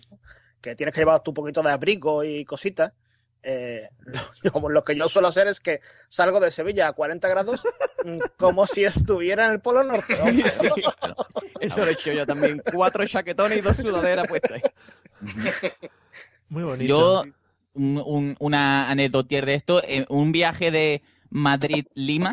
que 0.61 0.74
tienes 0.77 0.94
que 0.94 1.01
llevar 1.01 1.22
tu 1.22 1.35
poquito 1.35 1.62
de 1.62 1.70
abrigo 1.70 2.22
y 2.24 2.44
cositas, 2.44 2.92
eh, 3.42 3.88
lo, 4.42 4.68
lo 4.68 4.85
que 4.85 4.96
yo 4.96 5.09
suelo 5.09 5.29
hacer 5.29 5.46
es 5.46 5.61
que 5.61 5.81
salgo 6.09 6.40
de 6.40 6.51
Sevilla 6.51 6.88
a 6.88 6.92
40 6.92 7.29
grados 7.29 7.64
mm, 8.05 8.18
como 8.37 8.66
si 8.66 8.85
estuviera 8.85 9.46
en 9.46 9.53
el 9.53 9.61
Polo 9.61 9.85
Norte. 9.85 10.14
Sí, 10.14 10.42
sí, 10.48 10.68
claro. 11.01 11.16
Eso 11.61 11.81
lo 11.81 11.87
he 11.88 11.92
hecho 11.92 12.12
yo 12.12 12.27
también. 12.27 12.62
Cuatro 12.72 13.07
chaquetones 13.07 13.59
y 13.59 13.61
dos 13.62 13.77
sudaderas 13.77 14.27
puestas 14.29 14.53
ahí. 14.53 14.62
Muy 16.48 16.62
bonito. 16.62 16.85
Yo, 16.88 17.22
un- 17.74 18.03
un- 18.05 18.37
una 18.40 18.90
anécdota 18.90 19.40
de 19.40 19.55
esto, 19.55 19.83
en 19.85 20.07
un 20.09 20.33
viaje 20.33 20.70
de 20.70 21.03
Madrid-Lima, 21.31 22.33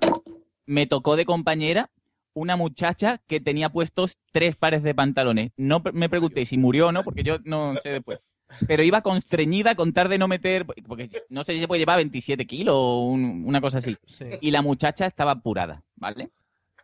me 0.65 0.87
tocó 0.87 1.15
de 1.15 1.25
compañera 1.25 1.89
una 2.33 2.55
muchacha 2.55 3.21
que 3.27 3.39
tenía 3.39 3.69
puestos 3.69 4.17
tres 4.33 4.55
pares 4.55 4.83
de 4.83 4.93
pantalones. 4.95 5.51
No 5.57 5.81
me 5.93 6.09
pregunté 6.09 6.45
si 6.45 6.57
murió 6.57 6.87
o 6.87 6.91
no, 6.91 7.03
porque 7.03 7.23
yo 7.23 7.37
no 7.43 7.75
sé 7.77 7.89
después. 7.89 8.19
Pero 8.67 8.83
iba 8.83 9.01
constreñida 9.01 9.71
a 9.71 9.75
contar 9.75 10.07
de 10.09 10.17
no 10.17 10.27
meter, 10.27 10.65
porque 10.87 11.09
no 11.29 11.43
sé 11.43 11.53
si 11.53 11.59
se 11.59 11.67
puede 11.67 11.79
llevar 11.79 11.97
27 11.97 12.45
kilos 12.45 12.75
o 12.77 13.01
un- 13.07 13.43
una 13.45 13.59
cosa 13.61 13.79
así. 13.79 13.95
Sí. 14.07 14.25
Y 14.41 14.51
la 14.51 14.61
muchacha 14.61 15.05
estaba 15.07 15.31
apurada, 15.31 15.83
¿vale? 15.95 16.29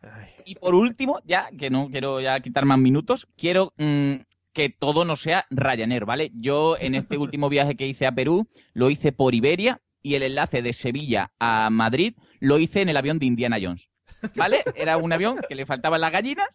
Ay. 0.02 0.30
Y 0.46 0.56
por 0.56 0.74
último, 0.74 1.20
ya 1.26 1.50
que 1.58 1.70
no 1.70 1.90
quiero 1.90 2.20
ya 2.20 2.40
quitar 2.40 2.66
más 2.66 2.80
minutos, 2.80 3.28
quiero 3.38 3.74
mm, 3.78 4.14
que 4.54 4.70
todo 4.70 5.06
no 5.06 5.16
sea 5.16 5.46
Ryanair, 5.52 6.06
¿vale? 6.06 6.32
Yo 6.34 6.76
en 6.80 6.96
este 6.96 7.18
último 7.20 7.48
viaje 7.50 7.76
que 7.76 7.86
hice 7.88 8.08
a 8.08 8.12
Perú 8.12 8.48
lo 8.74 8.90
hice 8.90 9.12
por 9.12 9.36
Iberia 9.36 9.80
y 10.02 10.16
el 10.16 10.24
enlace 10.24 10.64
de 10.64 10.74
Sevilla 10.74 11.32
a 11.40 11.70
Madrid 11.70 12.16
lo 12.40 12.58
hice 12.58 12.82
en 12.82 12.90
el 12.90 12.98
avión 12.98 13.20
de 13.20 13.28
Indiana 13.28 13.58
Jones, 13.62 13.88
¿vale? 14.36 14.64
Era 14.76 14.98
un 14.98 15.14
avión 15.14 15.38
que 15.48 15.54
le 15.56 15.68
faltaban 15.68 16.02
las 16.02 16.12
gallinas. 16.12 16.48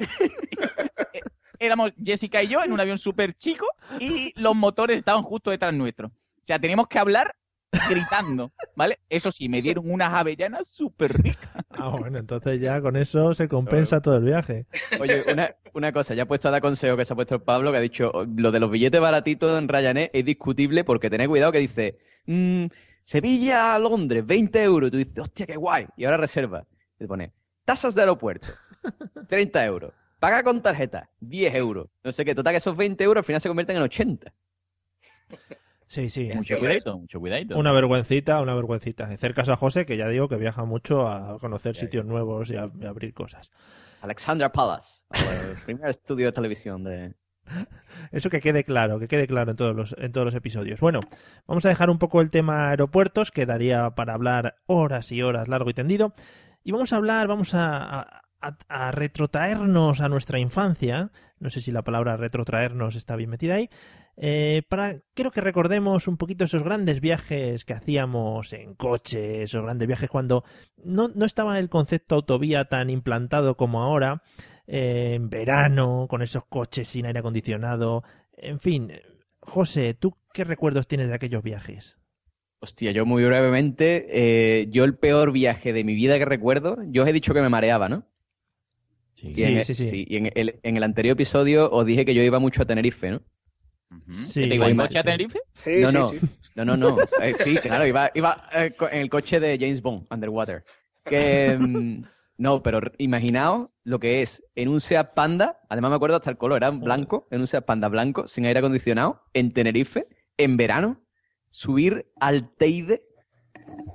Éramos 1.62 1.92
Jessica 2.02 2.42
y 2.42 2.48
yo 2.48 2.62
en 2.64 2.72
un 2.72 2.80
avión 2.80 2.98
súper 2.98 3.34
chico 3.34 3.66
y 4.00 4.32
los 4.40 4.56
motores 4.56 4.96
estaban 4.96 5.22
justo 5.22 5.50
detrás 5.50 5.72
nuestro. 5.72 6.08
O 6.08 6.44
sea, 6.44 6.58
teníamos 6.58 6.88
que 6.88 6.98
hablar 6.98 7.36
gritando, 7.88 8.52
¿vale? 8.76 8.98
Eso 9.08 9.30
sí, 9.30 9.48
me 9.48 9.62
dieron 9.62 9.90
unas 9.90 10.12
avellanas 10.12 10.68
súper 10.68 11.12
ricas. 11.22 11.50
Ah, 11.70 11.88
bueno, 11.88 12.18
entonces 12.18 12.60
ya 12.60 12.80
con 12.82 12.96
eso 12.96 13.32
se 13.32 13.48
compensa 13.48 14.02
todo 14.02 14.16
el 14.16 14.24
viaje. 14.24 14.66
Oye, 15.00 15.24
una, 15.32 15.54
una 15.72 15.92
cosa, 15.92 16.14
ya 16.14 16.24
he 16.24 16.26
puesto 16.26 16.48
a 16.48 16.50
dar 16.50 16.60
consejo 16.60 16.96
que 16.96 17.04
se 17.04 17.12
ha 17.12 17.16
puesto 17.16 17.36
el 17.36 17.42
Pablo, 17.42 17.70
que 17.72 17.78
ha 17.78 17.80
dicho, 17.80 18.12
lo 18.36 18.50
de 18.50 18.60
los 18.60 18.70
billetes 18.70 19.00
baratitos 19.00 19.58
en 19.58 19.68
Ryanair 19.68 20.10
es 20.12 20.24
discutible 20.24 20.84
porque 20.84 21.10
tened 21.10 21.28
cuidado 21.28 21.52
que 21.52 21.58
dice, 21.58 21.98
mm, 22.26 22.66
Sevilla 23.04 23.74
a 23.74 23.78
Londres, 23.78 24.24
20 24.26 24.62
euros. 24.62 24.88
Y 24.88 24.90
tú 24.90 24.96
dices, 24.98 25.18
hostia, 25.18 25.46
qué 25.46 25.56
guay. 25.56 25.86
Y 25.96 26.04
ahora 26.04 26.18
reserva. 26.18 26.66
Y 26.96 26.98
te 26.98 27.08
pone, 27.08 27.32
tasas 27.64 27.94
de 27.94 28.02
aeropuerto, 28.02 28.48
30 29.28 29.64
euros. 29.64 29.92
Paga 30.22 30.44
con 30.44 30.62
tarjeta, 30.62 31.10
10 31.18 31.52
euros. 31.56 31.88
No 32.04 32.12
sé 32.12 32.24
qué, 32.24 32.32
total 32.32 32.52
que 32.52 32.58
esos 32.58 32.76
20 32.76 33.02
euros 33.02 33.22
al 33.22 33.24
final 33.24 33.40
se 33.40 33.48
convierten 33.48 33.76
en 33.76 33.82
80. 33.82 34.32
Sí, 35.88 36.10
sí. 36.10 36.30
Mucho 36.32 36.60
cuidadito, 36.60 36.96
mucho 36.96 37.18
cuidadito. 37.18 37.58
Una 37.58 37.72
vergüencita, 37.72 38.40
una 38.40 38.54
vergüencita. 38.54 39.06
Hacer 39.06 39.34
caso 39.34 39.52
a 39.52 39.56
José, 39.56 39.84
que 39.84 39.96
ya 39.96 40.06
digo 40.06 40.28
que 40.28 40.36
viaja 40.36 40.64
mucho 40.64 41.08
a 41.08 41.40
conocer 41.40 41.74
sitios 41.74 42.06
nuevos 42.06 42.50
y 42.50 42.56
a, 42.56 42.70
abrir 42.88 43.12
cosas. 43.14 43.50
Alexandra 44.00 44.52
Palace, 44.52 45.06
el 45.10 45.56
primer 45.64 45.90
estudio 45.90 46.26
de 46.26 46.32
televisión 46.32 46.84
de... 46.84 47.14
Eso 48.12 48.30
que 48.30 48.40
quede 48.40 48.62
claro, 48.62 49.00
que 49.00 49.08
quede 49.08 49.26
claro 49.26 49.50
en 49.50 49.56
todos 49.56 49.74
los, 49.74 49.92
en 49.98 50.12
todos 50.12 50.26
los 50.26 50.36
episodios. 50.36 50.78
Bueno, 50.78 51.00
vamos 51.48 51.66
a 51.66 51.68
dejar 51.68 51.90
un 51.90 51.98
poco 51.98 52.20
el 52.20 52.30
tema 52.30 52.70
aeropuertos, 52.70 53.32
que 53.32 53.44
daría 53.44 53.90
para 53.96 54.14
hablar 54.14 54.54
horas 54.66 55.10
y 55.10 55.20
horas 55.20 55.48
largo 55.48 55.68
y 55.68 55.74
tendido. 55.74 56.12
Y 56.62 56.70
vamos 56.70 56.92
a 56.92 56.96
hablar, 56.96 57.26
vamos 57.26 57.54
a, 57.54 58.02
a, 58.02 58.21
a- 58.42 58.90
retrotraernos 58.90 60.00
a 60.00 60.08
nuestra 60.08 60.38
infancia. 60.38 61.10
No 61.38 61.50
sé 61.50 61.60
si 61.60 61.70
la 61.72 61.82
palabra 61.82 62.16
retrotraernos 62.16 62.96
está 62.96 63.16
bien 63.16 63.30
metida 63.30 63.54
ahí. 63.54 63.68
eh, 64.16 64.62
para, 64.68 65.00
quiero 65.14 65.30
que 65.30 65.40
recordemos 65.40 66.06
un 66.08 66.16
poquito 66.18 66.44
esos 66.44 66.62
grandes 66.62 67.00
viajes 67.00 67.64
que 67.64 67.72
hacíamos 67.72 68.52
en 68.52 68.74
coche, 68.74 69.42
esos 69.42 69.62
grandes 69.62 69.88
viajes 69.88 70.10
cuando 70.10 70.44
no, 70.84 71.08
no 71.14 71.24
estaba 71.24 71.58
el 71.58 71.68
concepto 71.70 72.16
autovía 72.16 72.66
tan 72.66 72.90
implantado 72.90 73.56
como 73.56 73.82
ahora 73.82 74.22
eh, 74.66 75.14
en 75.14 75.30
verano, 75.30 76.06
con 76.10 76.20
esos 76.22 76.44
coches 76.44 76.88
sin 76.88 77.06
aire 77.06 77.20
acondicionado. 77.20 78.04
En 78.36 78.60
fin, 78.60 78.92
José, 79.40 79.94
¿tú 79.94 80.16
qué 80.32 80.44
recuerdos 80.44 80.86
tienes 80.86 81.08
de 81.08 81.14
aquellos 81.14 81.42
viajes? 81.42 81.98
Hostia, 82.60 82.92
yo 82.92 83.04
muy 83.06 83.24
brevemente, 83.24 84.06
eh, 84.60 84.66
yo 84.70 84.84
el 84.84 84.96
peor 84.96 85.32
viaje 85.32 85.72
de 85.72 85.82
mi 85.82 85.94
vida 85.94 86.18
que 86.18 86.24
recuerdo, 86.24 86.76
yo 86.86 87.02
os 87.02 87.08
he 87.08 87.12
dicho 87.12 87.34
que 87.34 87.40
me 87.42 87.48
mareaba, 87.48 87.88
¿no? 87.88 88.06
Sí, 89.14 89.32
Y 89.36 89.42
en 89.42 89.56
el- 89.58 89.64
sí, 89.64 89.74
sí. 89.74 90.04
y 90.08 90.16
en 90.16 90.32
el, 90.34 90.58
en 90.62 90.76
el 90.76 90.82
anterior 90.82 91.12
episodio 91.14 91.70
os 91.70 91.84
dije 91.86 92.04
que 92.04 92.14
yo 92.14 92.22
iba 92.22 92.38
mucho 92.38 92.62
a 92.62 92.64
Tenerife, 92.64 93.10
¿no? 93.10 93.22
Sí, 94.08 94.40
¿Que 94.42 94.48
te 94.48 94.54
iba 94.54 94.66
en 94.68 94.72
sí, 94.72 94.78
coche 94.78 94.98
a. 94.98 95.02
Tenerife? 95.02 95.38
Sí, 95.52 95.70
no, 95.82 95.88
sí, 95.90 95.94
no, 95.96 96.08
sí. 96.10 96.18
no, 96.54 96.64
no, 96.64 96.76
no. 96.76 96.98
Eh, 97.20 97.34
sí, 97.34 97.56
claro, 97.58 97.86
iba, 97.86 98.10
iba 98.14 98.42
eh, 98.54 98.74
en 98.90 99.00
el 99.00 99.10
coche 99.10 99.38
de 99.38 99.58
James 99.60 99.82
Bond, 99.82 100.06
Underwater. 100.10 100.64
Que, 101.04 101.56
mm, 101.60 102.02
no, 102.38 102.62
pero 102.62 102.80
imaginaos 102.98 103.68
lo 103.84 103.98
que 104.00 104.22
es 104.22 104.42
en 104.54 104.68
un 104.68 104.80
Seat 104.80 105.12
Panda, 105.14 105.60
además 105.68 105.90
me 105.90 105.96
acuerdo 105.96 106.16
hasta 106.16 106.30
el 106.30 106.38
color, 106.38 106.56
era 106.58 106.70
blanco, 106.70 107.28
en 107.30 107.40
un 107.42 107.46
Seat 107.46 107.64
Panda 107.66 107.88
blanco, 107.88 108.26
sin 108.28 108.46
aire 108.46 108.60
acondicionado, 108.60 109.22
en 109.34 109.52
Tenerife, 109.52 110.06
en 110.38 110.56
verano, 110.56 111.02
subir 111.50 112.10
al 112.18 112.48
Teide. 112.56 113.04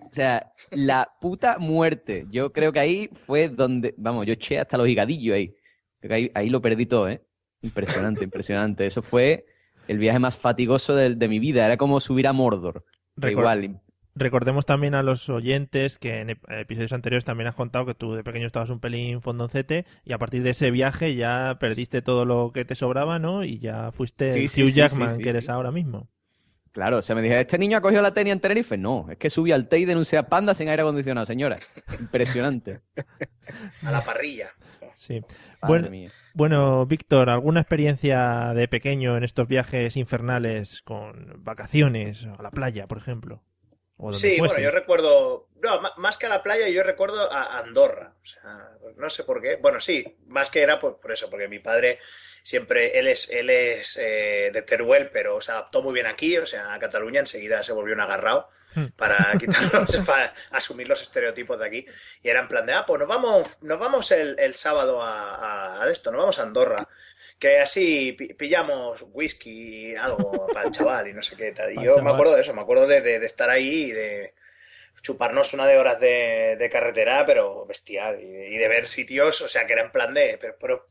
O 0.10 0.13
sea, 0.13 0.52
la 0.72 1.10
puta 1.22 1.58
muerte. 1.60 2.26
Yo 2.32 2.52
creo 2.54 2.72
que 2.72 2.80
ahí 2.80 3.10
fue 3.13 3.50
donde, 3.50 3.94
vamos, 3.98 4.26
yo 4.26 4.34
eché 4.34 4.60
hasta 4.60 4.78
los 4.78 4.88
higadillos 4.88 5.36
ahí. 5.36 5.54
Creo 6.00 6.10
que 6.10 6.16
ahí, 6.16 6.32
ahí 6.34 6.50
lo 6.50 6.62
perdí 6.62 6.86
todo, 6.86 7.10
¿eh? 7.10 7.22
Impresionante, 7.62 8.24
impresionante. 8.24 8.86
Eso 8.86 9.02
fue 9.02 9.46
el 9.88 9.98
viaje 9.98 10.20
más 10.20 10.38
fatigoso 10.38 10.96
de, 10.96 11.16
de 11.16 11.28
mi 11.28 11.40
vida. 11.40 11.66
Era 11.66 11.78
como 11.78 12.00
subir 12.00 12.28
a 12.28 12.34
Mordor. 12.34 12.86
Igual. 13.22 13.82
Recordemos 14.16 14.66
también 14.66 14.96
a 14.96 15.04
los 15.04 15.30
oyentes 15.30 16.00
que 16.00 16.22
en 16.22 16.30
ep- 16.30 16.60
episodios 16.62 16.92
anteriores 16.94 17.24
también 17.24 17.48
has 17.48 17.56
contado 17.56 17.86
que 17.86 17.94
tú 17.94 18.13
de 18.16 18.24
pequeño 18.24 18.48
estabas 18.48 18.72
un 18.72 18.80
pelín 18.80 19.22
fondoncete 19.22 19.86
y 20.04 20.13
a 20.13 20.18
partir 20.18 20.42
de 20.42 20.52
ese 20.52 20.72
viaje 20.72 21.13
ya 21.16 21.58
perdiste 21.60 22.02
todo 22.02 22.26
lo 22.26 22.52
que 22.52 22.66
te 22.66 22.74
sobraba, 22.74 23.20
¿no? 23.20 23.44
Y 23.44 23.60
ya 23.60 23.92
fuiste 23.92 24.30
Sí, 24.32 24.40
el 24.40 24.48
sí, 24.48 24.63
Hugh 24.63 24.68
sí, 24.70 24.74
Jackman 24.74 25.20
que 25.20 25.30
eres 25.30 25.50
ahora 25.50 25.72
mismo. 25.72 26.10
Claro, 26.78 27.00
o 27.00 27.02
sea, 27.02 27.16
me 27.16 27.24
dije, 27.24 27.40
¿este 27.42 27.58
niño 27.58 27.76
ha 27.80 27.82
cogido 27.82 28.04
la 28.04 28.13
tenia 28.13 28.32
en 28.34 28.40
Tenerife? 28.40 28.78
No, 28.78 29.08
es 29.10 29.18
que 29.18 29.32
subí 29.32 29.52
al 29.52 29.68
Teide 29.68 29.94
en 29.94 29.98
un 29.98 30.06
Seat 30.06 30.30
Panda 30.30 30.54
sin 30.54 30.70
aire 30.70 30.84
acondicionado, 30.84 31.26
señora. 31.26 31.58
Impresionante. 32.00 32.82
A 33.82 33.92
la 33.92 34.04
parrilla. 34.06 34.50
Sí. 34.94 35.22
Madre 35.22 35.28
Bueno, 35.68 35.90
mía. 35.90 36.12
bueno, 36.36 36.86
Víctor, 36.86 37.32
¿alguna 37.32 37.62
experiencia 37.62 38.54
de 38.54 38.68
pequeño 38.68 39.18
en 39.18 39.24
estos 39.24 39.48
viajes 39.48 39.98
infernales 39.98 40.84
con 40.84 41.44
vacaciones 41.44 42.28
a 42.38 42.44
la 42.44 42.52
playa, 42.52 42.86
por 42.86 43.00
ejemplo? 43.00 43.42
O 43.98 44.12
donde 44.12 44.20
Sí, 44.20 44.38
bueno, 44.40 44.60
yo 44.60 44.70
recuerdo, 44.72 45.48
no, 45.62 45.82
más 45.98 46.18
que 46.18 46.28
a 46.28 46.30
la 46.30 46.44
playa, 46.44 46.68
yo 46.70 46.84
recuerdo 46.84 47.32
a 47.32 47.58
Andorra. 47.60 48.14
O 48.22 48.26
sea, 48.26 48.70
no 48.96 49.10
sé 49.10 49.24
por 49.24 49.42
qué. 49.42 49.56
Bueno, 49.56 49.80
sí, 49.80 50.18
más 50.28 50.52
que 50.52 50.62
era 50.62 50.80
por, 50.80 51.00
por 51.00 51.12
eso, 51.12 51.30
porque 51.30 51.48
mi 51.48 51.60
padre 51.60 52.00
siempre, 52.44 52.98
él 53.00 53.08
es, 53.08 53.30
él 53.32 53.50
es 53.50 53.98
eh, 54.00 54.52
de 54.54 54.62
Teruel, 54.62 55.10
pero 55.10 55.42
se 55.42 55.52
adaptó 55.52 55.82
muy 55.82 55.94
bien 55.94 56.06
aquí, 56.06 56.38
o 56.38 56.46
sea, 56.46 56.74
a 56.74 56.80
Cataluña 56.80 57.20
enseguida 57.20 57.64
se 57.64 57.74
volvió 57.74 57.94
un 57.94 58.02
agarrado 58.02 58.50
Hmm. 58.76 58.88
para 58.98 59.34
quitarnos, 59.40 59.96
para 60.06 60.34
asumir 60.52 60.88
los 60.90 61.02
estereotipos 61.02 61.58
de 61.58 61.66
aquí. 61.66 61.86
Y 62.22 62.28
era 62.30 62.42
en 62.42 62.50
plan 62.50 62.66
de, 62.66 62.74
ah, 62.74 62.86
pues 62.86 63.00
nos 63.00 63.08
vamos, 63.08 63.48
nos 63.62 63.80
vamos 63.80 64.12
el, 64.12 64.38
el 64.38 64.54
sábado 64.56 65.02
a, 65.02 65.36
a- 65.36 65.84
a 65.84 65.90
esto, 65.90 66.12
nos 66.12 66.20
vamos 66.20 66.38
a 66.38 66.44
Andorra. 66.44 66.88
Que 67.39 67.60
así 67.60 68.13
pi- 68.13 68.34
pillamos 68.34 69.04
whisky, 69.10 69.95
algo 69.95 70.47
para 70.54 70.65
el 70.65 70.71
chaval 70.71 71.08
y 71.10 71.13
no 71.13 71.21
sé 71.21 71.36
qué 71.36 71.52
tal. 71.52 71.71
Y 71.71 71.76
yo 71.86 71.93
me 72.02 72.10
acuerdo 72.15 72.36
de 72.36 72.41
eso, 72.41 72.54
me 72.54 72.62
acuerdo 72.62 72.88
de, 72.88 73.02
de- 73.02 73.19
de 73.19 73.26
estar 73.26 73.50
ahí 73.50 73.86
y 73.86 73.91
de 73.91 74.34
chuparnos 75.02 75.54
una 75.54 75.67
de 75.67 75.78
horas 75.78 76.00
de, 76.00 76.56
de 76.58 76.69
carretera, 76.69 77.26
pero 77.26 77.65
bestial. 77.65 78.21
Y 78.21 78.32
de, 78.32 78.47
y 78.50 78.58
de 78.58 78.67
ver 78.67 78.88
sitios, 78.88 79.41
o 79.41 79.47
sea, 79.47 79.65
que 79.67 79.73
era 79.73 79.84
en 79.84 79.91
plan 79.91 80.13
de, 80.13 80.38
pero, 80.41 80.58
pero 80.60 80.88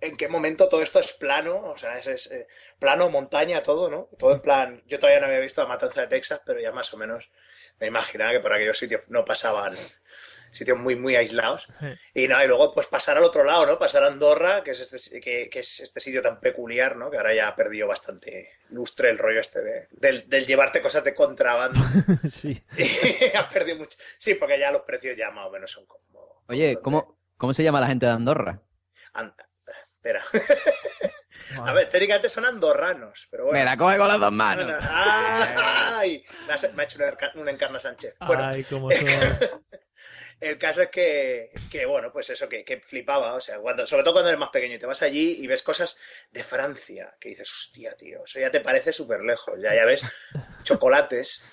¿en 0.00 0.16
qué 0.16 0.28
momento 0.28 0.68
todo 0.68 0.82
esto 0.82 1.00
es 1.00 1.12
plano? 1.14 1.56
O 1.72 1.76
sea, 1.76 1.98
es, 1.98 2.06
es, 2.06 2.30
eh, 2.30 2.46
plano, 2.78 3.08
montaña, 3.10 3.62
todo, 3.62 3.88
¿no? 3.90 4.08
Todo 4.18 4.34
en 4.34 4.40
plan, 4.40 4.82
yo 4.86 4.98
todavía 4.98 5.20
no 5.20 5.26
había 5.26 5.40
visto 5.40 5.62
la 5.62 5.68
matanza 5.68 6.02
de 6.02 6.08
Texas, 6.08 6.42
pero 6.44 6.60
ya 6.60 6.72
más 6.72 6.92
o 6.94 6.98
menos 6.98 7.30
me 7.78 7.86
imaginaba 7.86 8.32
que 8.32 8.40
por 8.40 8.52
aquellos 8.52 8.78
sitios 8.78 9.02
no 9.08 9.24
pasaban 9.24 9.74
sitios 10.50 10.78
muy, 10.78 10.96
muy 10.96 11.16
aislados. 11.16 11.68
Y 12.14 12.26
no, 12.28 12.42
y 12.42 12.46
luego 12.46 12.72
pues 12.72 12.86
pasar 12.86 13.16
al 13.16 13.24
otro 13.24 13.44
lado, 13.44 13.66
¿no? 13.66 13.78
Pasar 13.78 14.04
a 14.04 14.08
Andorra, 14.08 14.62
que 14.62 14.72
es 14.72 14.80
este, 14.80 15.20
que, 15.20 15.48
que 15.50 15.60
es 15.60 15.80
este 15.80 16.00
sitio 16.00 16.20
tan 16.22 16.40
peculiar, 16.40 16.96
¿no? 16.96 17.10
Que 17.10 17.16
ahora 17.18 17.34
ya 17.34 17.48
ha 17.48 17.56
perdido 17.56 17.86
bastante 17.88 18.50
lustre 18.70 19.10
el 19.10 19.18
rollo 19.18 19.40
este 19.40 19.60
de, 19.62 19.88
del, 19.92 20.28
del 20.28 20.46
llevarte 20.46 20.80
cosas 20.82 21.04
de 21.04 21.14
contrabando. 21.14 21.78
sí. 22.30 22.62
ha 23.38 23.48
perdido 23.48 23.78
mucho. 23.78 23.96
Sí, 24.18 24.34
porque 24.34 24.58
ya 24.58 24.70
los 24.70 24.82
precios 24.82 25.16
ya 25.16 25.30
más 25.30 25.46
o 25.46 25.50
menos 25.50 25.70
son 25.70 25.86
como... 25.86 26.42
Oye, 26.48 26.78
¿cómo, 26.82 27.18
¿cómo 27.36 27.54
se 27.54 27.62
llama 27.62 27.80
la 27.80 27.86
gente 27.86 28.06
de 28.06 28.12
Andorra? 28.12 28.60
An- 29.14 29.34
Espera. 30.02 30.22
A 31.62 31.72
ver, 31.74 31.90
técnicamente 31.90 32.30
son 32.30 32.46
andorranos, 32.46 33.28
pero 33.30 33.44
bueno. 33.44 33.58
Me 33.58 33.64
la 33.66 33.76
coge 33.76 33.98
con 33.98 34.08
las 34.08 34.18
dos 34.18 34.32
manos. 34.32 34.64
Bueno, 34.64 34.78
¡Ay! 34.82 36.24
Me 36.46 36.52
ha, 36.82 36.84
hecho 36.84 36.96
una, 36.98 37.12
enca- 37.12 37.32
una 37.34 37.50
encarna 37.50 37.78
Sánchez. 37.80 38.14
Bueno, 38.26 38.44
Ay, 38.44 38.64
cómo 38.64 38.90
son. 38.92 39.06
El 40.40 40.56
caso 40.58 40.82
es 40.82 40.88
que, 40.88 41.50
que 41.70 41.84
bueno, 41.84 42.10
pues 42.12 42.30
eso, 42.30 42.48
que, 42.48 42.64
que 42.64 42.80
flipaba, 42.80 43.34
o 43.34 43.40
sea, 43.40 43.58
cuando, 43.58 43.86
sobre 43.86 44.02
todo 44.02 44.14
cuando 44.14 44.30
eres 44.30 44.40
más 44.40 44.48
pequeño 44.48 44.76
y 44.76 44.78
te 44.78 44.86
vas 44.86 45.02
allí 45.02 45.36
y 45.38 45.46
ves 45.46 45.62
cosas 45.62 46.00
de 46.32 46.42
Francia, 46.42 47.14
que 47.20 47.28
dices, 47.28 47.50
hostia, 47.50 47.94
tío, 47.94 48.24
eso 48.24 48.40
ya 48.40 48.50
te 48.50 48.60
parece 48.60 48.90
súper 48.90 49.20
lejos, 49.20 49.60
ya, 49.60 49.74
ya 49.74 49.84
ves 49.84 50.02
chocolates 50.64 51.44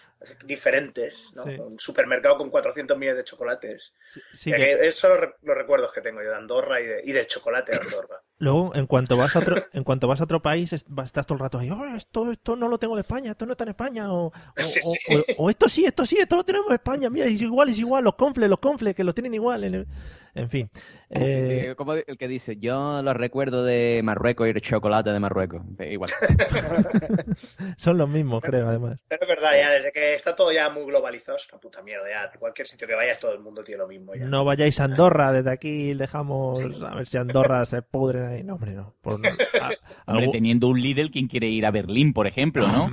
diferentes, 0.46 1.32
¿no? 1.36 1.44
Sí. 1.44 1.52
Un 1.60 1.80
supermercado 1.80 2.38
con 2.38 2.50
400 2.50 2.98
millones 2.98 3.18
de 3.18 3.24
chocolates. 3.24 3.94
sí 4.34 4.52
que- 4.52 4.88
esos 4.88 5.00
son 5.00 5.12
los, 5.12 5.20
re- 5.22 5.36
los 5.42 5.58
recuerdos 5.58 5.92
que 5.94 6.02
tengo 6.02 6.22
yo 6.22 6.30
de 6.30 6.36
Andorra 6.36 6.82
y, 6.82 6.86
de, 6.86 7.02
y 7.06 7.12
del 7.12 7.28
chocolate 7.28 7.72
de 7.74 7.80
Andorra. 7.80 8.22
Luego, 8.40 8.76
en 8.76 8.86
cuanto 8.86 9.18
vas 9.18 9.36
a 9.36 9.40
otro, 9.40 9.66
en 9.74 9.84
cuanto 9.84 10.08
vas 10.08 10.22
a 10.22 10.26
otro 10.26 10.42
país, 10.42 10.72
estás 10.72 11.26
todo 11.26 11.34
el 11.34 11.40
rato 11.40 11.58
ahí, 11.58 11.72
"Oh, 11.72 11.86
esto, 11.96 12.32
esto 12.32 12.56
no 12.56 12.68
lo 12.68 12.78
tengo 12.78 12.94
en 12.94 13.00
España, 13.00 13.32
esto 13.32 13.46
no 13.48 13.54
está 13.54 13.64
en 13.64 13.70
España, 13.72 14.14
o, 14.14 14.28
o- 14.28 14.34
Sí, 14.64 14.80
o- 14.84 14.92
sí. 14.92 15.16
o- 15.38 15.44
o 15.46 15.50
esto 15.50 15.68
sí, 15.68 15.86
esto 15.86 16.06
sí, 16.06 16.18
esto 16.20 16.36
lo 16.36 16.44
tenemos 16.44 16.68
en 16.68 16.76
España, 16.76 17.10
mira, 17.10 17.26
es 17.26 17.42
igual, 17.42 17.70
es 17.70 17.80
igual, 17.80 18.04
los 18.04 18.14
confles, 18.16 18.48
los 18.48 18.60
confles, 18.60 18.94
que 18.96 19.04
los 19.04 19.16
tienen 19.16 19.34
igual. 19.34 19.64
En, 19.64 19.74
el- 19.74 19.88
en 20.36 20.50
fin. 20.52 20.70
Eh, 21.10 21.68
Sí, 21.70 21.76
como 21.76 21.94
el 21.94 22.18
que 22.18 22.28
dice, 22.28 22.58
yo 22.58 23.02
los 23.02 23.16
recuerdo 23.16 23.64
de 23.64 24.02
Marruecos 24.04 24.48
y 24.48 24.50
el 24.52 24.62
chocolate 24.62 25.12
de 25.12 25.20
Marruecos. 25.20 25.62
Igual. 25.80 26.10
son 27.78 27.98
los 27.98 28.10
mismos, 28.10 28.42
creo, 28.44 28.68
además. 28.68 29.00
Pero 29.08 29.22
es 29.24 29.28
verdad, 29.28 29.52
ya 29.58 29.72
desde 29.72 29.92
que 29.92 30.16
está 30.16 30.36
todo 30.36 30.52
ya 30.52 30.70
muy 30.70 30.86
globalizado, 30.86 31.38
es 31.38 31.48
una 31.52 31.60
puta 31.62 31.82
mierda, 31.82 32.06
ya 32.10 32.32
cualquier 32.40 32.68
sitio 32.68 32.88
que 32.88 32.96
vayas 32.96 33.20
todo 33.20 33.34
el 33.34 33.40
mundo 33.40 33.64
tiene 33.64 33.80
lo 33.80 33.88
mismo 33.88 34.16
ya. 34.16 34.26
No 34.26 34.44
vayáis 34.44 34.80
a 34.80 34.86
Andorra, 34.86 35.32
desde 35.32 35.52
aquí 35.52 35.94
dejamos 35.94 36.60
a 36.84 36.96
ver 36.96 37.08
si 37.08 37.18
Andorra 37.18 37.64
se 37.66 37.82
pudren 37.82 38.26
ahí. 38.28 38.44
No, 38.44 38.56
hombre, 38.56 38.72
no. 38.74 38.94
Por, 39.02 39.14
a- 39.14 39.18
Hombre, 39.18 39.78
algún- 40.06 40.32
teniendo 40.32 40.68
un 40.68 40.82
Lidl, 40.82 41.10
¿quién 41.12 41.28
quiere 41.28 41.48
ir 41.48 41.66
a 41.66 41.72
Berlín, 41.72 42.14
por 42.14 42.28
ejemplo, 42.28 42.68
no? 42.68 42.92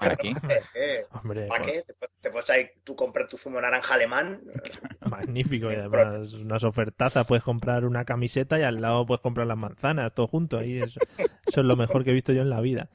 ¿Para 0.00 0.16
qué? 0.16 0.32
Eh, 0.74 1.04
Hombre, 1.12 1.46
¿Para 1.46 1.62
por- 1.64 1.72
qué? 1.72 1.82
Te, 1.82 1.92
pu- 1.94 2.08
te 2.20 2.30
puedes 2.30 2.50
ahí 2.50 2.68
tú 2.84 2.94
comprar 2.96 3.26
tu 3.28 3.36
zumo 3.36 3.60
naranja 3.60 3.94
alemán. 3.94 4.40
Magnífico, 5.08 5.70
y 5.70 5.74
además 5.76 6.32
unas 6.34 6.64
ofertazas, 6.64 7.26
puedes 7.36 7.44
comprar 7.44 7.84
una 7.84 8.04
camiseta 8.06 8.58
y 8.58 8.62
al 8.62 8.80
lado 8.80 9.04
puedes 9.04 9.20
comprar 9.20 9.46
las 9.46 9.58
manzanas, 9.58 10.14
todo 10.14 10.26
junto 10.26 10.58
ahí. 10.58 10.78
Eso, 10.78 11.00
eso 11.18 11.60
es 11.60 11.66
lo 11.66 11.76
mejor 11.76 12.02
que 12.02 12.10
he 12.10 12.14
visto 12.14 12.32
yo 12.32 12.40
en 12.42 12.48
la 12.50 12.60
vida. 12.60 12.88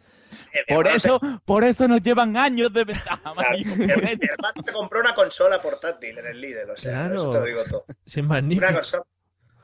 Por 0.68 0.88
eso, 0.88 1.20
por 1.46 1.64
eso 1.64 1.88
nos 1.88 2.02
llevan 2.02 2.36
años 2.38 2.74
de 2.74 2.86
ventaja. 2.86 3.18
Claro, 3.22 3.36
Mario, 3.36 3.66
mi, 3.76 3.88
por 3.88 4.04
mi 4.04 4.12
eso. 4.12 4.34
hermano 4.34 4.64
te 4.66 4.72
compró 4.72 5.00
una 5.02 5.14
consola 5.14 5.62
portátil 5.62 6.18
en 6.18 6.26
el 6.26 6.42
Lidl, 6.42 6.70
o 6.72 6.78
sea, 6.78 6.92
Claro. 6.94 7.16
eso 7.16 7.32
te 7.32 7.40
lo 7.40 7.46
digo 7.46 7.62
todo. 7.70 7.86
Sí, 8.06 8.22
es 8.22 8.26
magnífico. 8.26 8.66
Una 8.66 8.74
consola 8.76 9.04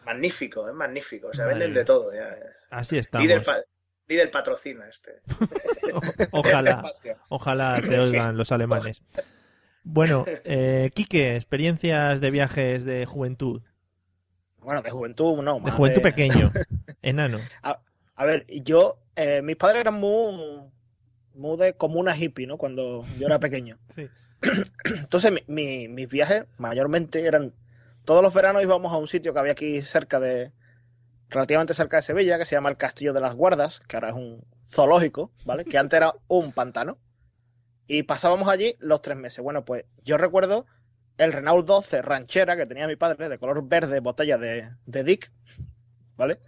magnífico, 0.05 0.67
es 0.69 0.75
magnífico, 0.75 1.27
o 1.29 1.33
sea, 1.33 1.45
venden 1.47 1.73
de 1.73 1.83
todo. 1.85 2.13
Ya. 2.13 2.29
Así 2.69 2.97
estamos. 2.99 3.27
Lidl, 3.27 3.41
pa- 3.41 3.61
Lidl 4.07 4.29
patrocina 4.29 4.87
este. 4.87 5.21
Ojalá, 6.31 6.83
ojalá 7.29 7.81
te 7.81 7.97
oigan 7.99 8.37
los 8.37 8.51
alemanes. 8.51 9.01
Bueno, 9.83 10.25
eh, 10.43 10.91
Quique, 10.93 11.35
experiencias 11.37 12.19
de 12.21 12.29
viajes 12.31 12.83
de 12.83 13.05
juventud. 13.05 13.61
Bueno, 14.63 14.81
de 14.81 14.89
juventud 14.91 15.41
no. 15.43 15.59
De 15.59 15.71
juventud 15.71 16.01
pequeño, 16.01 16.51
enano. 17.01 17.39
A, 17.63 17.79
a 18.15 18.25
ver, 18.25 18.45
yo, 18.63 18.99
eh, 19.15 19.41
mis 19.41 19.55
padres 19.55 19.81
eran 19.81 19.93
muy, 19.95 20.61
muy 21.35 21.57
de 21.57 21.73
comuna 21.73 22.15
hippie, 22.17 22.47
¿no? 22.47 22.57
Cuando 22.57 23.05
yo 23.19 23.27
era 23.27 23.39
pequeño. 23.39 23.77
Sí. 23.95 24.07
Entonces, 24.85 25.31
mi- 25.31 25.43
mi- 25.47 25.87
mis 25.87 26.07
viajes 26.07 26.43
mayormente 26.57 27.25
eran, 27.25 27.53
todos 28.05 28.21
los 28.21 28.33
veranos 28.33 28.61
íbamos 28.61 28.91
a 28.93 28.97
un 28.97 29.07
sitio 29.07 29.33
que 29.33 29.39
había 29.39 29.53
aquí 29.53 29.81
cerca 29.81 30.19
de, 30.19 30.51
relativamente 31.29 31.73
cerca 31.73 31.97
de 31.97 32.03
Sevilla, 32.03 32.37
que 32.37 32.45
se 32.45 32.55
llama 32.55 32.69
el 32.69 32.77
Castillo 32.77 33.13
de 33.13 33.21
las 33.21 33.33
Guardas, 33.35 33.79
que 33.87 33.95
ahora 33.97 34.09
es 34.09 34.15
un 34.15 34.43
zoológico, 34.69 35.31
¿vale? 35.45 35.65
Que 35.65 35.77
antes 35.79 35.97
era 35.97 36.13
un 36.27 36.51
pantano. 36.51 36.97
Y 37.87 38.03
pasábamos 38.03 38.47
allí 38.47 38.75
los 38.79 39.01
tres 39.01 39.17
meses. 39.17 39.39
Bueno, 39.43 39.65
pues 39.65 39.85
yo 40.03 40.17
recuerdo 40.17 40.65
el 41.17 41.33
Renault 41.33 41.65
12 41.65 42.01
ranchera 42.01 42.55
que 42.55 42.65
tenía 42.65 42.87
mi 42.87 42.95
padre, 42.95 43.29
de 43.29 43.37
color 43.37 43.67
verde, 43.67 43.99
botella 43.99 44.37
de, 44.37 44.69
de 44.85 45.03
Dick, 45.03 45.31
¿vale? 46.15 46.39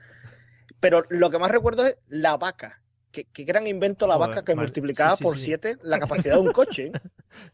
Pero 0.79 1.03
lo 1.09 1.29
que 1.29 1.39
más 1.39 1.51
recuerdo 1.51 1.85
es 1.85 1.97
la 2.07 2.37
vaca. 2.37 2.81
Qué, 3.11 3.25
qué 3.33 3.43
gran 3.43 3.65
invento 3.65 4.05
la 4.07 4.15
Joder, 4.15 4.29
vaca 4.29 4.45
que 4.45 4.55
mal- 4.55 4.65
multiplicaba 4.65 5.11
sí, 5.11 5.17
sí, 5.17 5.23
por 5.23 5.37
sí. 5.37 5.45
7 5.45 5.77
la 5.81 5.99
capacidad 5.99 6.35
de 6.35 6.41
un 6.41 6.51
coche. 6.51 6.91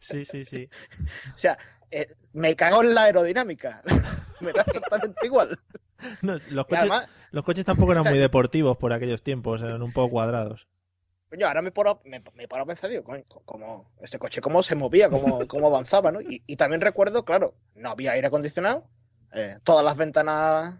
Sí, 0.00 0.24
sí, 0.24 0.44
sí. 0.44 0.68
O 1.34 1.38
sea, 1.38 1.56
eh, 1.90 2.08
me 2.32 2.56
cago 2.56 2.82
en 2.82 2.94
la 2.94 3.04
aerodinámica. 3.04 3.82
me 4.40 4.50
da 4.52 4.62
exactamente 4.62 5.26
igual. 5.26 5.58
No, 6.22 6.32
los, 6.32 6.46
Y 6.50 6.54
coches, 6.54 6.78
además, 6.80 7.08
los 7.30 7.44
coches 7.44 7.64
tampoco 7.66 7.92
eran 7.92 8.04
muy 8.04 8.18
deportivos 8.18 8.76
por 8.78 8.92
aquellos 8.94 9.22
tiempos, 9.22 9.60
eran 9.62 9.82
un 9.82 9.92
poco 9.92 10.10
cuadrados. 10.10 10.66
Coño, 11.28 11.46
ahora 11.46 11.62
me 11.62 11.72
paro, 11.72 12.00
me, 12.04 12.22
me 12.34 12.48
paro 12.48 12.62
a 12.64 12.66
pensar, 12.66 12.90
digo, 12.90 13.04
coño, 13.04 13.24
cómo, 13.44 13.90
este 14.00 14.18
coche 14.18 14.40
cómo 14.40 14.62
se 14.62 14.74
movía, 14.74 15.08
cómo, 15.10 15.46
cómo 15.48 15.66
avanzaba, 15.68 16.12
¿no? 16.12 16.20
Y, 16.20 16.42
y 16.46 16.56
también 16.56 16.80
recuerdo, 16.80 17.24
claro, 17.24 17.54
no 17.74 17.90
había 17.90 18.12
aire 18.12 18.28
acondicionado, 18.28 18.88
eh, 19.32 19.56
todas 19.64 19.84
las 19.84 19.96
ventanas 19.96 20.76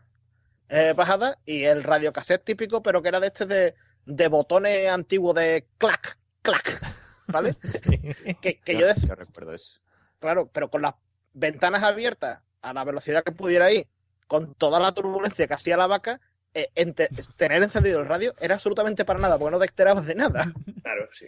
eh, 0.68 0.92
bajadas 0.96 1.36
y 1.44 1.64
el 1.64 1.82
radiocassette 1.82 2.44
típico, 2.44 2.82
pero 2.82 3.02
que 3.02 3.08
era 3.08 3.20
de 3.20 3.26
este 3.28 3.46
de, 3.46 3.74
de 4.04 4.28
botones 4.28 4.88
antiguos 4.88 5.34
de 5.34 5.66
clac, 5.78 6.18
clac, 6.42 6.80
¿vale? 7.26 7.56
que, 8.40 8.60
que 8.60 8.76
yo 8.78 8.86
decía, 8.86 9.08
Yo 9.08 9.14
recuerdo 9.14 9.54
eso. 9.54 9.80
claro, 10.18 10.48
pero 10.52 10.70
con 10.70 10.82
las 10.82 10.94
ventanas 11.32 11.82
abiertas 11.82 12.42
a 12.62 12.72
la 12.72 12.84
velocidad 12.84 13.24
que 13.24 13.32
pudiera 13.32 13.70
ir, 13.72 13.88
con 14.26 14.54
toda 14.54 14.80
la 14.80 14.92
turbulencia 14.92 15.46
que 15.46 15.54
hacía 15.54 15.76
la 15.76 15.86
vaca, 15.86 16.20
eh, 16.56 16.70
ente- 16.74 17.08
tener 17.36 17.62
encendido 17.62 18.00
el 18.00 18.06
radio 18.06 18.34
era 18.40 18.54
absolutamente 18.54 19.04
para 19.04 19.18
nada, 19.18 19.38
porque 19.38 19.52
no 19.52 19.58
te 19.58 19.66
enterabas 19.66 20.06
de 20.06 20.14
nada. 20.14 20.52
Claro, 20.82 21.08
sí. 21.12 21.26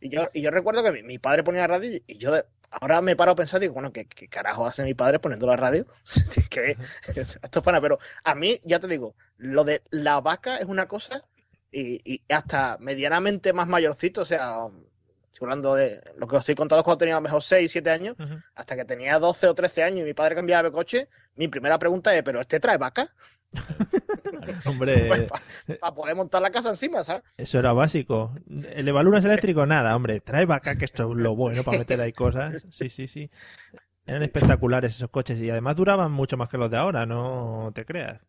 Y 0.00 0.10
yo, 0.10 0.28
y 0.32 0.42
yo 0.42 0.50
recuerdo 0.50 0.82
que 0.82 0.92
mi, 0.92 1.02
mi 1.02 1.18
padre 1.18 1.42
ponía 1.44 1.66
radio 1.66 2.00
y 2.06 2.18
yo 2.18 2.32
de- 2.32 2.44
ahora 2.70 3.00
me 3.00 3.16
paro 3.16 3.32
a 3.32 3.36
pensar, 3.36 3.60
digo, 3.60 3.74
bueno, 3.74 3.92
¿qué, 3.92 4.06
qué 4.06 4.28
carajo 4.28 4.66
hace 4.66 4.82
mi 4.84 4.94
padre 4.94 5.18
poniendo 5.18 5.46
la 5.46 5.56
radio? 5.56 5.86
Es 6.36 6.48
que 6.48 6.76
esto 7.16 7.58
es 7.58 7.64
pana, 7.64 7.80
pero 7.80 7.98
a 8.24 8.34
mí, 8.34 8.60
ya 8.64 8.78
te 8.78 8.88
digo, 8.88 9.14
lo 9.38 9.64
de 9.64 9.82
la 9.90 10.20
vaca 10.20 10.56
es 10.58 10.66
una 10.66 10.86
cosa 10.86 11.24
y, 11.70 12.00
y 12.04 12.22
hasta 12.32 12.76
medianamente 12.80 13.52
más 13.52 13.68
mayorcito, 13.68 14.22
o 14.22 14.24
sea, 14.26 14.56
estoy 15.32 15.46
hablando 15.46 15.74
de 15.74 16.00
lo 16.18 16.26
que 16.26 16.36
os 16.36 16.40
estoy 16.42 16.54
contando 16.54 16.80
es 16.80 16.84
cuando 16.84 16.98
tenía 16.98 17.14
a 17.14 17.18
lo 17.18 17.22
mejor 17.22 17.42
6, 17.42 17.70
7 17.70 17.90
años, 17.90 18.16
hasta 18.54 18.76
que 18.76 18.84
tenía 18.84 19.18
12 19.18 19.48
o 19.48 19.54
13 19.54 19.82
años 19.82 20.00
y 20.00 20.04
mi 20.04 20.14
padre 20.14 20.34
cambiaba 20.34 20.64
de 20.64 20.72
coche, 20.72 21.08
mi 21.36 21.48
primera 21.48 21.78
pregunta 21.78 22.14
es, 22.14 22.22
¿pero 22.22 22.40
este 22.40 22.60
trae 22.60 22.76
vaca? 22.76 23.08
Hombre, 24.66 25.08
Para 25.80 25.94
poder 25.94 26.16
montar 26.16 26.42
la 26.42 26.50
casa 26.50 26.70
encima, 26.70 27.04
¿sabes? 27.04 27.22
eso 27.36 27.58
era 27.58 27.72
básico. 27.72 28.34
El 28.74 28.88
evalunas 28.88 29.24
eléctrico, 29.24 29.66
nada, 29.66 29.94
hombre. 29.94 30.20
Trae 30.20 30.46
vaca, 30.46 30.76
que 30.76 30.84
esto 30.84 31.10
es 31.10 31.18
lo 31.18 31.34
bueno 31.34 31.62
para 31.62 31.78
meter 31.78 32.00
ahí 32.00 32.12
cosas. 32.12 32.66
Sí, 32.70 32.88
sí, 32.88 33.08
sí. 33.08 33.30
Eran 34.06 34.22
espectaculares 34.22 34.96
esos 34.96 35.10
coches 35.10 35.40
y 35.40 35.50
además 35.50 35.76
duraban 35.76 36.10
mucho 36.12 36.36
más 36.36 36.48
que 36.48 36.58
los 36.58 36.70
de 36.70 36.76
ahora, 36.76 37.06
no 37.06 37.70
te 37.74 37.84
creas. 37.84 38.20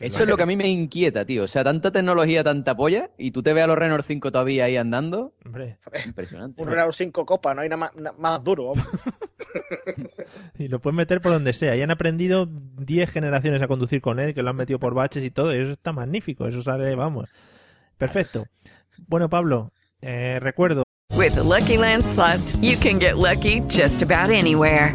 Eso 0.00 0.24
es 0.24 0.28
lo 0.28 0.36
que 0.36 0.42
a 0.42 0.46
mí 0.46 0.56
me 0.56 0.66
inquieta, 0.68 1.24
tío. 1.24 1.44
O 1.44 1.46
sea, 1.48 1.62
tanta 1.62 1.92
tecnología, 1.92 2.42
tanta 2.42 2.74
polla, 2.76 3.10
y 3.18 3.30
tú 3.30 3.42
te 3.42 3.52
ves 3.52 3.62
a 3.62 3.66
los 3.68 3.78
Renault 3.78 4.04
5 4.04 4.32
todavía 4.32 4.64
ahí 4.64 4.76
andando. 4.76 5.34
Hombre, 5.44 5.78
Impresionante. 6.04 6.60
Un 6.60 6.68
Renault 6.68 6.94
5 6.94 7.24
copas, 7.24 7.54
no 7.54 7.62
hay 7.62 7.68
nada 7.68 7.76
más, 7.76 7.94
na- 7.94 8.12
más 8.18 8.42
duro. 8.42 8.72
y 10.58 10.68
lo 10.68 10.80
puedes 10.80 10.96
meter 10.96 11.20
por 11.20 11.32
donde 11.32 11.52
sea. 11.52 11.76
Y 11.76 11.82
han 11.82 11.90
aprendido 11.90 12.46
10 12.46 13.10
generaciones 13.10 13.62
a 13.62 13.68
conducir 13.68 14.00
con 14.00 14.18
él, 14.18 14.34
que 14.34 14.42
lo 14.42 14.50
han 14.50 14.56
metido 14.56 14.78
por 14.78 14.94
baches 14.94 15.22
y 15.24 15.30
todo, 15.30 15.54
y 15.54 15.58
eso 15.60 15.72
está 15.72 15.92
magnífico. 15.92 16.46
Eso 16.46 16.62
sale, 16.62 16.94
vamos. 16.94 17.30
Perfecto. 17.98 18.46
Bueno, 19.06 19.28
Pablo, 19.28 19.72
eh, 20.00 20.38
recuerdo. 20.40 20.82
With 21.16 21.34
the 21.34 21.44
Lucky 21.44 21.76
Land 21.76 22.04
slots, 22.04 22.58
you 22.60 22.76
can 22.80 22.98
get 22.98 23.16
lucky 23.16 23.60
just 23.68 24.02
about 24.02 24.30
anywhere. 24.30 24.94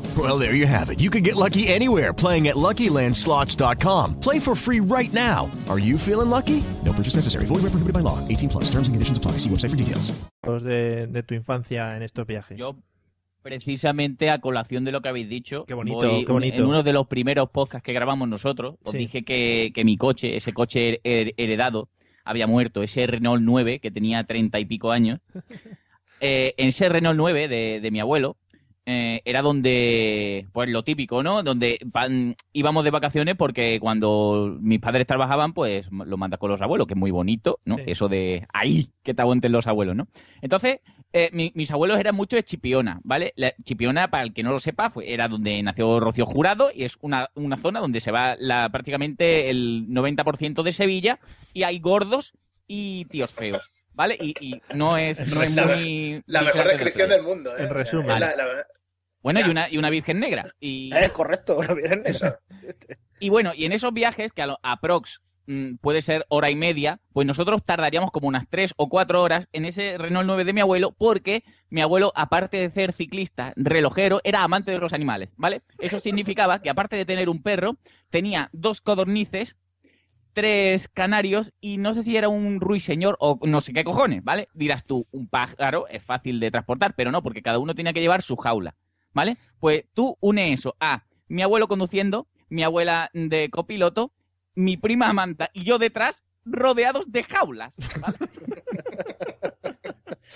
Well, 0.17 0.37
there 0.37 0.53
you 0.55 0.67
have 0.67 0.89
it. 0.91 0.99
You 0.99 1.09
can 1.09 1.23
get 1.23 1.35
lucky 1.37 1.67
anywhere 1.69 2.11
playing 2.13 2.49
at 2.49 2.55
LuckyLandSlots.com. 2.57 4.19
Play 4.19 4.39
for 4.39 4.55
free 4.55 4.81
right 4.81 5.11
now. 5.13 5.49
Are 5.69 5.79
you 5.79 5.97
feeling 5.97 6.29
lucky? 6.29 6.61
No 6.85 6.91
purchase 6.91 7.15
necessary. 7.15 7.45
Void 7.45 7.61
where 7.63 7.71
prohibited 7.71 7.93
by 7.93 8.01
law. 8.01 8.19
18 8.27 8.49
plus. 8.49 8.65
Terms 8.65 8.87
and 8.89 8.93
conditions 8.95 9.17
apply. 9.17 9.37
See 9.39 9.49
website 9.49 9.69
for 9.69 9.77
details. 9.77 10.11
De, 10.63 11.07
de 11.07 11.23
tu 11.23 11.33
infancia 11.33 11.95
en 11.95 12.03
estos 12.03 12.27
viajes. 12.27 12.57
Yo, 12.57 12.75
Precisamente 13.41 14.29
a 14.29 14.37
colación 14.39 14.83
de 14.85 14.91
lo 14.91 15.01
que 15.01 15.09
habéis 15.09 15.27
dicho. 15.27 15.65
Qué 15.65 15.73
bonito, 15.73 15.97
voy- 16.11 16.25
qué 16.25 16.31
bonito. 16.31 16.57
En 16.61 16.65
uno 16.67 16.83
de 16.83 16.93
los 16.93 17.07
primeros 17.07 17.49
podcasts 17.49 17.83
que 17.83 17.91
grabamos 17.93 18.27
nosotros, 18.29 18.75
os 18.83 18.91
Sí. 18.91 18.97
dije 18.99 19.23
que, 19.23 19.71
que 19.73 19.83
mi 19.83 19.97
coche, 19.97 20.37
ese 20.37 20.53
coche 20.53 20.99
her- 21.03 21.33
heredado, 21.37 21.89
había 22.23 22.45
muerto. 22.45 22.83
Ese 22.83 23.07
Renault 23.07 23.41
9, 23.41 23.79
que 23.79 23.89
tenía 23.89 24.23
treinta 24.25 24.59
y 24.59 24.65
pico 24.65 24.91
años. 24.91 25.19
Eh, 26.23 26.53
en 26.57 26.67
ese 26.67 26.87
Renault 26.87 27.17
9 27.17 27.47
de, 27.47 27.79
de 27.81 27.89
mi 27.89 27.99
abuelo, 27.99 28.37
eh, 28.85 29.21
era 29.25 29.41
donde, 29.41 30.47
pues 30.53 30.69
lo 30.69 30.83
típico, 30.83 31.21
¿no? 31.23 31.43
Donde 31.43 31.79
van- 31.85 32.35
íbamos 32.53 32.83
de 32.83 32.89
vacaciones 32.91 33.35
porque 33.35 33.79
cuando 33.79 34.57
mis 34.59 34.79
padres 34.79 35.05
trabajaban, 35.07 35.53
pues 35.53 35.87
lo 35.91 36.17
mandas 36.17 36.39
con 36.39 36.49
los 36.49 36.61
abuelos, 36.61 36.87
que 36.87 36.93
es 36.93 36.99
muy 36.99 37.11
bonito, 37.11 37.59
¿no? 37.65 37.77
Sí. 37.77 37.83
Eso 37.87 38.07
de 38.07 38.47
ahí, 38.53 38.89
que 39.03 39.13
te 39.13 39.21
aguanten 39.21 39.51
los 39.51 39.67
abuelos, 39.67 39.95
¿no? 39.95 40.07
Entonces, 40.41 40.79
eh, 41.13 41.29
mi- 41.33 41.51
mis 41.55 41.69
abuelos 41.71 41.99
eran 41.99 42.15
mucho 42.15 42.35
de 42.35 42.43
Chipiona, 42.43 42.99
¿vale? 43.03 43.33
La, 43.35 43.53
Chipiona, 43.63 44.09
para 44.09 44.23
el 44.23 44.33
que 44.33 44.43
no 44.43 44.51
lo 44.51 44.59
sepa, 44.59 44.89
fue, 44.89 45.13
era 45.13 45.27
donde 45.27 45.61
nació 45.61 45.99
Rocío 45.99 46.25
Jurado 46.25 46.69
y 46.73 46.83
es 46.83 46.97
una, 47.01 47.29
una 47.35 47.57
zona 47.57 47.79
donde 47.81 47.99
se 47.99 48.11
va 48.11 48.35
la, 48.39 48.69
prácticamente 48.69 49.49
el 49.49 49.87
90% 49.89 50.63
de 50.63 50.71
Sevilla 50.71 51.19
y 51.53 51.63
hay 51.63 51.79
gordos 51.79 52.33
y 52.67 53.05
tíos 53.05 53.31
feos, 53.31 53.69
¿vale? 54.01 54.17
Y, 54.19 54.33
y 54.39 54.61
no 54.75 54.97
es, 54.97 55.19
no 55.31 55.43
es 55.43 55.55
La, 55.55 55.67
muy... 55.67 56.23
la 56.25 56.41
mejor 56.41 56.65
descripción 56.67 57.07
de 57.09 57.15
del 57.15 57.23
mundo. 57.23 57.55
¿eh? 57.55 57.63
En 57.63 57.69
resumen. 57.69 58.09
Es 58.11 58.19
la- 58.19 58.35
la- 58.35 58.67
Bueno, 59.21 59.39
y 59.41 59.49
una, 59.49 59.69
y 59.69 59.77
una 59.77 59.91
virgen 59.91 60.19
negra. 60.19 60.53
Y, 60.59 60.89
Es 60.95 61.11
correcto, 61.11 61.61
la 61.63 61.73
Virgen 61.75 62.01
Negra. 62.01 62.39
y 63.19 63.29
bueno, 63.29 63.51
y 63.55 63.65
en 63.65 63.73
esos 63.73 63.93
viajes, 63.93 64.33
que 64.33 64.41
a 64.41 64.47
lo- 64.47 64.57
aprox 64.63 65.21
mm, 65.45 65.75
puede 65.75 66.01
ser 66.01 66.25
hora 66.29 66.49
y 66.49 66.55
media, 66.55 66.99
pues 67.13 67.27
nosotros 67.27 67.63
tardaríamos 67.63 68.09
como 68.11 68.27
unas 68.27 68.47
tres 68.49 68.73
o 68.77 68.89
cuatro 68.89 69.21
horas 69.21 69.47
en 69.53 69.65
ese 69.65 69.99
Renault 69.99 70.25
9 70.25 70.43
de 70.45 70.53
mi 70.53 70.61
abuelo, 70.61 70.91
porque 70.97 71.43
mi 71.69 71.81
abuelo, 71.81 72.11
aparte 72.15 72.57
de 72.57 72.69
ser 72.71 72.93
ciclista, 72.93 73.53
relojero, 73.55 74.21
era 74.23 74.43
amante 74.43 74.71
de 74.71 74.79
los 74.79 74.93
animales, 74.93 75.29
¿vale? 75.37 75.61
Eso 75.79 75.99
significaba 75.99 76.59
que 76.63 76.71
aparte 76.71 76.95
de 76.95 77.05
tener 77.05 77.29
un 77.29 77.43
perro, 77.43 77.77
tenía 78.09 78.49
dos 78.53 78.81
codornices, 78.81 79.55
tres 80.33 80.87
canarios 80.87 81.53
y 81.59 81.77
no 81.77 81.93
sé 81.93 82.03
si 82.03 82.17
era 82.17 82.29
un 82.29 82.59
ruiseñor 82.59 83.17
o 83.19 83.39
no 83.45 83.61
sé 83.61 83.73
qué 83.73 83.83
cojones, 83.83 84.23
¿vale? 84.23 84.47
Dirás 84.53 84.85
tú, 84.85 85.07
un 85.11 85.27
pájaro 85.27 85.87
es 85.87 86.03
fácil 86.03 86.39
de 86.39 86.51
transportar, 86.51 86.93
pero 86.95 87.11
no, 87.11 87.21
porque 87.21 87.41
cada 87.41 87.59
uno 87.59 87.75
tenía 87.75 87.93
que 87.93 88.01
llevar 88.01 88.21
su 88.21 88.35
jaula, 88.35 88.75
¿vale? 89.13 89.37
Pues 89.59 89.85
tú 89.93 90.17
une 90.21 90.53
eso 90.53 90.75
a 90.79 91.05
mi 91.27 91.41
abuelo 91.41 91.67
conduciendo, 91.67 92.27
mi 92.49 92.63
abuela 92.63 93.09
de 93.13 93.49
copiloto, 93.49 94.11
mi 94.55 94.77
prima 94.77 95.07
Amanda 95.07 95.49
y 95.53 95.63
yo 95.63 95.77
detrás, 95.77 96.23
rodeados 96.45 97.11
de 97.11 97.23
jaulas, 97.23 97.73
¿vale? 97.99 98.17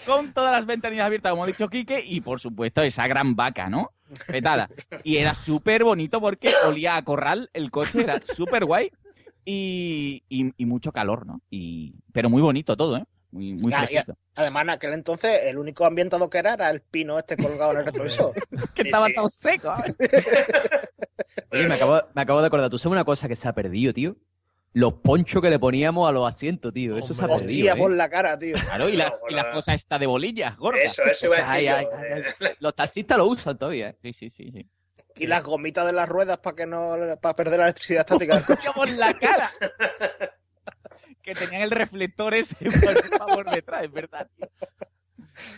Con 0.05 0.33
todas 0.33 0.51
las 0.51 0.65
ventanillas 0.65 1.05
abiertas, 1.05 1.31
como 1.31 1.45
ha 1.45 1.47
dicho 1.47 1.69
Quique, 1.69 2.03
y 2.05 2.21
por 2.21 2.39
supuesto 2.39 2.81
esa 2.81 3.07
gran 3.07 3.35
vaca, 3.35 3.69
¿no? 3.69 3.91
Petada. 4.27 4.69
Y 5.03 5.17
era 5.17 5.33
súper 5.33 5.83
bonito 5.83 6.21
porque 6.21 6.51
olía 6.67 6.95
a 6.95 7.03
corral 7.03 7.49
el 7.53 7.71
coche, 7.71 8.03
era 8.03 8.21
súper 8.21 8.65
guay. 8.65 8.91
Y, 9.45 10.23
y- 10.27 10.51
y 10.57 10.65
mucho 10.65 10.91
calor, 10.91 11.25
¿no? 11.25 11.41
Y, 11.51 11.93
pero 12.11 12.29
muy 12.29 12.41
bonito 12.41 12.75
todo, 12.75 12.97
¿eh? 12.97 13.03
Muy, 13.31 13.53
muy 13.53 13.71
Ah, 13.73 13.85
fresquito. 13.85 14.17
además, 14.35 14.63
en 14.63 14.69
aquel 14.71 14.93
entonces, 14.93 15.41
el 15.43 15.57
único 15.57 15.85
ambientado 15.85 16.29
que 16.29 16.37
era 16.37 16.53
era 16.53 16.69
el 16.69 16.81
pino 16.81 17.19
este 17.19 17.35
colgado 17.37 17.73
en 17.73 17.79
el 17.79 17.85
retrovisor. 17.85 18.33
que 18.73 18.81
estaba 18.83 19.07
todo 19.15 19.27
seco. 19.29 19.73
Oye, 21.51 21.67
me 21.67 21.75
acabo, 21.75 22.01
me 22.13 22.21
acabo 22.21 22.41
de 22.41 22.47
acordar. 22.47 22.69
¿Tú 22.69 22.77
sabes 22.77 22.93
una 22.93 23.03
cosa 23.05 23.27
que 23.27 23.35
se 23.35 23.47
ha 23.47 23.53
perdido, 23.53 23.93
tío? 23.93 24.15
Los 24.73 24.93
ponchos 24.95 25.41
que 25.41 25.49
le 25.49 25.57
poníamos 25.59 26.07
a 26.07 26.11
los 26.11 26.27
asientos, 26.27 26.73
tío. 26.73 26.97
Eso 26.97 27.13
se 27.13 27.23
ha 27.23 27.27
perdido. 27.27 27.45
hostia, 27.47 27.73
¿eh? 27.73 27.77
por 27.77 27.91
la 27.91 28.09
cara, 28.09 28.37
tío. 28.37 28.55
Claro, 28.55 28.89
y 28.89 28.97
las, 28.97 29.21
y 29.29 29.33
las 29.33 29.45
cosas 29.53 29.75
esta 29.75 29.97
de 29.97 30.05
bolillas, 30.05 30.57
gordas. 30.57 30.83
Eso, 30.85 31.03
eso 31.05 31.25
iba 31.27 31.35
a 31.37 31.53
decir 31.55 31.69
ay, 31.71 31.83
yo. 31.83 31.89
ay, 31.97 32.21
eh. 32.41 32.55
Los 32.59 32.75
taxistas 32.75 33.17
lo 33.17 33.27
usan 33.27 33.57
todavía. 33.57 33.89
¿eh? 33.89 33.95
Sí, 34.01 34.11
sí, 34.13 34.29
sí, 34.29 34.51
sí. 34.51 34.67
Y 35.15 35.27
las 35.27 35.43
gomitas 35.43 35.85
de 35.85 35.93
las 35.93 36.09
ruedas 36.09 36.39
para 36.39 36.55
que 36.55 36.65
no 36.65 37.17
para 37.21 37.35
perder 37.35 37.59
la 37.59 37.65
electricidad 37.65 38.01
estática. 38.01 38.35
del 38.35 38.43
coche. 38.45 38.61
¡Yo 38.65 38.73
por 38.73 38.89
la 38.89 39.13
cara! 39.13 39.51
que 41.21 41.33
tenían 41.33 41.61
el 41.63 41.71
reflector 41.71 42.33
ese 42.33 42.55
por, 43.17 43.27
por 43.27 43.49
detrás, 43.49 43.83
es 43.83 43.91
verdad. 43.91 44.29
tío. 44.37 44.47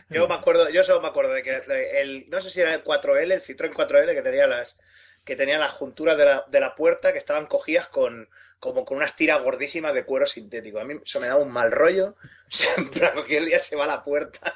Yo 0.09 0.27
me 0.27 0.35
acuerdo, 0.35 0.69
yo 0.69 0.83
solo 0.83 1.01
me 1.01 1.07
acuerdo 1.07 1.33
de 1.33 1.43
que 1.43 1.61
el, 2.01 2.29
no 2.29 2.39
sé 2.41 2.49
si 2.49 2.61
era 2.61 2.73
el 2.73 2.83
4L, 2.83 3.31
el 3.31 3.41
Citroën 3.41 3.73
4L 3.73 4.13
que 4.13 4.21
tenía 4.21 4.47
las 4.47 4.77
que 5.23 5.35
tenía 5.35 5.59
las 5.59 5.71
junturas 5.71 6.17
de 6.17 6.23
la, 6.23 6.45
de 6.47 6.59
la 6.61 6.73
puerta 6.73 7.11
que 7.11 7.19
estaban 7.19 7.47
cogidas 7.47 7.87
con 7.89 8.29
como 8.59 8.85
con 8.85 8.97
unas 8.97 9.15
tiras 9.15 9.41
gordísimas 9.41 9.93
de 9.93 10.05
cuero 10.05 10.25
sintético. 10.25 10.79
A 10.79 10.85
mí 10.85 10.95
eso 11.03 11.19
me 11.19 11.27
daba 11.27 11.41
un 11.41 11.51
mal 11.51 11.71
rollo. 11.71 12.15
En 12.77 12.89
plan, 12.89 13.13
cualquier 13.13 13.43
día 13.45 13.59
se 13.59 13.75
va 13.75 13.83
a 13.83 13.87
la 13.87 14.03
puerta 14.03 14.53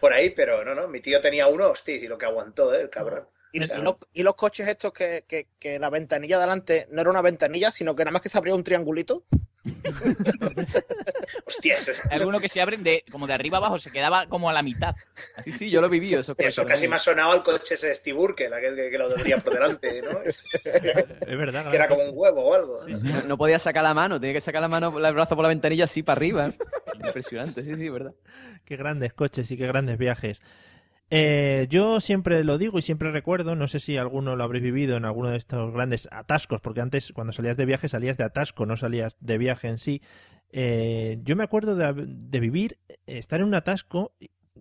por 0.00 0.12
ahí, 0.12 0.30
pero 0.30 0.64
no, 0.64 0.74
no, 0.74 0.88
mi 0.88 1.00
tío 1.00 1.20
tenía 1.20 1.46
uno, 1.46 1.68
hostia, 1.70 1.96
y 1.96 2.06
lo 2.06 2.18
que 2.18 2.26
aguantó, 2.26 2.74
¿eh? 2.74 2.80
el 2.80 2.90
cabrón. 2.90 3.28
Y, 3.52 3.60
los, 3.60 3.96
y 4.14 4.22
los 4.22 4.34
coches 4.34 4.66
estos 4.66 4.92
que, 4.92 5.24
que, 5.28 5.48
que 5.58 5.78
la 5.78 5.90
ventanilla 5.90 6.38
de 6.38 6.44
adelante 6.44 6.88
no 6.90 7.02
era 7.02 7.10
una 7.10 7.20
ventanilla, 7.20 7.70
sino 7.70 7.94
que 7.94 8.02
nada 8.02 8.12
más 8.12 8.22
que 8.22 8.30
se 8.30 8.38
abría 8.38 8.54
un 8.54 8.64
triangulito. 8.64 9.24
Hostia, 11.46 11.76
eso, 11.76 11.92
Alguno 12.10 12.40
que 12.40 12.48
se 12.48 12.60
abren 12.60 12.82
de 12.82 13.04
como 13.10 13.28
de 13.28 13.34
arriba 13.34 13.58
abajo, 13.58 13.78
se 13.78 13.92
quedaba 13.92 14.26
como 14.26 14.50
a 14.50 14.52
la 14.52 14.62
mitad. 14.62 14.96
Sí, 15.42 15.52
sí, 15.52 15.70
yo 15.70 15.80
lo 15.80 15.88
vivido. 15.88 16.20
Eso, 16.20 16.34
eso 16.36 16.66
casi 16.66 16.88
me 16.88 16.96
ha 16.96 16.98
sonado 16.98 17.30
al 17.32 17.44
coche 17.44 17.74
ese 17.74 17.88
de 17.88 17.94
Steve 17.94 18.18
Urkel, 18.18 18.52
aquel 18.52 18.74
que, 18.74 18.90
que 18.90 18.98
lo 18.98 19.08
tendría 19.12 19.36
por 19.38 19.54
delante, 19.54 20.02
¿no? 20.02 20.20
Es 20.24 20.42
verdad. 21.38 21.70
que 21.70 21.76
era 21.76 21.88
como 21.88 22.02
un 22.04 22.10
huevo 22.12 22.42
o 22.42 22.54
algo. 22.54 22.80
¿no? 22.86 22.98
No, 22.98 23.22
no 23.22 23.38
podía 23.38 23.58
sacar 23.58 23.82
la 23.82 23.94
mano, 23.94 24.18
tenía 24.18 24.34
que 24.34 24.40
sacar 24.40 24.60
la 24.62 24.68
mano, 24.68 24.98
el 24.98 25.14
brazo 25.14 25.36
por 25.36 25.42
la 25.42 25.48
ventanilla 25.48 25.84
así 25.84 26.02
para 26.02 26.16
arriba. 26.16 26.46
¿eh? 26.48 26.56
Impresionante, 26.94 27.62
sí, 27.62 27.74
sí, 27.74 27.88
verdad. 27.88 28.14
Qué 28.64 28.76
grandes 28.76 29.12
coches 29.12 29.50
y 29.50 29.56
qué 29.56 29.66
grandes 29.66 29.98
viajes. 29.98 30.42
Eh, 31.14 31.66
yo 31.68 32.00
siempre 32.00 32.42
lo 32.42 32.56
digo 32.56 32.78
y 32.78 32.82
siempre 32.82 33.12
recuerdo, 33.12 33.54
no 33.54 33.68
sé 33.68 33.80
si 33.80 33.98
alguno 33.98 34.34
lo 34.34 34.44
habréis 34.44 34.64
vivido 34.64 34.96
en 34.96 35.04
alguno 35.04 35.28
de 35.28 35.36
estos 35.36 35.70
grandes 35.70 36.08
atascos, 36.10 36.62
porque 36.62 36.80
antes 36.80 37.12
cuando 37.12 37.34
salías 37.34 37.58
de 37.58 37.66
viaje 37.66 37.90
salías 37.90 38.16
de 38.16 38.24
atasco, 38.24 38.64
no 38.64 38.78
salías 38.78 39.18
de 39.20 39.36
viaje 39.36 39.68
en 39.68 39.76
sí. 39.76 40.00
Eh, 40.52 41.18
yo 41.22 41.36
me 41.36 41.44
acuerdo 41.44 41.76
de, 41.76 42.06
de 42.06 42.40
vivir, 42.40 42.78
estar 43.04 43.40
en 43.40 43.48
un 43.48 43.54
atasco, 43.54 44.14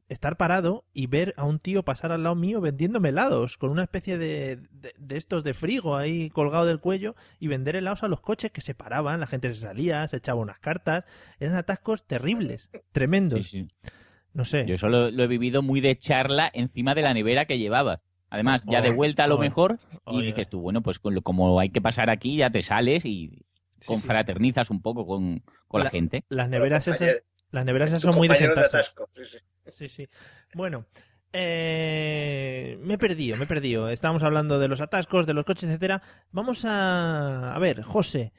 estar 0.10 0.36
parado 0.36 0.84
y 0.94 1.08
ver 1.08 1.34
a 1.38 1.46
un 1.46 1.60
tío 1.60 1.84
pasar 1.84 2.12
al 2.12 2.24
lado 2.24 2.36
mío 2.36 2.60
vendiéndome 2.60 3.10
helados, 3.10 3.58
con 3.58 3.70
una 3.70 3.84
especie 3.84 4.18
de, 4.18 4.58
de, 4.72 4.94
de 4.98 5.18
estos 5.18 5.46
de 5.46 5.54
frigo 5.54 5.96
ahí 5.96 6.30
colgado 6.30 6.66
del 6.66 6.82
cuello 6.82 7.16
y 7.40 7.48
vender 7.48 7.78
helados 7.78 8.04
a 8.04 8.10
los 8.10 8.20
coches 8.20 8.52
que 8.52 8.60
se 8.60 8.76
paraban, 8.76 9.22
la 9.22 9.28
gente 9.28 9.54
se 9.54 9.62
salía, 9.62 10.06
se 10.10 10.18
echaba 10.18 10.42
unas 10.42 10.60
cartas, 10.60 11.06
eran 11.40 11.56
atascos 11.56 12.06
terribles, 12.06 12.70
tremendos. 12.92 13.48
Sí, 13.48 13.70
sí. 13.70 13.92
No 14.34 14.46
sé. 14.46 14.66
Yo 14.66 14.76
eso 14.76 14.88
lo, 14.90 15.12
lo 15.12 15.24
he 15.24 15.28
vivido 15.28 15.62
muy 15.62 15.82
de 15.82 15.98
charla 15.98 16.50
encima 16.54 16.96
de 16.96 17.02
la 17.02 17.14
nevera 17.14 17.46
que 17.46 17.58
llevaba. 17.60 18.02
Además, 18.30 18.64
ya 18.66 18.82
de 18.82 18.90
vuelta 18.92 19.26
a 19.26 19.28
lo 19.28 19.38
mejor, 19.38 19.78
y 20.08 20.22
dices 20.24 20.50
tú, 20.50 20.62
bueno, 20.62 20.82
pues 20.82 21.00
como 21.00 21.60
hay 21.60 21.70
que 21.70 21.82
pasar 21.82 22.10
aquí, 22.10 22.38
ya 22.38 22.50
te 22.50 22.62
sales 22.62 23.04
y 23.06 23.44
confraternizas 23.86 24.70
un 24.70 24.82
poco 24.82 25.06
con, 25.06 25.44
con 25.68 25.80
la, 25.80 25.86
La- 25.86 25.90
gente. 25.90 26.24
Las 26.30 26.48
neveras 26.50 26.88
esas, 26.88 27.00
compañero- 27.00 27.24
las 27.52 27.66
neveras 27.66 27.90
esas 27.90 28.02
son 28.04 28.16
muy 28.16 28.28
de 28.30 28.46
atasco, 28.46 29.10
sí, 29.16 29.26
sí. 29.26 29.38
Sí, 29.72 29.88
sí. 29.90 30.08
Bueno, 30.54 30.86
eh, 31.34 32.78
me 32.82 32.94
he 32.96 32.98
perdido, 32.98 33.38
me 33.38 33.44
he 33.44 33.48
perdido. 33.48 33.90
Estábamos 33.90 34.24
hablando 34.24 34.60
de 34.60 34.68
los 34.68 34.82
atascos, 34.82 35.26
de 35.28 35.34
los 35.34 35.46
coches, 35.46 35.66
etcétera. 35.70 36.02
Vamos 36.32 36.66
a, 36.66 37.54
a 37.54 37.60
ver, 37.60 37.82
José, 37.84 38.32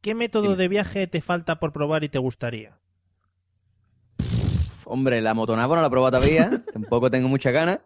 ¿qué 0.00 0.14
método 0.14 0.56
de 0.56 0.68
viaje 0.68 1.06
te 1.06 1.20
falta 1.20 1.58
por 1.58 1.72
probar 1.72 2.04
y 2.04 2.08
te 2.08 2.18
gustaría? 2.18 2.78
Hombre, 4.88 5.20
la 5.20 5.34
motonavo 5.34 5.74
no 5.74 5.80
la 5.82 5.88
he 5.88 5.90
probado 5.90 6.18
todavía, 6.18 6.62
tampoco 6.72 7.10
tengo 7.10 7.28
mucha 7.28 7.50
ganas. 7.50 7.80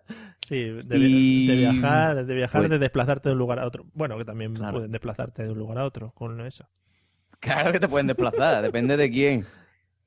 Sí, 0.47 0.65
de, 0.65 0.99
Y- 0.99 1.47
de 1.47 1.55
viajar, 1.57 2.25
de 2.27 2.35
viajar, 2.35 2.61
Pues- 2.61 2.71
de 2.71 2.79
desplazarte 2.79 3.29
de 3.29 3.33
un 3.35 3.39
lugar 3.39 3.59
a 3.59 3.67
otro. 3.67 3.87
Bueno, 3.95 4.19
que 4.19 4.25
también 4.25 4.55
Claro. 4.55 4.75
pueden 4.75 4.93
desplazarte 4.93 5.45
de 5.45 5.51
un 5.51 5.59
lugar 5.59 5.79
a 5.79 5.85
otro 5.85 6.13
con 6.13 6.41
eso. 6.47 6.67
Claro 7.39 7.73
que 7.73 7.81
te 7.81 7.89
pueden 7.89 8.07
desplazar, 8.07 8.63
depende 8.63 8.97
de 8.97 9.11
quién. 9.11 9.45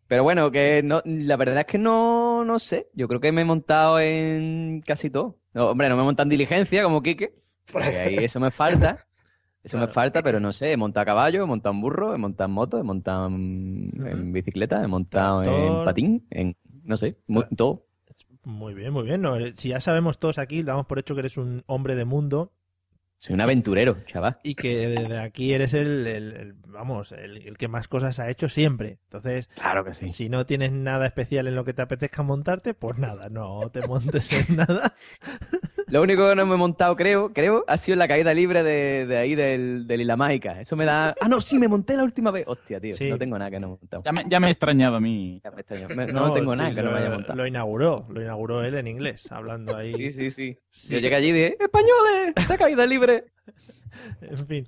Pero 0.07 0.23
bueno, 0.23 0.51
que 0.51 0.81
no, 0.83 1.01
la 1.05 1.37
verdad 1.37 1.59
es 1.59 1.65
que 1.65 1.77
no, 1.79 2.43
no 2.45 2.59
sé. 2.59 2.89
Yo 2.93 3.07
creo 3.07 3.19
que 3.19 3.31
me 3.31 3.41
he 3.41 3.45
montado 3.45 3.99
en 3.99 4.83
casi 4.85 5.09
todo. 5.09 5.39
No, 5.53 5.69
hombre, 5.69 5.89
no 5.89 5.95
me 5.95 6.01
he 6.01 6.05
montado 6.05 6.25
en 6.25 6.29
diligencia 6.29 6.83
como 6.83 7.01
Quique, 7.01 7.33
porque 7.71 7.87
ahí 7.97 8.15
eso 8.17 8.39
me 8.39 8.51
falta. 8.51 9.07
Eso 9.63 9.77
me 9.77 9.87
falta, 9.87 10.21
pero 10.21 10.41
no 10.41 10.51
sé, 10.51 10.73
he 10.73 10.77
montado 10.77 11.03
a 11.03 11.05
caballo, 11.05 11.41
he 11.43 11.45
montado 11.45 11.73
en 11.73 11.79
burro, 11.81 12.13
he 12.13 12.17
montado 12.17 12.49
en 12.49 12.53
moto, 12.53 12.77
he 12.79 12.83
montado 12.83 13.27
en, 13.27 13.89
en 14.05 14.33
bicicleta, 14.33 14.83
he 14.83 14.87
montado 14.87 15.41
Tractor. 15.41 15.77
en 15.79 15.85
patín, 15.85 16.27
en 16.31 16.57
no 16.83 16.97
sé, 16.97 17.17
mu- 17.27 17.43
todo. 17.55 17.85
Muy 18.43 18.73
bien, 18.73 18.91
muy 18.93 19.03
bien. 19.03 19.21
No, 19.21 19.37
eh, 19.37 19.53
si 19.55 19.69
ya 19.69 19.79
sabemos 19.79 20.19
todos 20.19 20.37
aquí, 20.37 20.63
damos 20.63 20.85
por 20.85 20.99
hecho 20.99 21.15
que 21.15 21.21
eres 21.21 21.37
un 21.37 21.63
hombre 21.65 21.95
de 21.95 22.05
mundo 22.05 22.51
Soy 23.17 23.35
un 23.35 23.41
aventurero, 23.41 24.03
chaval. 24.05 24.37
y 24.43 24.55
que 24.55 24.89
desde 24.89 25.17
aquí 25.19 25.53
eres 25.53 25.73
el, 25.73 26.05
el- 26.07 26.33
el- 26.35 26.53
vamos, 26.67 27.13
el, 27.13 27.37
el 27.47 27.57
que 27.57 27.69
más 27.69 27.87
cosas 27.87 28.19
ha 28.19 28.29
hecho 28.29 28.49
siempre. 28.49 28.99
Entonces, 29.05 29.47
Claro 29.55 29.85
que 29.85 29.93
sí. 29.93 30.09
si 30.09 30.27
no 30.27 30.45
tienes 30.45 30.73
nada 30.73 31.05
especial 31.07 31.47
en 31.47 31.55
lo 31.55 31.63
que 31.63 31.73
te 31.73 31.81
apetezca 31.81 32.21
montarte, 32.21 32.73
pues 32.73 32.97
nada, 32.97 33.29
no 33.29 33.61
te 33.71 33.87
montes 33.87 34.31
en 34.33 34.55
nada. 34.57 34.93
Lo 35.87 36.01
único 36.01 36.27
que 36.29 36.35
no 36.35 36.45
me 36.45 36.55
he 36.55 36.57
montado, 36.57 36.95
creo, 36.95 37.33
creo, 37.33 37.63
ha 37.67 37.77
sido 37.77 37.97
la 37.97 38.07
caída 38.07 38.33
libre 38.33 38.63
de, 38.63 39.05
de 39.05 39.17
ahí 39.17 39.35
del, 39.35 39.85
del 39.87 40.01
Isla 40.01 40.15
Mágica. 40.15 40.59
Eso 40.59 40.75
me 40.75 40.85
da. 40.85 41.15
Ah, 41.21 41.27
no, 41.27 41.41
sí, 41.41 41.57
me 41.59 41.67
monté 41.67 41.95
la 41.97 42.03
última 42.03 42.31
vez. 42.31 42.45
Hostia, 42.47 42.79
tío, 42.79 42.95
Sí. 42.95 43.09
no 43.09 43.17
tengo 43.17 43.37
nada 43.37 43.51
que 43.51 43.59
no 43.59 43.67
he 43.67 43.69
montado. 43.71 44.03
Ya 44.05 44.11
me, 44.11 44.23
ya 44.27 44.39
me 44.39 44.49
extrañaba 44.49 44.97
a 44.97 44.99
mí. 44.99 45.41
Ya 45.43 45.51
me 45.51 45.61
extrañó. 45.61 45.87
Me- 45.95 46.07
no, 46.07 46.33
tengo 46.33 46.53
sí, 46.53 46.57
nada 46.59 46.69
que 46.73 46.81
no 46.81 46.83
lo- 46.83 46.91
me 46.93 46.99
haya 46.99 47.09
montado. 47.09 47.35
Lo 47.35 47.47
inauguró, 47.47 48.05
lo 48.09 48.21
inauguró 48.21 48.63
él 48.63 48.75
en 48.75 48.87
inglés, 48.87 49.31
hablando 49.31 49.75
ahí. 49.75 49.93
Sí, 49.95 50.11
sí, 50.11 50.31
sí. 50.31 50.57
Sí. 50.71 50.93
Yo 50.93 50.99
llegué 50.99 51.15
allí 51.15 51.29
y 51.29 51.31
dije, 51.33 51.57
¡españoles! 51.59 52.33
¡Esta 52.35 52.57
caída 52.57 52.85
libre! 52.85 53.25
En 54.21 54.37
fin. 54.47 54.67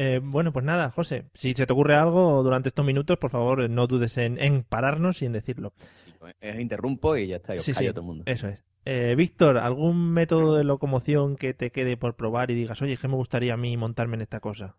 Eh, 0.00 0.20
bueno, 0.22 0.52
pues 0.52 0.64
nada, 0.64 0.90
José, 0.90 1.24
si 1.34 1.54
se 1.54 1.66
te 1.66 1.72
ocurre 1.72 1.96
algo 1.96 2.42
durante 2.44 2.68
estos 2.68 2.86
minutos, 2.86 3.18
por 3.18 3.30
favor, 3.30 3.68
no 3.68 3.86
dudes 3.88 4.16
en, 4.16 4.40
en 4.40 4.62
pararnos 4.62 5.20
y 5.22 5.26
en 5.26 5.32
decirlo. 5.32 5.72
Sí, 5.94 6.14
pues, 6.18 6.34
eh, 6.40 6.56
interrumpo 6.60 7.16
y 7.16 7.26
ya 7.26 7.36
está, 7.36 7.54
yo 7.56 7.60
Sí, 7.60 7.72
callo 7.72 7.86
sí, 7.86 7.90
a 7.90 7.92
todo 7.92 8.00
el 8.02 8.06
mundo. 8.06 8.22
eso 8.26 8.48
es. 8.48 8.64
Eh, 8.84 9.14
Víctor, 9.16 9.58
¿algún 9.58 10.12
método 10.12 10.56
de 10.56 10.62
locomoción 10.64 11.36
que 11.36 11.52
te 11.52 11.70
quede 11.72 11.96
por 11.96 12.14
probar 12.14 12.50
y 12.50 12.54
digas, 12.54 12.80
oye, 12.80 12.96
que 12.96 13.08
me 13.08 13.16
gustaría 13.16 13.54
a 13.54 13.56
mí 13.56 13.76
montarme 13.76 14.14
en 14.14 14.22
esta 14.22 14.40
cosa? 14.40 14.76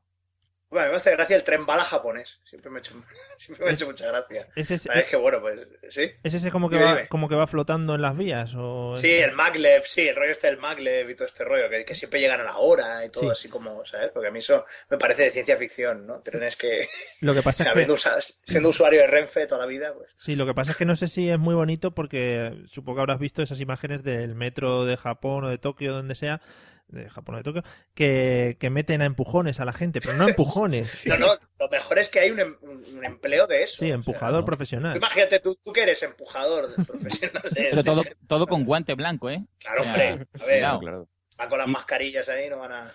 Bueno, 0.71 0.91
me 0.91 0.97
hace 0.97 1.11
gracia 1.11 1.35
el 1.35 1.43
tren 1.43 1.65
bala 1.65 1.83
japonés. 1.83 2.39
Siempre 2.43 2.69
me 2.69 2.77
ha 2.77 2.79
hecho, 2.79 2.93
siempre 3.37 3.65
me 3.65 3.71
ha 3.71 3.73
hecho 3.73 3.87
mucha 3.87 4.07
gracia. 4.07 4.47
¿Es 4.55 4.69
ese, 4.69 4.89
es 4.93 5.05
que 5.05 5.15
bueno, 5.15 5.41
pues 5.41 5.59
sí. 5.89 6.11
¿es 6.21 6.33
ese 6.33 6.51
como 6.51 6.69
que, 6.69 6.75
Dime, 6.75 6.85
va, 6.85 6.95
dime. 6.95 7.07
como 7.07 7.27
que 7.27 7.35
va 7.35 7.47
flotando 7.47 7.95
en 7.95 8.01
las 8.03 8.15
vías? 8.15 8.53
O... 8.55 8.95
Sí, 8.95 9.11
el 9.11 9.31
maglev, 9.31 9.83
sí, 9.85 10.07
el 10.07 10.15
rollo 10.15 10.31
este 10.31 10.47
del 10.47 10.57
maglev 10.57 11.09
y 11.09 11.15
todo 11.15 11.25
este 11.25 11.43
rollo, 11.43 11.69
que, 11.69 11.83
que 11.85 11.95
siempre 11.95 12.19
llegan 12.19 12.39
a 12.41 12.43
la 12.43 12.57
hora 12.57 13.03
y 13.03 13.09
todo 13.09 13.23
Sí. 13.23 13.29
así 13.31 13.49
como, 13.49 13.83
¿sabes? 13.85 14.11
Porque 14.13 14.27
a 14.27 14.31
mí 14.31 14.39
eso 14.39 14.65
me 14.89 14.97
parece 14.97 15.23
de 15.23 15.31
ciencia 15.31 15.57
ficción, 15.57 16.05
¿no? 16.05 16.21
Trenes 16.21 16.55
que, 16.55 16.87
Lo 17.21 17.33
que 17.33 17.41
pasa 17.41 17.63
es 17.63 17.73
que... 17.73 18.51
siendo 18.51 18.69
usuario 18.69 19.01
de 19.01 19.07
Renfe 19.07 19.47
toda 19.47 19.61
la 19.61 19.67
vida, 19.67 19.93
pues... 19.95 20.11
Sí, 20.17 20.35
lo 20.35 20.45
que 20.45 20.53
pasa 20.53 20.71
es 20.71 20.77
que 20.77 20.85
no 20.85 20.95
sé 20.95 21.07
si 21.07 21.29
es 21.29 21.39
muy 21.39 21.55
bonito 21.55 21.95
porque 21.95 22.53
supongo 22.67 22.97
que 22.97 23.01
habrás 23.01 23.19
visto 23.19 23.41
esas 23.41 23.59
imágenes 23.59 24.03
del 24.03 24.35
metro 24.35 24.85
de 24.85 24.97
Japón 24.97 25.45
o 25.45 25.49
de 25.49 25.57
Tokio, 25.57 25.93
donde 25.93 26.13
sea, 26.15 26.41
de 26.89 27.09
Japón 27.09 27.35
o 27.35 27.37
de 27.37 27.43
Tokio, 27.43 27.63
que, 27.93 28.57
que 28.59 28.69
meten 28.69 29.01
a 29.01 29.05
empujones 29.05 29.59
a 29.59 29.65
la 29.65 29.73
gente, 29.73 30.01
pero 30.01 30.15
no 30.15 30.27
empujones. 30.29 31.05
No, 31.05 31.17
no, 31.17 31.27
lo 31.59 31.69
mejor 31.69 31.99
es 31.99 32.09
que 32.09 32.19
hay 32.19 32.31
un, 32.31 32.39
em- 32.39 32.55
un- 32.61 33.05
empleo 33.05 33.47
de 33.47 33.63
eso. 33.63 33.77
Sí, 33.77 33.89
empujador 33.89 34.43
profesional. 34.45 34.91
Tú 34.93 34.97
imagínate, 34.97 35.39
tú, 35.39 35.55
tú 35.63 35.71
que 35.71 35.83
eres 35.83 36.01
empujador 36.03 36.73
profesional 36.85 37.43
de 37.51 37.67
Pero 37.71 37.83
todo, 37.83 38.03
todo 38.27 38.47
con 38.47 38.65
guante 38.65 38.93
blanco, 38.95 39.29
¿eh? 39.29 39.45
Claro, 39.59 39.81
O 39.81 39.83
sea, 39.83 39.91
hombre, 39.93 40.27
a 40.41 40.45
ver. 40.45 40.59
Claro. 40.59 41.07
van 41.37 41.49
con 41.49 41.57
las 41.59 41.67
mascarillas 41.67 42.27
ahí, 42.29 42.49
no 42.49 42.57
van 42.57 42.71
a... 42.71 42.93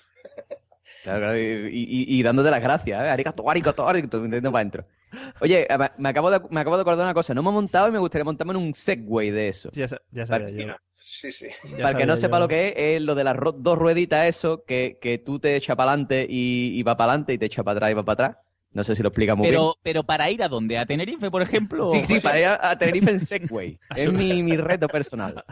Claro, 1.02 1.18
claro, 1.20 1.38
y, 1.38 1.42
y- 1.72 2.18
y 2.18 2.22
dándote 2.22 2.50
las 2.50 2.60
gracias, 2.62 3.02
¿eh? 3.04 3.08
Arigato, 3.10 3.48
arigato, 3.50 3.88
arigato, 3.88 4.20
metiendo 4.20 4.50
para 4.52 4.60
adentro. 4.60 4.86
Oye, 5.40 5.66
me- 5.98 6.08
acabo, 6.08 6.30
de, 6.30 6.40
me 6.50 6.60
acabo 6.60 6.76
de 6.76 6.82
acordar 6.82 7.04
una 7.04 7.14
cosa. 7.14 7.34
No 7.34 7.42
me 7.42 7.50
he 7.50 7.52
montado 7.52 7.88
y 7.88 7.92
me 7.92 7.98
gustaría 7.98 8.24
montarme 8.24 8.52
en 8.52 8.58
un 8.58 8.74
Segway 8.74 9.30
de 9.30 9.48
eso. 9.48 9.70
Ya, 9.72 9.86
ya 10.10 10.26
sabía 10.26 10.50
yo. 10.50 10.74
Sí, 11.06 11.30
sí. 11.32 11.48
Ya 11.76 11.76
Para 11.84 11.90
el 11.90 11.96
que 11.98 12.06
no 12.06 12.16
sepa 12.16 12.38
lo 12.40 12.48
que 12.48 12.68
es, 12.68 12.74
es 12.76 13.02
lo 13.02 13.14
de 13.14 13.24
las 13.24 13.36
dos 13.58 13.78
rueditas, 13.78 14.26
eso, 14.26 14.64
que, 14.66 14.98
que 15.02 15.18
tú 15.18 15.38
te 15.38 15.54
echas 15.54 15.76
para 15.76 15.90
adelante 15.90 16.26
y, 16.28 16.70
y 16.78 16.82
va 16.82 16.96
para 16.96 17.12
adelante 17.12 17.34
y 17.34 17.38
te 17.38 17.44
echa 17.46 17.62
para 17.62 17.76
atrás 17.76 17.90
y 17.90 17.94
va 17.94 18.04
para 18.04 18.26
atrás. 18.28 18.44
No 18.72 18.82
sé 18.82 18.96
si 18.96 19.02
lo 19.04 19.10
explica 19.10 19.36
muy 19.36 19.44
bien. 19.48 19.52
Pero, 19.60 19.76
pero 19.84 20.02
para 20.02 20.28
ir 20.30 20.42
a 20.42 20.48
dónde? 20.48 20.78
¿A 20.78 20.86
Tenerife, 20.86 21.30
por 21.30 21.42
ejemplo? 21.42 21.86
Sí, 21.88 21.98
sí, 22.06 22.14
José? 22.14 22.26
para 22.26 22.40
ir 22.40 22.46
a, 22.46 22.70
a 22.70 22.76
Tenerife 22.78 23.10
en 23.10 23.20
Segway. 23.20 23.78
es 23.94 24.12
mi, 24.12 24.42
mi 24.42 24.56
reto 24.56 24.88
personal. 24.88 25.44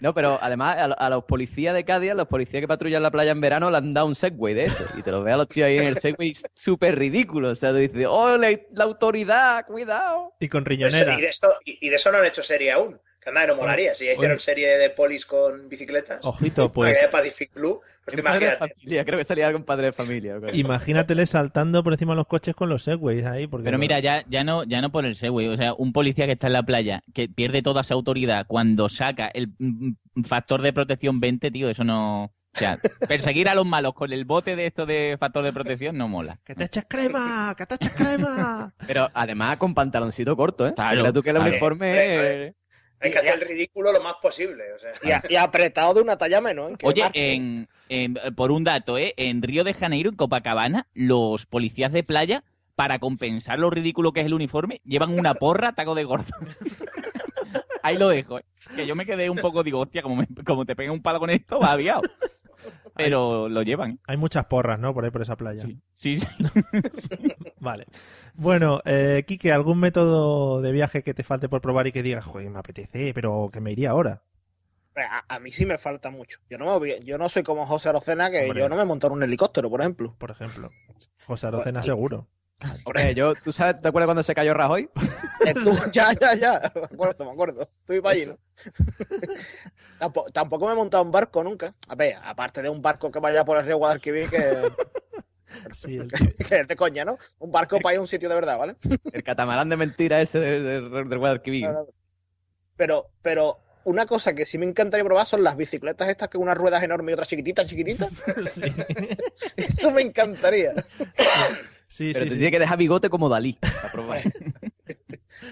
No, 0.00 0.14
pero 0.14 0.38
además 0.40 0.76
a, 0.78 0.88
lo- 0.88 0.98
a 0.98 1.10
los 1.10 1.24
policías 1.24 1.74
de 1.74 1.84
Cádiz, 1.84 2.12
a 2.12 2.14
los 2.14 2.26
policías 2.28 2.60
que 2.62 2.68
patrullan 2.68 3.02
la 3.02 3.10
playa 3.10 3.32
en 3.32 3.40
verano, 3.42 3.70
le 3.70 3.76
han 3.76 3.92
dado 3.92 4.06
un 4.06 4.14
Segway 4.14 4.54
de 4.54 4.66
eso. 4.66 4.84
Y 4.96 5.02
te 5.02 5.10
lo 5.10 5.22
ves 5.22 5.34
a 5.34 5.36
los 5.38 5.48
tíos 5.48 5.66
ahí 5.66 5.76
en 5.76 5.84
el 5.84 5.98
Segway 5.98 6.32
súper 6.54 6.96
ridículo. 6.98 7.50
O 7.50 7.54
sea, 7.54 7.70
tú 7.70 7.76
dices, 7.76 8.06
¡oh, 8.08 8.36
la, 8.38 8.48
la 8.72 8.84
autoridad! 8.84 9.66
¡Cuidado! 9.66 10.32
Y 10.40 10.48
con 10.48 10.62
Pues, 10.64 10.70
riñonera. 10.78 11.18
y, 11.18 11.20
de 11.20 11.28
esto, 11.28 11.52
y, 11.66 11.86
y 11.86 11.90
de 11.90 11.96
eso 11.96 12.10
no 12.12 12.18
han 12.18 12.24
hecho 12.24 12.42
serie 12.42 12.72
aún. 12.72 12.98
Que 13.24 13.30
anda, 13.30 13.46
no 13.46 13.56
molaría. 13.56 13.94
Si 13.94 14.04
ya 14.04 14.12
hicieron 14.12 14.38
serie 14.38 14.76
de 14.76 14.90
polis 14.90 15.24
con 15.24 15.66
bicicletas, 15.68 16.20
Ojito, 16.22 16.70
pues 16.70 17.00
de 17.00 17.08
Pacific 17.08 17.54
Blue, 17.54 17.80
pues 18.04 18.14
te 18.14 18.20
En 18.20 18.24
padre 18.24 18.40
de 18.40 18.44
imagínate. 18.52 18.74
familia, 18.74 19.04
creo 19.06 19.18
que 19.18 19.24
salía 19.24 19.46
algo 19.46 19.58
en 19.58 19.64
padre 19.64 19.86
de 19.86 19.92
familia. 19.92 20.36
imagínatele 20.52 21.24
saltando 21.24 21.82
por 21.82 21.94
encima 21.94 22.12
de 22.12 22.16
los 22.16 22.26
coches 22.26 22.54
con 22.54 22.68
los 22.68 22.82
Segways 22.82 23.24
ahí. 23.24 23.46
Porque 23.46 23.64
Pero 23.64 23.78
mira, 23.78 23.98
ya, 24.00 24.22
ya 24.28 24.44
no, 24.44 24.64
ya 24.64 24.82
no 24.82 24.92
por 24.92 25.06
el 25.06 25.16
Segway, 25.16 25.48
o 25.48 25.56
sea, 25.56 25.72
un 25.72 25.94
policía 25.94 26.26
que 26.26 26.32
está 26.32 26.48
en 26.48 26.52
la 26.52 26.64
playa, 26.64 27.02
que 27.14 27.28
pierde 27.30 27.62
toda 27.62 27.82
su 27.82 27.94
autoridad 27.94 28.44
cuando 28.46 28.90
saca 28.90 29.28
el 29.28 29.48
mm, 29.58 29.88
mm, 30.16 30.24
factor 30.24 30.60
de 30.60 30.74
protección 30.74 31.18
20, 31.18 31.50
tío, 31.50 31.70
eso 31.70 31.82
no. 31.82 32.24
O 32.24 32.56
sea, 32.58 32.78
perseguir 33.08 33.48
a 33.48 33.54
los 33.54 33.66
malos 33.66 33.94
con 33.94 34.12
el 34.12 34.26
bote 34.26 34.54
de 34.54 34.66
esto 34.66 34.84
de 34.86 35.16
factor 35.18 35.42
de 35.42 35.52
protección 35.52 35.96
no 35.96 36.08
mola. 36.08 36.38
¡Que 36.44 36.54
te 36.54 36.64
eches 36.64 36.84
crema! 36.86 37.54
¡Que 37.56 37.64
te 37.66 37.74
eches 37.76 37.92
crema! 37.92 38.72
Pero 38.86 39.10
además 39.14 39.56
con 39.56 39.74
pantaloncito 39.74 40.36
corto, 40.36 40.68
¿eh? 40.68 40.74
Claro, 40.74 40.98
Mira 40.98 41.12
tú 41.12 41.22
que 41.22 41.30
el 41.30 41.38
uniforme... 41.38 42.54
Hay 43.04 43.12
que 43.12 43.18
hacer 43.18 43.34
el 43.34 43.48
ridículo 43.48 43.92
lo 43.92 44.00
más 44.00 44.14
posible. 44.22 44.72
O 44.72 44.78
sea, 44.78 44.92
Y, 45.02 45.10
a- 45.12 45.22
y 45.28 45.36
apretado 45.36 45.94
de 45.94 46.00
una 46.02 46.16
talla 46.18 46.40
menos. 46.40 46.72
¿eh? 46.72 46.76
Oye, 46.82 47.02
marque. 47.02 47.34
en, 47.34 47.68
en- 47.88 48.14
por 48.34 48.50
un 48.50 48.64
dato, 48.64 48.98
¿eh? 48.98 49.14
En 49.16 49.42
Río 49.42 49.62
de 49.64 49.74
Janeiro, 49.74 50.10
en 50.10 50.16
Copacabana, 50.16 50.86
los 50.94 51.46
policías 51.46 51.92
de 51.92 52.02
playa, 52.02 52.42
para 52.74 52.98
compensar 52.98 53.58
lo 53.58 53.70
ridículo 53.70 54.12
que 54.12 54.20
es 54.20 54.26
el 54.26 54.34
uniforme, 54.34 54.80
llevan 54.84 55.16
una 55.16 55.34
porra 55.34 55.72
taco 55.74 55.94
de 55.94 56.04
gordo. 56.04 56.26
Ahí 57.82 57.98
lo 57.98 58.08
dejo, 58.08 58.38
¿eh? 58.38 58.44
Que 58.74 58.86
yo 58.86 58.94
me 58.96 59.04
quedé 59.04 59.28
un 59.28 59.36
poco, 59.36 59.62
digo, 59.62 59.80
hostia, 59.80 60.02
como, 60.02 60.16
me- 60.16 60.26
como 60.44 60.64
te 60.64 60.74
peguen 60.74 60.92
un 60.92 61.02
palo 61.02 61.18
con 61.20 61.30
esto, 61.30 61.60
va 61.60 61.72
aviado. 61.72 62.02
Pero 62.96 63.48
lo 63.48 63.62
llevan. 63.62 63.98
Hay 64.06 64.16
muchas 64.16 64.46
porras, 64.46 64.78
¿no? 64.78 64.94
Por 64.94 65.04
ahí, 65.04 65.10
por 65.10 65.22
esa 65.22 65.36
playa. 65.36 65.60
Sí, 65.60 65.80
sí. 65.94 66.16
sí. 66.90 67.08
Vale. 67.58 67.86
Bueno, 68.34 68.80
eh, 68.84 69.24
Quique, 69.26 69.52
¿algún 69.52 69.80
método 69.80 70.60
de 70.62 70.72
viaje 70.72 71.02
que 71.02 71.14
te 71.14 71.24
falte 71.24 71.48
por 71.48 71.60
probar 71.60 71.86
y 71.86 71.92
que 71.92 72.02
digas, 72.02 72.24
joder, 72.24 72.50
me 72.50 72.58
apetece, 72.58 73.12
pero 73.14 73.50
que 73.52 73.60
me 73.60 73.72
iría 73.72 73.90
ahora? 73.90 74.22
A, 74.96 75.24
a 75.34 75.38
mí 75.40 75.50
sí 75.50 75.66
me 75.66 75.76
falta 75.76 76.10
mucho. 76.10 76.38
Yo 76.48 76.56
no, 76.56 76.66
me 76.66 76.78
voy- 76.78 77.00
yo 77.04 77.18
no 77.18 77.28
soy 77.28 77.42
como 77.42 77.66
José 77.66 77.88
Arocena, 77.88 78.30
que 78.30 78.44
Hombre. 78.44 78.60
yo 78.60 78.68
no 78.68 78.76
me 78.76 78.84
monto 78.84 79.08
en 79.08 79.14
un 79.14 79.22
helicóptero, 79.24 79.68
por 79.68 79.80
ejemplo. 79.80 80.14
Por 80.18 80.30
ejemplo. 80.30 80.70
José 81.26 81.48
Arocena 81.48 81.82
seguro. 81.82 82.28
Hombre, 82.84 83.14
yo, 83.14 83.34
¿tú 83.34 83.52
sabes, 83.52 83.80
te 83.80 83.88
acuerdas 83.88 84.06
cuando 84.06 84.22
se 84.22 84.34
cayó 84.34 84.54
Rajoy? 84.54 84.88
Ya, 85.92 86.12
ya, 86.18 86.34
ya. 86.34 86.72
Me 86.74 86.82
acuerdo, 86.82 87.24
me 87.26 87.30
acuerdo. 87.32 87.68
Estoy 87.80 88.00
para 88.00 88.14
allí, 88.14 88.26
¿no? 88.26 88.38
tampoco, 89.98 90.30
tampoco 90.30 90.66
me 90.66 90.72
he 90.72 90.76
montado 90.76 91.02
en 91.04 91.10
barco 91.10 91.42
nunca. 91.44 91.74
A 91.88 91.94
ver, 91.94 92.16
aparte 92.22 92.62
de 92.62 92.68
un 92.70 92.80
barco 92.80 93.10
que 93.10 93.18
vaya 93.20 93.44
por 93.44 93.58
el 93.58 93.64
río 93.64 93.76
Guadalquivir, 93.76 94.30
que, 94.30 94.62
Sí, 95.74 95.96
el- 95.96 96.08
que 96.10 96.60
es 96.60 96.68
de 96.68 96.76
coña, 96.76 97.04
¿no? 97.04 97.18
Un 97.38 97.52
barco 97.52 97.78
para 97.80 97.94
ir 97.94 97.98
a 97.98 98.00
un 98.00 98.06
sitio 98.06 98.28
de 98.28 98.34
verdad, 98.34 98.56
¿vale? 98.58 98.76
El 99.12 99.22
catamarán 99.22 99.68
de 99.68 99.76
mentira 99.76 100.20
ese 100.20 100.40
del, 100.40 100.90
del 100.90 101.18
Guadalquivir. 101.18 101.68
Pero, 102.76 103.06
pero 103.22 103.58
una 103.84 104.06
cosa 104.06 104.32
que 104.34 104.46
sí 104.46 104.56
me 104.58 104.64
encantaría 104.64 105.04
probar 105.04 105.26
son 105.26 105.44
las 105.44 105.56
bicicletas 105.56 106.08
estas 106.08 106.28
que 106.28 106.38
unas 106.38 106.56
ruedas 106.56 106.82
enormes 106.82 107.10
y 107.10 107.14
otras 107.14 107.28
chiquititas, 107.28 107.66
chiquititas. 107.66 108.08
sí, 108.50 108.62
Eso 109.56 109.90
me 109.90 110.00
encantaría. 110.02 110.72
Sí, 111.94 112.10
Pero 112.12 112.24
sí, 112.24 112.28
te 112.30 112.34
sí. 112.34 112.38
tiene 112.40 112.50
que 112.50 112.58
dejar 112.58 112.78
bigote 112.78 113.08
como 113.10 113.28
Dalí 113.28 113.52
para 113.60 113.92
probar. 113.92 114.20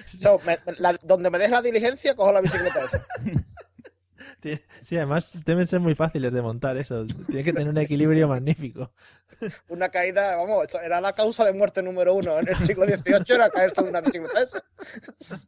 So, 0.07 0.41
me- 0.47 0.59
la- 0.79 0.99
donde 1.03 1.29
me 1.31 1.39
des 1.39 1.51
la 1.51 1.61
diligencia, 1.61 2.15
cojo 2.15 2.33
la 2.33 2.41
bicicleta 2.41 2.85
esa. 2.85 3.05
Sí, 4.83 4.97
además 4.97 5.39
deben 5.45 5.69
ser 5.69 5.79
muy 5.79 5.95
fáciles 5.95 6.33
de 6.33 6.43
montar 6.43 6.77
eso. 6.77 7.07
Tiene 7.29 7.45
que 7.45 7.53
tener 7.53 7.69
un 7.69 7.79
equilibrio 7.79 8.27
magnífico. 8.27 8.93
Una 9.69 9.89
caída, 9.89 10.37
vamos, 10.37 10.67
eso 10.69 10.81
era 10.81 11.01
la 11.01 11.15
causa 11.15 11.45
de 11.45 11.53
muerte 11.53 11.83
número 11.83 12.15
uno 12.15 12.39
en 12.39 12.49
el 12.49 12.57
siglo 12.59 12.85
XVIII, 12.87 13.25
era 13.35 13.51
caerse 13.51 13.83
de 13.83 13.89
una 13.89 14.01
bicicleta 14.01 14.41
esa. 14.41 14.63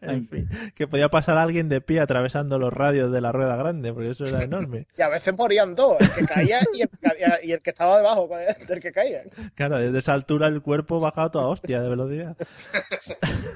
En 0.00 0.28
fin, 0.28 0.48
que 0.74 0.86
podía 0.86 1.08
pasar 1.08 1.36
alguien 1.38 1.68
de 1.68 1.80
pie 1.80 2.00
atravesando 2.00 2.58
los 2.58 2.72
radios 2.72 3.10
de 3.10 3.20
la 3.20 3.32
rueda 3.32 3.56
grande, 3.56 3.92
porque 3.92 4.10
eso 4.10 4.24
era 4.24 4.42
enorme. 4.42 4.86
Y 4.96 5.02
a 5.02 5.08
veces 5.08 5.34
morían 5.36 5.74
dos, 5.74 5.96
el 6.00 6.10
que 6.12 6.24
caía 6.26 6.60
y 6.72 6.82
el, 6.82 6.88
que- 6.88 7.46
y 7.46 7.52
el 7.52 7.60
que 7.62 7.70
estaba 7.70 7.96
debajo 7.96 8.28
del 8.68 8.80
que 8.80 8.92
caía. 8.92 9.22
Claro, 9.54 9.78
desde 9.78 9.98
esa 9.98 10.12
altura 10.12 10.46
el 10.46 10.62
cuerpo 10.62 11.00
baja 11.00 11.24
a 11.24 11.30
toda 11.30 11.46
hostia 11.48 11.80
de 11.80 11.88
velocidad. 11.88 12.36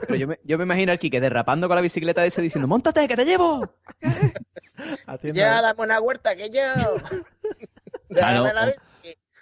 Pero 0.07 0.17
yo 0.17 0.27
me, 0.27 0.41
yo 0.45 0.59
me 0.59 0.65
imagino 0.65 0.93
al 0.93 0.99
Quique 0.99 1.21
derrapando 1.21 1.69
con 1.69 1.77
la 1.77 1.83
bicicleta 1.83 2.25
ese 2.25 2.43
diciendo 2.43 2.67
¡Móntate, 2.69 3.07
que 3.07 3.17
te 3.17 3.25
llevo! 3.25 3.73
Haciendo- 5.07 5.39
Ya, 5.39 5.63
dame 5.63 5.83
una 5.83 6.01
huerta, 6.01 6.35
que 6.37 6.51
yo. 6.51 6.61
Claro, 8.11 8.45
la 8.53 8.73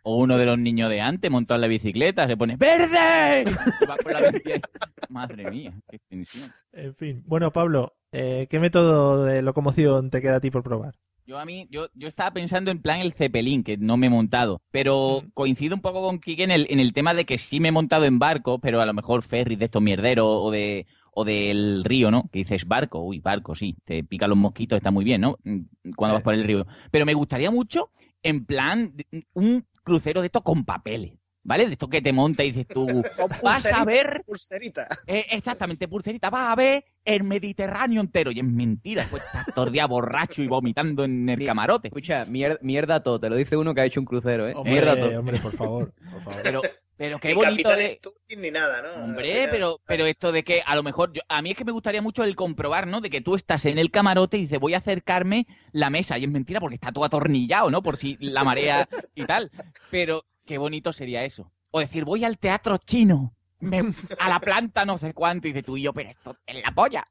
o- 0.05 0.17
uno 0.19 0.39
de 0.39 0.47
los 0.47 0.59
niños 0.59 0.89
de 0.91 1.01
antes 1.01 1.31
montado 1.31 1.57
en 1.57 1.63
la 1.63 1.67
bicicleta, 1.69 2.27
se 2.29 2.37
pone 2.37 2.57
¡Verde! 2.57 3.45
Va 3.91 3.97
con 4.03 4.13
la. 4.13 4.21
Madre 5.09 5.51
mía, 5.51 5.73
qué 5.91 5.99
tensión. 6.09 6.53
En 6.73 6.95
fin. 6.95 7.23
Bueno, 7.27 7.53
Pablo, 7.53 7.95
eh, 8.13 8.47
¿qué 8.49 8.59
método 8.61 9.25
de 9.25 9.43
locomoción 9.43 10.11
te 10.11 10.21
queda 10.23 10.37
a 10.37 10.41
ti 10.41 10.51
por 10.51 10.63
probar? 10.63 10.95
Yo 11.27 11.39
a 11.39 11.47
mí, 11.47 11.67
yo, 11.71 11.87
yo 11.95 12.07
estaba 12.07 12.33
pensando 12.33 12.71
en 12.71 12.83
plan 12.83 13.01
el 13.01 13.15
Cepelín, 13.15 13.65
que 13.65 13.79
no 13.79 13.97
me 13.97 14.09
he 14.09 14.11
montado. 14.11 14.61
Pero 14.71 15.23
coincido 15.33 15.75
un 15.75 15.81
poco 15.81 16.03
con 16.03 16.19
Kike 16.19 16.43
en 16.45 16.51
el, 16.51 16.67
en 16.69 16.81
el 16.81 16.93
tema 16.93 17.15
de 17.15 17.25
que 17.25 17.39
sí 17.39 17.61
me 17.61 17.69
he 17.69 17.73
montado 17.73 18.05
en 18.05 18.19
barco, 18.19 18.59
pero 18.59 18.81
a 18.83 18.87
lo 18.87 18.93
mejor 18.93 19.23
ferry 19.23 19.57
de 19.57 19.65
estos 19.67 19.81
mierderos 19.83 20.27
o 20.29 20.51
de 20.51 20.87
o 21.17 21.25
del 21.25 21.83
río, 21.85 22.11
¿no? 22.11 22.29
Que 22.31 22.41
dices 22.41 22.67
barco, 22.67 22.99
uy, 23.01 23.21
barco, 23.21 23.55
sí, 23.55 23.77
te 23.85 24.03
pican 24.05 24.29
los 24.31 24.39
mosquitos, 24.39 24.77
está 24.77 24.91
muy 24.91 25.05
bien, 25.05 25.21
¿no? 25.23 25.39
Mm, 25.45 25.61
Cuando 25.97 26.15
vas 26.15 26.23
por 26.25 26.35
el 26.35 26.43
río. 26.45 26.67
Pero 26.91 27.07
me 27.07 27.15
gustaría 27.15 27.51
mucho, 27.53 27.91
en 28.23 28.45
plan, 28.45 28.89
un 29.33 29.65
crucero 29.85 30.20
de 30.22 30.26
esto 30.26 30.43
con 30.43 30.64
papeles. 30.64 31.12
¿vale? 31.47 31.66
De 31.66 31.72
esto 31.72 31.89
que 31.91 32.01
te 32.01 32.11
monta 32.11 32.43
y 32.43 32.53
dices 32.53 32.66
tú, 32.66 32.87
vas 33.43 33.66
a 33.66 33.85
ver, 33.85 34.22
Pulserita. 34.26 34.89
eh, 35.07 35.26
exactamente, 35.30 35.87
pulserita, 35.87 36.30
vas 36.30 36.51
a 36.51 36.55
ver 36.55 36.87
el 37.05 37.22
Mediterráneo 37.22 38.01
entero. 38.01 38.30
Y 38.30 38.39
es 38.41 38.45
mentira, 38.47 39.07
pues 39.11 39.22
estás 39.22 39.55
todo 39.55 39.66
el 39.66 39.72
día 39.72 39.87
borracho 39.87 40.43
y 40.43 40.47
vomitando 40.49 41.05
en 41.05 41.28
el 41.28 41.45
camarote. 41.45 41.89
Escucha, 41.89 42.24
mier- 42.24 42.59
mierda 42.62 43.03
todo, 43.03 43.18
te 43.18 43.28
lo 43.28 43.37
dice 43.37 43.59
uno 43.59 43.74
que 43.74 43.82
ha 43.82 43.85
hecho 43.85 44.01
un 44.01 44.07
crucero, 44.07 44.49
¿eh? 44.49 44.55
Hombre, 44.57 44.72
mierda 44.72 44.99
todo. 44.99 45.20
hombre, 45.20 45.39
por 45.39 45.53
favor, 45.55 45.93
por 46.11 46.22
favor. 46.22 46.41
Pero, 46.43 46.62
pero 46.97 47.19
qué 47.19 47.29
Ni 47.29 47.35
bonito 47.35 47.69
de... 47.71 47.91
Stupid 47.91 48.39
ni 48.39 48.51
nada, 48.51 48.83
¿no? 48.83 49.05
Hombre, 49.05 49.49
pero, 49.51 49.81
pero 49.87 50.07
esto 50.07 50.31
de 50.33 50.45
que 50.45 50.63
a 50.65 50.75
lo 50.77 50.83
mejor, 50.83 51.13
yo- 51.13 51.23
a 51.29 51.43
mí 51.43 51.51
es 51.51 51.57
que 51.57 51.65
me 51.65 51.73
gustaría 51.73 52.01
mucho 52.03 52.23
el 52.25 52.37
comprobar, 52.37 52.87
¿no? 52.87 53.01
De 53.01 53.11
que 53.11 53.21
tú 53.21 53.35
estás 53.35 53.65
en 53.67 53.79
el 53.79 53.91
camarote 53.91 54.37
y 54.37 54.43
dices, 54.43 54.61
voy 54.61 54.75
a 54.75 54.79
acercarme 54.79 55.47
la 55.73 55.91
mesa. 55.91 56.19
Y 56.19 56.25
es 56.25 56.31
mentira 56.31 56.61
porque 56.61 56.77
está 56.77 56.93
todo 56.93 57.05
atornillado, 57.05 57.71
¿no? 57.71 57.83
Por 57.83 57.97
si 57.97 58.17
la 58.21 58.45
marea 58.45 58.89
y 59.15 59.25
tal. 59.25 59.51
Pero 59.91 60.25
qué 60.47 60.59
bonito 60.59 60.93
sería 60.93 61.25
eso. 61.25 61.51
O 61.71 61.81
decir, 61.81 62.05
voy 62.05 62.25
al 62.25 62.39
teatro 62.39 62.79
chino, 62.79 63.35
me- 63.61 63.93
a 64.21 64.29
la 64.29 64.39
planta 64.41 64.85
no 64.85 64.97
sé 64.99 65.13
cuánto, 65.15 65.49
y 65.49 65.53
dices 65.53 65.65
tú 65.65 65.77
y 65.77 65.83
yo, 65.83 65.93
pero 65.93 66.11
esto 66.11 66.37
es 66.47 66.63
la 66.63 66.71
polla. 66.73 67.05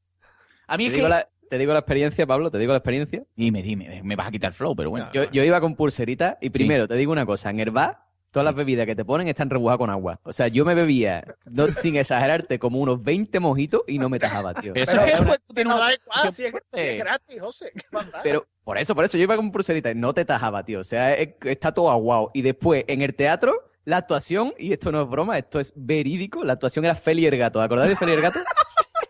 A 0.68 0.78
mí 0.78 0.86
Te 0.86 0.90
es 0.92 0.96
digo, 0.96 1.08
que... 1.08 1.10
la, 1.10 1.30
te 1.50 1.58
digo 1.58 1.74
la 1.74 1.80
experiencia, 1.80 2.26
Pablo, 2.26 2.50
te 2.50 2.58
digo 2.58 2.72
la 2.72 2.78
experiencia. 2.78 3.24
Dime, 3.36 3.62
dime, 3.62 4.02
me 4.04 4.16
vas 4.16 4.28
a 4.28 4.32
quitar 4.32 4.54
flow, 4.54 4.76
pero 4.76 4.90
bueno. 4.90 5.10
Yo, 5.14 5.30
yo 5.32 5.44
iba 5.44 5.60
con 5.60 5.76
pulserita 5.76 6.38
y 6.40 6.50
primero 6.50 6.88
te 6.88 6.96
digo 6.96 7.12
una 7.12 7.26
cosa, 7.26 7.50
en 7.50 7.60
el 7.60 7.72
bar 7.72 8.03
todas 8.34 8.44
las 8.46 8.56
bebidas 8.56 8.86
que 8.86 8.96
te 8.96 9.06
ponen 9.06 9.28
están 9.30 9.50
rebujadas 9.50 9.78
con 9.78 9.90
agua. 9.90 10.20
O 10.24 10.34
sea, 10.34 10.48
yo 10.50 10.66
me 10.66 10.74
bebía, 10.74 11.24
no, 11.46 11.68
sin 11.78 11.96
exagerarte, 11.96 12.60
como 12.60 12.80
unos 12.80 13.02
20 13.02 13.40
mojitos 13.40 13.84
y 13.88 14.00
no 14.00 14.10
me 14.10 14.20
tajaba, 14.20 14.54
tío. 14.56 14.74
Pero 14.74 14.92
eso 14.92 15.00
es 15.02 15.40
que 15.54 15.64
No, 15.64 15.78
una 15.78 15.90
discusión 15.92 16.34
si 16.34 16.46
es, 16.46 16.54
si 16.74 16.80
es 16.82 17.00
gratis, 17.00 17.40
José. 17.40 17.72
Pero 18.24 18.46
por 18.64 18.78
eso, 18.78 18.96
por 18.96 19.06
eso 19.06 19.18
yo 19.18 19.24
iba 19.24 19.36
con 19.38 19.52
pulserita 19.52 19.92
y 19.92 19.96
no 19.96 20.14
te 20.14 20.26
tajaba, 20.26 20.64
tío. 20.66 20.80
O 20.80 20.84
sea, 20.84 21.14
es- 21.14 21.36
está 21.44 21.72
todo 21.74 21.90
aguado. 21.92 22.32
Y 22.34 22.42
después, 22.42 22.84
en 22.88 23.02
el 23.04 23.14
teatro, 23.16 23.54
la 23.86 23.98
actuación, 23.98 24.54
y 24.58 24.74
esto 24.74 24.92
no 24.92 25.02
es 25.04 25.10
broma, 25.10 25.38
esto 25.38 25.60
es 25.60 25.72
verídico, 25.76 26.44
la 26.44 26.54
actuación 26.54 26.86
era 26.86 26.96
Feli 26.96 27.26
el 27.26 27.38
Gato. 27.38 27.60
¿Te 27.60 27.66
acordáis 27.66 27.90
de 27.92 27.96
Feli 27.98 28.14
el 28.14 28.22
Gato? 28.22 28.40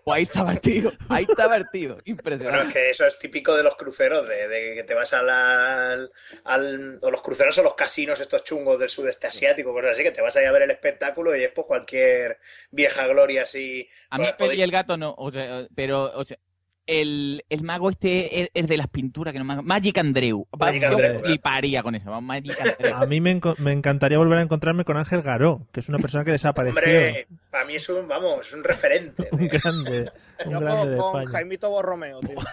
Pues 0.03 0.17
ahí 0.17 0.23
estaba 0.23 0.51
el 0.51 0.59
tío, 0.59 0.91
ahí 1.09 1.25
estaba 1.29 1.55
el 1.55 1.69
tío. 1.69 1.89
Bueno, 1.89 2.03
Impresionante. 2.05 2.67
es 2.67 2.73
que 2.73 2.89
eso 2.89 3.05
es 3.07 3.17
típico 3.19 3.55
de 3.55 3.63
los 3.63 3.75
cruceros, 3.77 4.27
de, 4.27 4.47
de 4.49 4.75
que 4.75 4.83
te 4.83 4.93
vas 4.93 5.13
al, 5.13 5.29
al, 5.29 6.11
al- 6.43 6.99
O 7.01 7.09
los 7.09 7.21
cruceros 7.21 7.57
o 7.57 7.63
los 7.63 7.73
casinos 7.75 8.19
estos 8.19 8.43
chungos 8.43 8.77
del 8.79 8.89
sudeste 8.89 9.27
asiático, 9.27 9.71
cosas 9.71 9.91
así, 9.91 10.03
que 10.03 10.11
te 10.11 10.21
vas 10.21 10.35
ahí 10.35 10.45
a 10.45 10.51
ver 10.51 10.63
el 10.63 10.71
espectáculo 10.71 11.35
y 11.35 11.43
es 11.43 11.51
pues 11.51 11.67
cualquier 11.67 12.37
vieja 12.71 13.07
gloria 13.07 13.43
así. 13.43 13.87
A 14.09 14.17
mí 14.17 14.25
Pues, 14.37 14.49
Feli 14.49 14.59
y 14.59 14.61
el 14.61 14.71
gato 14.71 14.97
no, 14.97 15.15
o 15.17 15.31
sea, 15.31 15.67
pero, 15.73 16.11
o 16.15 16.23
sea, 16.25 16.37
el, 16.85 17.45
el 17.49 17.63
mago 17.63 17.89
este 17.89 18.41
es, 18.41 18.49
es 18.53 18.67
de 18.67 18.77
las 18.77 18.87
pinturas 18.87 19.31
que 19.33 19.39
no 19.39 19.45
me 19.45 19.61
Magic 19.61 19.97
Andreu. 19.97 20.47
Magic 20.57 20.81
yo 20.81 20.87
Andreu, 20.89 21.19
fliparía 21.21 21.81
con 21.83 21.95
eso, 21.95 22.19
Magic 22.21 22.59
Andreu. 22.59 22.95
A 22.95 23.05
mí 23.07 23.21
me, 23.21 23.39
enco- 23.39 23.57
me 23.59 23.71
encantaría 23.71 24.17
volver 24.17 24.39
a 24.39 24.41
encontrarme 24.41 24.83
con 24.85 24.97
Ángel 24.97 25.21
Garó, 25.21 25.67
que 25.71 25.79
es 25.79 25.89
una 25.89 25.99
persona 25.99 26.25
que 26.25 26.31
desapareció. 26.31 26.77
Hombre, 26.79 27.27
para 27.49 27.65
mí 27.65 27.75
es 27.75 27.87
un, 27.89 28.07
vamos, 28.07 28.47
es 28.47 28.53
un 28.53 28.63
referente. 28.63 29.27
Un 29.31 29.47
grande, 29.47 30.11
un 30.45 30.51
Yo 30.53 30.59
grande 30.59 30.91
de 30.91 30.97
con, 30.97 31.11
con 31.11 31.21
España. 31.21 31.37
Jaimito 31.39 31.69
Borromeo, 31.69 32.19
tío. 32.19 32.35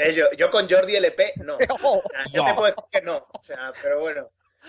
Eh, 0.00 0.12
yo, 0.14 0.24
yo 0.36 0.48
con 0.50 0.68
Jordi 0.68 0.94
LP, 0.94 1.32
no. 1.44 1.56
Oh, 1.82 1.98
O 1.98 2.02
sea, 2.08 2.24
yo 2.32 2.44
te 2.44 2.54
puedo 2.54 2.66
decir 2.66 2.84
que 2.92 3.02
no. 3.02 3.16
O 3.32 3.42
sea, 3.42 3.72
pero 3.82 3.98
bueno, 4.00 4.28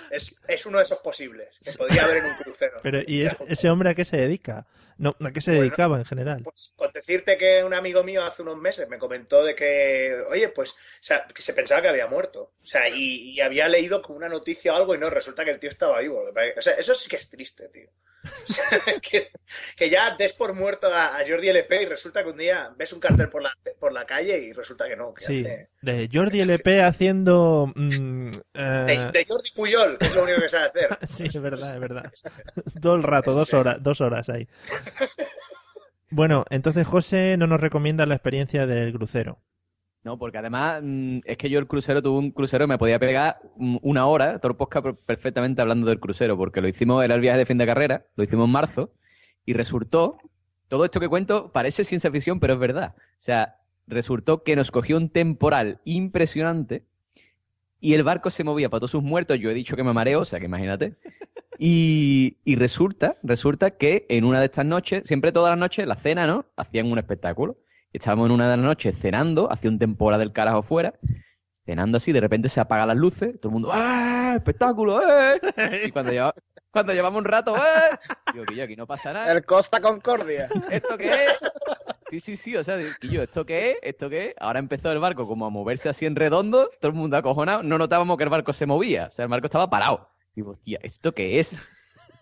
es, 0.10 0.36
es 0.48 0.66
uno 0.66 0.78
de 0.80 0.84
esos 0.86 0.98
posibles 1.00 1.60
que 1.64 1.72
podría 1.74 2.04
haber 2.06 2.18
en 2.18 2.26
un 2.26 2.32
crucero. 2.44 2.80
Pero, 2.82 3.00
¿y 3.06 3.24
es- 3.24 3.36
ese 3.48 3.70
hombre 3.70 3.90
a 3.90 3.94
qué 3.96 4.06
se 4.06 4.18
dedica? 4.18 4.66
No, 5.00 5.16
¿A 5.22 5.32
qué 5.32 5.42
se 5.42 5.52
Bueno, 5.52 5.64
dedicaba 5.64 5.98
en 5.98 6.06
general? 6.06 6.42
Pues 6.44 6.74
con 6.76 6.92
decirte 6.92 7.38
que 7.38 7.64
un 7.64 7.74
amigo 7.74 8.04
mío 8.04 8.22
hace 8.24 8.42
unos 8.42 8.58
meses 8.58 8.88
me 8.90 9.00
comentó 9.00 9.44
de 9.44 9.56
que, 9.56 10.14
oye, 10.30 10.50
pues, 10.50 10.72
o 10.72 10.76
sea, 11.00 11.26
que 11.26 11.42
se 11.42 11.54
pensaba 11.54 11.82
que 11.82 11.88
había 11.88 12.06
muerto. 12.08 12.52
O 12.62 12.66
sea, 12.66 12.88
y, 12.90 13.32
y 13.32 13.40
había 13.42 13.68
leído 13.70 14.02
como 14.02 14.18
una 14.18 14.30
noticia 14.30 14.74
o 14.74 14.76
algo 14.76 14.94
y 14.94 14.98
no, 15.00 15.10
resulta 15.10 15.44
que 15.46 15.52
el 15.52 15.60
tío 15.60 15.70
estaba 15.70 16.00
vivo. 16.00 16.22
O 16.58 16.62
sea, 16.62 16.74
eso 16.74 16.94
sí 16.94 17.10
que 17.10 17.16
es 17.16 17.30
triste, 17.30 17.70
tío. 17.70 17.90
O 18.50 18.52
sea, 18.52 18.82
que, 19.02 19.32
que 19.78 19.90
ya 19.90 20.14
des 20.18 20.34
por 20.34 20.54
muerto 20.54 20.88
a, 20.94 21.18
a 21.18 21.26
Jordi 21.26 21.48
LP 21.50 21.84
y 21.84 21.86
resulta 21.86 22.22
que 22.22 22.30
un 22.30 22.38
día 22.38 22.70
ves 22.76 22.92
un 22.92 23.00
cartel 23.00 23.30
por 23.30 23.42
la, 23.42 23.54
por 23.80 23.94
la 23.94 24.06
calle 24.06 24.38
y 24.40 24.52
resulta 24.52 24.90
que 24.90 24.98
no. 24.98 25.14
Que 25.14 25.24
Sí, 25.26 25.40
hace- 25.40 25.70
de 25.82 26.10
Jordi 26.12 26.42
LP 26.42 26.82
haciendo... 26.84 27.72
mm, 27.74 28.32
eh, 28.56 28.86
de, 29.14 29.20
de 29.20 29.26
Jordi 29.26 29.52
Puyol, 29.56 29.98
que 29.98 30.08
es 30.08 30.16
lo 30.16 30.24
único 30.24 30.42
que 30.42 30.50
sabe 30.50 30.66
hacer. 30.66 30.98
Sí, 31.08 31.24
es 31.28 31.42
verdad, 31.42 31.74
es 31.76 31.80
verdad. 31.80 32.12
Todo 32.82 32.96
el 32.96 33.04
rato, 33.04 33.32
dos 33.34 33.54
horas, 33.54 33.78
dos 33.82 34.02
horas 34.02 34.28
ahí. 34.28 34.46
Bueno, 36.12 36.46
entonces 36.50 36.88
José 36.88 37.36
no 37.38 37.48
nos 37.48 37.62
recomienda 37.62 38.06
la 38.06 38.16
experiencia 38.16 38.66
del 38.66 38.94
crucero. 38.94 39.40
No, 40.04 40.18
porque 40.18 40.38
además 40.38 40.80
mm, 40.82 41.20
es 41.26 41.38
que 41.38 41.50
yo 41.50 41.60
el 41.60 41.68
crucero 41.68 42.02
tuve 42.02 42.18
un 42.20 42.32
crucero 42.32 42.66
que 42.66 42.70
me 42.70 42.78
podía 42.78 43.00
pegar 43.00 43.40
mm, 43.58 43.78
una 43.82 44.06
hora, 44.08 44.40
per- 44.40 44.96
perfectamente 45.06 45.62
hablando 45.62 45.88
del 45.88 46.00
crucero, 46.00 46.38
porque 46.38 46.62
lo 46.62 46.68
hicimos, 46.68 47.04
era 47.04 47.16
el 47.16 47.22
viaje 47.22 47.38
de 47.40 47.46
fin 47.46 47.58
de 47.58 47.66
carrera, 47.66 48.06
lo 48.16 48.24
hicimos 48.24 48.46
en 48.46 48.52
marzo, 48.52 48.94
y 49.46 49.54
resultó, 49.54 50.18
todo 50.68 50.86
esto 50.86 51.00
que 51.00 51.10
cuento 51.10 51.52
parece 51.52 51.84
ciencia 51.84 52.12
ficción, 52.12 52.40
pero 52.40 52.54
es 52.54 52.60
verdad. 52.60 52.96
O 52.98 53.02
sea, 53.22 53.58
resultó 53.88 54.44
que 54.44 54.56
nos 54.56 54.72
cogió 54.72 54.98
un 54.98 55.10
temporal 55.10 55.82
impresionante 55.84 56.86
y 57.80 57.94
el 57.94 58.04
barco 58.04 58.30
se 58.30 58.44
movía 58.44 58.70
para 58.70 58.80
todos 58.82 58.92
sus 58.92 59.04
muertos. 59.04 59.38
Yo 59.40 59.50
he 59.50 59.54
dicho 59.54 59.76
que 59.76 59.84
me 59.84 59.94
mareo, 59.94 60.22
o 60.22 60.26
sea 60.26 60.40
que 60.40 60.46
imagínate. 60.46 60.96
Y, 61.62 62.38
y 62.46 62.56
resulta, 62.56 63.18
resulta 63.22 63.72
que 63.72 64.06
en 64.08 64.24
una 64.24 64.40
de 64.40 64.46
estas 64.46 64.66
noches, 64.66 65.04
siempre 65.06 65.34
todas 65.34 65.52
las 65.52 65.60
noches, 65.60 65.86
la 65.86 65.98
cena, 65.98 66.26
¿no? 66.26 66.46
Hacían 66.56 66.90
un 66.90 66.98
espectáculo. 66.98 67.58
Estábamos 67.92 68.28
en 68.28 68.32
una 68.32 68.50
de 68.50 68.56
las 68.56 68.66
noches 68.66 68.98
cenando, 68.98 69.52
hacía 69.52 69.70
un 69.70 69.78
temporada 69.78 70.20
del 70.22 70.32
carajo 70.32 70.64
fuera, 70.64 70.94
cenando 71.66 71.98
así, 71.98 72.14
de 72.14 72.22
repente 72.22 72.48
se 72.48 72.62
apagan 72.62 72.88
las 72.88 72.96
luces, 72.96 73.38
todo 73.42 73.50
el 73.50 73.54
mundo, 73.56 73.72
¡ah! 73.74 74.36
¡Espectáculo! 74.38 75.02
¡eh! 75.02 75.40
Y 75.88 75.92
cuando, 75.92 76.14
lleva- 76.14 76.34
cuando 76.72 76.94
llevamos 76.94 77.20
un 77.20 77.26
rato, 77.26 77.56
¡eh! 77.56 77.98
Digo, 78.34 78.46
que 78.46 78.56
yo, 78.56 78.64
aquí 78.64 78.76
no 78.76 78.86
pasa 78.86 79.14
nada. 79.14 79.32
El 79.32 79.46
Costa 79.46 79.80
Concordia. 79.82 80.48
¿Esto 80.70 80.98
qué 80.98 81.14
es? 81.14 81.32
Sí, 82.10 82.20
sí, 82.20 82.38
sí, 82.38 82.56
o 82.56 82.64
sea, 82.64 82.80
yo, 83.02 83.22
¿esto 83.22 83.46
qué 83.46 83.72
es? 83.72 83.78
¿Esto 83.84 84.10
qué 84.10 84.28
es? 84.28 84.36
Ahora 84.40 84.60
empezó 84.60 84.92
el 84.92 85.00
barco 85.00 85.28
como 85.28 85.46
a 85.46 85.50
moverse 85.50 85.90
así 85.90 86.06
en 86.06 86.16
redondo, 86.16 86.70
todo 86.80 86.92
el 86.92 86.98
mundo 86.98 87.18
acojonado, 87.18 87.62
no 87.62 87.78
notábamos 87.78 88.18
que 88.18 88.24
el 88.24 88.30
barco 88.30 88.52
se 88.52 88.66
movía, 88.66 89.08
o 89.08 89.12
sea, 89.12 89.24
el 89.24 89.30
barco 89.30 89.46
estaba 89.46 89.70
parado. 89.70 90.10
Digo, 90.34 90.52
hostia, 90.52 90.80
¿esto 90.82 91.14
qué 91.14 91.40
es? 91.40 91.58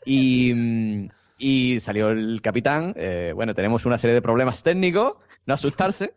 Y, 0.05 1.09
y 1.37 1.79
salió 1.79 2.09
el 2.09 2.41
capitán, 2.41 2.93
eh, 2.97 3.31
bueno, 3.33 3.53
tenemos 3.53 3.85
una 3.85 3.97
serie 3.97 4.13
de 4.13 4.21
problemas 4.21 4.61
técnicos, 4.63 5.17
no 5.45 5.53
asustarse. 5.53 6.13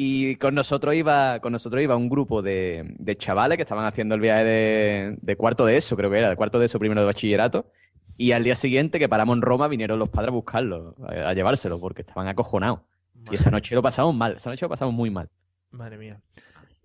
Y 0.00 0.36
con 0.36 0.54
nosotros 0.54 0.94
iba, 0.94 1.40
con 1.40 1.52
nosotros 1.52 1.82
iba 1.82 1.96
un 1.96 2.08
grupo 2.08 2.40
de, 2.40 2.94
de 3.00 3.16
chavales 3.16 3.56
que 3.56 3.62
estaban 3.62 3.84
haciendo 3.84 4.14
el 4.14 4.20
viaje 4.20 4.44
de, 4.44 5.18
de 5.20 5.36
cuarto 5.36 5.66
de 5.66 5.76
eso, 5.76 5.96
creo 5.96 6.08
que 6.08 6.18
era, 6.18 6.30
de 6.30 6.36
cuarto 6.36 6.60
de 6.60 6.66
eso 6.66 6.78
primero 6.78 7.00
de 7.00 7.06
bachillerato. 7.08 7.72
Y 8.16 8.30
al 8.30 8.44
día 8.44 8.54
siguiente 8.54 9.00
que 9.00 9.08
paramos 9.08 9.34
en 9.34 9.42
Roma 9.42 9.66
vinieron 9.66 9.98
los 9.98 10.08
padres 10.08 10.28
a 10.28 10.34
buscarlo, 10.34 10.94
a, 11.02 11.30
a 11.30 11.34
llevárselo, 11.34 11.80
porque 11.80 12.02
estaban 12.02 12.28
acojonados. 12.28 12.82
Y 13.28 13.34
esa 13.34 13.50
noche 13.50 13.74
lo 13.74 13.82
pasamos 13.82 14.14
mal, 14.14 14.36
esa 14.36 14.50
noche 14.50 14.66
lo 14.66 14.68
pasamos 14.68 14.94
muy 14.94 15.10
mal. 15.10 15.30
Madre 15.72 15.98
mía. 15.98 16.20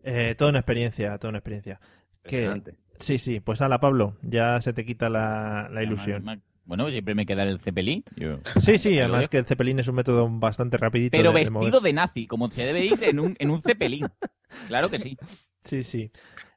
Eh, 0.02 0.34
toda 0.36 0.50
una 0.50 0.60
experiencia, 0.62 1.16
toda 1.20 1.30
una 1.30 1.38
experiencia. 1.38 1.80
Que, 2.24 2.64
sí, 2.98 3.20
sí, 3.20 3.40
pues 3.42 3.62
ala, 3.62 3.80
Pablo, 3.80 4.18
ya 4.24 4.60
se 4.60 4.74
te 4.74 4.86
quita 4.88 5.10
la, 5.10 5.70
la 5.72 5.84
ilusión. 5.84 6.42
Bueno, 6.66 6.90
siempre 6.90 7.14
me 7.14 7.26
queda 7.26 7.44
el 7.44 7.60
cepelín. 7.60 8.04
yo- 8.16 8.40
Sí, 8.62 8.78
sí, 8.78 8.98
además 9.00 9.28
que 9.28 9.38
el 9.38 9.46
cepelín 9.46 9.80
es 9.80 9.88
un 9.88 9.96
método 9.96 10.28
bastante 10.30 10.78
rapidito. 10.78 11.18
Pero 11.18 11.32
de- 11.32 11.40
vestido 11.42 11.80
de 11.82 11.94
nazi, 11.94 12.26
como 12.28 12.50
se 12.50 12.66
debe 12.66 12.86
ir 12.86 13.04
en 13.04 13.20
un, 13.20 13.36
en 13.40 13.50
un 13.52 13.62
cepelín. 13.62 14.08
Claro 14.68 14.88
que 14.90 15.00
sí. 15.00 15.18
Sí, 15.62 15.84
sí. 15.84 16.12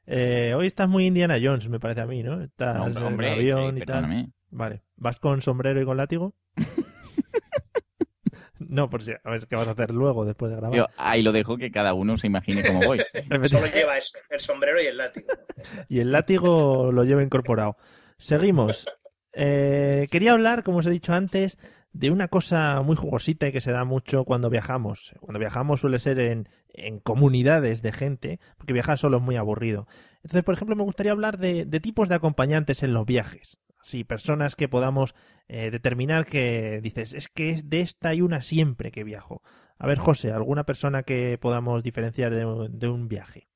Eh, 0.05 0.53
hoy 0.55 0.67
estás 0.67 0.87
muy 0.87 1.07
Indiana 1.07 1.39
Jones, 1.41 1.67
me 1.67 1.79
parece 1.79 2.01
a 2.01 2.05
mí, 2.05 2.21
¿no? 2.21 2.41
Estás 2.43 2.77
No, 2.77 2.87
en 2.87 2.97
el 2.97 3.03
hombre, 3.03 3.31
avión 3.31 3.75
sí, 3.75 3.81
y 3.81 3.85
tal. 3.85 4.31
Vale. 4.51 4.83
¿Vas 4.95 5.19
con 5.19 5.41
sombrero 5.41 5.81
y 5.81 5.85
con 5.85 5.97
látigo? 5.97 6.35
no, 8.59 8.89
por 8.89 9.03
si 9.03 9.11
a 9.11 9.29
ver 9.29 9.45
qué 9.47 9.55
vas 9.55 9.67
a 9.67 9.71
hacer 9.71 9.91
luego 9.91 10.25
después 10.25 10.49
de 10.51 10.57
grabar. 10.57 10.75
Yo 10.77 10.87
ahí 10.97 11.21
lo 11.21 11.31
dejo 11.31 11.57
que 11.57 11.71
cada 11.71 11.93
uno 11.93 12.17
se 12.17 12.27
imagine 12.27 12.65
cómo 12.65 12.81
voy. 12.81 12.99
Solo 13.49 13.67
lleva 13.67 13.97
eso, 13.97 14.17
el 14.29 14.39
sombrero 14.39 14.81
y 14.81 14.85
el 14.85 14.97
látigo. 14.97 15.27
y 15.89 15.99
el 15.99 16.11
látigo 16.11 16.91
lo 16.91 17.03
lleva 17.03 17.23
incorporado. 17.23 17.77
Seguimos. 18.17 18.87
Eh, 19.39 20.07
quería 20.09 20.31
hablar, 20.31 20.63
como 20.63 20.79
os 20.79 20.87
he 20.87 20.89
dicho 20.89 21.13
antes, 21.13 21.59
de 21.93 22.09
una 22.09 22.27
cosa 22.27 22.81
muy 22.81 22.95
jugosita 22.95 23.47
y 23.47 23.51
que 23.51 23.61
se 23.61 23.71
da 23.71 23.83
mucho 23.83 24.25
cuando 24.25 24.49
viajamos. 24.49 25.13
Cuando 25.19 25.37
viajamos 25.37 25.81
suele 25.81 25.99
ser 25.99 26.17
en, 26.19 26.49
en 26.69 26.99
comunidades 26.99 27.83
de 27.83 27.91
gente, 27.91 28.39
porque 28.57 28.73
viajar 28.73 28.97
solo 28.97 29.17
es 29.17 29.23
muy 29.23 29.35
aburrido. 29.35 29.87
Entonces, 30.23 30.43
por 30.43 30.55
ejemplo, 30.55 30.75
me 30.75 30.83
gustaría 30.83 31.11
hablar 31.11 31.37
de, 31.37 31.65
tipos 31.79 32.09
de 32.09 32.15
acompañantes 32.15 32.81
en 32.81 32.93
los 32.93 33.05
viajes. 33.05 33.59
Así, 33.79 34.03
personas 34.03 34.55
que 34.55 34.67
podamos 34.67 35.13
eh, 35.47 35.69
determinar 35.69 36.25
que 36.25 36.81
dices, 36.81 37.13
es 37.13 37.27
que 37.27 37.51
es 37.51 37.69
de 37.69 37.81
esta 37.81 38.15
y 38.15 38.21
una 38.21 38.41
siempre 38.41 38.91
que 38.91 39.03
viajo. 39.03 39.43
A 39.77 39.85
ver, 39.85 39.99
José, 39.99 40.31
¿alguna 40.31 40.63
persona 40.63 41.03
que 41.03 41.37
podamos 41.39 41.83
diferenciar 41.83 42.33
de 42.33 42.87
un 42.89 43.07
viaje? 43.07 43.47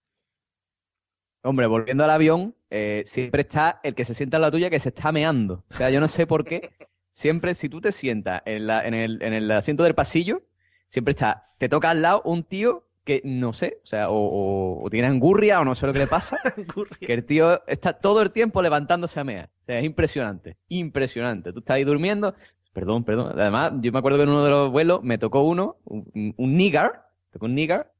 Hombre, 1.41 1.65
volviendo 1.65 2.03
al 2.03 2.11
avión, 2.11 2.55
eh, 2.71 3.03
siempre 3.05 3.41
está 3.41 3.79
el 3.83 3.93
que 3.93 4.03
se 4.05 4.15
sienta 4.15 4.37
en 4.37 4.41
la 4.41 4.49
tuya 4.51 4.69
que 4.71 4.79
se 4.79 4.89
está 4.89 5.11
meando. 5.11 5.63
O 5.69 5.75
sea, 5.75 5.89
yo 5.91 5.99
no 5.99 6.07
sé 6.07 6.25
por 6.25 6.43
qué. 6.45 6.71
Siempre, 7.11 7.53
si 7.53 7.69
tú 7.69 7.81
te 7.81 7.91
sientas 7.91 8.41
en, 8.45 8.65
la- 8.67 8.85
en 8.87 8.93
el, 8.93 9.21
en 9.21 9.33
el 9.33 9.51
asiento 9.51 9.83
del 9.83 9.93
pasillo, 9.93 10.41
siempre 10.87 11.11
está, 11.11 11.51
te 11.57 11.67
toca 11.69 11.89
al 11.89 12.01
lado 12.01 12.21
un 12.25 12.43
tío 12.43 12.87
que 13.03 13.21
no 13.25 13.51
sé, 13.53 13.79
o 13.83 13.87
sea, 13.87 14.09
o, 14.09 14.15
o- 14.15 14.83
o 14.85 14.89
tiene 14.89 15.07
angurria 15.07 15.59
o 15.59 15.65
no 15.65 15.75
sé 15.75 15.85
lo 15.87 15.93
que 15.93 15.99
le 15.99 16.07
pasa, 16.07 16.37
que 16.99 17.13
el 17.13 17.25
tío 17.25 17.65
está 17.67 17.93
todo 17.93 18.21
el 18.21 18.31
tiempo 18.31 18.61
levantándose 18.61 19.19
a 19.19 19.23
mear. 19.23 19.49
O 19.63 19.65
sea, 19.65 19.79
es 19.79 19.85
impresionante, 19.85 20.57
impresionante. 20.69 21.51
Tú 21.51 21.59
estás 21.59 21.75
ahí 21.75 21.83
durmiendo, 21.83 22.33
perdón, 22.73 23.03
perdón. 23.03 23.37
Además, 23.39 23.73
yo 23.81 23.91
me 23.91 23.99
acuerdo 23.99 24.17
que 24.19 24.23
en 24.23 24.29
uno 24.29 24.43
de 24.45 24.49
los 24.51 24.71
vuelos 24.71 25.03
me 25.03 25.17
tocó 25.17 25.41
uno, 25.41 25.77
un, 25.83 26.33
un 26.37 26.55
nigger, 26.55 26.91
tocó 27.31 27.45
un 27.47 27.55
nigger, 27.55 27.90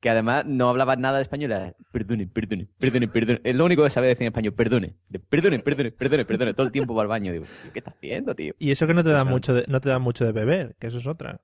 que 0.00 0.10
además 0.10 0.44
no 0.46 0.68
hablaba 0.68 0.94
nada 0.96 1.16
de 1.18 1.22
español, 1.22 1.50
era 1.52 1.74
perdone, 1.92 2.26
perdone, 2.26 2.68
perdone, 2.78 3.08
perdone. 3.08 3.40
Es 3.44 3.56
lo 3.56 3.64
único 3.64 3.82
que 3.84 3.90
sabe 3.90 4.06
decir 4.08 4.22
en 4.22 4.28
español, 4.28 4.54
perdone, 4.54 4.94
perdone, 5.28 5.58
perdone, 5.58 5.90
perdone, 5.90 6.24
perdone. 6.24 6.54
Todo 6.54 6.66
el 6.66 6.72
tiempo 6.72 6.94
va 6.94 7.02
al 7.02 7.08
baño. 7.08 7.32
Digo, 7.32 7.44
"Tío, 7.62 7.72
¿qué 7.72 7.78
estás 7.80 7.94
haciendo, 7.94 8.34
tío? 8.34 8.54
Y 8.58 8.70
eso 8.70 8.86
que 8.86 8.94
no 8.94 9.02
te 9.02 9.10
da 9.10 9.24
mucho 9.24 9.54
de, 9.54 9.64
no 9.66 9.80
te 9.80 9.88
da 9.88 9.98
mucho 9.98 10.24
de 10.24 10.32
beber, 10.32 10.76
que 10.78 10.86
eso 10.86 10.98
es 10.98 11.06
otra. 11.06 11.40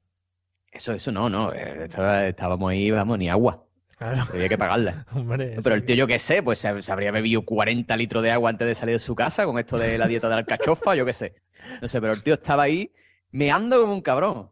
Eso, 0.71 0.93
eso 0.93 1.13
no, 1.13 1.29
no. 1.29 1.53
eh, 1.53 1.85
Estábamos 2.29 2.71
ahí, 2.71 2.91
vamos, 2.91 3.19
ni 3.19 3.29
agua. 3.29 3.65
Claro. 3.97 4.25
Había 4.33 4.49
que 4.49 4.59
pagarla. 4.59 5.07
Hombre, 5.13 5.57
Pero 5.63 5.75
el 5.77 5.85
tío, 5.85 5.95
yo 5.95 6.07
qué 6.07 6.19
sé, 6.19 6.43
pues 6.43 6.59
se, 6.59 6.83
se 6.83 6.93
habría 6.93 7.13
bebido 7.13 7.43
40 7.45 7.97
litros 7.97 8.23
de 8.25 8.33
agua 8.33 8.51
antes 8.51 8.67
de 8.67 8.75
salir 8.75 8.95
de 8.97 8.99
su 8.99 9.15
casa 9.15 9.47
con 9.47 9.59
esto 9.59 9.79
de 9.79 9.99
la 9.99 10.09
dieta 10.09 10.29
de 10.29 10.35
la 10.35 10.39
alcachofa, 10.41 10.95
yo 10.97 11.05
qué 11.07 11.13
sé. 11.13 11.35
No 11.81 11.87
sé, 11.89 12.01
pero 12.01 12.13
el 12.13 12.23
tío 12.23 12.35
estaba 12.35 12.65
ahí 12.65 12.91
meando 13.31 13.81
como 13.81 13.93
un 13.95 14.01
cabrón. 14.03 14.51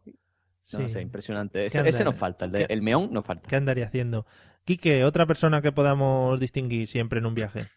No, 0.71 0.79
Sí. 0.79 0.87
sé, 0.87 1.01
impresionante. 1.01 1.65
Ese, 1.65 1.83
¿Qué 1.83 1.89
ese 1.89 1.99
anda- 1.99 2.11
nos 2.11 2.15
falta, 2.19 2.45
el, 2.45 2.51
de- 2.51 2.65
el 2.69 2.81
meón 2.81 3.09
nos 3.11 3.25
falta. 3.25 3.47
¿Qué 3.49 3.55
andaría 3.57 3.85
haciendo? 3.87 4.25
Quique, 4.65 5.03
otra 5.03 5.25
persona 5.25 5.61
que 5.61 5.71
podamos 5.73 6.39
distinguir 6.39 6.87
siempre 6.87 7.19
en 7.19 7.25
un 7.25 7.35
viaje. 7.35 7.67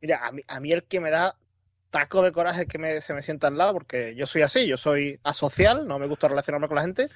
Mira, 0.00 0.26
a 0.26 0.32
mí, 0.32 0.42
a 0.48 0.58
mí 0.60 0.72
el 0.72 0.82
que 0.84 1.00
me 1.00 1.10
da 1.10 1.36
taco 1.90 2.22
de 2.22 2.32
coraje 2.32 2.62
es 2.62 2.68
que 2.68 2.78
me, 2.78 3.00
se 3.00 3.14
me 3.14 3.22
sienta 3.22 3.46
al 3.46 3.56
lado, 3.56 3.72
porque 3.72 4.14
yo 4.16 4.26
soy 4.26 4.42
así, 4.42 4.66
yo 4.66 4.76
soy 4.76 5.18
asocial, 5.22 5.86
no 5.86 5.98
me 5.98 6.06
gusta 6.08 6.26
relacionarme 6.28 6.66
con 6.68 6.76
la 6.76 6.82
gente. 6.82 7.08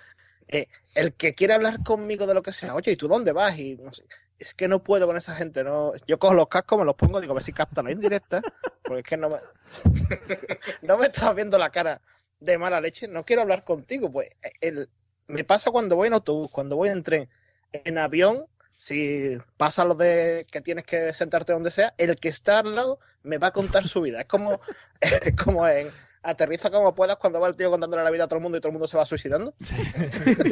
Eh, 0.48 0.68
el 0.94 1.12
que 1.14 1.34
quiere 1.34 1.54
hablar 1.54 1.82
conmigo 1.84 2.26
de 2.26 2.34
lo 2.34 2.42
que 2.42 2.52
sea, 2.52 2.74
oye, 2.74 2.92
¿y 2.92 2.96
tú 2.96 3.06
dónde 3.08 3.32
vas? 3.32 3.58
Y 3.58 3.76
no 3.76 3.92
sé, 3.92 4.04
es 4.38 4.54
que 4.54 4.68
no 4.68 4.82
puedo 4.82 5.06
con 5.06 5.16
esa 5.16 5.34
gente, 5.34 5.62
no. 5.64 5.92
Yo 6.06 6.18
cojo 6.18 6.34
los 6.34 6.48
cascos, 6.48 6.78
me 6.78 6.84
los 6.84 6.94
pongo, 6.94 7.20
digo, 7.20 7.32
a 7.32 7.34
ver 7.34 7.44
si 7.44 7.52
captan 7.52 7.84
la 7.84 7.92
indirecta, 7.92 8.40
porque 8.84 9.00
es 9.00 9.06
que 9.06 9.16
no 9.16 9.28
me, 9.28 9.36
no 10.82 10.98
me 10.98 11.06
estás 11.06 11.34
viendo 11.34 11.58
la 11.58 11.70
cara 11.70 12.00
de 12.40 12.58
mala 12.58 12.80
leche, 12.80 13.08
no 13.08 13.24
quiero 13.24 13.42
hablar 13.42 13.64
contigo, 13.64 14.10
pues 14.10 14.28
el, 14.60 14.88
me 15.26 15.44
pasa 15.44 15.70
cuando 15.70 15.96
voy 15.96 16.08
en 16.08 16.14
autobús, 16.14 16.50
cuando 16.50 16.76
voy 16.76 16.88
en 16.88 17.02
tren, 17.02 17.28
en 17.72 17.98
avión, 17.98 18.46
si 18.76 19.36
pasa 19.56 19.84
lo 19.84 19.94
de 19.94 20.46
que 20.50 20.60
tienes 20.62 20.84
que 20.84 21.12
sentarte 21.12 21.52
donde 21.52 21.70
sea, 21.70 21.94
el 21.98 22.16
que 22.16 22.28
está 22.30 22.60
al 22.60 22.74
lado 22.74 22.98
me 23.22 23.38
va 23.38 23.48
a 23.48 23.52
contar 23.52 23.86
su 23.86 24.00
vida. 24.00 24.20
Es 24.22 24.26
como, 24.26 24.60
es 25.00 25.36
como 25.36 25.66
en 25.68 25.90
aterriza 26.22 26.70
como 26.70 26.94
puedas 26.94 27.16
cuando 27.16 27.40
va 27.40 27.48
el 27.48 27.56
tío 27.56 27.70
contándole 27.70 28.02
la 28.04 28.10
vida 28.10 28.24
a 28.24 28.28
todo 28.28 28.36
el 28.38 28.42
mundo 28.42 28.58
y 28.58 28.60
todo 28.60 28.68
el 28.70 28.74
mundo 28.74 28.88
se 28.88 28.96
va 28.96 29.04
suicidando. 29.04 29.54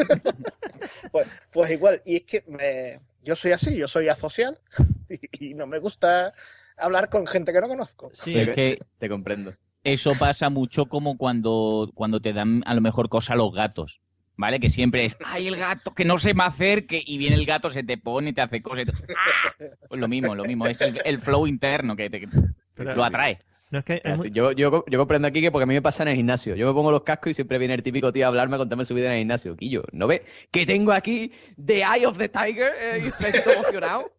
pues, 1.13 1.27
pues 1.51 1.71
igual, 1.71 2.03
y 2.05 2.17
es 2.17 2.23
que 2.25 2.45
me- 2.47 3.01
yo 3.23 3.37
soy 3.37 3.53
así, 3.53 3.77
yo 3.77 3.89
soy 3.89 4.09
asocial 4.09 4.59
y, 5.09 5.51
y 5.51 5.55
no 5.55 5.67
me 5.67 5.79
gusta 5.79 6.33
hablar 6.77 7.09
con 7.09 7.27
gente 7.27 7.53
que 7.53 7.61
no 7.61 7.69
conozco. 7.69 8.11
es 8.41 8.55
que 8.55 8.79
te 8.99 9.09
comprendo. 9.09 9.55
Eso 9.93 10.13
pasa 10.19 10.51
mucho 10.51 10.87
como 10.87 11.17
cuando, 11.17 11.91
cuando 11.95 12.21
te 12.21 12.35
dan 12.35 12.63
a 12.67 12.75
lo 12.75 12.83
mejor 12.83 13.09
cosa 13.09 13.35
los 13.35 13.53
gatos. 13.55 14.01
¿Vale? 14.37 14.61
Que 14.61 14.71
siempre 14.71 15.05
es, 15.05 15.17
ay, 15.25 15.49
el 15.49 15.57
gato, 15.57 15.93
que 15.95 16.05
no 16.05 16.17
se 16.17 16.33
me 16.33 16.45
acerque, 16.45 17.03
y 17.05 17.19
viene 17.19 17.35
el 17.35 17.45
gato, 17.45 17.71
se 17.71 17.83
te 17.83 17.99
pone 17.99 18.31
y 18.31 18.33
te 18.33 18.41
hace 18.41 18.63
cosas. 18.63 18.87
y 18.87 18.93
tú, 18.93 18.93
¡ah! 19.17 19.55
Pues 19.89 20.01
lo 20.01 20.07
mismo, 20.07 20.33
lo 20.37 20.45
mismo, 20.45 20.67
es 20.69 20.81
el, 20.81 21.01
el 21.05 21.19
flow 21.19 21.49
interno 21.49 21.97
que 21.97 22.09
te, 22.09 22.21
que 22.21 22.29
lo 22.77 23.03
atrae. 23.03 23.39
No 23.71 23.81
es 23.81 23.85
que 23.85 24.01
hay 24.05 24.31
yo, 24.31 24.53
yo, 24.53 24.85
yo 24.87 24.99
comprendo 24.99 25.29
aquí 25.29 25.41
que 25.41 25.51
porque 25.51 25.65
a 25.65 25.67
mí 25.67 25.75
me 25.75 25.83
pasa 25.83 26.03
en 26.03 26.09
el 26.09 26.17
gimnasio. 26.17 26.55
Yo 26.55 26.67
me 26.67 26.73
pongo 26.73 26.91
los 26.91 27.03
cascos 27.03 27.31
y 27.31 27.35
siempre 27.35 27.59
viene 27.59 27.75
el 27.75 27.83
típico 27.83 28.13
tío 28.13 28.25
a 28.25 28.29
hablarme, 28.29 28.57
a 28.57 28.59
contarme 28.59 28.85
su 28.85 28.95
vida 28.95 29.07
en 29.07 29.13
el 29.13 29.19
gimnasio. 29.19 29.57
Quillo, 29.57 29.85
¿no 29.93 30.07
ves? 30.07 30.23
Que 30.51 30.65
tengo 30.65 30.93
aquí 30.93 31.33
The 31.63 31.83
Eye 31.83 32.07
of 32.07 32.17
the 32.17 32.29
Tiger 32.29 32.73
eh, 32.81 33.01
y 33.05 33.09
estoy 33.09 33.33
todo 33.43 33.55
emocionado. 33.55 34.13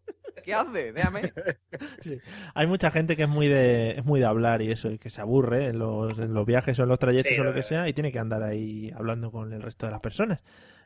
¿Qué 0.44 0.54
hace? 0.54 0.92
Déjame. 0.92 1.20
hay 2.54 2.66
mucha 2.66 2.90
gente 2.90 3.16
que 3.16 3.24
es 3.24 3.28
muy 3.28 3.48
de 3.48 3.92
es 3.92 4.04
muy 4.04 4.20
de 4.20 4.26
hablar 4.26 4.62
y 4.62 4.70
eso, 4.70 4.90
y 4.90 4.98
que 4.98 5.10
se 5.10 5.20
aburre 5.20 5.66
en 5.66 5.78
los, 5.78 6.18
en 6.18 6.32
los 6.32 6.46
viajes 6.46 6.78
o 6.78 6.84
en 6.84 6.88
los 6.88 6.98
trayectos 6.98 7.34
Sí, 7.34 7.40
o 7.40 7.44
lo 7.44 7.52
que 7.52 7.62
sea 7.62 7.88
y 7.88 7.92
tiene 7.92 8.12
que 8.12 8.18
andar 8.18 8.42
ahí 8.42 8.90
hablando 8.94 9.30
con 9.30 9.52
el 9.52 9.62
resto 9.62 9.86
de 9.86 9.92
las 9.92 10.00
personas. 10.00 10.42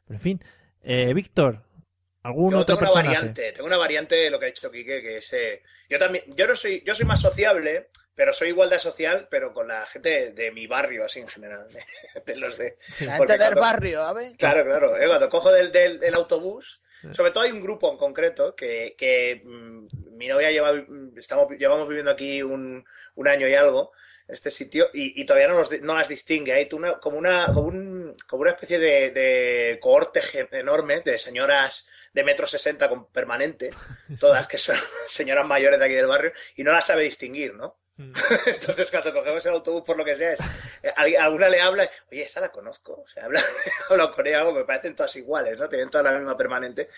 Pero 0.07 0.17
en 0.17 0.21
fin, 0.21 0.41
eh, 0.83 1.13
Víctor, 1.15 1.63
¿algún 2.25 2.51
Yo 2.53 2.59
otro 2.59 2.77
tengo 2.77 2.81
una 2.81 2.91
personaje? 3.03 3.17
variante, 3.19 3.53
tengo 3.53 3.67
una 3.67 3.77
variante 3.77 4.15
de 4.17 4.31
lo 4.31 4.39
que 4.41 4.47
ha 4.47 4.49
dicho 4.49 4.71
Quique, 4.71 5.01
que 5.01 5.19
es 5.19 5.33
eh, 5.33 5.63
yo 5.89 5.99
también, 5.99 6.25
yo 6.35 6.47
no 6.49 6.57
soy, 6.57 6.83
yo 6.85 6.95
soy 6.95 7.05
más 7.07 7.21
sociable, 7.21 7.87
pero 8.17 8.33
soy 8.33 8.49
igual 8.49 8.71
de 8.71 8.79
social, 8.79 9.29
pero 9.31 9.53
con 9.55 9.69
la 9.69 9.87
gente 9.87 10.31
de, 10.33 10.51
mi 10.51 10.67
barrio, 10.67 11.05
así 11.05 11.21
en 11.21 11.29
general, 11.29 11.67
de, 11.73 11.85
de 12.27 12.37
los 12.37 12.59
de 12.59 12.77
La 13.01 13.17
porque 13.19 13.33
gente 13.35 13.45
del 13.45 13.55
cuando- 13.55 13.61
barrio, 13.61 14.03
a 14.03 14.13
ver. 14.13 14.37
Claro, 14.37 14.65
claro. 14.65 14.97
eh, 14.97 15.07
cuando 15.07 15.29
cojo 15.31 15.53
del, 15.53 15.71
del, 15.73 16.01
del 16.01 16.15
autobús, 16.15 16.81
sobre 17.13 17.33
todo 17.33 17.45
hay 17.45 17.51
un 17.53 17.61
grupo 17.61 17.91
en 17.93 17.99
concreto 17.99 18.55
que, 18.57 18.95
que, 18.97 19.43
mm, 19.45 19.87
mi 20.17 20.27
novia 20.29 20.51
lleva, 20.51 20.73
mm, 20.73 21.19
estamos, 21.19 21.51
llevamos 21.59 21.87
viviendo 21.87 22.11
aquí 22.11 22.43
un, 22.43 22.83
un 23.17 23.29
año 23.29 23.47
y 23.47 23.55
algo, 23.55 23.93
en 24.27 24.35
este 24.35 24.51
sitio, 24.51 24.89
y, 24.95 25.21
y 25.21 25.27
todavía 25.27 25.49
no, 25.49 25.59
los 25.59 25.83
no 25.83 25.95
las 25.97 26.09
distingue. 26.09 26.55
Hay 26.55 26.65
tú 26.67 26.79
una, 26.79 26.95
como, 26.95 27.19
una, 27.19 27.45
como, 27.47 27.63
un- 27.69 28.17
como 28.27 28.41
una 28.43 28.53
especie 28.53 28.79
de, 28.79 29.11
de 29.11 29.79
cohorte 29.83 30.23
enorme 30.53 31.03
de 31.03 31.19
señoras 31.19 31.91
de 32.15 32.25
metro 32.25 32.47
sesenta 32.47 32.89
con 32.89 33.07
permanente, 33.11 33.71
todas 34.19 34.47
que 34.47 34.57
son 34.57 34.77
señoras 35.07 35.47
mayores 35.47 35.79
de 35.79 35.85
aquí 35.85 35.95
del 35.95 36.07
barrio, 36.07 36.33
y 36.57 36.65
no 36.65 36.73
las 36.73 36.87
sabe 36.87 37.05
distinguir, 37.05 37.55
¿no? 37.55 37.77
Entonces, 38.47 38.91
cuando 38.91 39.13
cogemos 39.13 39.47
el 39.47 39.53
autobús, 39.53 39.83
por 39.83 39.97
lo 39.97 40.05
que 40.05 40.17
sea, 40.17 40.33
es, 40.33 40.41
eh, 40.83 41.17
alguna 41.17 41.49
le 41.49 41.61
habla, 41.61 41.89
oye, 42.11 42.25
esa 42.25 42.41
la 42.41 42.49
conozco. 42.51 43.03
O 43.05 43.09
sea, 43.09 43.25
habla, 43.27 43.43
hablo 43.89 44.13
con 44.13 44.27
ella, 44.27 44.45
me 44.51 44.65
parecen 44.65 44.95
todas 44.95 45.15
iguales, 45.17 45.59
¿no? 45.59 45.69
Tienen 45.69 45.91
toda 45.91 46.03
la 46.05 46.19
misma 46.19 46.37
permanente. 46.37 46.89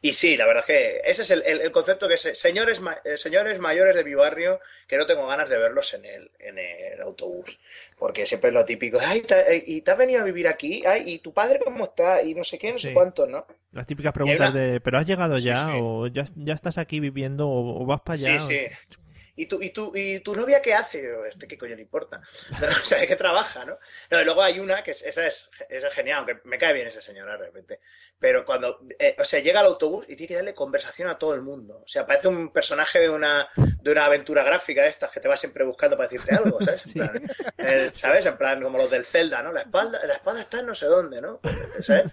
Y 0.00 0.12
sí, 0.12 0.36
la 0.36 0.46
verdad 0.46 0.60
es 0.60 0.66
que 0.66 1.00
ese 1.10 1.22
es 1.22 1.30
el, 1.30 1.42
el- 1.46 1.60
el 1.62 1.72
concepto 1.72 2.06
que 2.08 2.14
es, 2.14 2.20
señores, 2.34 2.80
ma- 2.80 2.98
eh, 3.04 3.16
señores 3.16 3.58
mayores 3.58 3.96
de 3.96 4.04
mi 4.04 4.14
barrio, 4.14 4.60
que 4.86 4.96
no 4.98 5.06
tengo 5.06 5.26
ganas 5.26 5.48
de 5.48 5.56
verlos 5.58 5.92
en 5.94 6.04
el, 6.04 6.30
en 6.38 6.58
el 6.58 7.00
autobús. 7.02 7.58
Porque 7.98 8.24
siempre 8.26 8.48
es 8.48 8.54
lo 8.54 8.64
típico, 8.64 8.98
ay, 9.00 9.24
eh, 9.28 9.62
¿y 9.66 9.80
te 9.80 9.90
has 9.90 9.98
venido 9.98 10.20
a 10.20 10.24
vivir 10.24 10.48
aquí? 10.48 10.82
Ay, 10.86 11.02
¿y 11.06 11.18
tu 11.20 11.32
padre 11.32 11.60
cómo 11.64 11.84
está? 11.84 12.22
Y 12.22 12.34
no 12.34 12.44
sé 12.44 12.58
qué, 12.58 12.72
no 12.72 12.78
Sí. 12.78 12.88
sé 12.88 12.94
cuánto, 12.94 13.26
¿no? 13.26 13.46
Las 13.72 13.86
típicas 13.86 14.12
preguntas 14.12 14.50
una- 14.50 14.58
de, 14.60 14.80
¿pero 14.80 14.98
has 14.98 15.06
llegado 15.06 15.36
Sí, 15.38 15.44
ya? 15.44 15.66
sí. 15.66 15.72
¿O 15.82 16.06
ya, 16.08 16.24
ya 16.34 16.54
estás 16.54 16.76
aquí 16.78 17.00
viviendo? 17.00 17.48
¿O, 17.48 17.82
o 17.82 17.86
vas 17.86 18.00
para 18.02 18.14
allá? 18.18 18.40
Sí, 18.40 18.54
sí. 18.68 18.96
¿Y 19.36 19.46
tu, 19.46 19.62
y, 19.62 19.70
tu, 19.70 19.92
¿Y 19.94 20.20
tu 20.20 20.34
novia 20.34 20.62
qué 20.62 20.72
hace? 20.72 21.02
Yo, 21.02 21.24
Este 21.26 21.46
qué 21.46 21.58
coño 21.58 21.76
le 21.76 21.82
importa. 21.82 22.20
Pero, 22.58 22.72
o 22.82 22.84
sea, 22.84 22.98
¿de 22.98 23.06
qué 23.06 23.16
trabaja, 23.16 23.64
no? 23.64 23.78
No, 24.10 24.20
y 24.20 24.24
luego 24.24 24.42
hay 24.42 24.58
una 24.58 24.82
que 24.82 24.92
es, 24.92 25.02
esa, 25.02 25.26
es, 25.26 25.50
esa 25.68 25.88
es 25.88 25.94
genial, 25.94 26.18
aunque 26.18 26.40
me 26.44 26.58
cae 26.58 26.72
bien 26.72 26.86
esa 26.86 27.02
señora 27.02 27.32
de 27.32 27.44
repente. 27.44 27.80
Pero 28.18 28.46
cuando, 28.46 28.80
eh, 28.98 29.14
o 29.18 29.24
sea, 29.24 29.40
llega 29.40 29.60
al 29.60 29.66
autobús 29.66 30.06
y 30.08 30.16
tiene 30.16 30.28
que 30.28 30.34
darle 30.36 30.54
conversación 30.54 31.08
a 31.08 31.18
todo 31.18 31.34
el 31.34 31.42
mundo. 31.42 31.82
O 31.84 31.88
sea, 31.88 32.06
parece 32.06 32.28
un 32.28 32.50
personaje 32.50 32.98
de 32.98 33.10
una, 33.10 33.48
de 33.56 33.90
una 33.90 34.06
aventura 34.06 34.42
gráfica 34.42 34.82
de 34.82 34.88
estas 34.88 35.10
que 35.10 35.20
te 35.20 35.28
va 35.28 35.36
siempre 35.36 35.64
buscando 35.64 35.96
para 35.96 36.08
decirte 36.08 36.34
algo, 36.34 36.58
¿sabes? 36.62 36.86
En 36.86 36.92
plan, 36.94 37.30
eh, 37.58 37.90
¿Sabes? 37.92 38.24
En 38.24 38.38
plan, 38.38 38.62
como 38.62 38.78
los 38.78 38.90
del 38.90 39.04
Zelda, 39.04 39.42
¿no? 39.42 39.52
La 39.52 39.60
espalda, 39.60 40.04
la 40.06 40.14
espada 40.14 40.40
está 40.40 40.60
en 40.60 40.66
no 40.66 40.74
sé 40.74 40.86
dónde, 40.86 41.20
¿no? 41.20 41.40
¿Sabes? 41.82 42.12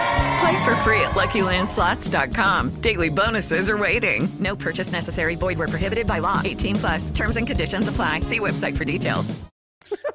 Play 0.41 0.63
for 0.65 0.75
free 0.77 0.99
at 1.01 1.11
LuckyLandSlots.com. 1.11 2.81
Daily 2.81 3.09
bonuses 3.09 3.69
are 3.69 3.77
waiting. 3.77 4.27
No 4.39 4.55
purchase 4.55 4.91
necessary. 4.91 5.35
Void 5.35 5.57
were 5.57 5.67
prohibited 5.67 6.07
by 6.07 6.19
law. 6.19 6.41
18 6.43 6.75
plus. 6.77 7.11
Terms 7.11 7.37
and 7.37 7.45
conditions 7.45 7.87
apply. 7.87 8.21
See 8.21 8.39
website 8.39 8.75
for 8.77 8.85
details. 8.85 9.35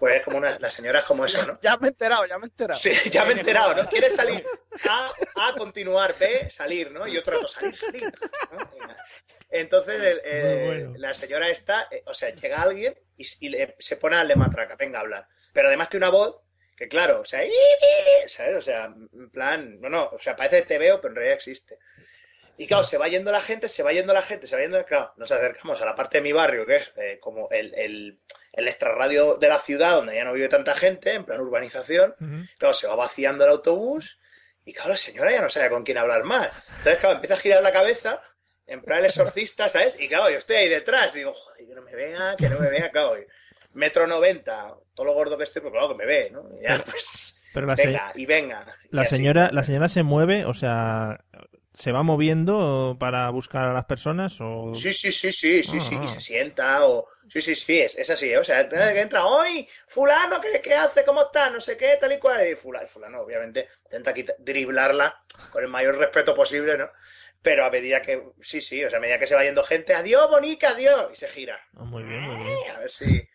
Pues 0.01 0.17
es 0.17 0.25
como 0.25 0.39
una, 0.39 0.59
la 0.59 0.71
señora 0.71 1.01
es 1.01 1.05
como 1.05 1.25
eso, 1.27 1.45
¿no? 1.47 1.59
Ya 1.63 1.77
me 1.77 1.89
he 1.89 1.91
enterado, 1.91 2.25
ya 2.27 2.39
me 2.39 2.45
he 2.45 2.49
enterado. 2.49 2.79
Sí, 2.81 2.93
ya 3.11 3.25
me 3.27 3.35
he 3.35 3.39
enterado, 3.39 3.75
¿no? 3.75 3.85
¿Quieres 3.89 4.17
salir? 4.17 4.45
A, 4.89 5.11
A, 5.37 5.55
continuar, 5.55 6.15
B, 6.19 6.49
salir, 6.51 6.91
¿no? 6.91 7.07
Y 7.07 7.19
otro 7.19 7.35
rato, 7.35 7.47
salir, 7.49 7.77
salir. 7.77 8.05
¿no? 8.53 8.71
Entonces, 9.51 10.01
el- 10.03 10.21
eh, 10.25 10.89
la 10.97 11.13
señora 11.15 11.49
esta, 11.51 11.89
eh, 11.91 12.03
o 12.07 12.15
sea, 12.15 12.35
llega 12.35 12.63
alguien 12.63 12.95
y, 13.19 13.27
y 13.41 13.49
le- 13.51 13.77
se 13.79 13.97
pone 13.97 14.17
al 14.17 14.29
de 14.29 14.37
matraca, 14.37 14.77
venga 14.77 14.99
a 14.99 15.03
hablar. 15.03 15.29
Pero 15.53 15.69
además 15.69 15.89
que 15.89 15.99
una 15.99 16.09
voz 16.11 16.46
que, 16.77 16.89
claro, 16.89 17.21
o 17.21 17.25
sea, 17.25 17.41
¿sabes? 18.27 18.55
O 18.57 18.61
sea, 18.61 18.85
en 18.87 19.31
plan, 19.31 19.81
no, 19.81 19.89
no, 19.89 20.11
o 20.13 20.19
sea, 20.19 20.37
parece 20.37 20.61
que 20.61 20.67
te 20.67 20.79
veo, 20.79 21.01
pero 21.01 21.13
en 21.13 21.17
realidad 21.17 21.37
existe. 21.37 21.79
Y 22.59 22.67
claro, 22.67 22.85
se 22.85 22.97
va 22.97 23.09
yendo 23.09 23.31
la 23.31 23.41
gente, 23.41 23.69
se 23.69 23.83
va 23.83 23.93
yendo 23.93 24.15
la 24.15 24.23
gente, 24.23 24.47
se 24.47 24.57
va 24.57 24.63
yendo. 24.63 24.83
Claro, 24.85 25.13
nos 25.17 25.31
acercamos 25.31 25.81
a 25.81 25.85
la 25.85 25.95
parte 25.95 26.19
de 26.19 26.23
mi 26.23 26.33
barrio, 26.33 26.65
que 26.65 26.77
es 26.77 26.93
eh, 26.97 27.19
como 27.21 27.49
el, 27.51 27.75
el, 27.75 28.19
el 28.53 28.69
extrarradio 28.69 29.37
de 29.37 29.49
la 29.49 29.59
ciudad, 29.59 29.93
donde 29.93 30.15
ya 30.15 30.25
no 30.25 30.33
vive 30.33 30.49
tanta 30.49 30.75
gente, 30.75 31.13
en 31.13 31.25
plan 31.25 31.41
urbanización. 31.41 32.15
Claro, 32.59 32.73
se 32.73 32.87
va 32.87 32.95
vaciando 32.95 33.45
el 33.45 33.51
autobús 33.51 34.19
y 34.65 34.73
claro, 34.73 34.91
la 34.91 34.97
señora 34.97 35.31
ya 35.31 35.41
no 35.41 35.49
sabe 35.49 35.71
con 35.71 35.85
quién 35.85 35.97
hablar 35.97 36.25
más. 36.25 36.51
Entonces, 36.79 36.99
claro, 36.99 37.15
empieza 37.15 37.35
a 37.35 37.39
girar 37.39 37.63
la 37.63 37.73
cabeza, 37.73 38.21
en 38.67 38.83
plan 38.83 38.99
el 38.99 39.07
exorcista, 39.07 39.69
¿sabes? 39.69 39.99
Y 40.01 40.09
claro, 40.09 40.29
yo 40.29 40.39
estoy 40.39 40.57
ahí 40.57 40.69
detrás, 40.69 41.13
digo, 41.13 41.33
joder, 41.33 41.67
que 41.67 41.75
no 41.75 41.83
me 41.83 41.95
vea, 41.95 42.35
que 42.37 42.49
no 42.49 42.59
me 42.59 42.69
vea, 42.69 42.91
claro. 42.91 43.17
Metro 43.77 44.07
noventa, 44.07 44.75
todo 44.95 45.07
lo 45.07 45.15
gordo 45.15 45.37
que 45.39 45.45
estoy, 45.45 45.63
pues 45.63 45.73
claro 45.73 45.89
que 45.89 45.95
me 45.95 46.07
ve, 46.07 46.31
¿no? 46.31 46.43
Y 46.59 46.63
ya, 46.65 46.83
pues, 46.85 47.43
Pero 47.55 47.67
la, 47.67 47.77
se- 47.77 47.87
venga, 47.87 48.13
y 48.15 48.27
venga. 48.27 48.65
la 48.91 49.03
y 49.03 49.05
así. 49.07 49.17
señora, 49.17 49.51
la 49.53 49.63
señora 49.63 49.89
se 49.89 50.03
mueve, 50.03 50.45
o 50.45 50.55
sea, 50.55 51.21
se 51.73 51.93
va 51.93 52.03
moviendo 52.03 52.97
para 52.99 53.29
buscar 53.31 53.65
a 53.65 53.75
las 53.75 53.85
personas 53.85 54.39
o 54.41 54.73
Sí, 54.75 54.93
sí, 54.95 55.13
sí, 55.13 55.31
sí, 55.31 55.63
sí, 55.63 55.79
sí, 55.81 55.95
Ah. 55.99 56.05
y 56.05 56.09
se 56.09 56.21
sienta 56.21 56.87
o... 56.87 57.07
Sí, 57.29 57.43
sí, 57.43 57.55
sí, 57.55 57.81
es, 57.81 57.99
es 57.99 58.09
así, 58.09 58.31
¿eh? 58.31 58.39
o 58.39 58.45
sea, 58.45 58.67
que 58.67 59.01
entra, 59.01 59.27
hoy, 59.27 59.69
fulano, 59.87 60.41
¿qué, 60.41 60.61
qué 60.63 60.75
hace? 60.75 61.05
¿Cómo 61.05 61.23
está? 61.23 61.51
No 61.51 61.61
sé 61.61 61.77
qué, 61.77 61.99
tal 62.01 62.13
y 62.13 62.19
cual, 62.19 62.49
y 62.49 62.55
fulano, 62.55 62.87
fulano 62.89 63.21
obviamente, 63.21 63.69
intenta 63.85 64.15
quita- 64.15 64.35
driblarla 64.39 65.23
con 65.51 65.63
el 65.63 65.69
mayor 65.69 65.99
respeto 65.99 66.35
posible, 66.35 66.79
¿no? 66.79 66.89
Pero 67.43 67.65
a 67.67 67.71
medida 67.71 68.01
que, 68.01 68.23
sí, 68.41 68.61
sí, 68.63 68.83
o 68.83 68.89
sea, 68.89 68.99
a 68.99 69.03
medida 69.03 69.19
que 69.19 69.27
se 69.27 69.35
va 69.35 69.45
yendo 69.45 69.63
gente, 69.63 69.95
adiós, 69.95 70.29
bonica, 70.31 70.71
adiós, 70.71 71.11
y 71.13 71.17
se 71.17 71.29
gira. 71.29 71.61
Ah, 71.77 71.85
muy 71.85 72.03
bien, 72.03 72.23
muy 72.23 72.37
bien. 72.43 72.57
A 72.75 72.79
ver 72.81 72.91
si. 72.91 73.29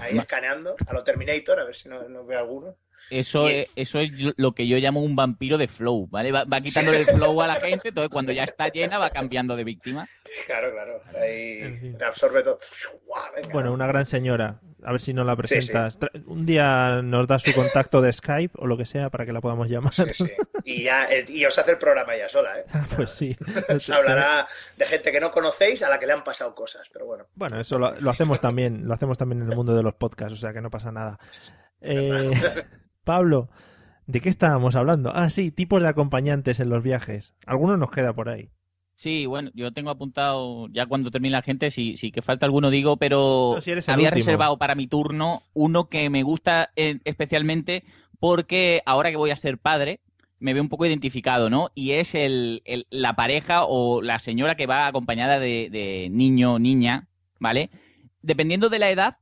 Ahí 0.00 0.18
escaneando 0.18 0.76
a 0.86 0.92
lo 0.92 1.02
Terminator, 1.02 1.60
a 1.60 1.64
ver 1.64 1.74
si 1.74 1.88
no, 1.88 2.08
no 2.08 2.24
ve 2.24 2.36
alguno. 2.36 2.76
Eso 3.10 3.48
es, 3.48 3.66
eso 3.76 4.00
es 4.00 4.10
lo 4.36 4.52
que 4.52 4.66
yo 4.66 4.76
llamo 4.78 5.02
un 5.02 5.14
vampiro 5.16 5.58
de 5.58 5.68
flow, 5.68 6.08
¿vale? 6.10 6.32
Va, 6.32 6.44
va 6.44 6.60
quitándole 6.60 6.98
el 7.00 7.06
flow 7.06 7.40
a 7.42 7.46
la 7.46 7.56
gente, 7.56 7.88
entonces 7.88 8.10
cuando 8.10 8.32
ya 8.32 8.44
está 8.44 8.68
llena 8.68 8.98
va 8.98 9.10
cambiando 9.10 9.56
de 9.56 9.64
víctima. 9.64 10.08
Claro, 10.46 10.72
claro, 10.72 11.00
ahí 11.20 11.76
fin. 11.78 11.96
absorbe 12.02 12.42
todo. 12.42 12.58
Venga. 13.36 13.48
Bueno, 13.52 13.72
una 13.72 13.86
gran 13.86 14.06
señora. 14.06 14.60
A 14.86 14.90
ver 14.92 15.00
si 15.00 15.14
nos 15.14 15.24
la 15.24 15.32
Sí, 15.34 15.36
sí. 15.62 15.72
presentas. 15.72 15.98
Un 16.26 16.44
día 16.44 17.00
nos 17.02 17.26
das 17.26 17.42
su 17.42 17.54
contacto 17.54 18.02
de 18.02 18.12
Skype 18.12 18.58
o 18.58 18.66
lo 18.66 18.76
que 18.76 18.84
sea 18.84 19.08
para 19.08 19.24
que 19.24 19.32
la 19.32 19.40
podamos 19.40 19.68
llamar. 19.68 19.92
Sí, 19.94 20.04
sí. 20.12 20.30
Y 20.64 20.82
ya, 20.84 21.10
eh, 21.10 21.24
y 21.28 21.42
os 21.46 21.58
hace 21.58 21.70
el 21.72 21.78
programa 21.78 22.14
ya 22.16 22.28
sola, 22.28 22.58
¿eh? 22.58 22.64
pues 22.94 23.10
sí. 23.10 23.34
Os 23.68 23.88
hablará 23.90 24.46
de 24.76 24.86
gente 24.86 25.10
que 25.10 25.20
no 25.20 25.30
conocéis 25.30 25.82
a 25.82 25.88
la 25.88 25.98
que 25.98 26.06
le 26.06 26.12
han 26.12 26.24
pasado 26.24 26.54
cosas, 26.54 26.88
pero 26.92 27.06
bueno. 27.06 27.26
Bueno, 27.34 27.60
eso 27.60 27.78
lo, 27.78 27.92
lo 27.98 28.10
hacemos 28.10 28.40
también, 28.40 28.86
lo 28.86 28.92
hacemos 28.94 29.16
también 29.16 29.40
en 29.42 29.48
el 29.50 29.56
mundo 29.56 29.74
de 29.74 29.82
los 29.82 29.94
podcasts, 29.94 30.34
o 30.34 30.36
sea 30.36 30.52
que 30.52 30.60
no 30.60 30.70
pasa 30.70 30.90
nada. 30.92 31.18
Eh, 31.86 32.30
Pablo, 33.04 33.48
¿de 34.06 34.20
qué 34.20 34.28
estábamos 34.28 34.76
hablando? 34.76 35.12
Ah, 35.14 35.30
sí, 35.30 35.50
tipos 35.50 35.82
de 35.82 35.88
acompañantes 35.88 36.60
en 36.60 36.70
los 36.70 36.82
viajes. 36.82 37.34
Alguno 37.46 37.76
nos 37.76 37.90
queda 37.90 38.12
por 38.14 38.28
ahí. 38.28 38.50
Sí, 38.96 39.26
bueno, 39.26 39.50
yo 39.54 39.72
tengo 39.72 39.90
apuntado, 39.90 40.68
ya 40.68 40.86
cuando 40.86 41.10
termine 41.10 41.32
la 41.32 41.42
gente, 41.42 41.70
si, 41.72 41.96
si 41.96 42.12
que 42.12 42.22
falta 42.22 42.46
alguno 42.46 42.70
digo, 42.70 42.96
pero 42.96 43.54
No, 43.56 43.60
si 43.60 43.72
había 43.72 44.08
último. 44.08 44.10
reservado 44.14 44.56
para 44.56 44.76
mi 44.76 44.86
turno 44.86 45.42
uno 45.52 45.88
que 45.88 46.08
me 46.10 46.22
gusta 46.22 46.70
eh, 46.76 47.00
especialmente 47.04 47.82
porque 48.20 48.82
ahora 48.86 49.10
que 49.10 49.16
voy 49.16 49.32
a 49.32 49.36
ser 49.36 49.58
padre, 49.58 50.00
me 50.38 50.54
veo 50.54 50.62
un 50.62 50.68
poco 50.68 50.86
identificado, 50.86 51.50
¿no? 51.50 51.70
Y 51.74 51.92
es 51.92 52.14
el, 52.14 52.62
el- 52.64 52.86
la 52.90 53.16
pareja 53.16 53.64
o 53.64 54.00
la 54.00 54.20
señora 54.20 54.54
que 54.54 54.66
va 54.66 54.86
acompañada 54.86 55.40
de, 55.40 55.68
de 55.70 56.08
niño, 56.12 56.60
niña, 56.60 57.08
¿vale? 57.40 57.70
Dependiendo 58.22 58.68
de 58.68 58.78
la 58.78 58.90
edad, 58.90 59.16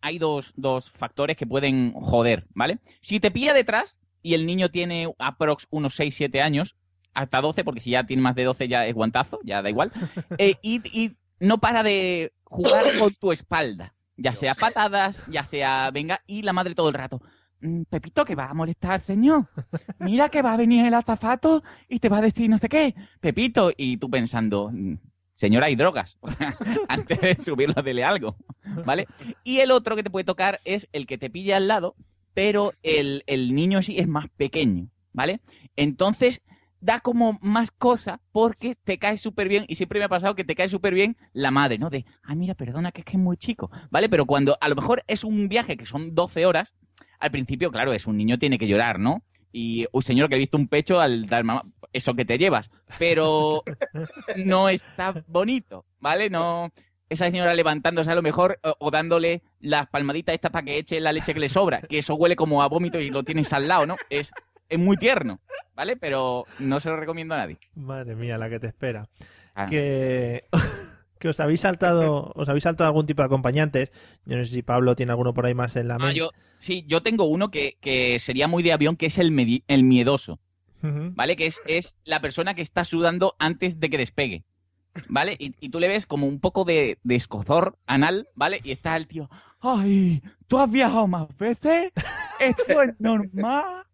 hay 0.00 0.18
dos, 0.18 0.52
dos 0.56 0.90
factores 0.90 1.36
que 1.36 1.46
pueden 1.46 1.92
joder, 1.94 2.46
¿vale? 2.54 2.78
Si 3.00 3.20
te 3.20 3.30
pilla 3.30 3.54
detrás 3.54 3.84
y 4.22 4.34
el 4.34 4.46
niño 4.46 4.70
tiene 4.70 5.12
aprox 5.18 5.66
unos 5.70 5.94
6, 5.96 6.14
7 6.14 6.40
años, 6.40 6.76
hasta 7.14 7.40
12, 7.40 7.64
porque 7.64 7.80
si 7.80 7.90
ya 7.90 8.04
tiene 8.04 8.22
más 8.22 8.34
de 8.34 8.44
12 8.44 8.68
ya 8.68 8.86
es 8.86 8.94
guantazo, 8.94 9.38
ya 9.44 9.62
da 9.62 9.70
igual, 9.70 9.92
eh, 10.38 10.56
y, 10.62 10.80
y 10.98 11.16
no 11.40 11.58
para 11.58 11.82
de 11.82 12.32
jugar 12.44 12.84
con 12.98 13.12
tu 13.14 13.32
espalda, 13.32 13.94
ya 14.16 14.34
sea 14.34 14.54
patadas, 14.54 15.22
ya 15.28 15.44
sea 15.44 15.90
venga, 15.90 16.22
y 16.26 16.42
la 16.42 16.52
madre 16.52 16.74
todo 16.74 16.88
el 16.88 16.94
rato. 16.94 17.20
"Mm, 17.60 17.82
Pepito, 17.84 18.24
que 18.24 18.34
va 18.34 18.50
a 18.50 18.54
molestar, 18.54 19.00
señor. 19.00 19.48
Mira 19.98 20.28
que 20.28 20.42
va 20.42 20.52
a 20.52 20.56
venir 20.56 20.84
el 20.84 20.94
azafato 20.94 21.62
y 21.88 21.98
te 21.98 22.08
va 22.08 22.18
a 22.18 22.22
decir 22.22 22.48
no 22.50 22.58
sé 22.58 22.68
qué. 22.68 22.94
Pepito, 23.20 23.70
y 23.76 23.96
tú 23.98 24.10
pensando, 24.10 24.70
"Mm, 24.72 24.94
señora, 25.34 25.66
hay 25.66 25.76
drogas. 25.76 26.18
Antes 26.88 27.20
de 27.20 27.36
subirlo, 27.36 27.82
dele 27.82 28.04
algo. 28.04 28.36
¿Vale? 28.84 29.06
Y 29.44 29.60
el 29.60 29.70
otro 29.70 29.96
que 29.96 30.02
te 30.02 30.10
puede 30.10 30.24
tocar 30.24 30.60
es 30.64 30.88
el 30.92 31.06
que 31.06 31.18
te 31.18 31.30
pilla 31.30 31.56
al 31.56 31.68
lado, 31.68 31.94
pero 32.34 32.72
el, 32.82 33.24
el 33.26 33.54
niño 33.54 33.82
sí 33.82 33.98
es 33.98 34.08
más 34.08 34.26
pequeño. 34.36 34.88
¿Vale? 35.12 35.40
Entonces, 35.76 36.42
da 36.82 37.00
como 37.00 37.38
más 37.40 37.70
cosa 37.70 38.20
porque 38.32 38.74
te 38.74 38.98
cae 38.98 39.16
súper 39.16 39.48
bien 39.48 39.64
y 39.68 39.76
siempre 39.76 39.98
me 39.98 40.04
ha 40.04 40.08
pasado 40.08 40.34
que 40.34 40.44
te 40.44 40.54
cae 40.54 40.68
súper 40.68 40.92
bien 40.92 41.16
la 41.32 41.50
madre, 41.50 41.78
¿no? 41.78 41.88
De, 41.90 42.04
ah, 42.24 42.34
mira, 42.34 42.54
perdona 42.54 42.90
que 42.92 43.02
es 43.02 43.04
que 43.04 43.12
es 43.12 43.22
muy 43.22 43.36
chico, 43.36 43.70
¿vale? 43.90 44.08
Pero 44.08 44.26
cuando 44.26 44.58
a 44.60 44.68
lo 44.68 44.74
mejor 44.74 45.04
es 45.06 45.22
un 45.22 45.48
viaje 45.48 45.76
que 45.76 45.86
son 45.86 46.14
12 46.14 46.44
horas, 46.44 46.74
al 47.20 47.30
principio, 47.30 47.70
claro, 47.70 47.92
es 47.92 48.06
un 48.06 48.16
niño 48.16 48.38
tiene 48.38 48.58
que 48.58 48.66
llorar, 48.66 48.98
¿no? 48.98 49.22
Y, 49.52 49.86
uy, 49.92 50.02
señor, 50.02 50.28
que 50.28 50.36
he 50.36 50.38
visto 50.38 50.56
un 50.56 50.68
pecho 50.68 51.00
al 51.00 51.26
dar 51.26 51.44
mamá, 51.44 51.62
eso 51.92 52.14
que 52.14 52.24
te 52.24 52.38
llevas, 52.38 52.70
pero 52.98 53.62
no 54.44 54.68
está 54.68 55.22
bonito, 55.26 55.84
¿vale? 56.00 56.30
No, 56.30 56.72
esa 57.10 57.30
señora 57.30 57.54
levantándose 57.54 58.10
a 58.10 58.14
lo 58.14 58.22
mejor 58.22 58.58
o, 58.62 58.74
o 58.78 58.90
dándole 58.90 59.42
las 59.60 59.88
palmaditas 59.88 60.34
estas 60.34 60.50
para 60.50 60.64
que 60.64 60.78
eche 60.78 61.00
la 61.00 61.12
leche 61.12 61.34
que 61.34 61.40
le 61.40 61.48
sobra, 61.50 61.82
que 61.82 61.98
eso 61.98 62.14
huele 62.14 62.36
como 62.36 62.62
a 62.62 62.68
vómito 62.68 62.98
y 62.98 63.10
lo 63.10 63.22
tienes 63.22 63.52
al 63.52 63.68
lado, 63.68 63.84
¿no? 63.86 63.96
Es, 64.08 64.32
es 64.68 64.78
muy 64.78 64.96
tierno, 64.96 65.40
¿vale? 65.74 65.96
Pero 65.96 66.46
no 66.58 66.80
se 66.80 66.88
lo 66.88 66.96
recomiendo 66.96 67.34
a 67.34 67.38
nadie. 67.38 67.58
Madre 67.74 68.14
mía, 68.14 68.38
la 68.38 68.48
que 68.48 68.58
te 68.58 68.68
espera. 68.68 69.08
Ah. 69.54 69.66
Que, 69.66 70.44
que 71.22 71.28
os 71.28 71.38
habéis 71.40 71.60
saltado, 71.60 72.32
os 72.34 72.48
habéis 72.48 72.64
saltado 72.64 72.88
algún 72.88 73.06
tipo 73.06 73.22
de 73.22 73.26
acompañantes. 73.26 73.92
Yo 74.26 74.36
no 74.36 74.44
sé 74.44 74.50
si 74.50 74.62
Pablo 74.62 74.96
tiene 74.96 75.12
alguno 75.12 75.32
por 75.32 75.46
ahí 75.46 75.54
más 75.54 75.76
en 75.76 75.86
la 75.88 75.96
Ah, 76.00 76.12
yo, 76.12 76.30
sí, 76.58 76.84
yo 76.88 77.02
tengo 77.02 77.24
uno 77.26 77.50
que, 77.50 77.78
que 77.80 78.18
sería 78.18 78.48
muy 78.48 78.62
de 78.64 78.72
avión, 78.72 78.96
que 78.96 79.06
es 79.06 79.18
el, 79.18 79.30
medi- 79.30 79.62
el 79.68 79.84
miedoso. 79.84 80.40
¿vale? 81.14 81.36
Que 81.36 81.46
es, 81.46 81.60
es 81.66 81.96
la 82.04 82.20
persona 82.20 82.54
que 82.54 82.62
está 82.62 82.84
sudando 82.84 83.36
antes 83.38 83.78
de 83.78 83.88
que 83.88 83.98
despegue, 83.98 84.42
¿vale? 85.08 85.36
Y, 85.38 85.54
y 85.60 85.68
tú 85.68 85.78
le 85.78 85.86
ves 85.86 86.06
como 86.06 86.26
un 86.26 86.40
poco 86.40 86.64
de, 86.64 86.98
de 87.04 87.14
escozor 87.14 87.78
anal, 87.86 88.26
¿vale? 88.34 88.60
Y 88.64 88.72
está 88.72 88.96
el 88.96 89.06
tío, 89.06 89.30
¡ay! 89.60 90.20
¿Tú 90.48 90.58
has 90.58 90.68
viajado 90.68 91.06
más 91.06 91.28
veces? 91.38 91.92
¿Esto 92.40 92.82
es 92.82 92.94
normal? 92.98 93.84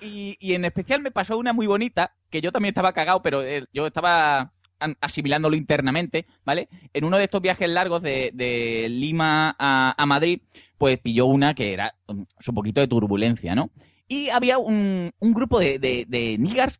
Y, 0.00 0.36
y 0.40 0.54
en 0.54 0.64
especial 0.64 1.00
me 1.02 1.12
pasó 1.12 1.38
una 1.38 1.52
muy 1.52 1.68
bonita, 1.68 2.16
que 2.30 2.40
yo 2.40 2.50
también 2.50 2.72
estaba 2.72 2.92
cagado, 2.92 3.22
pero 3.22 3.44
eh, 3.44 3.64
yo 3.72 3.86
estaba 3.86 4.52
asimilándolo 5.00 5.56
internamente, 5.56 6.26
¿vale? 6.44 6.68
En 6.92 7.04
uno 7.04 7.18
de 7.18 7.24
estos 7.24 7.40
viajes 7.42 7.68
largos 7.68 8.02
de, 8.02 8.30
de 8.34 8.88
Lima 8.90 9.54
a, 9.58 9.94
a 9.96 10.06
Madrid, 10.06 10.40
pues 10.78 10.98
pilló 10.98 11.26
una 11.26 11.54
que 11.54 11.72
era 11.72 11.94
um, 12.08 12.24
su 12.38 12.52
poquito 12.54 12.80
de 12.80 12.88
turbulencia, 12.88 13.54
¿no? 13.54 13.70
Y 14.08 14.28
había 14.28 14.58
un, 14.58 15.10
un 15.18 15.32
grupo 15.34 15.58
de, 15.58 15.80
de, 15.80 16.06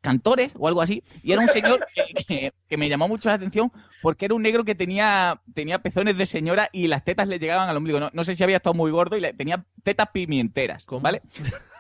cantores 0.01 0.53
o 0.57 0.69
algo 0.69 0.81
así, 0.81 1.03
y 1.25 1.33
era 1.33 1.41
un 1.43 1.49
señor 1.49 1.85
que, 1.93 2.25
que- 2.25 2.53
que 2.69 2.77
me 2.77 2.89
llamó 2.89 3.09
mucho 3.09 3.29
la 3.29 3.35
atención 3.35 3.73
porque 4.01 4.27
era 4.27 4.35
un 4.35 4.43
negro 4.43 4.65
que 4.65 4.77
tenía, 4.77 5.41
tenía 5.53 5.81
pezones 5.81 6.17
de 6.17 6.27
señora 6.27 6.69
y 6.73 6.87
las 6.87 7.05
tetas 7.05 7.27
le 7.27 7.41
llegaban 7.41 7.69
al 7.69 7.77
ombligo. 7.77 7.99
No, 7.99 8.11
no 8.13 8.23
sé 8.23 8.37
si 8.37 8.45
había 8.45 8.59
estado 8.59 8.75
muy 8.75 8.93
gordo 8.93 9.17
y 9.17 9.21
le, 9.21 9.33
tenía 9.33 9.65
tetas 9.83 10.09
pimienteras, 10.13 10.87
¿vale? 11.01 11.23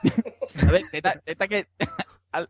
A 0.67 0.71
ver, 0.73 0.83
teta, 0.91 1.13
teta 1.25 1.47
que... 1.47 1.67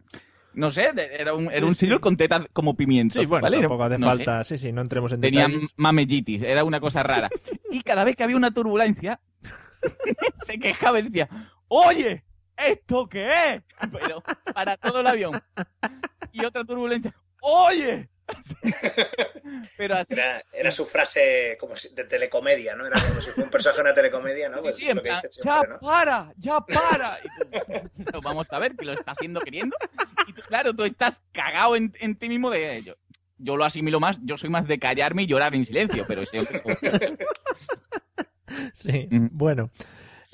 no 0.57 0.71
sé, 0.71 0.89
era 1.19 1.33
un, 1.35 1.51
era 1.53 1.65
un 1.65 1.75
señor 1.77 2.01
con 2.01 2.17
tetas 2.17 2.43
como 2.53 2.75
pimientos, 2.77 3.21
Sí, 3.21 3.27
bueno, 3.27 3.43
¿vale? 3.45 3.61
tampoco 3.61 3.85
hace 3.85 3.99
No 3.99 4.11
sé. 4.11 4.17
falta. 4.25 4.45
Sí, 4.45 4.59
sí, 4.59 4.73
no 4.73 4.81
entremos 4.83 5.13
en 5.13 5.21
Tenía 5.21 5.47
detalles. 5.47 5.71
mamellitis, 5.77 6.43
era 6.43 6.65
una 6.65 6.81
cosa 6.81 7.03
rara. 7.05 7.29
Y 7.71 7.83
cada 7.83 8.03
vez 8.05 8.17
que 8.17 8.25
había 8.25 8.37
una 8.37 8.51
turbulencia, 8.53 9.21
se 10.45 10.59
quejaba 10.59 10.99
y 10.99 11.03
decía, 11.05 11.29
oye, 11.69 12.25
¿esto 12.57 13.09
qué 13.09 13.27
es? 13.55 13.63
Pero 13.93 14.23
para 14.55 14.77
todo 14.77 15.01
el 15.01 15.07
avión. 15.07 15.41
Y 16.33 16.45
otra 16.45 16.65
turbulencia, 16.65 17.15
oye. 17.41 18.09
Pero 19.77 19.95
así... 19.97 20.15
Era, 20.15 20.43
era 20.53 20.71
su 20.73 20.85
frase 20.87 21.57
como 21.61 21.77
si- 21.77 21.95
de 21.95 22.05
telecomedia, 22.05 22.75
¿no? 22.75 22.87
Era 22.87 23.01
como 23.01 23.21
si 23.21 23.31
fuera 23.31 23.45
un 23.45 23.51
personaje 23.51 23.79
de 23.79 23.83
una 23.83 23.95
telecomedia, 23.95 24.49
¿no? 24.49 24.57
Sí, 24.57 24.63
Pues 24.63 24.77
sí, 24.77 24.89
en 24.91 24.99
plan, 25.01 25.21
ya 25.23 25.31
siempre, 25.31 25.69
¿no? 25.71 25.79
para, 25.81 26.33
ya 26.37 26.61
para. 26.67 27.19
Y 27.23 28.05
tú, 28.05 28.11
"No, 28.13 28.21
vamos 28.21 28.53
a 28.53 28.59
ver 28.59 28.75
que 28.77 28.85
lo 28.85 28.93
está 28.93 29.13
haciendo 29.13 29.41
queriendo. 29.41 29.77
Y 30.27 30.33
tú, 30.33 30.43
claro, 30.43 30.75
tú 30.75 30.85
estás 30.85 31.23
cagado 31.33 31.77
en, 31.77 31.93
en 32.01 32.17
ti 32.17 32.29
mismo 32.29 32.51
de 32.51 32.83
yo. 32.83 32.95
Yo 33.39 33.57
lo 33.57 33.65
asimilo 33.65 34.01
más, 34.01 34.19
yo 34.23 34.37
soy 34.39 34.49
más 34.51 34.67
de 34.67 34.79
callarme 34.79 35.23
y 35.25 35.27
llorar 35.27 35.55
en 35.55 35.65
silencio, 35.67 36.05
pero 36.09 36.23
ese 36.23 36.39
hombre, 36.41 36.63
como- 36.63 36.77
Sí, 38.75 39.09
bueno. 39.11 39.71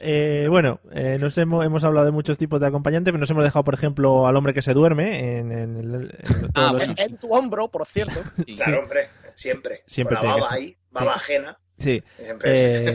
Eh, 0.05 0.47
bueno, 0.51 0.81
eh, 0.93 1.17
nos 1.21 1.39
hemos, 1.39 1.65
hemos 1.65 1.85
hablado 1.85 2.07
de 2.07 2.13
muchos 2.13 2.37
tipos 2.37 2.61
de 2.61 2.67
acompañantes, 2.67 3.13
pero 3.13 3.21
nos 3.21 3.31
hemos 3.31 3.45
dejado, 3.45 3.65
por 3.65 3.75
ejemplo, 3.75 4.27
al 4.27 4.35
hombre 4.37 4.53
que 4.53 4.61
se 4.63 4.75
duerme 4.75 5.39
en, 5.39 5.53
en 5.53 5.77
el- 5.77 6.19
en 6.19 6.53
todos 6.53 6.73
los- 6.73 6.83
en, 6.83 6.95
en 6.99 7.17
tu 7.19 7.33
hombro, 7.33 7.69
por 7.69 7.87
cierto. 7.87 8.21
Claro, 8.57 8.81
hombre, 8.81 9.09
siempre. 9.37 9.83
Siempre 9.87 10.17
Con 10.17 10.27
la 10.29 10.35
baba 10.35 10.49
ahí, 10.53 10.77
baba 10.91 11.13
Sí. 11.15 11.19
ajena. 11.21 11.59
Sí. 11.79 12.03
Siempre 12.19 12.51
Eh, 12.53 12.89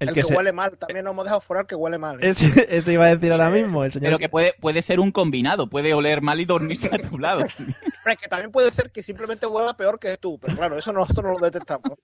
el 0.00 0.08
El, 0.08 0.14
que 0.14 0.20
que, 0.22 0.26
se- 0.26 0.34
huele 0.34 0.52
mal. 0.52 0.76
También 0.78 1.04
nos 1.04 1.12
hemos 1.12 1.24
dejado 1.24 1.40
fuera 1.42 1.60
el 1.60 1.66
que 1.66 1.74
huele 1.74 1.98
mal. 1.98 2.16
¿eh? 2.24 2.30
Ese- 2.30 2.66
eso 2.76 2.90
iba 2.90 3.04
a 3.06 3.14
decir 3.14 3.30
ahora 3.32 3.50
mismo, 3.50 3.84
el 3.84 3.92
señor. 3.92 4.06
Pero 4.08 4.18
que 4.18 4.28
puede, 4.28 4.54
puede 4.60 4.82
ser 4.82 4.98
un 4.98 5.12
combinado, 5.12 5.68
puede 5.68 5.92
oler 5.94 6.20
mal 6.22 6.40
y 6.40 6.46
dormirse 6.46 6.88
a 6.92 6.98
tu 6.98 7.18
lado. 7.18 7.44
Pero 7.56 8.12
es 8.14 8.18
que 8.18 8.28
también 8.28 8.50
puede 8.50 8.70
ser 8.70 8.90
que 8.90 9.02
simplemente 9.02 9.46
huela 9.46 9.76
peor 9.76 9.98
que 10.00 10.16
tú. 10.16 10.38
Pero 10.40 10.56
claro, 10.56 10.78
eso 10.78 10.92
nosotros 10.92 11.24
no 11.26 11.32
lo 11.32 11.38
detectamos. 11.38 11.98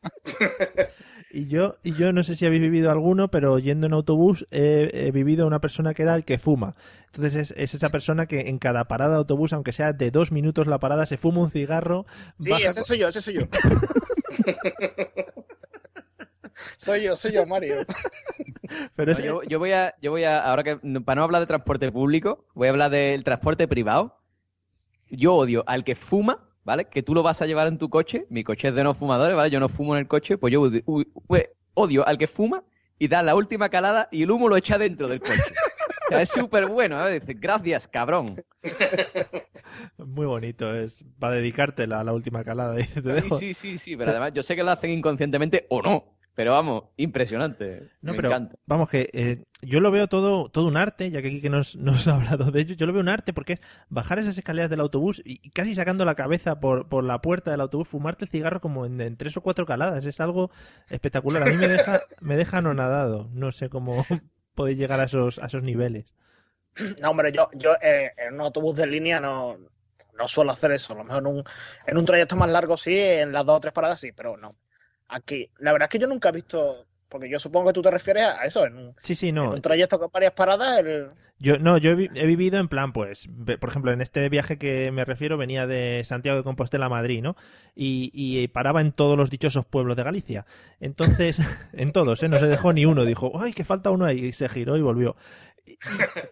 Y 1.37 1.49
yo, 1.49 1.77
y 1.83 1.93
yo 1.93 2.15
no 2.15 2.23
sé 2.23 2.35
si 2.35 2.47
habéis 2.47 2.63
vivido 2.63 2.91
alguno, 2.91 3.29
pero 3.31 3.59
yendo 3.59 3.87
en 3.87 3.93
autobús 3.93 4.47
he, 4.51 4.89
he 4.95 5.11
vivido 5.11 5.47
una 5.47 5.61
persona 5.61 5.93
que 5.93 6.03
era 6.03 6.15
el 6.15 6.25
que 6.25 6.39
fuma. 6.39 6.77
Entonces 7.09 7.35
es, 7.35 7.55
es 7.59 7.75
esa 7.75 7.91
persona 7.91 8.25
que 8.25 8.49
en 8.49 8.59
cada 8.59 8.89
parada 8.89 9.11
de 9.11 9.19
autobús, 9.19 9.53
aunque 9.53 9.73
sea 9.73 9.93
de 9.93 10.11
dos 10.11 10.33
minutos 10.33 10.67
la 10.67 10.79
parada, 10.79 11.05
se 11.05 11.19
fuma 11.19 11.43
un 11.43 11.51
cigarro. 11.51 12.07
Sí, 12.41 12.49
baja 12.49 12.69
ese 12.69 12.83
soy 12.83 12.97
yo, 13.01 13.09
ese 13.09 13.21
soy 13.21 13.35
yo. 13.35 13.43
soy 16.79 17.03
yo, 17.03 17.15
soy 17.17 17.33
yo, 17.33 17.45
Mario. 17.45 17.85
Pero 18.95 19.13
No, 19.13 19.21
yo, 19.21 19.43
yo 19.43 19.59
voy 19.59 19.73
a, 19.73 19.95
yo 20.01 20.13
voy 20.13 20.25
a, 20.25 20.43
ahora 20.43 20.63
que, 20.63 20.77
para 21.05 21.17
no 21.17 21.25
hablar 21.25 21.41
de 21.41 21.47
transporte 21.47 21.93
público, 21.93 22.47
voy 22.55 22.69
a 22.69 22.71
hablar 22.71 22.91
del 22.91 23.23
transporte 23.25 23.69
privado. 23.69 24.23
Yo 25.11 25.35
odio 25.35 25.65
al 25.67 25.85
que 25.85 25.97
fuma, 25.97 26.49
¿vale? 26.67 26.87
Que 26.87 27.03
tú 27.03 27.15
lo 27.15 27.23
vas 27.23 27.41
a 27.41 27.47
llevar 27.47 27.69
en 27.69 27.79
tu 27.79 27.89
coche. 27.89 28.27
Mi 28.29 28.43
coche 28.43 28.69
es 28.69 28.75
de 28.75 28.83
no 28.83 28.93
fumadores, 28.93 29.37
¿vale? 29.37 29.51
Yo 29.51 29.61
no 29.61 29.69
fumo 29.69 29.95
en 29.95 30.01
el 30.01 30.09
coche, 30.09 30.37
pues 30.37 30.53
yo 30.53 30.61
uy, 30.61 31.09
pues, 31.27 31.45
odio 31.75 32.07
al 32.07 32.19
que 32.19 32.27
fuma 32.27 32.65
y 32.99 33.07
da 33.07 33.23
la 33.23 33.37
última 33.37 33.69
calada 33.69 34.09
y 34.11 34.25
el 34.25 34.31
humo 34.33 34.49
lo 34.49 34.57
echa 34.57 34.77
dentro 34.77 35.07
del 35.07 35.21
coche. 35.21 35.41
O 36.07 36.09
sea, 36.09 36.23
es 36.23 36.29
súper 36.29 36.67
bueno, 36.67 37.07
¿eh? 37.09 37.23
Gracias, 37.25 37.87
cabrón. 37.87 38.45
Muy 39.97 40.27
bonito, 40.27 40.75
es 40.75 41.05
para 41.19 41.37
dedicártela 41.37 42.01
a 42.01 42.05
la 42.05 42.13
última 42.13 42.43
calada. 42.43 42.77
Sí, 42.83 43.31
sí, 43.39 43.55
sí, 43.55 43.79
sí, 43.79 43.97
pero 43.97 44.11
además 44.11 44.33
yo 44.35 44.43
sé 44.43 44.57
que 44.57 44.65
lo 44.65 44.73
hacen 44.73 44.91
inconscientemente 44.91 45.67
o 45.71 45.83
no, 45.83 46.16
pero 46.37 46.53
vamos, 46.53 46.85
impresionante. 46.99 47.91
No, 48.03 48.13
Me 48.13 48.17
pero 48.19 48.29
encanta. 48.29 48.57
vamos 48.67 48.89
que 48.91 49.09
eh, 49.13 49.45
yo 49.63 49.81
lo 49.81 49.91
veo 49.91 50.07
todo, 50.07 50.51
todo 50.51 50.67
un 50.69 50.77
arte, 50.77 51.11
ya 51.11 51.21
que 51.23 51.29
aquí 51.29 51.41
que 51.41 51.51
nos, 51.51 51.75
nos 51.77 52.07
ha 52.07 52.15
hablado 52.17 52.53
de 52.53 52.61
ello, 52.61 52.75
yo 52.77 52.87
lo 52.87 52.93
veo 52.93 53.03
un 53.03 53.09
arte 53.09 53.33
porque 53.33 53.55
es 53.55 53.61
bajar 53.89 54.19
esas 54.21 54.39
escaleras 54.39 54.71
del 54.71 54.81
autobús 54.81 55.23
y 55.25 55.51
casi 55.51 55.75
sacando 55.75 56.05
la 56.05 56.15
cabeza 56.15 56.61
por, 56.61 56.89
por 56.89 57.03
la 57.05 57.21
puerta 57.23 57.51
del 57.51 57.63
autobús, 57.63 57.89
fumarte 57.89 58.27
el 58.27 58.31
cigarro 58.31 58.61
como 58.61 58.87
en, 58.87 59.01
en 59.01 59.17
tres 59.17 59.37
o 59.37 59.41
cuatro 59.41 59.67
caladas, 59.67 60.07
es 60.07 60.21
algo 60.21 60.51
espectacular. 60.91 61.43
A 61.43 61.47
mí 61.47 61.57
me 61.57 61.69
deja, 61.69 62.03
me 62.21 62.37
deja 62.37 62.59
anonadado, 62.59 63.29
no 63.33 63.51
sé 63.51 63.69
cómo 63.69 64.05
podéis 64.55 64.79
llegar 64.79 65.01
a 65.01 65.05
esos, 65.05 65.41
a 65.41 65.47
esos 65.47 65.65
niveles. 65.65 66.05
No, 67.01 67.11
hombre, 67.11 67.33
yo, 67.33 67.49
yo 67.55 67.75
eh, 67.81 68.13
en 68.19 68.35
un 68.35 68.43
autobús 68.43 68.77
de 68.77 68.87
línea 68.87 69.19
no, 69.19 69.57
no 70.19 70.29
suelo 70.29 70.53
hacer 70.53 70.73
eso. 70.73 70.93
A 70.93 70.97
lo 70.97 71.05
mejor 71.05 71.21
en 71.23 71.27
un, 71.29 71.45
en 71.87 71.97
un 71.97 72.05
trayecto 72.05 72.37
más 72.37 72.51
largo 72.51 72.77
sí, 72.77 72.95
en 72.99 73.33
las 73.33 73.47
dos 73.47 73.57
o 73.57 73.61
tres 73.61 73.73
paradas 73.73 74.01
sí, 74.01 74.13
pero 74.13 74.37
no. 74.37 74.55
Aquí, 75.09 75.49
la 75.59 75.73
verdad 75.73 75.87
es 75.87 75.91
que 75.93 75.99
yo 75.99 76.09
nunca 76.09 76.31
he 76.31 76.33
visto, 76.33 76.87
porque 77.09 77.29
yo 77.29 77.39
supongo 77.39 77.69
que 77.69 77.73
tú 77.75 77.83
te 77.83 77.91
refieres 77.91 78.25
a 78.25 78.45
eso, 78.45 78.67
en 78.67 78.77
un, 78.77 78.95
Sí, 78.99 79.15
sí, 79.15 79.29
en 79.29 79.37
no. 79.37 79.51
un 79.53 79.63
trayecto 79.63 79.99
con 79.99 80.11
varias 80.13 80.33
paradas, 80.33 80.81
el, 80.81 81.09
Yo, 81.39 81.59
no, 81.59 81.79
yo 81.79 81.91
he, 81.91 81.95
vi- 81.95 82.11
he 82.15 82.27
vivido 82.27 82.59
en 82.59 82.67
plan, 82.69 82.93
pues, 82.93 83.29
por 83.61 83.69
ejemplo, 83.69 83.93
en 83.93 84.01
este 84.01 84.29
viaje 84.29 84.59
que 84.59 84.91
me 84.91 85.05
refiero 85.05 85.37
venía 85.37 85.67
de 85.67 86.03
Santiago 86.05 86.39
de 86.39 86.45
Compostela 86.45 86.87
a 86.87 86.89
Madrid, 86.89 87.23
¿no? 87.23 87.37
Y, 87.75 88.11
y 88.15 88.49
paraba 88.49 88.81
en 88.81 88.91
todos 88.93 89.17
los 89.17 89.31
dichosos 89.31 89.65
pueblos 89.67 89.97
de 89.97 90.03
Galicia. 90.03 90.47
Entonces, 90.81 91.41
en 91.73 91.93
todos, 91.93 92.23
¿eh? 92.23 92.29
No 92.29 92.39
se 92.39 92.47
dejó 92.47 92.73
ni 92.73 92.87
uno. 92.87 93.05
Dijo, 93.05 93.33
¡ay, 93.41 93.53
que 93.53 93.65
falta 93.65 93.91
uno 93.91 94.07
ahí! 94.07 94.25
Y 94.27 94.33
se 94.33 94.49
giró 94.49 94.77
y 94.77 94.81
volvió. 94.83 95.15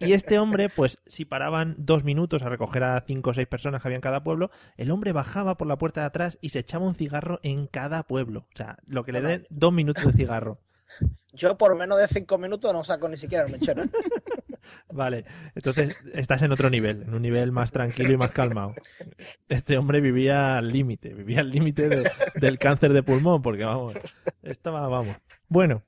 Y, 0.01 0.13
este 0.13 0.39
hombre, 0.39 0.69
pues, 0.69 1.03
si 1.07 1.25
paraban 1.25 1.75
dos 1.79 2.05
minutos 2.05 2.43
a 2.43 2.49
recoger 2.49 2.85
a 2.85 3.05
cinco 3.07 3.31
o 3.31 3.35
seis 3.35 3.47
personas 3.49 3.83
que 3.83 3.89
había 3.89 3.97
en 3.97 4.03
cada 4.03 4.23
pueblo, 4.25 4.51
el 4.77 4.91
hombre 4.91 5.13
bajaba 5.13 5.57
por 5.57 5.67
la 5.67 5.77
puerta 5.79 6.01
de 6.03 6.07
atrás 6.07 6.39
y 6.41 6.51
se 6.51 6.61
echaba 6.61 6.87
un 6.87 6.95
cigarro 6.95 7.41
en 7.43 7.67
cada 7.67 8.05
pueblo. 8.05 8.47
O 8.53 8.57
sea, 8.57 8.79
lo 8.87 9.05
que 9.05 9.13
le 9.13 9.21
den 9.21 9.47
dos 9.51 9.73
minutos 9.73 10.05
de 10.07 10.13
cigarro. 10.13 10.61
yo 11.33 11.59
por 11.59 11.77
menos 11.77 11.99
de 11.99 12.07
cinco 12.09 12.39
minutos 12.39 12.73
no 12.73 12.85
saco 12.85 13.09
ni 13.09 13.17
siquiera 13.17 13.45
el 13.45 13.53
mechero. 13.53 13.83
Vale, 14.91 15.27
entonces 15.55 15.95
estás 16.15 16.41
en 16.43 16.53
otro 16.53 16.71
nivel, 16.71 17.03
en 17.03 17.13
un 17.15 17.21
nivel 17.21 17.53
más 17.53 17.71
tranquilo 17.71 18.13
y 18.13 18.17
más 18.17 18.31
calmado. 18.31 18.75
Este 19.49 19.77
hombre 19.77 20.01
vivía 20.01 20.57
al 20.57 20.73
límite, 20.73 21.13
vivía 21.13 21.41
al 21.41 21.51
límite 21.51 21.89
de- 21.89 22.11
del 22.37 22.59
cáncer 22.59 22.93
de 22.95 23.03
pulmón, 23.03 23.43
porque 23.43 23.65
vamos, 23.65 23.95
estaba, 24.43 24.89
vamos. 24.89 25.17
Bueno, 25.49 25.83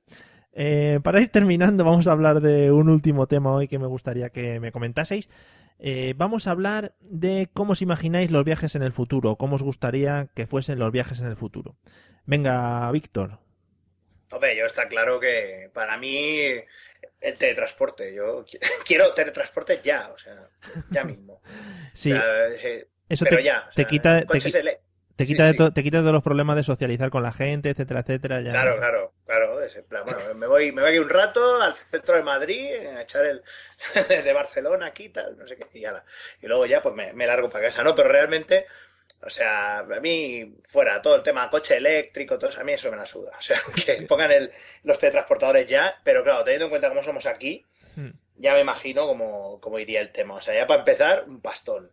eh, 0.59 0.99
para 1.03 1.21
ir 1.21 1.29
terminando, 1.29 1.83
vamos 1.85 2.07
a 2.07 2.11
hablar 2.11 2.41
de 2.41 2.71
un 2.71 2.89
último 2.89 3.27
tema 3.27 3.53
hoy 3.53 3.67
que 3.67 3.79
me 3.79 3.87
gustaría 3.87 4.29
que 4.29 4.59
me 4.59 4.71
comentaseis. 4.71 5.29
Eh, 5.79 6.15
vamos 6.17 6.47
a 6.47 6.51
hablar 6.51 6.95
de 7.01 7.49
cómo 7.53 7.73
os 7.73 7.83
imagináis 7.83 8.31
los 8.31 8.43
viajes 8.43 8.73
en 8.75 8.81
el 8.81 8.91
futuro, 8.91 9.35
cómo 9.35 9.55
os 9.57 9.63
gustaría 9.63 10.27
que 10.35 10.47
fuesen 10.47 10.79
los 10.79 10.91
viajes 10.91 11.21
en 11.21 11.27
el 11.27 11.35
futuro. 11.35 11.75
Venga, 12.25 12.91
Víctor. 12.91 13.39
Hombre, 14.31 14.57
yo 14.57 14.65
está 14.65 14.87
claro 14.87 15.19
que 15.19 15.69
para 15.73 15.95
mí 15.97 16.37
el 17.21 17.37
teletransporte, 17.37 18.13
yo 18.13 18.43
qui- 18.45 18.59
quiero 18.85 19.13
teletransporte 19.13 19.79
ya, 19.83 20.09
o 20.13 20.17
sea, 20.17 20.49
ya 20.89 21.03
mismo. 21.03 21.41
Sí, 21.93 22.11
O 22.11 22.15
sea, 22.15 22.47
eso 23.09 23.23
pero 23.25 23.37
te, 23.37 23.43
ya, 23.43 23.63
o 23.67 23.69
te 23.69 23.75
sea, 23.75 23.85
quita, 23.87 24.21
te, 24.25 24.79
te 25.17 25.25
sí, 25.25 25.33
quita 25.33 25.51
de 25.51 25.53
sí. 25.53 25.71
te 25.73 25.83
quita 25.83 25.97
de 25.97 26.03
todos 26.03 26.13
los 26.13 26.23
problemas 26.23 26.55
de 26.55 26.63
socializar 26.63 27.09
con 27.09 27.23
la 27.23 27.33
gente, 27.33 27.69
etcétera, 27.71 27.99
etcétera. 28.01 28.41
Ya. 28.41 28.51
Claro, 28.51 28.77
claro, 28.77 29.13
claro. 29.25 29.61
es 29.61 29.75
en 29.75 29.83
plan, 29.85 30.05
bueno, 30.05 30.19
me 30.35 30.47
voy, 30.47 30.71
me 30.71 30.81
voy 30.81 30.91
aquí 30.91 30.99
un 30.99 31.09
rato 31.09 31.61
al 31.61 31.73
centro 31.73 32.15
de 32.15 32.23
Madrid 32.23 32.71
a 32.95 33.01
echar 33.01 33.25
el 33.25 33.43
de 34.23 34.33
Barcelona 34.33 34.85
aquí 34.87 35.09
tal, 35.09 35.37
no 35.37 35.45
sé 35.45 35.57
qué, 35.57 35.67
y, 35.77 35.83
ala. 35.85 36.05
y 36.41 36.47
luego 36.47 36.65
ya 36.65 36.81
pues 36.81 36.95
me, 36.95 37.11
me 37.13 37.27
largo 37.27 37.49
para 37.49 37.65
casa, 37.65 37.83
¿no? 37.83 37.93
Pero 37.93 38.07
realmente, 38.07 38.65
o 39.21 39.29
sea, 39.29 39.79
a 39.79 39.99
mí 39.99 40.55
fuera 40.63 41.01
todo 41.01 41.15
el 41.15 41.23
tema 41.23 41.49
coche 41.49 41.77
eléctrico, 41.77 42.37
todo 42.37 42.49
eso, 42.49 42.61
a 42.61 42.63
mí 42.63 42.73
eso 42.73 42.89
me 42.89 42.97
la 42.97 43.05
suda. 43.05 43.31
O 43.37 43.41
sea, 43.41 43.57
que 43.85 44.01
pongan 44.07 44.31
el, 44.31 44.51
los 44.83 44.97
teletransportadores 44.99 45.67
ya, 45.67 45.99
pero 46.03 46.23
claro, 46.23 46.43
teniendo 46.43 46.65
en 46.65 46.69
cuenta 46.69 46.89
cómo 46.89 47.03
somos 47.03 47.25
aquí, 47.25 47.65
Hmm. 47.97 48.11
ya 48.35 48.53
me 48.53 48.61
imagino 48.61 49.07
cómo, 49.07 49.59
cómo 49.59 49.79
iría 49.79 50.01
el 50.01 50.11
tema. 50.11 50.35
O 50.35 50.41
sea, 50.41 50.53
ya 50.53 50.67
para 50.67 50.81
empezar, 50.81 51.25
un 51.27 51.41
pastón. 51.41 51.91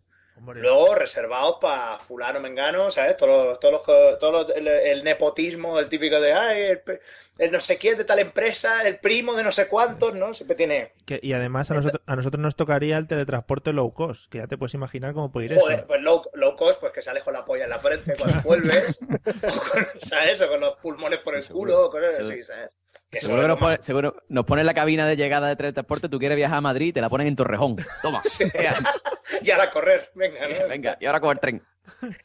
Luego 0.62 0.95
reservados 0.97 1.57
para 1.61 1.99
fulano 2.01 2.41
mengano, 2.41 2.91
¿sabes? 2.91 3.16
Todos 3.16 3.47
los, 3.47 3.61
todos 3.61 3.72
los, 3.87 4.18
todos 4.18 4.32
los- 4.49 4.57
el, 4.57 4.66
el 4.66 5.05
nepotismo, 5.05 5.78
el 5.78 5.89
típico 5.89 6.20
de, 6.20 6.32
ay, 6.32 6.62
el, 6.62 6.80
pe- 6.80 7.01
el 7.39 7.53
no 7.53 7.61
sé 7.61 7.78
quién 7.78 7.97
de 7.97 8.05
tal 8.05 8.18
empresa, 8.18 8.82
el 8.87 8.99
primo 8.99 9.35
de 9.35 9.45
no 9.45 9.53
sé 9.53 9.68
cuántos, 9.68 10.14
¿no? 10.14 10.35
Siempre 10.35 10.57
tiene, 10.57 10.93
Que- 11.07 11.20
y 11.22 11.32
además 11.32 11.70
a 11.70 11.74
nosotros, 11.74 12.03
a 12.05 12.16
nosotros 12.16 12.41
nos 12.41 12.57
tocaría 12.57 12.99
el 12.99 13.07
teletransporte 13.07 13.72
low 13.72 13.95
cost, 13.95 14.30
que 14.30 14.39
ya 14.39 14.47
te 14.49 14.59
puedes 14.59 14.74
imaginar 14.74 15.14
cómo 15.14 15.30
puede 15.30 15.47
ir 15.47 15.55
joder, 15.59 15.78
eso. 15.78 15.87
pues 15.87 16.03
low, 16.03 16.22
low 16.35 16.57
cost, 16.57 16.80
pues 16.80 16.93
que 16.93 17.01
sales 17.03 17.22
con 17.22 17.32
la 17.35 17.45
polla 17.45 17.64
en 17.64 17.70
la 17.70 17.78
frente 17.78 18.14
cuando 18.18 18.41
vuelves, 18.45 18.99
o 19.03 19.61
con, 19.70 19.87
¿sabes? 20.01 20.43
O 20.43 20.49
con 20.49 20.61
los 20.61 20.76
pulmones 20.78 21.20
por 21.20 21.37
el 21.37 21.47
culo, 21.47 21.91
cosas 21.91 22.18
así, 22.18 22.43
¿sabes? 22.43 22.76
Seguro 23.20 23.48
nos, 23.48 23.58
pone- 23.58 23.78
seguro 23.80 24.16
nos 24.28 24.44
pone 24.44 24.60
en 24.62 24.66
la 24.66 24.74
cabina 24.74 25.06
de 25.06 25.16
llegada 25.16 25.48
de 25.48 25.56
teletransporte, 25.56 26.08
tú 26.08 26.18
quieres 26.18 26.36
viajar 26.36 26.58
a 26.58 26.60
Madrid 26.60 26.88
y 26.88 26.92
te 26.92 27.00
la 27.00 27.08
ponen 27.08 27.26
en 27.28 27.36
Torrejón. 27.36 27.76
Toma. 28.02 28.22
y 29.42 29.50
ahora 29.50 29.70
correr, 29.70 30.10
venga, 30.14 30.40
¿no? 30.48 30.68
Venga, 30.68 30.96
y 31.00 31.06
ahora 31.06 31.20
coger 31.20 31.38
tren. 31.38 31.62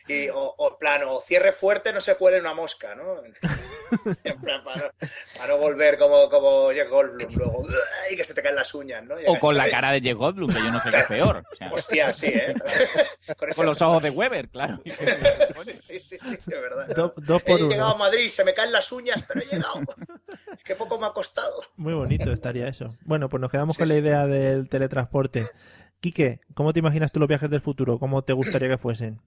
Y, 0.07 0.29
o, 0.29 0.55
o 0.57 1.21
cierre 1.21 1.51
fuerte, 1.51 1.93
no 1.93 2.01
se 2.01 2.15
cuele 2.15 2.39
una 2.39 2.53
mosca, 2.53 2.95
¿no? 2.95 3.21
En 4.23 4.39
plan, 4.39 4.63
para, 4.63 4.83
no, 4.83 4.89
para 5.35 5.47
no 5.47 5.57
volver 5.57 5.97
como, 5.97 6.29
como 6.29 6.71
Jack 6.71 6.89
Goldblum 6.89 7.33
luego, 7.35 7.67
y 8.11 8.15
que 8.15 8.23
se 8.23 8.33
te 8.35 8.43
caen 8.43 8.55
las 8.55 8.73
uñas, 8.75 9.03
¿no? 9.03 9.15
O 9.25 9.39
con 9.39 9.57
la 9.57 9.69
cara 9.69 9.91
de 9.91 10.01
Jeff 10.01 10.17
Goldblum, 10.17 10.53
que 10.53 10.59
yo 10.59 10.71
no 10.71 10.79
sé 10.79 10.91
qué 10.91 10.97
es 10.97 11.05
peor. 11.07 11.43
O 11.51 11.55
sea, 11.55 11.71
Hostia, 11.71 12.13
sí, 12.13 12.27
¿eh? 12.27 12.53
Con, 13.55 13.65
los 13.65 13.81
ojos 13.81 14.03
de 14.03 14.09
Weber, 14.11 14.49
claro. 14.49 14.79
Sí, 14.85 14.91
sí, 15.77 15.99
sí, 15.99 16.17
sí, 16.19 16.37
de 16.45 16.59
verdad. 16.59 16.87
Do- 16.95 17.13
dos 17.17 17.41
por 17.41 17.59
he 17.59 17.63
uno. 17.63 17.71
llegado 17.71 17.95
a 17.95 17.97
Madrid, 17.97 18.29
se 18.29 18.43
me 18.43 18.53
caen 18.53 18.71
las 18.71 18.91
uñas, 18.91 19.23
pero 19.27 19.41
he 19.41 19.45
llegado. 19.45 19.81
Qué 20.63 20.75
poco 20.75 20.99
me 20.99 21.07
ha 21.07 21.11
costado. 21.11 21.63
Muy 21.75 21.93
bonito 21.93 22.31
estaría 22.31 22.67
eso. 22.67 22.95
Bueno, 23.01 23.27
pues 23.29 23.41
nos 23.41 23.51
quedamos 23.51 23.75
Sí, 23.75 23.79
con 23.79 23.89
la 23.89 23.95
idea 23.95 24.27
del 24.27 24.69
teletransporte. 24.69 25.49
Quique, 25.99 26.41
¿cómo 26.53 26.73
te 26.73 26.79
imaginas 26.79 27.11
tú 27.11 27.19
los 27.19 27.27
viajes 27.27 27.49
del 27.49 27.61
futuro? 27.61 27.97
¿Cómo 27.99 28.23
te 28.23 28.33
gustaría 28.33 28.69
que 28.69 28.77
fuesen? 28.77 29.19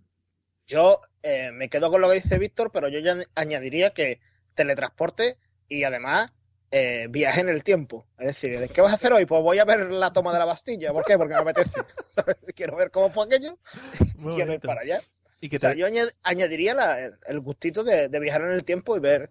Yo 0.67 1.01
eh, 1.23 1.51
me 1.53 1.69
quedo 1.69 1.91
con 1.91 2.01
lo 2.01 2.09
que 2.09 2.15
dice 2.17 2.39
Víctor, 2.39 2.71
pero 2.73 2.89
yo 2.89 2.99
ya 3.01 3.17
añadiría 3.35 3.91
que 3.91 4.21
teletransporte 4.55 5.39
y 5.69 5.85
además 5.85 6.33
eh, 6.71 7.07
viaje 7.11 7.41
en 7.41 7.49
el 7.49 7.63
tiempo. 7.65 8.07
Es 8.19 8.27
decir, 8.29 8.59
¿de 8.59 8.69
¿qué 8.69 8.81
vas 8.81 8.93
a 8.93 8.97
hacer 8.97 9.13
hoy? 9.13 9.27
Pues 9.27 9.43
voy 9.43 9.59
a 9.59 9.65
ver 9.65 9.91
la 9.91 10.13
toma 10.13 10.33
de 10.33 10.39
la 10.39 10.45
Bastilla. 10.45 10.93
¿Por 10.93 11.05
qué? 11.05 11.19
Porque 11.19 11.35
me 11.35 11.41
apetece. 11.41 11.81
¿sabes? 12.09 12.37
Quiero 12.55 12.77
ver 12.77 12.91
cómo 12.91 13.11
fue 13.11 13.27
aquello 13.27 13.59
Muy 14.17 14.35
quiero 14.35 14.55
ir 14.55 14.61
para 14.61 14.83
allá. 14.83 15.03
Y 15.41 15.55
O 15.55 15.59
sea, 15.59 15.75
yo 15.75 15.87
añad- 15.87 16.13
añadiría 16.23 16.73
la- 16.75 17.01
el, 17.01 17.15
el 17.27 17.41
gustito 17.41 17.83
de, 17.83 18.09
de 18.09 18.21
viajar 18.21 18.43
en 18.43 18.53
el 18.53 18.65
tiempo 18.65 18.97
y 18.97 19.01
ver 19.01 19.29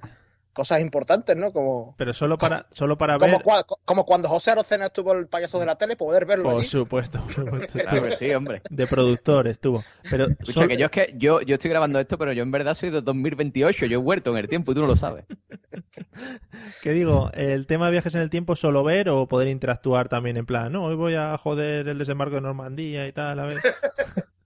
cosas 0.53 0.81
importantes, 0.81 1.35
¿no? 1.37 1.51
Como, 1.51 1.95
Pero 1.97 2.13
solo 2.13 2.37
para, 2.37 2.67
solo 2.73 2.97
para 2.97 3.17
ver. 3.17 3.31
como, 3.31 3.43
cua- 3.43 3.65
como 3.85 4.05
cuando 4.05 4.27
José 4.29 4.51
Arocena 4.51 4.87
estuvo 4.87 5.13
el 5.13 5.27
payaso 5.27 5.59
de 5.59 5.65
la 5.65 5.75
tele, 5.77 5.95
poder 5.95 6.25
verlo 6.25 6.45
Por 6.45 6.55
allí. 6.57 6.65
supuesto, 6.65 7.19
por 7.21 7.33
supuesto. 7.33 7.79
Claro 7.81 8.03
que 8.03 8.13
sí, 8.13 8.33
hombre. 8.33 8.61
De 8.69 8.87
productor 8.87 9.47
estuvo. 9.47 9.83
Pero 10.09 10.25
Escucha, 10.29 10.53
solo- 10.53 10.67
que 10.67 10.77
yo 10.77 10.85
es 10.85 10.91
que 10.91 11.13
yo, 11.17 11.41
yo 11.41 11.55
estoy 11.55 11.69
grabando 11.69 11.99
esto, 11.99 12.17
pero 12.17 12.31
yo 12.33 12.43
en 12.43 12.51
verdad 12.51 12.73
soy 12.73 12.89
de 12.89 13.01
2028. 13.01 13.85
Yo 13.85 13.99
he 13.99 14.01
vuelto 14.01 14.31
en 14.31 14.37
el 14.37 14.47
tiempo 14.47 14.71
y 14.71 14.75
tú 14.75 14.81
no 14.81 14.87
lo 14.87 14.95
sabes. 14.95 15.25
¿Qué 16.81 16.91
digo? 16.91 17.31
¿El 17.33 17.67
tema 17.67 17.85
de 17.85 17.93
viajes 17.93 18.13
en 18.15 18.21
el 18.21 18.29
tiempo 18.29 18.55
solo 18.55 18.83
ver 18.83 19.09
o 19.09 19.27
poder 19.27 19.47
interactuar 19.47 20.09
también 20.09 20.37
en 20.37 20.45
plan, 20.45 20.71
no, 20.71 20.85
hoy 20.85 20.95
voy 20.95 21.15
a 21.15 21.37
joder 21.37 21.87
el 21.87 21.97
desembarco 21.97 22.35
de 22.35 22.41
Normandía 22.41 23.07
y 23.07 23.11
tal, 23.11 23.39
a 23.39 23.45
ver? 23.45 23.61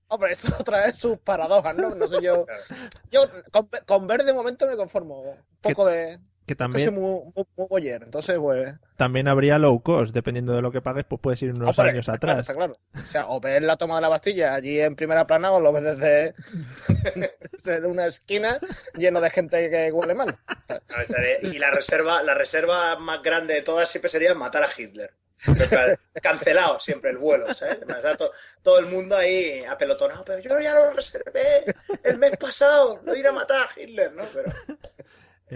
Hombre, 0.07 0.31
eso 0.33 0.53
otra 0.59 0.85
vez 0.85 0.97
sus 0.97 1.17
paradojas, 1.17 1.75
¿no? 1.75 1.95
No 1.95 2.07
sé 2.07 2.21
yo. 2.21 2.45
Yo 3.11 3.21
con, 3.51 3.69
con 3.85 4.07
ver 4.07 4.23
de 4.23 4.33
momento 4.33 4.67
me 4.67 4.75
conformo. 4.75 5.21
Un 5.21 5.37
poco 5.61 5.85
de. 5.85 6.19
Que 6.45 6.53
que 6.53 6.53
soy 6.53 6.57
también, 6.57 6.93
muy, 6.93 7.21
muy, 7.35 7.45
muy 7.57 7.67
boyer, 7.67 8.03
entonces, 8.03 8.37
pues. 8.37 8.75
también 8.97 9.27
habría 9.27 9.57
low 9.57 9.81
cost, 9.81 10.13
dependiendo 10.13 10.53
de 10.53 10.61
lo 10.61 10.71
que 10.71 10.79
pagues, 10.79 11.03
pues 11.05 11.19
puedes 11.19 11.41
ir 11.41 11.51
unos 11.51 11.75
Hombre, 11.75 11.93
años 11.93 12.07
está 12.07 12.19
claro, 12.19 12.39
atrás. 12.41 12.47
está 12.47 12.53
claro. 12.53 12.77
O 12.93 13.07
sea, 13.07 13.27
o 13.29 13.39
ves 13.39 13.63
la 13.63 13.77
toma 13.77 13.95
de 13.95 14.01
la 14.01 14.09
Bastilla 14.09 14.53
allí 14.53 14.79
en 14.79 14.95
primera 14.95 15.25
plana 15.25 15.51
o 15.51 15.59
lo 15.59 15.73
ves 15.73 15.83
desde, 15.83 16.35
desde 17.51 17.87
una 17.87 18.05
esquina 18.05 18.59
lleno 18.95 19.21
de 19.21 19.31
gente 19.31 19.71
que 19.71 19.91
huele 19.91 20.13
mal. 20.13 20.37
Y 21.41 21.57
la 21.57 21.71
reserva, 21.71 22.21
la 22.21 22.35
reserva 22.35 22.95
más 22.97 23.23
grande 23.23 23.55
de 23.55 23.63
todas 23.63 23.89
siempre 23.89 24.09
sería 24.09 24.35
matar 24.35 24.61
a 24.61 24.69
Hitler. 24.77 25.15
Cancelado 26.21 26.79
siempre 26.79 27.11
el 27.11 27.17
vuelo, 27.17 27.53
¿sabes? 27.53 27.79
O 27.83 28.01
sea, 28.01 28.15
to- 28.15 28.31
todo 28.61 28.79
el 28.79 28.87
mundo 28.87 29.15
ahí 29.15 29.63
apelotonado, 29.63 30.23
pero 30.25 30.39
yo 30.39 30.59
ya 30.59 30.73
lo 30.73 30.93
reservé 30.93 31.65
el 32.03 32.17
mes 32.17 32.37
pasado, 32.37 33.01
no 33.03 33.15
ir 33.15 33.27
a 33.27 33.31
matar 33.31 33.63
a 33.67 33.79
Hitler, 33.79 34.13
¿no? 34.13 34.23
Pero 34.33 34.51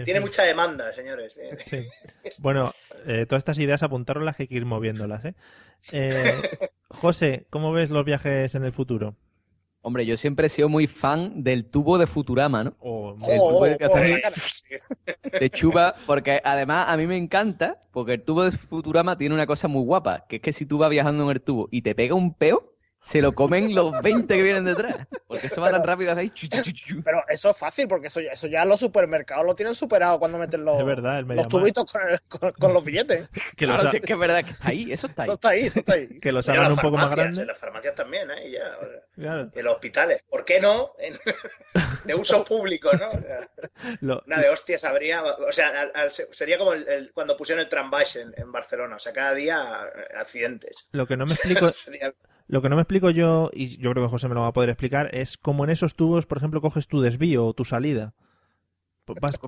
Tiene 0.04 0.20
mucha 0.20 0.44
demanda, 0.44 0.92
señores. 0.92 1.40
Sí. 1.66 1.88
Bueno, 2.38 2.72
eh, 3.06 3.26
todas 3.26 3.40
estas 3.40 3.58
ideas 3.58 3.82
apuntaronlas 3.82 4.36
que 4.36 4.44
hay 4.44 4.48
que 4.48 4.54
ir 4.54 4.66
moviéndolas, 4.66 5.24
¿eh? 5.24 5.34
eh 5.92 6.40
José, 6.88 7.46
¿cómo 7.50 7.72
ves 7.72 7.90
los 7.90 8.04
viajes 8.04 8.54
en 8.54 8.64
el 8.64 8.72
futuro? 8.72 9.16
Hombre, 9.82 10.04
yo 10.04 10.16
siempre 10.16 10.46
he 10.46 10.50
sido 10.50 10.68
muy 10.68 10.86
fan 10.86 11.42
del 11.42 11.64
tubo 11.64 11.96
de 11.96 12.06
Futurama, 12.06 12.64
¿no? 12.64 12.74
Oh, 12.80 13.16
El 13.28 13.38
tubo 13.38 13.62
que 13.78 13.84
hace 13.84 14.22
de 15.38 15.50
chupa, 15.50 15.94
porque 16.06 16.40
además 16.44 16.86
a 16.88 16.96
mí 16.96 17.06
me 17.06 17.16
encanta, 17.16 17.78
porque 17.90 18.14
el 18.14 18.22
tubo 18.22 18.44
de 18.44 18.50
Futurama 18.52 19.16
tiene 19.16 19.34
una 19.34 19.46
cosa 19.46 19.68
muy 19.68 19.82
guapa, 19.84 20.26
que 20.28 20.36
es 20.36 20.42
que 20.42 20.52
si 20.52 20.66
tú 20.66 20.78
vas 20.78 20.90
viajando 20.90 21.24
en 21.24 21.30
el 21.30 21.40
tubo 21.40 21.68
y 21.70 21.82
te 21.82 21.94
pega 21.94 22.14
un 22.14 22.34
peo, 22.34 22.66
se 23.02 23.22
lo 23.22 23.32
comen 23.32 23.74
los 23.74 23.92
20 24.02 24.36
que 24.36 24.42
vienen 24.42 24.66
detrás. 24.66 25.06
Porque 25.26 25.46
eso 25.46 25.62
va 25.62 25.70
tan 25.70 25.82
rápido 25.82 26.12
hace 26.12 26.20
ahí. 26.20 26.28
chu, 26.30 26.48
chu, 26.48 26.62
chu, 26.64 26.70
chu. 26.72 27.02
Pero 27.02 27.22
eso 27.30 27.48
es 27.48 27.56
fácil, 27.56 27.88
porque 27.88 28.08
eso 28.08 28.20
ya, 28.20 28.32
eso 28.32 28.46
ya 28.46 28.62
los 28.66 28.78
supermercados 28.78 29.46
lo 29.46 29.54
tienen 29.54 29.74
superado 29.74 30.18
cuando 30.18 30.36
meten 30.36 30.66
los, 30.66 30.78
Es 30.78 30.84
verdad, 30.84 31.20
el 31.20 31.24
los 31.24 31.48
tubitos 31.48 31.90
con, 31.90 32.02
el- 32.06 32.20
con- 32.28 32.52
con 32.52 32.74
los 32.74 32.84
billetes. 32.84 33.26
Que 33.56 33.64
Claro, 33.64 33.84
los, 33.84 33.90
si 33.92 33.96
es 33.96 34.02
que 34.02 34.12
es 34.12 34.18
verdad 34.18 34.44
que 34.44 34.50
está 34.50 34.68
ahí, 34.68 34.92
eso 34.92 35.06
está 35.06 35.22
ahí. 35.22 35.26
Eso 35.28 35.32
está 35.32 35.48
ahí, 35.48 35.60
eso 35.64 35.78
está 35.78 35.92
ahí. 35.94 36.20
que 36.20 36.30
los 36.30 36.46
hagan 36.50 36.72
un 36.72 36.78
poco 36.78 36.98
más 36.98 37.10
grandes. 37.10 37.38
En 37.38 37.46
las 37.46 37.56
farmacias 37.56 37.94
también, 37.94 38.30
¿eh? 38.32 38.50
Ya, 38.52 38.64
o 38.78 38.84
sea, 38.84 38.92
Claro. 39.20 39.50
en 39.54 39.64
los 39.64 39.74
hospitales. 39.74 40.22
¿Por 40.28 40.44
qué 40.44 40.60
no? 40.60 40.92
De 42.04 42.14
uso 42.14 42.44
público, 42.44 42.90
¿no? 42.92 43.08
O 43.10 43.20
sea, 43.20 43.50
Lo- 44.00 44.22
Una 44.26 44.40
de 44.40 44.48
hostias 44.48 44.84
habría. 44.84 45.22
O 45.22 45.52
sea, 45.52 45.68
al- 45.82 45.92
al- 45.94 46.10
sería 46.10 46.58
como 46.58 46.72
el- 46.72 46.88
el- 46.88 47.12
cuando 47.12 47.36
pusieron 47.36 47.60
el 47.62 47.68
trambaix 47.68 48.16
en, 48.16 48.32
en 48.36 48.50
Barcelona. 48.50 48.96
O 48.96 48.98
sea, 48.98 49.12
cada 49.12 49.34
día 49.34 49.84
eh, 49.94 50.16
accidentes. 50.18 50.88
Lo 50.92 51.06
que 51.06 51.16
no 51.16 51.26
me 51.26 51.32
explico, 51.34 51.70
Sería- 51.74 52.14
lo 52.48 52.62
que 52.62 52.68
no 52.68 52.76
me 52.76 52.82
explico 52.82 53.10
yo, 53.10 53.50
y 53.52 53.76
yo 53.80 53.92
creo 53.92 54.04
que 54.04 54.10
José 54.10 54.28
me 54.28 54.34
lo 54.34 54.40
va 54.40 54.48
a 54.48 54.52
poder 54.52 54.70
explicar, 54.70 55.14
es 55.14 55.36
cómo 55.38 55.62
en 55.64 55.70
esos 55.70 55.94
tubos, 55.94 56.26
por 56.26 56.38
ejemplo, 56.38 56.60
coges 56.60 56.88
tu 56.88 57.00
desvío 57.00 57.46
o 57.46 57.54
tu 57.54 57.64
salida. 57.64 58.14
Pues 59.04 59.18
vas- 59.20 59.38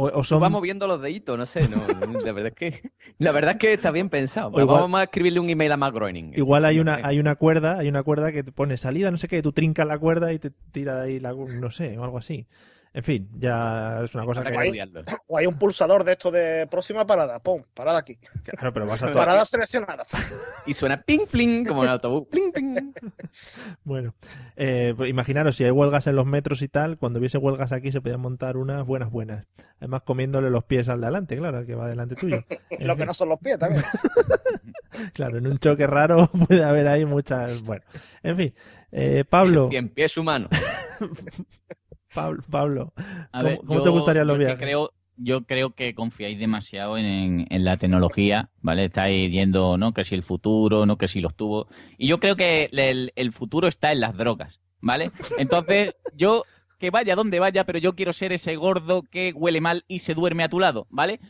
o, 0.00 0.18
o 0.20 0.24
son, 0.24 0.40
vas 0.40 0.50
moviendo 0.50 0.86
los 0.86 1.00
deditos, 1.02 1.36
no 1.38 1.44
sé, 1.46 1.68
no, 1.68 1.76
la 2.24 2.32
verdad 2.32 2.52
es 2.54 2.54
que 2.54 2.90
la 3.18 3.32
verdad 3.32 3.52
es 3.52 3.58
que 3.58 3.72
está 3.72 3.90
bien 3.90 4.08
pensado. 4.08 4.50
Igual- 4.60 4.82
Vamos 4.82 5.00
a 5.00 5.04
escribirle 5.04 5.40
un 5.40 5.50
email 5.50 5.72
a 5.72 5.76
Matt 5.76 5.94
Groening. 5.94 6.32
igual 6.36 6.64
hay 6.64 6.78
una, 6.78 7.00
hay 7.02 7.18
una 7.18 7.34
cuerda, 7.36 7.78
hay 7.78 7.88
una 7.88 8.02
cuerda 8.02 8.30
que 8.32 8.42
te 8.42 8.52
pone 8.52 8.76
salida, 8.76 9.10
no 9.10 9.16
sé 9.16 9.28
qué, 9.28 9.42
tú 9.42 9.52
trincas 9.52 9.86
la 9.86 9.98
cuerda 9.98 10.32
y 10.32 10.38
te 10.38 10.50
tira 10.72 10.96
de 11.00 11.06
ahí 11.06 11.20
la, 11.20 11.32
no 11.32 11.70
sé, 11.70 11.98
o 11.98 12.04
algo 12.04 12.18
así. 12.18 12.46
En 12.98 13.04
fin, 13.04 13.28
ya 13.38 14.00
es 14.02 14.12
una 14.12 14.24
cosa 14.24 14.40
Habrá 14.40 14.50
que... 14.50 14.56
que 14.56 14.60
Ahí- 14.60 14.66
estudiarlo. 14.80 15.04
O 15.28 15.38
hay 15.38 15.46
un 15.46 15.56
pulsador 15.56 16.02
de 16.02 16.12
esto 16.12 16.32
de 16.32 16.66
próxima 16.66 17.06
parada. 17.06 17.38
Pum, 17.38 17.62
parada 17.72 18.00
aquí. 18.00 18.18
Claro, 18.42 18.72
pero 18.72 18.86
vas 18.86 19.00
a 19.00 19.12
Parada 19.12 19.44
seleccionada. 19.44 20.04
Y 20.66 20.74
suena 20.74 21.00
ping 21.00 21.26
pling 21.30 21.64
como 21.64 21.84
en 21.84 21.90
el 21.90 21.92
autobús. 21.92 22.26
Pling 22.28 22.50
pling. 22.50 22.92
Bueno, 23.84 24.16
eh, 24.56 24.94
pues 24.96 25.08
imaginaros, 25.10 25.54
si 25.54 25.62
hay 25.62 25.70
huelgas 25.70 26.08
en 26.08 26.16
los 26.16 26.26
metros 26.26 26.60
y 26.62 26.66
tal, 26.68 26.98
cuando 26.98 27.20
hubiese 27.20 27.38
huelgas 27.38 27.70
aquí 27.70 27.92
se 27.92 28.00
podían 28.00 28.20
montar 28.20 28.56
unas 28.56 28.84
buenas, 28.84 29.12
buenas. 29.12 29.46
Además, 29.78 30.02
comiéndole 30.02 30.50
los 30.50 30.64
pies 30.64 30.88
al 30.88 31.00
de 31.00 31.06
adelante, 31.06 31.36
claro, 31.36 31.58
al 31.58 31.66
que 31.66 31.76
va 31.76 31.86
delante 31.86 32.16
tuyo. 32.16 32.38
Lo 32.80 32.96
que 32.96 33.06
no 33.06 33.14
son 33.14 33.28
los 33.28 33.38
pies 33.38 33.60
también. 33.60 33.84
Claro, 35.12 35.38
en 35.38 35.46
un 35.46 35.58
choque 35.58 35.86
raro 35.86 36.28
puede 36.48 36.64
haber 36.64 36.88
ahí 36.88 37.04
muchas. 37.04 37.62
Bueno, 37.62 37.84
en 38.24 38.36
fin, 38.36 38.54
eh, 38.90 39.22
Pablo, 39.28 39.68
Cien 39.70 39.90
pies 39.90 40.16
humanos. 40.16 40.50
Pablo, 42.14 42.42
Pablo, 42.50 42.92
A 43.32 43.38
¿cómo, 43.40 43.44
ver, 43.44 43.58
cómo 43.58 43.74
yo- 43.78 43.82
te 43.84 43.90
gustarían 43.90 44.26
los 44.26 44.38
viajes? 44.38 44.58
creo, 44.58 44.92
yo 45.16 45.44
creo 45.44 45.70
que 45.74 45.94
confiáis 45.94 46.38
demasiado 46.38 46.96
en, 46.96 47.46
en 47.50 47.64
la 47.64 47.76
tecnología, 47.76 48.50
¿vale? 48.62 48.86
Estáis 48.86 49.30
yendo, 49.32 49.76
¿no? 49.76 49.92
Que 49.92 50.04
si 50.04 50.14
el 50.14 50.22
futuro, 50.22 50.86
¿no? 50.86 50.96
Que 50.96 51.08
si 51.08 51.20
los 51.20 51.34
tubos. 51.34 51.66
Y 51.98 52.08
yo 52.08 52.18
creo 52.20 52.36
que 52.36 52.68
el, 52.72 53.12
el 53.16 53.32
futuro 53.32 53.68
está 53.68 53.92
en 53.92 54.00
las 54.00 54.16
drogas, 54.16 54.60
¿vale? 54.80 55.10
Entonces, 55.38 55.94
yo, 56.14 56.44
que 56.78 56.90
vaya 56.90 57.14
donde 57.16 57.40
vaya, 57.40 57.64
pero 57.64 57.78
yo 57.78 57.94
quiero 57.94 58.12
ser 58.12 58.32
ese 58.32 58.56
gordo 58.56 59.02
que 59.02 59.32
huele 59.34 59.60
mal 59.60 59.84
y 59.88 59.98
se 59.98 60.14
duerme 60.14 60.44
a 60.44 60.48
tu 60.48 60.60
lado, 60.60 60.86
¿vale? 60.90 61.20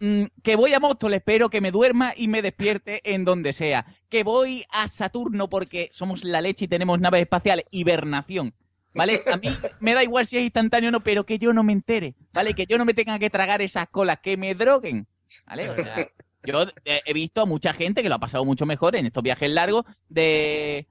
Mm, 0.00 0.24
que 0.42 0.56
voy 0.56 0.74
a 0.74 0.80
Móstoles, 0.80 1.18
espero 1.18 1.50
que 1.50 1.60
me 1.60 1.70
duerma 1.70 2.12
y 2.16 2.26
me 2.26 2.42
despierte 2.42 3.00
en 3.14 3.24
donde 3.24 3.52
sea. 3.52 3.86
Que 4.08 4.24
voy 4.24 4.64
a 4.72 4.88
Saturno 4.88 5.48
porque 5.48 5.88
somos 5.92 6.24
la 6.24 6.40
leche 6.40 6.64
y 6.64 6.68
tenemos 6.68 6.98
naves 6.98 7.22
espaciales. 7.22 7.66
Hibernación. 7.70 8.54
¿Vale? 8.94 9.22
A 9.32 9.36
mí 9.36 9.48
me 9.80 9.94
da 9.94 10.02
igual 10.02 10.26
si 10.26 10.38
es 10.38 10.44
instantáneo 10.44 10.88
o 10.88 10.92
no, 10.92 11.00
pero 11.02 11.26
que 11.26 11.38
yo 11.38 11.52
no 11.52 11.62
me 11.62 11.72
entere, 11.72 12.14
¿vale? 12.32 12.54
Que 12.54 12.66
yo 12.66 12.78
no 12.78 12.84
me 12.84 12.94
tenga 12.94 13.18
que 13.18 13.30
tragar 13.30 13.60
esas 13.60 13.88
colas, 13.88 14.20
que 14.22 14.36
me 14.36 14.54
droguen, 14.54 15.06
¿vale? 15.46 15.68
O 15.68 15.74
sea, 15.74 16.08
yo 16.44 16.62
eh, 16.84 17.00
he 17.04 17.12
visto 17.12 17.42
a 17.42 17.46
mucha 17.46 17.72
gente 17.72 18.02
que 18.02 18.08
lo 18.08 18.14
ha 18.14 18.20
pasado 18.20 18.44
mucho 18.44 18.66
mejor 18.66 18.96
en 18.96 19.06
estos 19.06 19.22
viajes 19.22 19.50
largos 19.50 19.84
de 20.08 20.86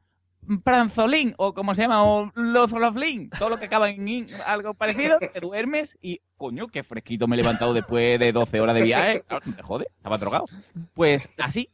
pranzolín 0.63 1.33
o 1.37 1.53
como 1.53 1.73
se 1.75 1.83
llama, 1.83 2.03
o 2.03 2.31
lozoloflin, 2.35 3.29
todo 3.29 3.49
lo 3.49 3.57
que 3.57 3.65
acaba 3.65 3.89
en 3.89 4.27
algo 4.45 4.73
parecido, 4.73 5.17
te 5.19 5.39
duermes 5.39 5.97
y, 6.01 6.21
coño, 6.37 6.67
qué 6.67 6.83
fresquito 6.83 7.27
me 7.27 7.35
he 7.35 7.37
levantado 7.37 7.73
después 7.73 8.19
de 8.19 8.31
12 8.31 8.59
horas 8.59 8.75
de 8.75 8.83
viaje, 8.83 9.23
me 9.45 9.63
jode, 9.63 9.87
estaba 9.95 10.17
drogado. 10.17 10.45
Pues 10.93 11.29
así, 11.37 11.69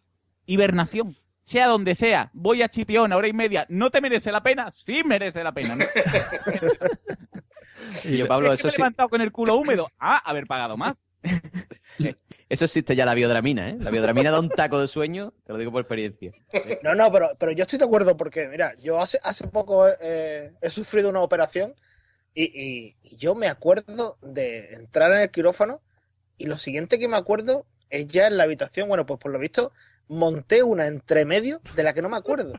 hibernación. 0.45 1.15
Sea 1.49 1.65
donde 1.65 1.95
sea, 1.95 2.29
voy 2.31 2.61
a 2.61 2.69
Chipión 2.69 3.11
a 3.11 3.17
hora 3.17 3.27
y 3.27 3.33
media, 3.33 3.65
¿no 3.69 3.89
te 3.89 4.01
merece 4.01 4.31
la 4.31 4.43
pena? 4.43 4.69
Sí 4.69 5.01
merece 5.03 5.43
la 5.43 5.51
pena. 5.51 5.75
¿no? 5.75 5.83
Y 8.05 8.17
yo, 8.17 8.27
Pablo, 8.27 8.53
¿Es 8.53 8.61
que 8.61 8.61
eso 8.61 8.67
me 8.67 8.69
he 8.69 8.71
sí, 8.73 8.77
levantado 8.77 9.09
con 9.09 9.21
el 9.21 9.31
culo 9.31 9.55
húmedo? 9.55 9.89
Ah, 9.99 10.21
haber 10.25 10.45
pagado 10.45 10.77
más. 10.77 11.01
eso 12.49 12.65
existe 12.65 12.95
ya 12.95 13.03
la 13.03 13.15
biodramina, 13.15 13.71
¿eh? 13.71 13.77
La 13.79 13.89
biodramina 13.89 14.29
da 14.29 14.39
un 14.39 14.49
taco 14.49 14.79
de 14.79 14.87
sueño, 14.87 15.33
te 15.43 15.53
lo 15.53 15.57
digo 15.57 15.71
por 15.71 15.81
experiencia. 15.81 16.31
No, 16.83 16.93
no, 16.93 17.11
pero, 17.11 17.31
pero 17.39 17.51
yo 17.51 17.63
estoy 17.63 17.79
de 17.79 17.85
acuerdo 17.85 18.15
porque, 18.15 18.47
mira, 18.47 18.75
yo 18.79 18.99
hace, 18.99 19.17
hace 19.23 19.47
poco 19.47 19.87
eh, 20.01 20.51
he 20.61 20.69
sufrido 20.69 21.09
una 21.09 21.21
operación 21.21 21.73
y, 22.35 22.43
y- 22.43 22.95
y 23.01 23.17
yo 23.17 23.33
me 23.33 23.47
acuerdo 23.47 24.19
de 24.21 24.73
entrar 24.73 25.11
en 25.13 25.21
el 25.21 25.31
quirófano 25.31 25.81
y 26.37 26.45
lo 26.45 26.59
siguiente 26.59 26.99
que 26.99 27.07
me 27.07 27.17
acuerdo 27.17 27.65
es 27.89 28.07
ya 28.07 28.27
en 28.27 28.37
la 28.37 28.43
habitación, 28.43 28.87
bueno, 28.87 29.07
pues 29.07 29.19
por 29.19 29.31
lo 29.31 29.39
visto 29.39 29.73
monté 30.09 30.61
una 30.63 30.87
entre 30.87 31.23
medio 31.23 31.61
de 31.75 31.83
la 31.83 31.93
que 31.93 32.01
no 32.01 32.09
me 32.09 32.17
acuerdo. 32.17 32.53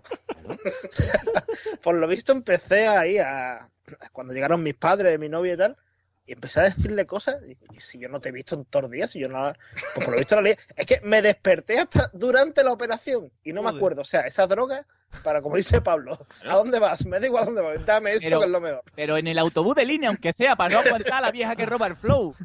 por 1.83 1.95
lo 1.95 2.07
visto 2.09 2.33
empecé 2.33 2.87
ahí 2.89 3.19
a... 3.19 3.69
Cuando 4.13 4.33
llegaron 4.33 4.63
mis 4.63 4.75
padres, 4.75 5.19
mi 5.19 5.29
novia 5.29 5.55
y 5.55 5.57
tal, 5.57 5.77
y 6.25 6.33
empecé 6.35 6.61
a 6.61 6.65
decirle 6.65 7.07
cosas, 7.07 7.43
y, 7.45 7.59
y 7.77 7.81
si 7.81 7.99
yo 7.99 8.09
no 8.09 8.21
te 8.21 8.29
he 8.29 8.33
visto 8.33 8.55
en 8.55 8.65
todos 8.67 8.85
los 8.85 8.93
días, 8.93 9.11
si 9.11 9.19
yo 9.19 9.29
no... 9.29 9.53
Pues 9.95 10.05
por 10.07 10.15
lo 10.15 10.19
visto 10.19 10.37
la 10.37 10.43
lié. 10.43 10.59
Es 10.77 10.87
que 10.87 11.01
me 11.03 11.21
desperté 11.23 11.79
hasta 11.81 12.09
durante 12.13 12.63
la 12.63 12.73
operación 12.73 13.33
y 13.43 13.53
no 13.53 13.63
me 13.63 13.71
acuerdo. 13.71 14.03
O 14.03 14.05
sea, 14.05 14.21
esa 14.21 14.47
droga, 14.47 14.87
para 15.25 15.43
como 15.43 15.57
dice 15.57 15.81
Pablo, 15.81 16.17
¿a 16.45 16.55
dónde 16.55 16.79
vas? 16.79 17.05
Me 17.05 17.19
da 17.19 17.27
igual 17.27 17.43
a 17.43 17.47
dónde 17.47 17.63
vas. 17.63 17.85
Dame 17.85 18.13
esto 18.13 18.27
Pero- 18.29 18.39
que 18.41 18.47
es 18.47 18.53
lo 18.53 18.61
mejor. 18.61 18.83
Pero 18.95 19.17
en 19.19 19.27
el 19.27 19.39
autobús 19.41 19.75
de 19.75 19.85
línea, 19.85 20.09
aunque 20.09 20.33
sea, 20.33 20.55
para 20.55 20.73
no 20.73 20.81
aguantar 20.81 21.15
a 21.15 21.21
la 21.23 21.31
vieja 21.33 21.57
que 21.57 21.67
roba 21.67 21.89
el 21.89 21.97
flow. 21.97 22.37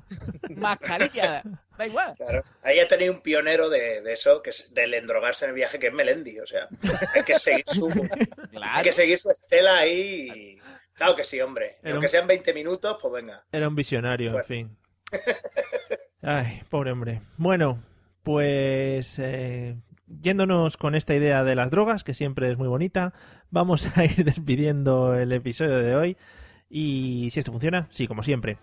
Mascarilla, 0.55 1.43
da 1.77 1.85
igual. 1.87 2.13
Claro. 2.17 2.43
Ahí 2.63 2.79
he 2.79 2.85
tenido 2.85 3.13
un 3.13 3.21
pionero 3.21 3.69
de, 3.69 4.01
de 4.01 4.13
eso, 4.13 4.41
que 4.41 4.49
es 4.51 4.73
del 4.73 4.93
endrogarse 4.93 5.45
en 5.45 5.49
el 5.49 5.55
viaje, 5.55 5.79
que 5.79 5.87
es 5.87 5.93
Melendi. 5.93 6.39
O 6.39 6.45
sea, 6.47 6.67
hay 7.13 7.23
que 7.23 7.35
seguir 7.35 7.63
su, 7.67 7.87
hay 8.61 8.83
que 8.83 8.91
seguir 8.91 9.17
su 9.17 9.29
estela 9.31 9.77
ahí. 9.79 10.29
y- 10.33 10.59
Claro 10.93 11.15
que 11.17 11.25
sí, 11.25 11.41
hombre. 11.41 11.77
Era 11.83 11.91
Aunque 11.91 12.05
un- 12.05 12.09
sean 12.09 12.25
20 12.27 12.53
minutos, 12.53 12.97
pues 13.01 13.13
venga. 13.13 13.43
Era 13.51 13.67
un 13.67 13.75
visionario, 13.75 14.37
en 14.37 14.45
fin. 14.45 14.77
Ay, 16.21 16.61
pobre 16.69 16.91
hombre. 16.91 17.21
Bueno, 17.37 17.83
pues 18.23 19.19
eh, 19.19 19.75
yéndonos 20.07 20.77
con 20.77 20.95
esta 20.95 21.13
idea 21.13 21.43
de 21.43 21.55
las 21.55 21.69
drogas, 21.71 22.03
que 22.03 22.13
siempre 22.13 22.49
es 22.49 22.57
muy 22.57 22.67
bonita, 22.67 23.13
vamos 23.49 23.95
a 23.97 24.05
ir 24.05 24.15
despidiendo 24.25 25.15
el 25.15 25.31
episodio 25.31 25.77
de 25.79 25.95
hoy. 25.95 26.17
Y 26.69 27.29
si 27.31 27.39
esto 27.39 27.51
funciona, 27.51 27.87
sí, 27.91 28.07
como 28.07 28.23
siempre. 28.23 28.57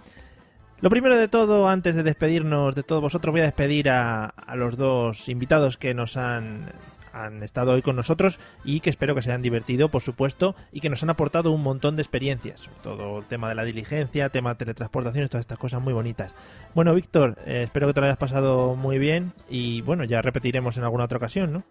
Lo 0.82 0.90
primero 0.90 1.16
de 1.16 1.28
todo, 1.28 1.68
antes 1.68 1.94
de 1.94 2.02
despedirnos 2.02 2.74
de 2.74 2.82
todos 2.82 3.00
vosotros, 3.00 3.32
voy 3.32 3.40
a 3.40 3.44
despedir 3.44 3.88
a, 3.88 4.26
a 4.26 4.56
los 4.56 4.76
dos 4.76 5.28
invitados 5.28 5.76
que 5.76 5.94
nos 5.94 6.16
han, 6.16 6.72
han 7.12 7.44
estado 7.44 7.70
hoy 7.70 7.82
con 7.82 7.94
nosotros 7.94 8.40
y 8.64 8.80
que 8.80 8.90
espero 8.90 9.14
que 9.14 9.22
se 9.22 9.30
hayan 9.30 9.42
divertido, 9.42 9.90
por 9.90 10.02
supuesto, 10.02 10.56
y 10.72 10.80
que 10.80 10.90
nos 10.90 11.02
han 11.04 11.10
aportado 11.10 11.52
un 11.52 11.62
montón 11.62 11.94
de 11.94 12.02
experiencias, 12.02 12.62
sobre 12.62 12.78
todo 12.82 13.18
el 13.18 13.24
tema 13.26 13.48
de 13.48 13.54
la 13.54 13.62
diligencia, 13.62 14.28
tema 14.30 14.54
de 14.54 14.56
teletransportaciones, 14.56 15.30
todas 15.30 15.42
estas 15.42 15.58
cosas 15.58 15.80
muy 15.80 15.92
bonitas. 15.92 16.34
Bueno, 16.74 16.94
Víctor, 16.94 17.36
eh, 17.46 17.62
espero 17.62 17.86
que 17.86 17.94
te 17.94 18.00
lo 18.00 18.06
hayas 18.06 18.18
pasado 18.18 18.74
muy 18.74 18.98
bien 18.98 19.34
y 19.48 19.82
bueno, 19.82 20.02
ya 20.02 20.20
repetiremos 20.20 20.76
en 20.78 20.82
alguna 20.82 21.04
otra 21.04 21.18
ocasión, 21.18 21.52
¿no? 21.52 21.62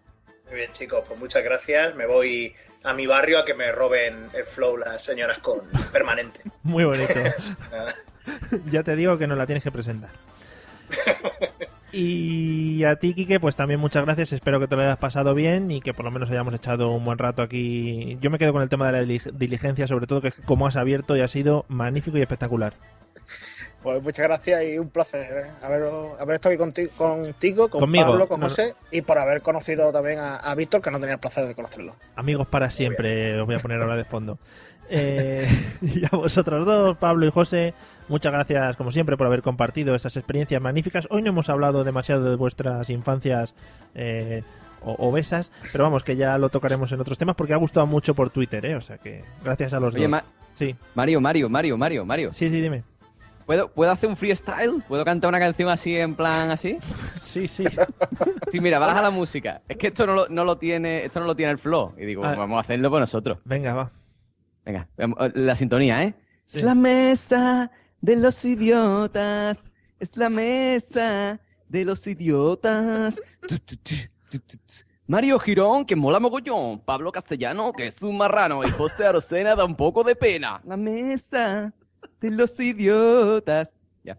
Muy 0.48 0.56
bien, 0.56 0.72
chicos, 0.72 1.04
pues 1.06 1.20
muchas 1.20 1.44
gracias. 1.44 1.96
Me 1.96 2.06
voy 2.06 2.56
a 2.84 2.94
mi 2.94 3.08
barrio 3.08 3.40
a 3.40 3.46
que 3.46 3.54
me 3.54 3.74
roben 3.74 4.28
el 4.34 4.46
flow 4.46 4.78
las 4.78 5.04
señoras 5.04 5.40
con 5.40 5.60
permanente. 5.92 6.42
Muy 6.64 6.86
bonito. 6.86 7.14
Ya 8.72 8.84
te 8.84 8.96
digo 8.96 9.18
que 9.18 9.28
nos 9.28 9.38
la 9.38 9.46
tienes 9.46 9.64
que 9.64 9.72
presentar. 9.72 10.10
Y 11.94 12.84
a 12.86 12.96
ti, 12.96 13.14
Quique, 13.14 13.40
pues 13.40 13.56
también 13.58 13.80
muchas 13.80 14.06
gracias. 14.06 14.32
Espero 14.32 14.60
que 14.62 14.68
te 14.68 14.76
lo 14.78 14.82
hayas 14.82 14.98
pasado 14.98 15.34
bien 15.36 15.72
y 15.72 15.82
que 15.82 15.94
por 15.94 16.06
lo 16.06 16.12
menos 16.12 16.30
hayamos 16.32 16.54
echado 16.54 16.92
un 16.92 17.04
buen 17.04 17.18
rato 17.18 17.42
aquí. 17.42 18.18
Yo 18.22 18.30
me 18.30 18.38
quedo 18.40 18.54
con 18.54 18.62
el 18.62 18.70
tema 18.70 18.86
de 18.90 18.92
la 18.94 19.04
dili- 19.04 19.32
diligencia, 19.34 19.88
sobre 19.88 20.08
todo 20.08 20.22
que 20.22 20.32
como 20.46 20.68
has 20.68 20.78
abierto 20.78 21.18
y 21.18 21.22
ha 21.22 21.28
sido 21.28 21.66
magnífico 21.68 22.18
y 22.18 22.22
espectacular. 22.22 22.74
Pues 23.84 24.02
muchas 24.02 24.28
gracias 24.28 24.64
y 24.64 24.78
un 24.78 24.90
placer 24.90 25.46
¿eh? 25.48 25.52
haber, 25.64 25.84
haber 26.20 26.36
estado 26.36 26.54
aquí 26.54 26.64
conti- 26.64 26.90
contigo, 26.90 27.68
con 27.68 27.82
Conmigo. 27.82 28.06
Pablo, 28.06 28.28
con 28.28 28.40
no. 28.40 28.48
José 28.48 28.76
y 28.92 29.02
por 29.02 29.18
haber 29.18 29.42
conocido 29.42 29.92
también 29.92 30.20
a, 30.20 30.38
a 30.38 30.56
Víctor, 30.56 30.82
que 30.82 30.92
no 30.92 31.00
tenía 31.00 31.16
el 31.16 31.20
placer 31.20 31.46
de 31.48 31.56
conocerlo. 31.56 31.96
Amigos 32.16 32.48
para 32.48 32.70
siempre, 32.70 33.40
os 33.42 33.46
voy 33.48 33.56
a 33.56 33.60
poner 33.60 33.82
ahora 33.82 33.96
de 33.98 34.06
fondo. 34.06 34.38
Eh, 34.90 35.48
y 35.82 36.06
a 36.06 36.10
vosotros 36.16 36.64
dos, 36.66 36.96
Pablo 36.98 37.26
y 37.26 37.32
José, 37.32 37.74
muchas 38.12 38.32
gracias 38.32 38.76
como 38.78 38.92
siempre 38.92 39.18
por 39.18 39.26
haber 39.26 39.42
compartido 39.42 39.96
estas 39.96 40.16
experiencias 40.18 40.62
magníficas. 40.62 41.08
Hoy 41.10 41.22
no 41.24 41.30
hemos 41.30 41.50
hablado 41.50 41.84
demasiado 41.84 42.30
de 42.30 42.36
vuestras 42.36 42.90
infancias 42.92 43.56
eh, 43.96 44.44
obesas, 44.84 45.52
pero 45.72 45.84
vamos, 45.84 46.04
que 46.04 46.16
ya 46.16 46.38
lo 46.38 46.50
tocaremos 46.50 46.92
en 46.92 47.00
otros 47.00 47.18
temas 47.18 47.36
porque 47.36 47.54
ha 47.54 47.58
gustado 47.58 47.88
mucho 47.88 48.14
por 48.14 48.30
Twitter, 48.30 48.66
¿eh? 48.66 48.76
O 48.76 48.82
sea 48.82 48.98
que 48.98 49.24
gracias 49.44 49.74
a 49.74 49.80
los 49.80 49.94
Oye, 49.96 50.04
dos. 50.04 50.12
Ma- 50.12 50.24
Sí, 50.54 50.76
Mario, 50.96 51.22
Mario, 51.22 51.50
Mario, 51.50 51.78
Mario, 51.78 52.06
Mario. 52.06 52.34
sí, 52.34 52.50
sí, 52.50 52.62
dime. 52.62 52.84
¿Puedo, 53.46 53.70
¿Puedo 53.70 53.92
hacer 53.92 54.08
un 54.10 54.16
freestyle? 54.18 54.84
¿Puedo 54.88 55.04
cantar 55.04 55.30
una 55.30 55.40
canción 55.40 55.70
así, 55.70 55.98
en 55.98 56.14
plan 56.16 56.52
así? 56.52 56.78
Sí, 57.16 57.48
sí. 57.48 57.64
Sí, 58.52 58.60
mira, 58.60 58.78
baja 58.80 59.02
la 59.02 59.10
música. 59.12 59.62
Es 59.70 59.78
que 59.78 59.88
esto 59.88 60.06
no 60.06 60.14
lo, 60.14 60.28
no 60.30 60.44
lo 60.44 60.58
tiene, 60.58 61.06
esto 61.06 61.20
no 61.22 61.26
lo 61.26 61.36
tiene 61.36 61.54
el 61.54 61.58
flow. 61.58 61.94
Y 61.98 62.06
digo, 62.06 62.24
Ah. 62.26 62.36
vamos 62.36 62.58
a 62.58 62.62
hacerlo 62.62 62.90
por 62.90 63.00
nosotros. 63.00 63.40
Venga, 63.46 63.74
va. 63.74 63.92
Venga, 64.66 64.88
la 65.34 65.56
sintonía, 65.56 66.04
¿eh? 66.04 66.14
Sí. 66.48 66.58
Es 66.60 66.64
la 66.64 66.76
mesa 66.76 67.72
de 68.02 68.16
los 68.16 68.44
idiotas. 68.44 69.70
Es 70.00 70.18
la 70.18 70.30
mesa 70.30 71.40
de 71.70 71.86
los 71.86 72.06
idiotas. 72.08 73.22
Mario 75.08 75.40
Girón, 75.40 75.86
que 75.86 75.96
mola 75.96 76.20
mogollón. 76.20 76.80
Pablo 76.80 77.12
Castellano, 77.12 77.72
que 77.72 77.88
es 77.88 78.02
un 78.02 78.18
marrano. 78.18 78.64
Y 78.64 78.72
José 78.72 79.06
Arocena 79.06 79.56
da 79.56 79.66
un 79.66 79.76
poco 79.76 80.04
de 80.04 80.16
pena. 80.16 80.62
La 80.66 80.78
mesa 80.78 81.74
de 82.20 82.32
los 82.32 82.60
idiotas. 82.60 83.84
Ya. 84.04 84.18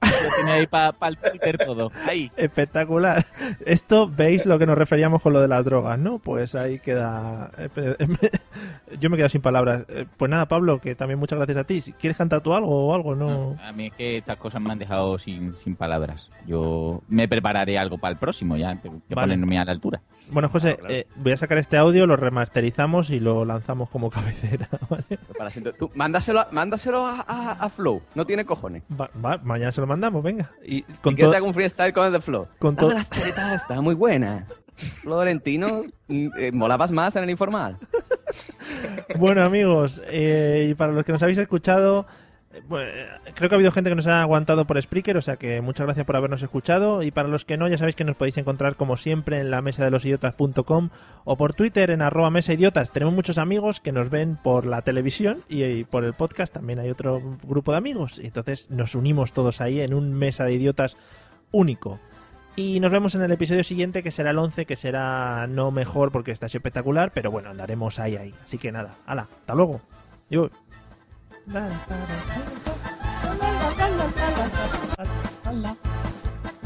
Lo 0.00 0.34
tiene 0.36 0.50
ahí 0.52 0.66
para 0.66 0.94
el 1.08 1.16
Twitter 1.18 1.58
todo. 1.58 1.90
Ahí. 2.06 2.30
Espectacular. 2.36 3.26
Esto, 3.64 4.08
¿veis 4.08 4.46
lo 4.46 4.58
que 4.58 4.66
nos 4.66 4.78
referíamos 4.78 5.20
con 5.22 5.32
lo 5.32 5.40
de 5.40 5.48
las 5.48 5.64
drogas, 5.64 5.98
no? 5.98 6.18
Pues 6.18 6.54
ahí 6.54 6.78
queda... 6.78 7.50
Yo 8.98 9.10
me 9.10 9.16
he 9.16 9.18
quedado 9.18 9.28
sin 9.28 9.42
palabras. 9.42 9.84
Eh, 9.88 10.06
Pues 10.16 10.30
nada, 10.30 10.46
Pablo, 10.46 10.80
que 10.80 10.94
también 10.94 11.18
muchas 11.18 11.38
gracias 11.38 11.58
a 11.58 11.64
ti. 11.64 11.82
¿Quieres 11.98 12.16
cantar 12.16 12.40
tú 12.42 12.54
algo 12.54 12.86
o 12.88 12.94
algo? 12.94 13.14
No. 13.14 13.56
A 13.62 13.72
mí 13.72 13.86
es 13.88 13.92
que 13.94 14.16
estas 14.18 14.36
cosas 14.38 14.60
me 14.60 14.70
han 14.72 14.78
dejado 14.78 15.18
sin, 15.18 15.54
sin 15.58 15.76
palabras. 15.76 16.30
Yo 16.46 17.02
me 17.08 17.28
prepararé 17.28 17.78
algo 17.78 17.98
para 17.98 18.12
el 18.12 18.18
próximo 18.18 18.56
ya, 18.56 18.76
que, 18.80 18.90
que 19.08 19.14
Vale. 19.14 19.34
ponerme 19.34 19.58
a 19.58 19.64
la 19.64 19.72
altura. 19.72 20.00
Bueno, 20.30 20.48
José, 20.48 20.78
eh, 20.88 21.06
voy 21.16 21.32
a 21.32 21.36
sacar 21.36 21.58
este 21.58 21.76
audio, 21.76 22.06
lo 22.06 22.16
remasterizamos 22.16 23.10
y 23.10 23.20
lo 23.20 23.44
lanzamos 23.44 23.90
como 23.90 24.10
cabecera. 24.10 24.68
¿vale? 24.88 25.04
Para 25.36 25.50
Tú, 25.78 25.90
mándaselo, 25.94 26.40
a- 26.40 26.48
mándaselo 26.52 27.06
a, 27.06 27.24
a- 27.26 27.52
a 27.52 27.68
Flow. 27.68 28.02
No 28.14 28.24
tiene 28.26 28.44
cojones. 28.44 28.82
Va- 28.98 29.10
va, 29.24 29.38
mañana 29.38 29.72
se 29.72 29.80
lo 29.80 29.86
mandamos, 29.88 30.22
venga. 30.22 30.50
Y 30.64 30.82
Con 31.02 31.16
que 31.16 31.22
todo... 31.22 31.32
te 31.32 31.36
haga 31.38 31.46
un 31.46 31.54
freestyle 31.54 31.92
con 31.92 32.06
el 32.06 32.12
de 32.12 32.20
Flow. 32.20 32.46
con 32.58 32.74
La 32.74 32.80
to- 32.80 32.88
de 32.90 32.94
las 32.94 33.10
tetas 33.10 33.62
está 33.62 33.80
muy 33.80 33.94
buena. 33.94 34.46
Florentino, 35.02 35.82
mm, 36.06 36.28
eh, 36.38 36.52
molabas 36.52 36.92
más 36.92 37.16
en 37.16 37.24
el 37.24 37.30
informal. 37.30 37.78
Bueno, 39.18 39.42
amigos, 39.42 40.00
eh, 40.06 40.68
y 40.70 40.74
para 40.74 40.92
los 40.92 41.04
que 41.04 41.12
nos 41.12 41.22
habéis 41.22 41.38
escuchado, 41.38 42.06
bueno, 42.66 42.90
eh, 42.90 43.06
creo 43.34 43.48
que 43.48 43.54
ha 43.54 43.56
habido 43.56 43.72
gente 43.72 43.90
que 43.90 43.96
nos 43.96 44.06
ha 44.06 44.22
aguantado 44.22 44.66
por 44.66 44.80
Spreaker, 44.80 45.16
o 45.16 45.22
sea 45.22 45.36
que 45.36 45.60
muchas 45.60 45.86
gracias 45.86 46.06
por 46.06 46.16
habernos 46.16 46.42
escuchado. 46.42 47.02
Y 47.02 47.10
para 47.10 47.28
los 47.28 47.44
que 47.44 47.56
no, 47.56 47.68
ya 47.68 47.78
sabéis 47.78 47.96
que 47.96 48.04
nos 48.04 48.16
podéis 48.16 48.38
encontrar 48.38 48.76
como 48.76 48.96
siempre 48.96 49.40
en 49.40 49.50
la 49.50 49.60
mesa 49.60 49.84
de 49.84 49.90
los 49.90 50.04
idiotas.com 50.04 50.88
o 51.24 51.36
por 51.36 51.54
Twitter 51.54 51.90
en 51.90 52.02
arroba 52.02 52.30
mesa 52.30 52.54
idiotas. 52.54 52.90
Tenemos 52.90 53.14
muchos 53.14 53.38
amigos 53.38 53.80
que 53.80 53.92
nos 53.92 54.08
ven 54.08 54.36
por 54.42 54.64
la 54.66 54.82
televisión 54.82 55.44
y, 55.48 55.64
y 55.64 55.84
por 55.84 56.04
el 56.04 56.14
podcast 56.14 56.52
también 56.52 56.78
hay 56.78 56.90
otro 56.90 57.20
grupo 57.42 57.72
de 57.72 57.78
amigos. 57.78 58.18
Y 58.18 58.26
entonces 58.26 58.70
nos 58.70 58.94
unimos 58.94 59.32
todos 59.32 59.60
ahí 59.60 59.80
en 59.80 59.92
un 59.92 60.14
mesa 60.14 60.44
de 60.44 60.54
idiotas 60.54 60.96
único. 61.52 62.00
Y 62.56 62.80
nos 62.80 62.90
vemos 62.90 63.14
en 63.14 63.22
el 63.22 63.30
episodio 63.30 63.62
siguiente, 63.62 64.02
que 64.02 64.10
será 64.10 64.32
el 64.32 64.38
11, 64.38 64.66
que 64.66 64.74
será 64.74 65.46
no 65.46 65.70
mejor 65.70 66.10
porque 66.10 66.32
está 66.32 66.46
espectacular, 66.46 67.12
pero 67.12 67.30
bueno, 67.30 67.50
andaremos 67.50 68.00
ahí, 68.00 68.16
ahí. 68.16 68.34
Así 68.42 68.58
que 68.58 68.72
nada, 68.72 68.96
hala, 69.06 69.28
hasta 69.40 69.54
luego. 69.54 69.80
Yo... 70.28 70.50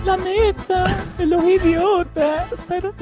La 0.05 0.17
mesa 0.17 0.97
de 1.17 1.27
los 1.27 1.45
idiotas. 1.45 2.49
Pero... 2.69 2.93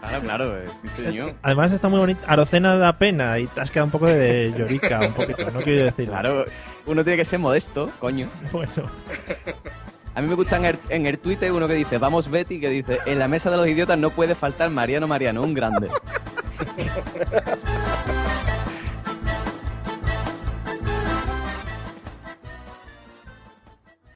Claro, 0.00 0.22
claro, 0.24 0.58
eh, 0.58 0.66
sí 0.82 1.04
señor. 1.04 1.34
Además 1.42 1.72
está 1.72 1.88
muy 1.88 2.00
bonito. 2.00 2.20
Arocena 2.26 2.76
da 2.76 2.98
pena 2.98 3.38
y 3.38 3.46
te 3.46 3.60
has 3.60 3.70
quedado 3.70 3.86
un 3.86 3.92
poco 3.92 4.06
de 4.06 4.52
llorica, 4.56 4.98
un 5.00 5.12
poquito, 5.12 5.48
no 5.52 5.60
quiero 5.60 5.84
decir. 5.84 6.08
Claro, 6.08 6.44
uno 6.86 7.04
tiene 7.04 7.18
que 7.18 7.24
ser 7.24 7.38
modesto, 7.38 7.90
coño. 8.00 8.26
Bueno, 8.50 8.72
A 10.16 10.20
mí 10.20 10.28
me 10.28 10.34
gusta 10.34 10.56
en 10.56 10.64
el, 10.64 10.78
en 10.88 11.06
el 11.06 11.20
Twitter 11.20 11.52
uno 11.52 11.68
que 11.68 11.74
dice, 11.74 11.98
vamos 11.98 12.28
Betty, 12.28 12.58
que 12.58 12.68
dice, 12.68 12.98
en 13.06 13.20
la 13.20 13.28
mesa 13.28 13.48
de 13.50 13.56
los 13.56 13.68
idiotas 13.68 13.96
no 13.96 14.10
puede 14.10 14.34
faltar 14.34 14.68
Mariano 14.70 15.06
Mariano, 15.06 15.44
un 15.44 15.54
grande. 15.54 15.88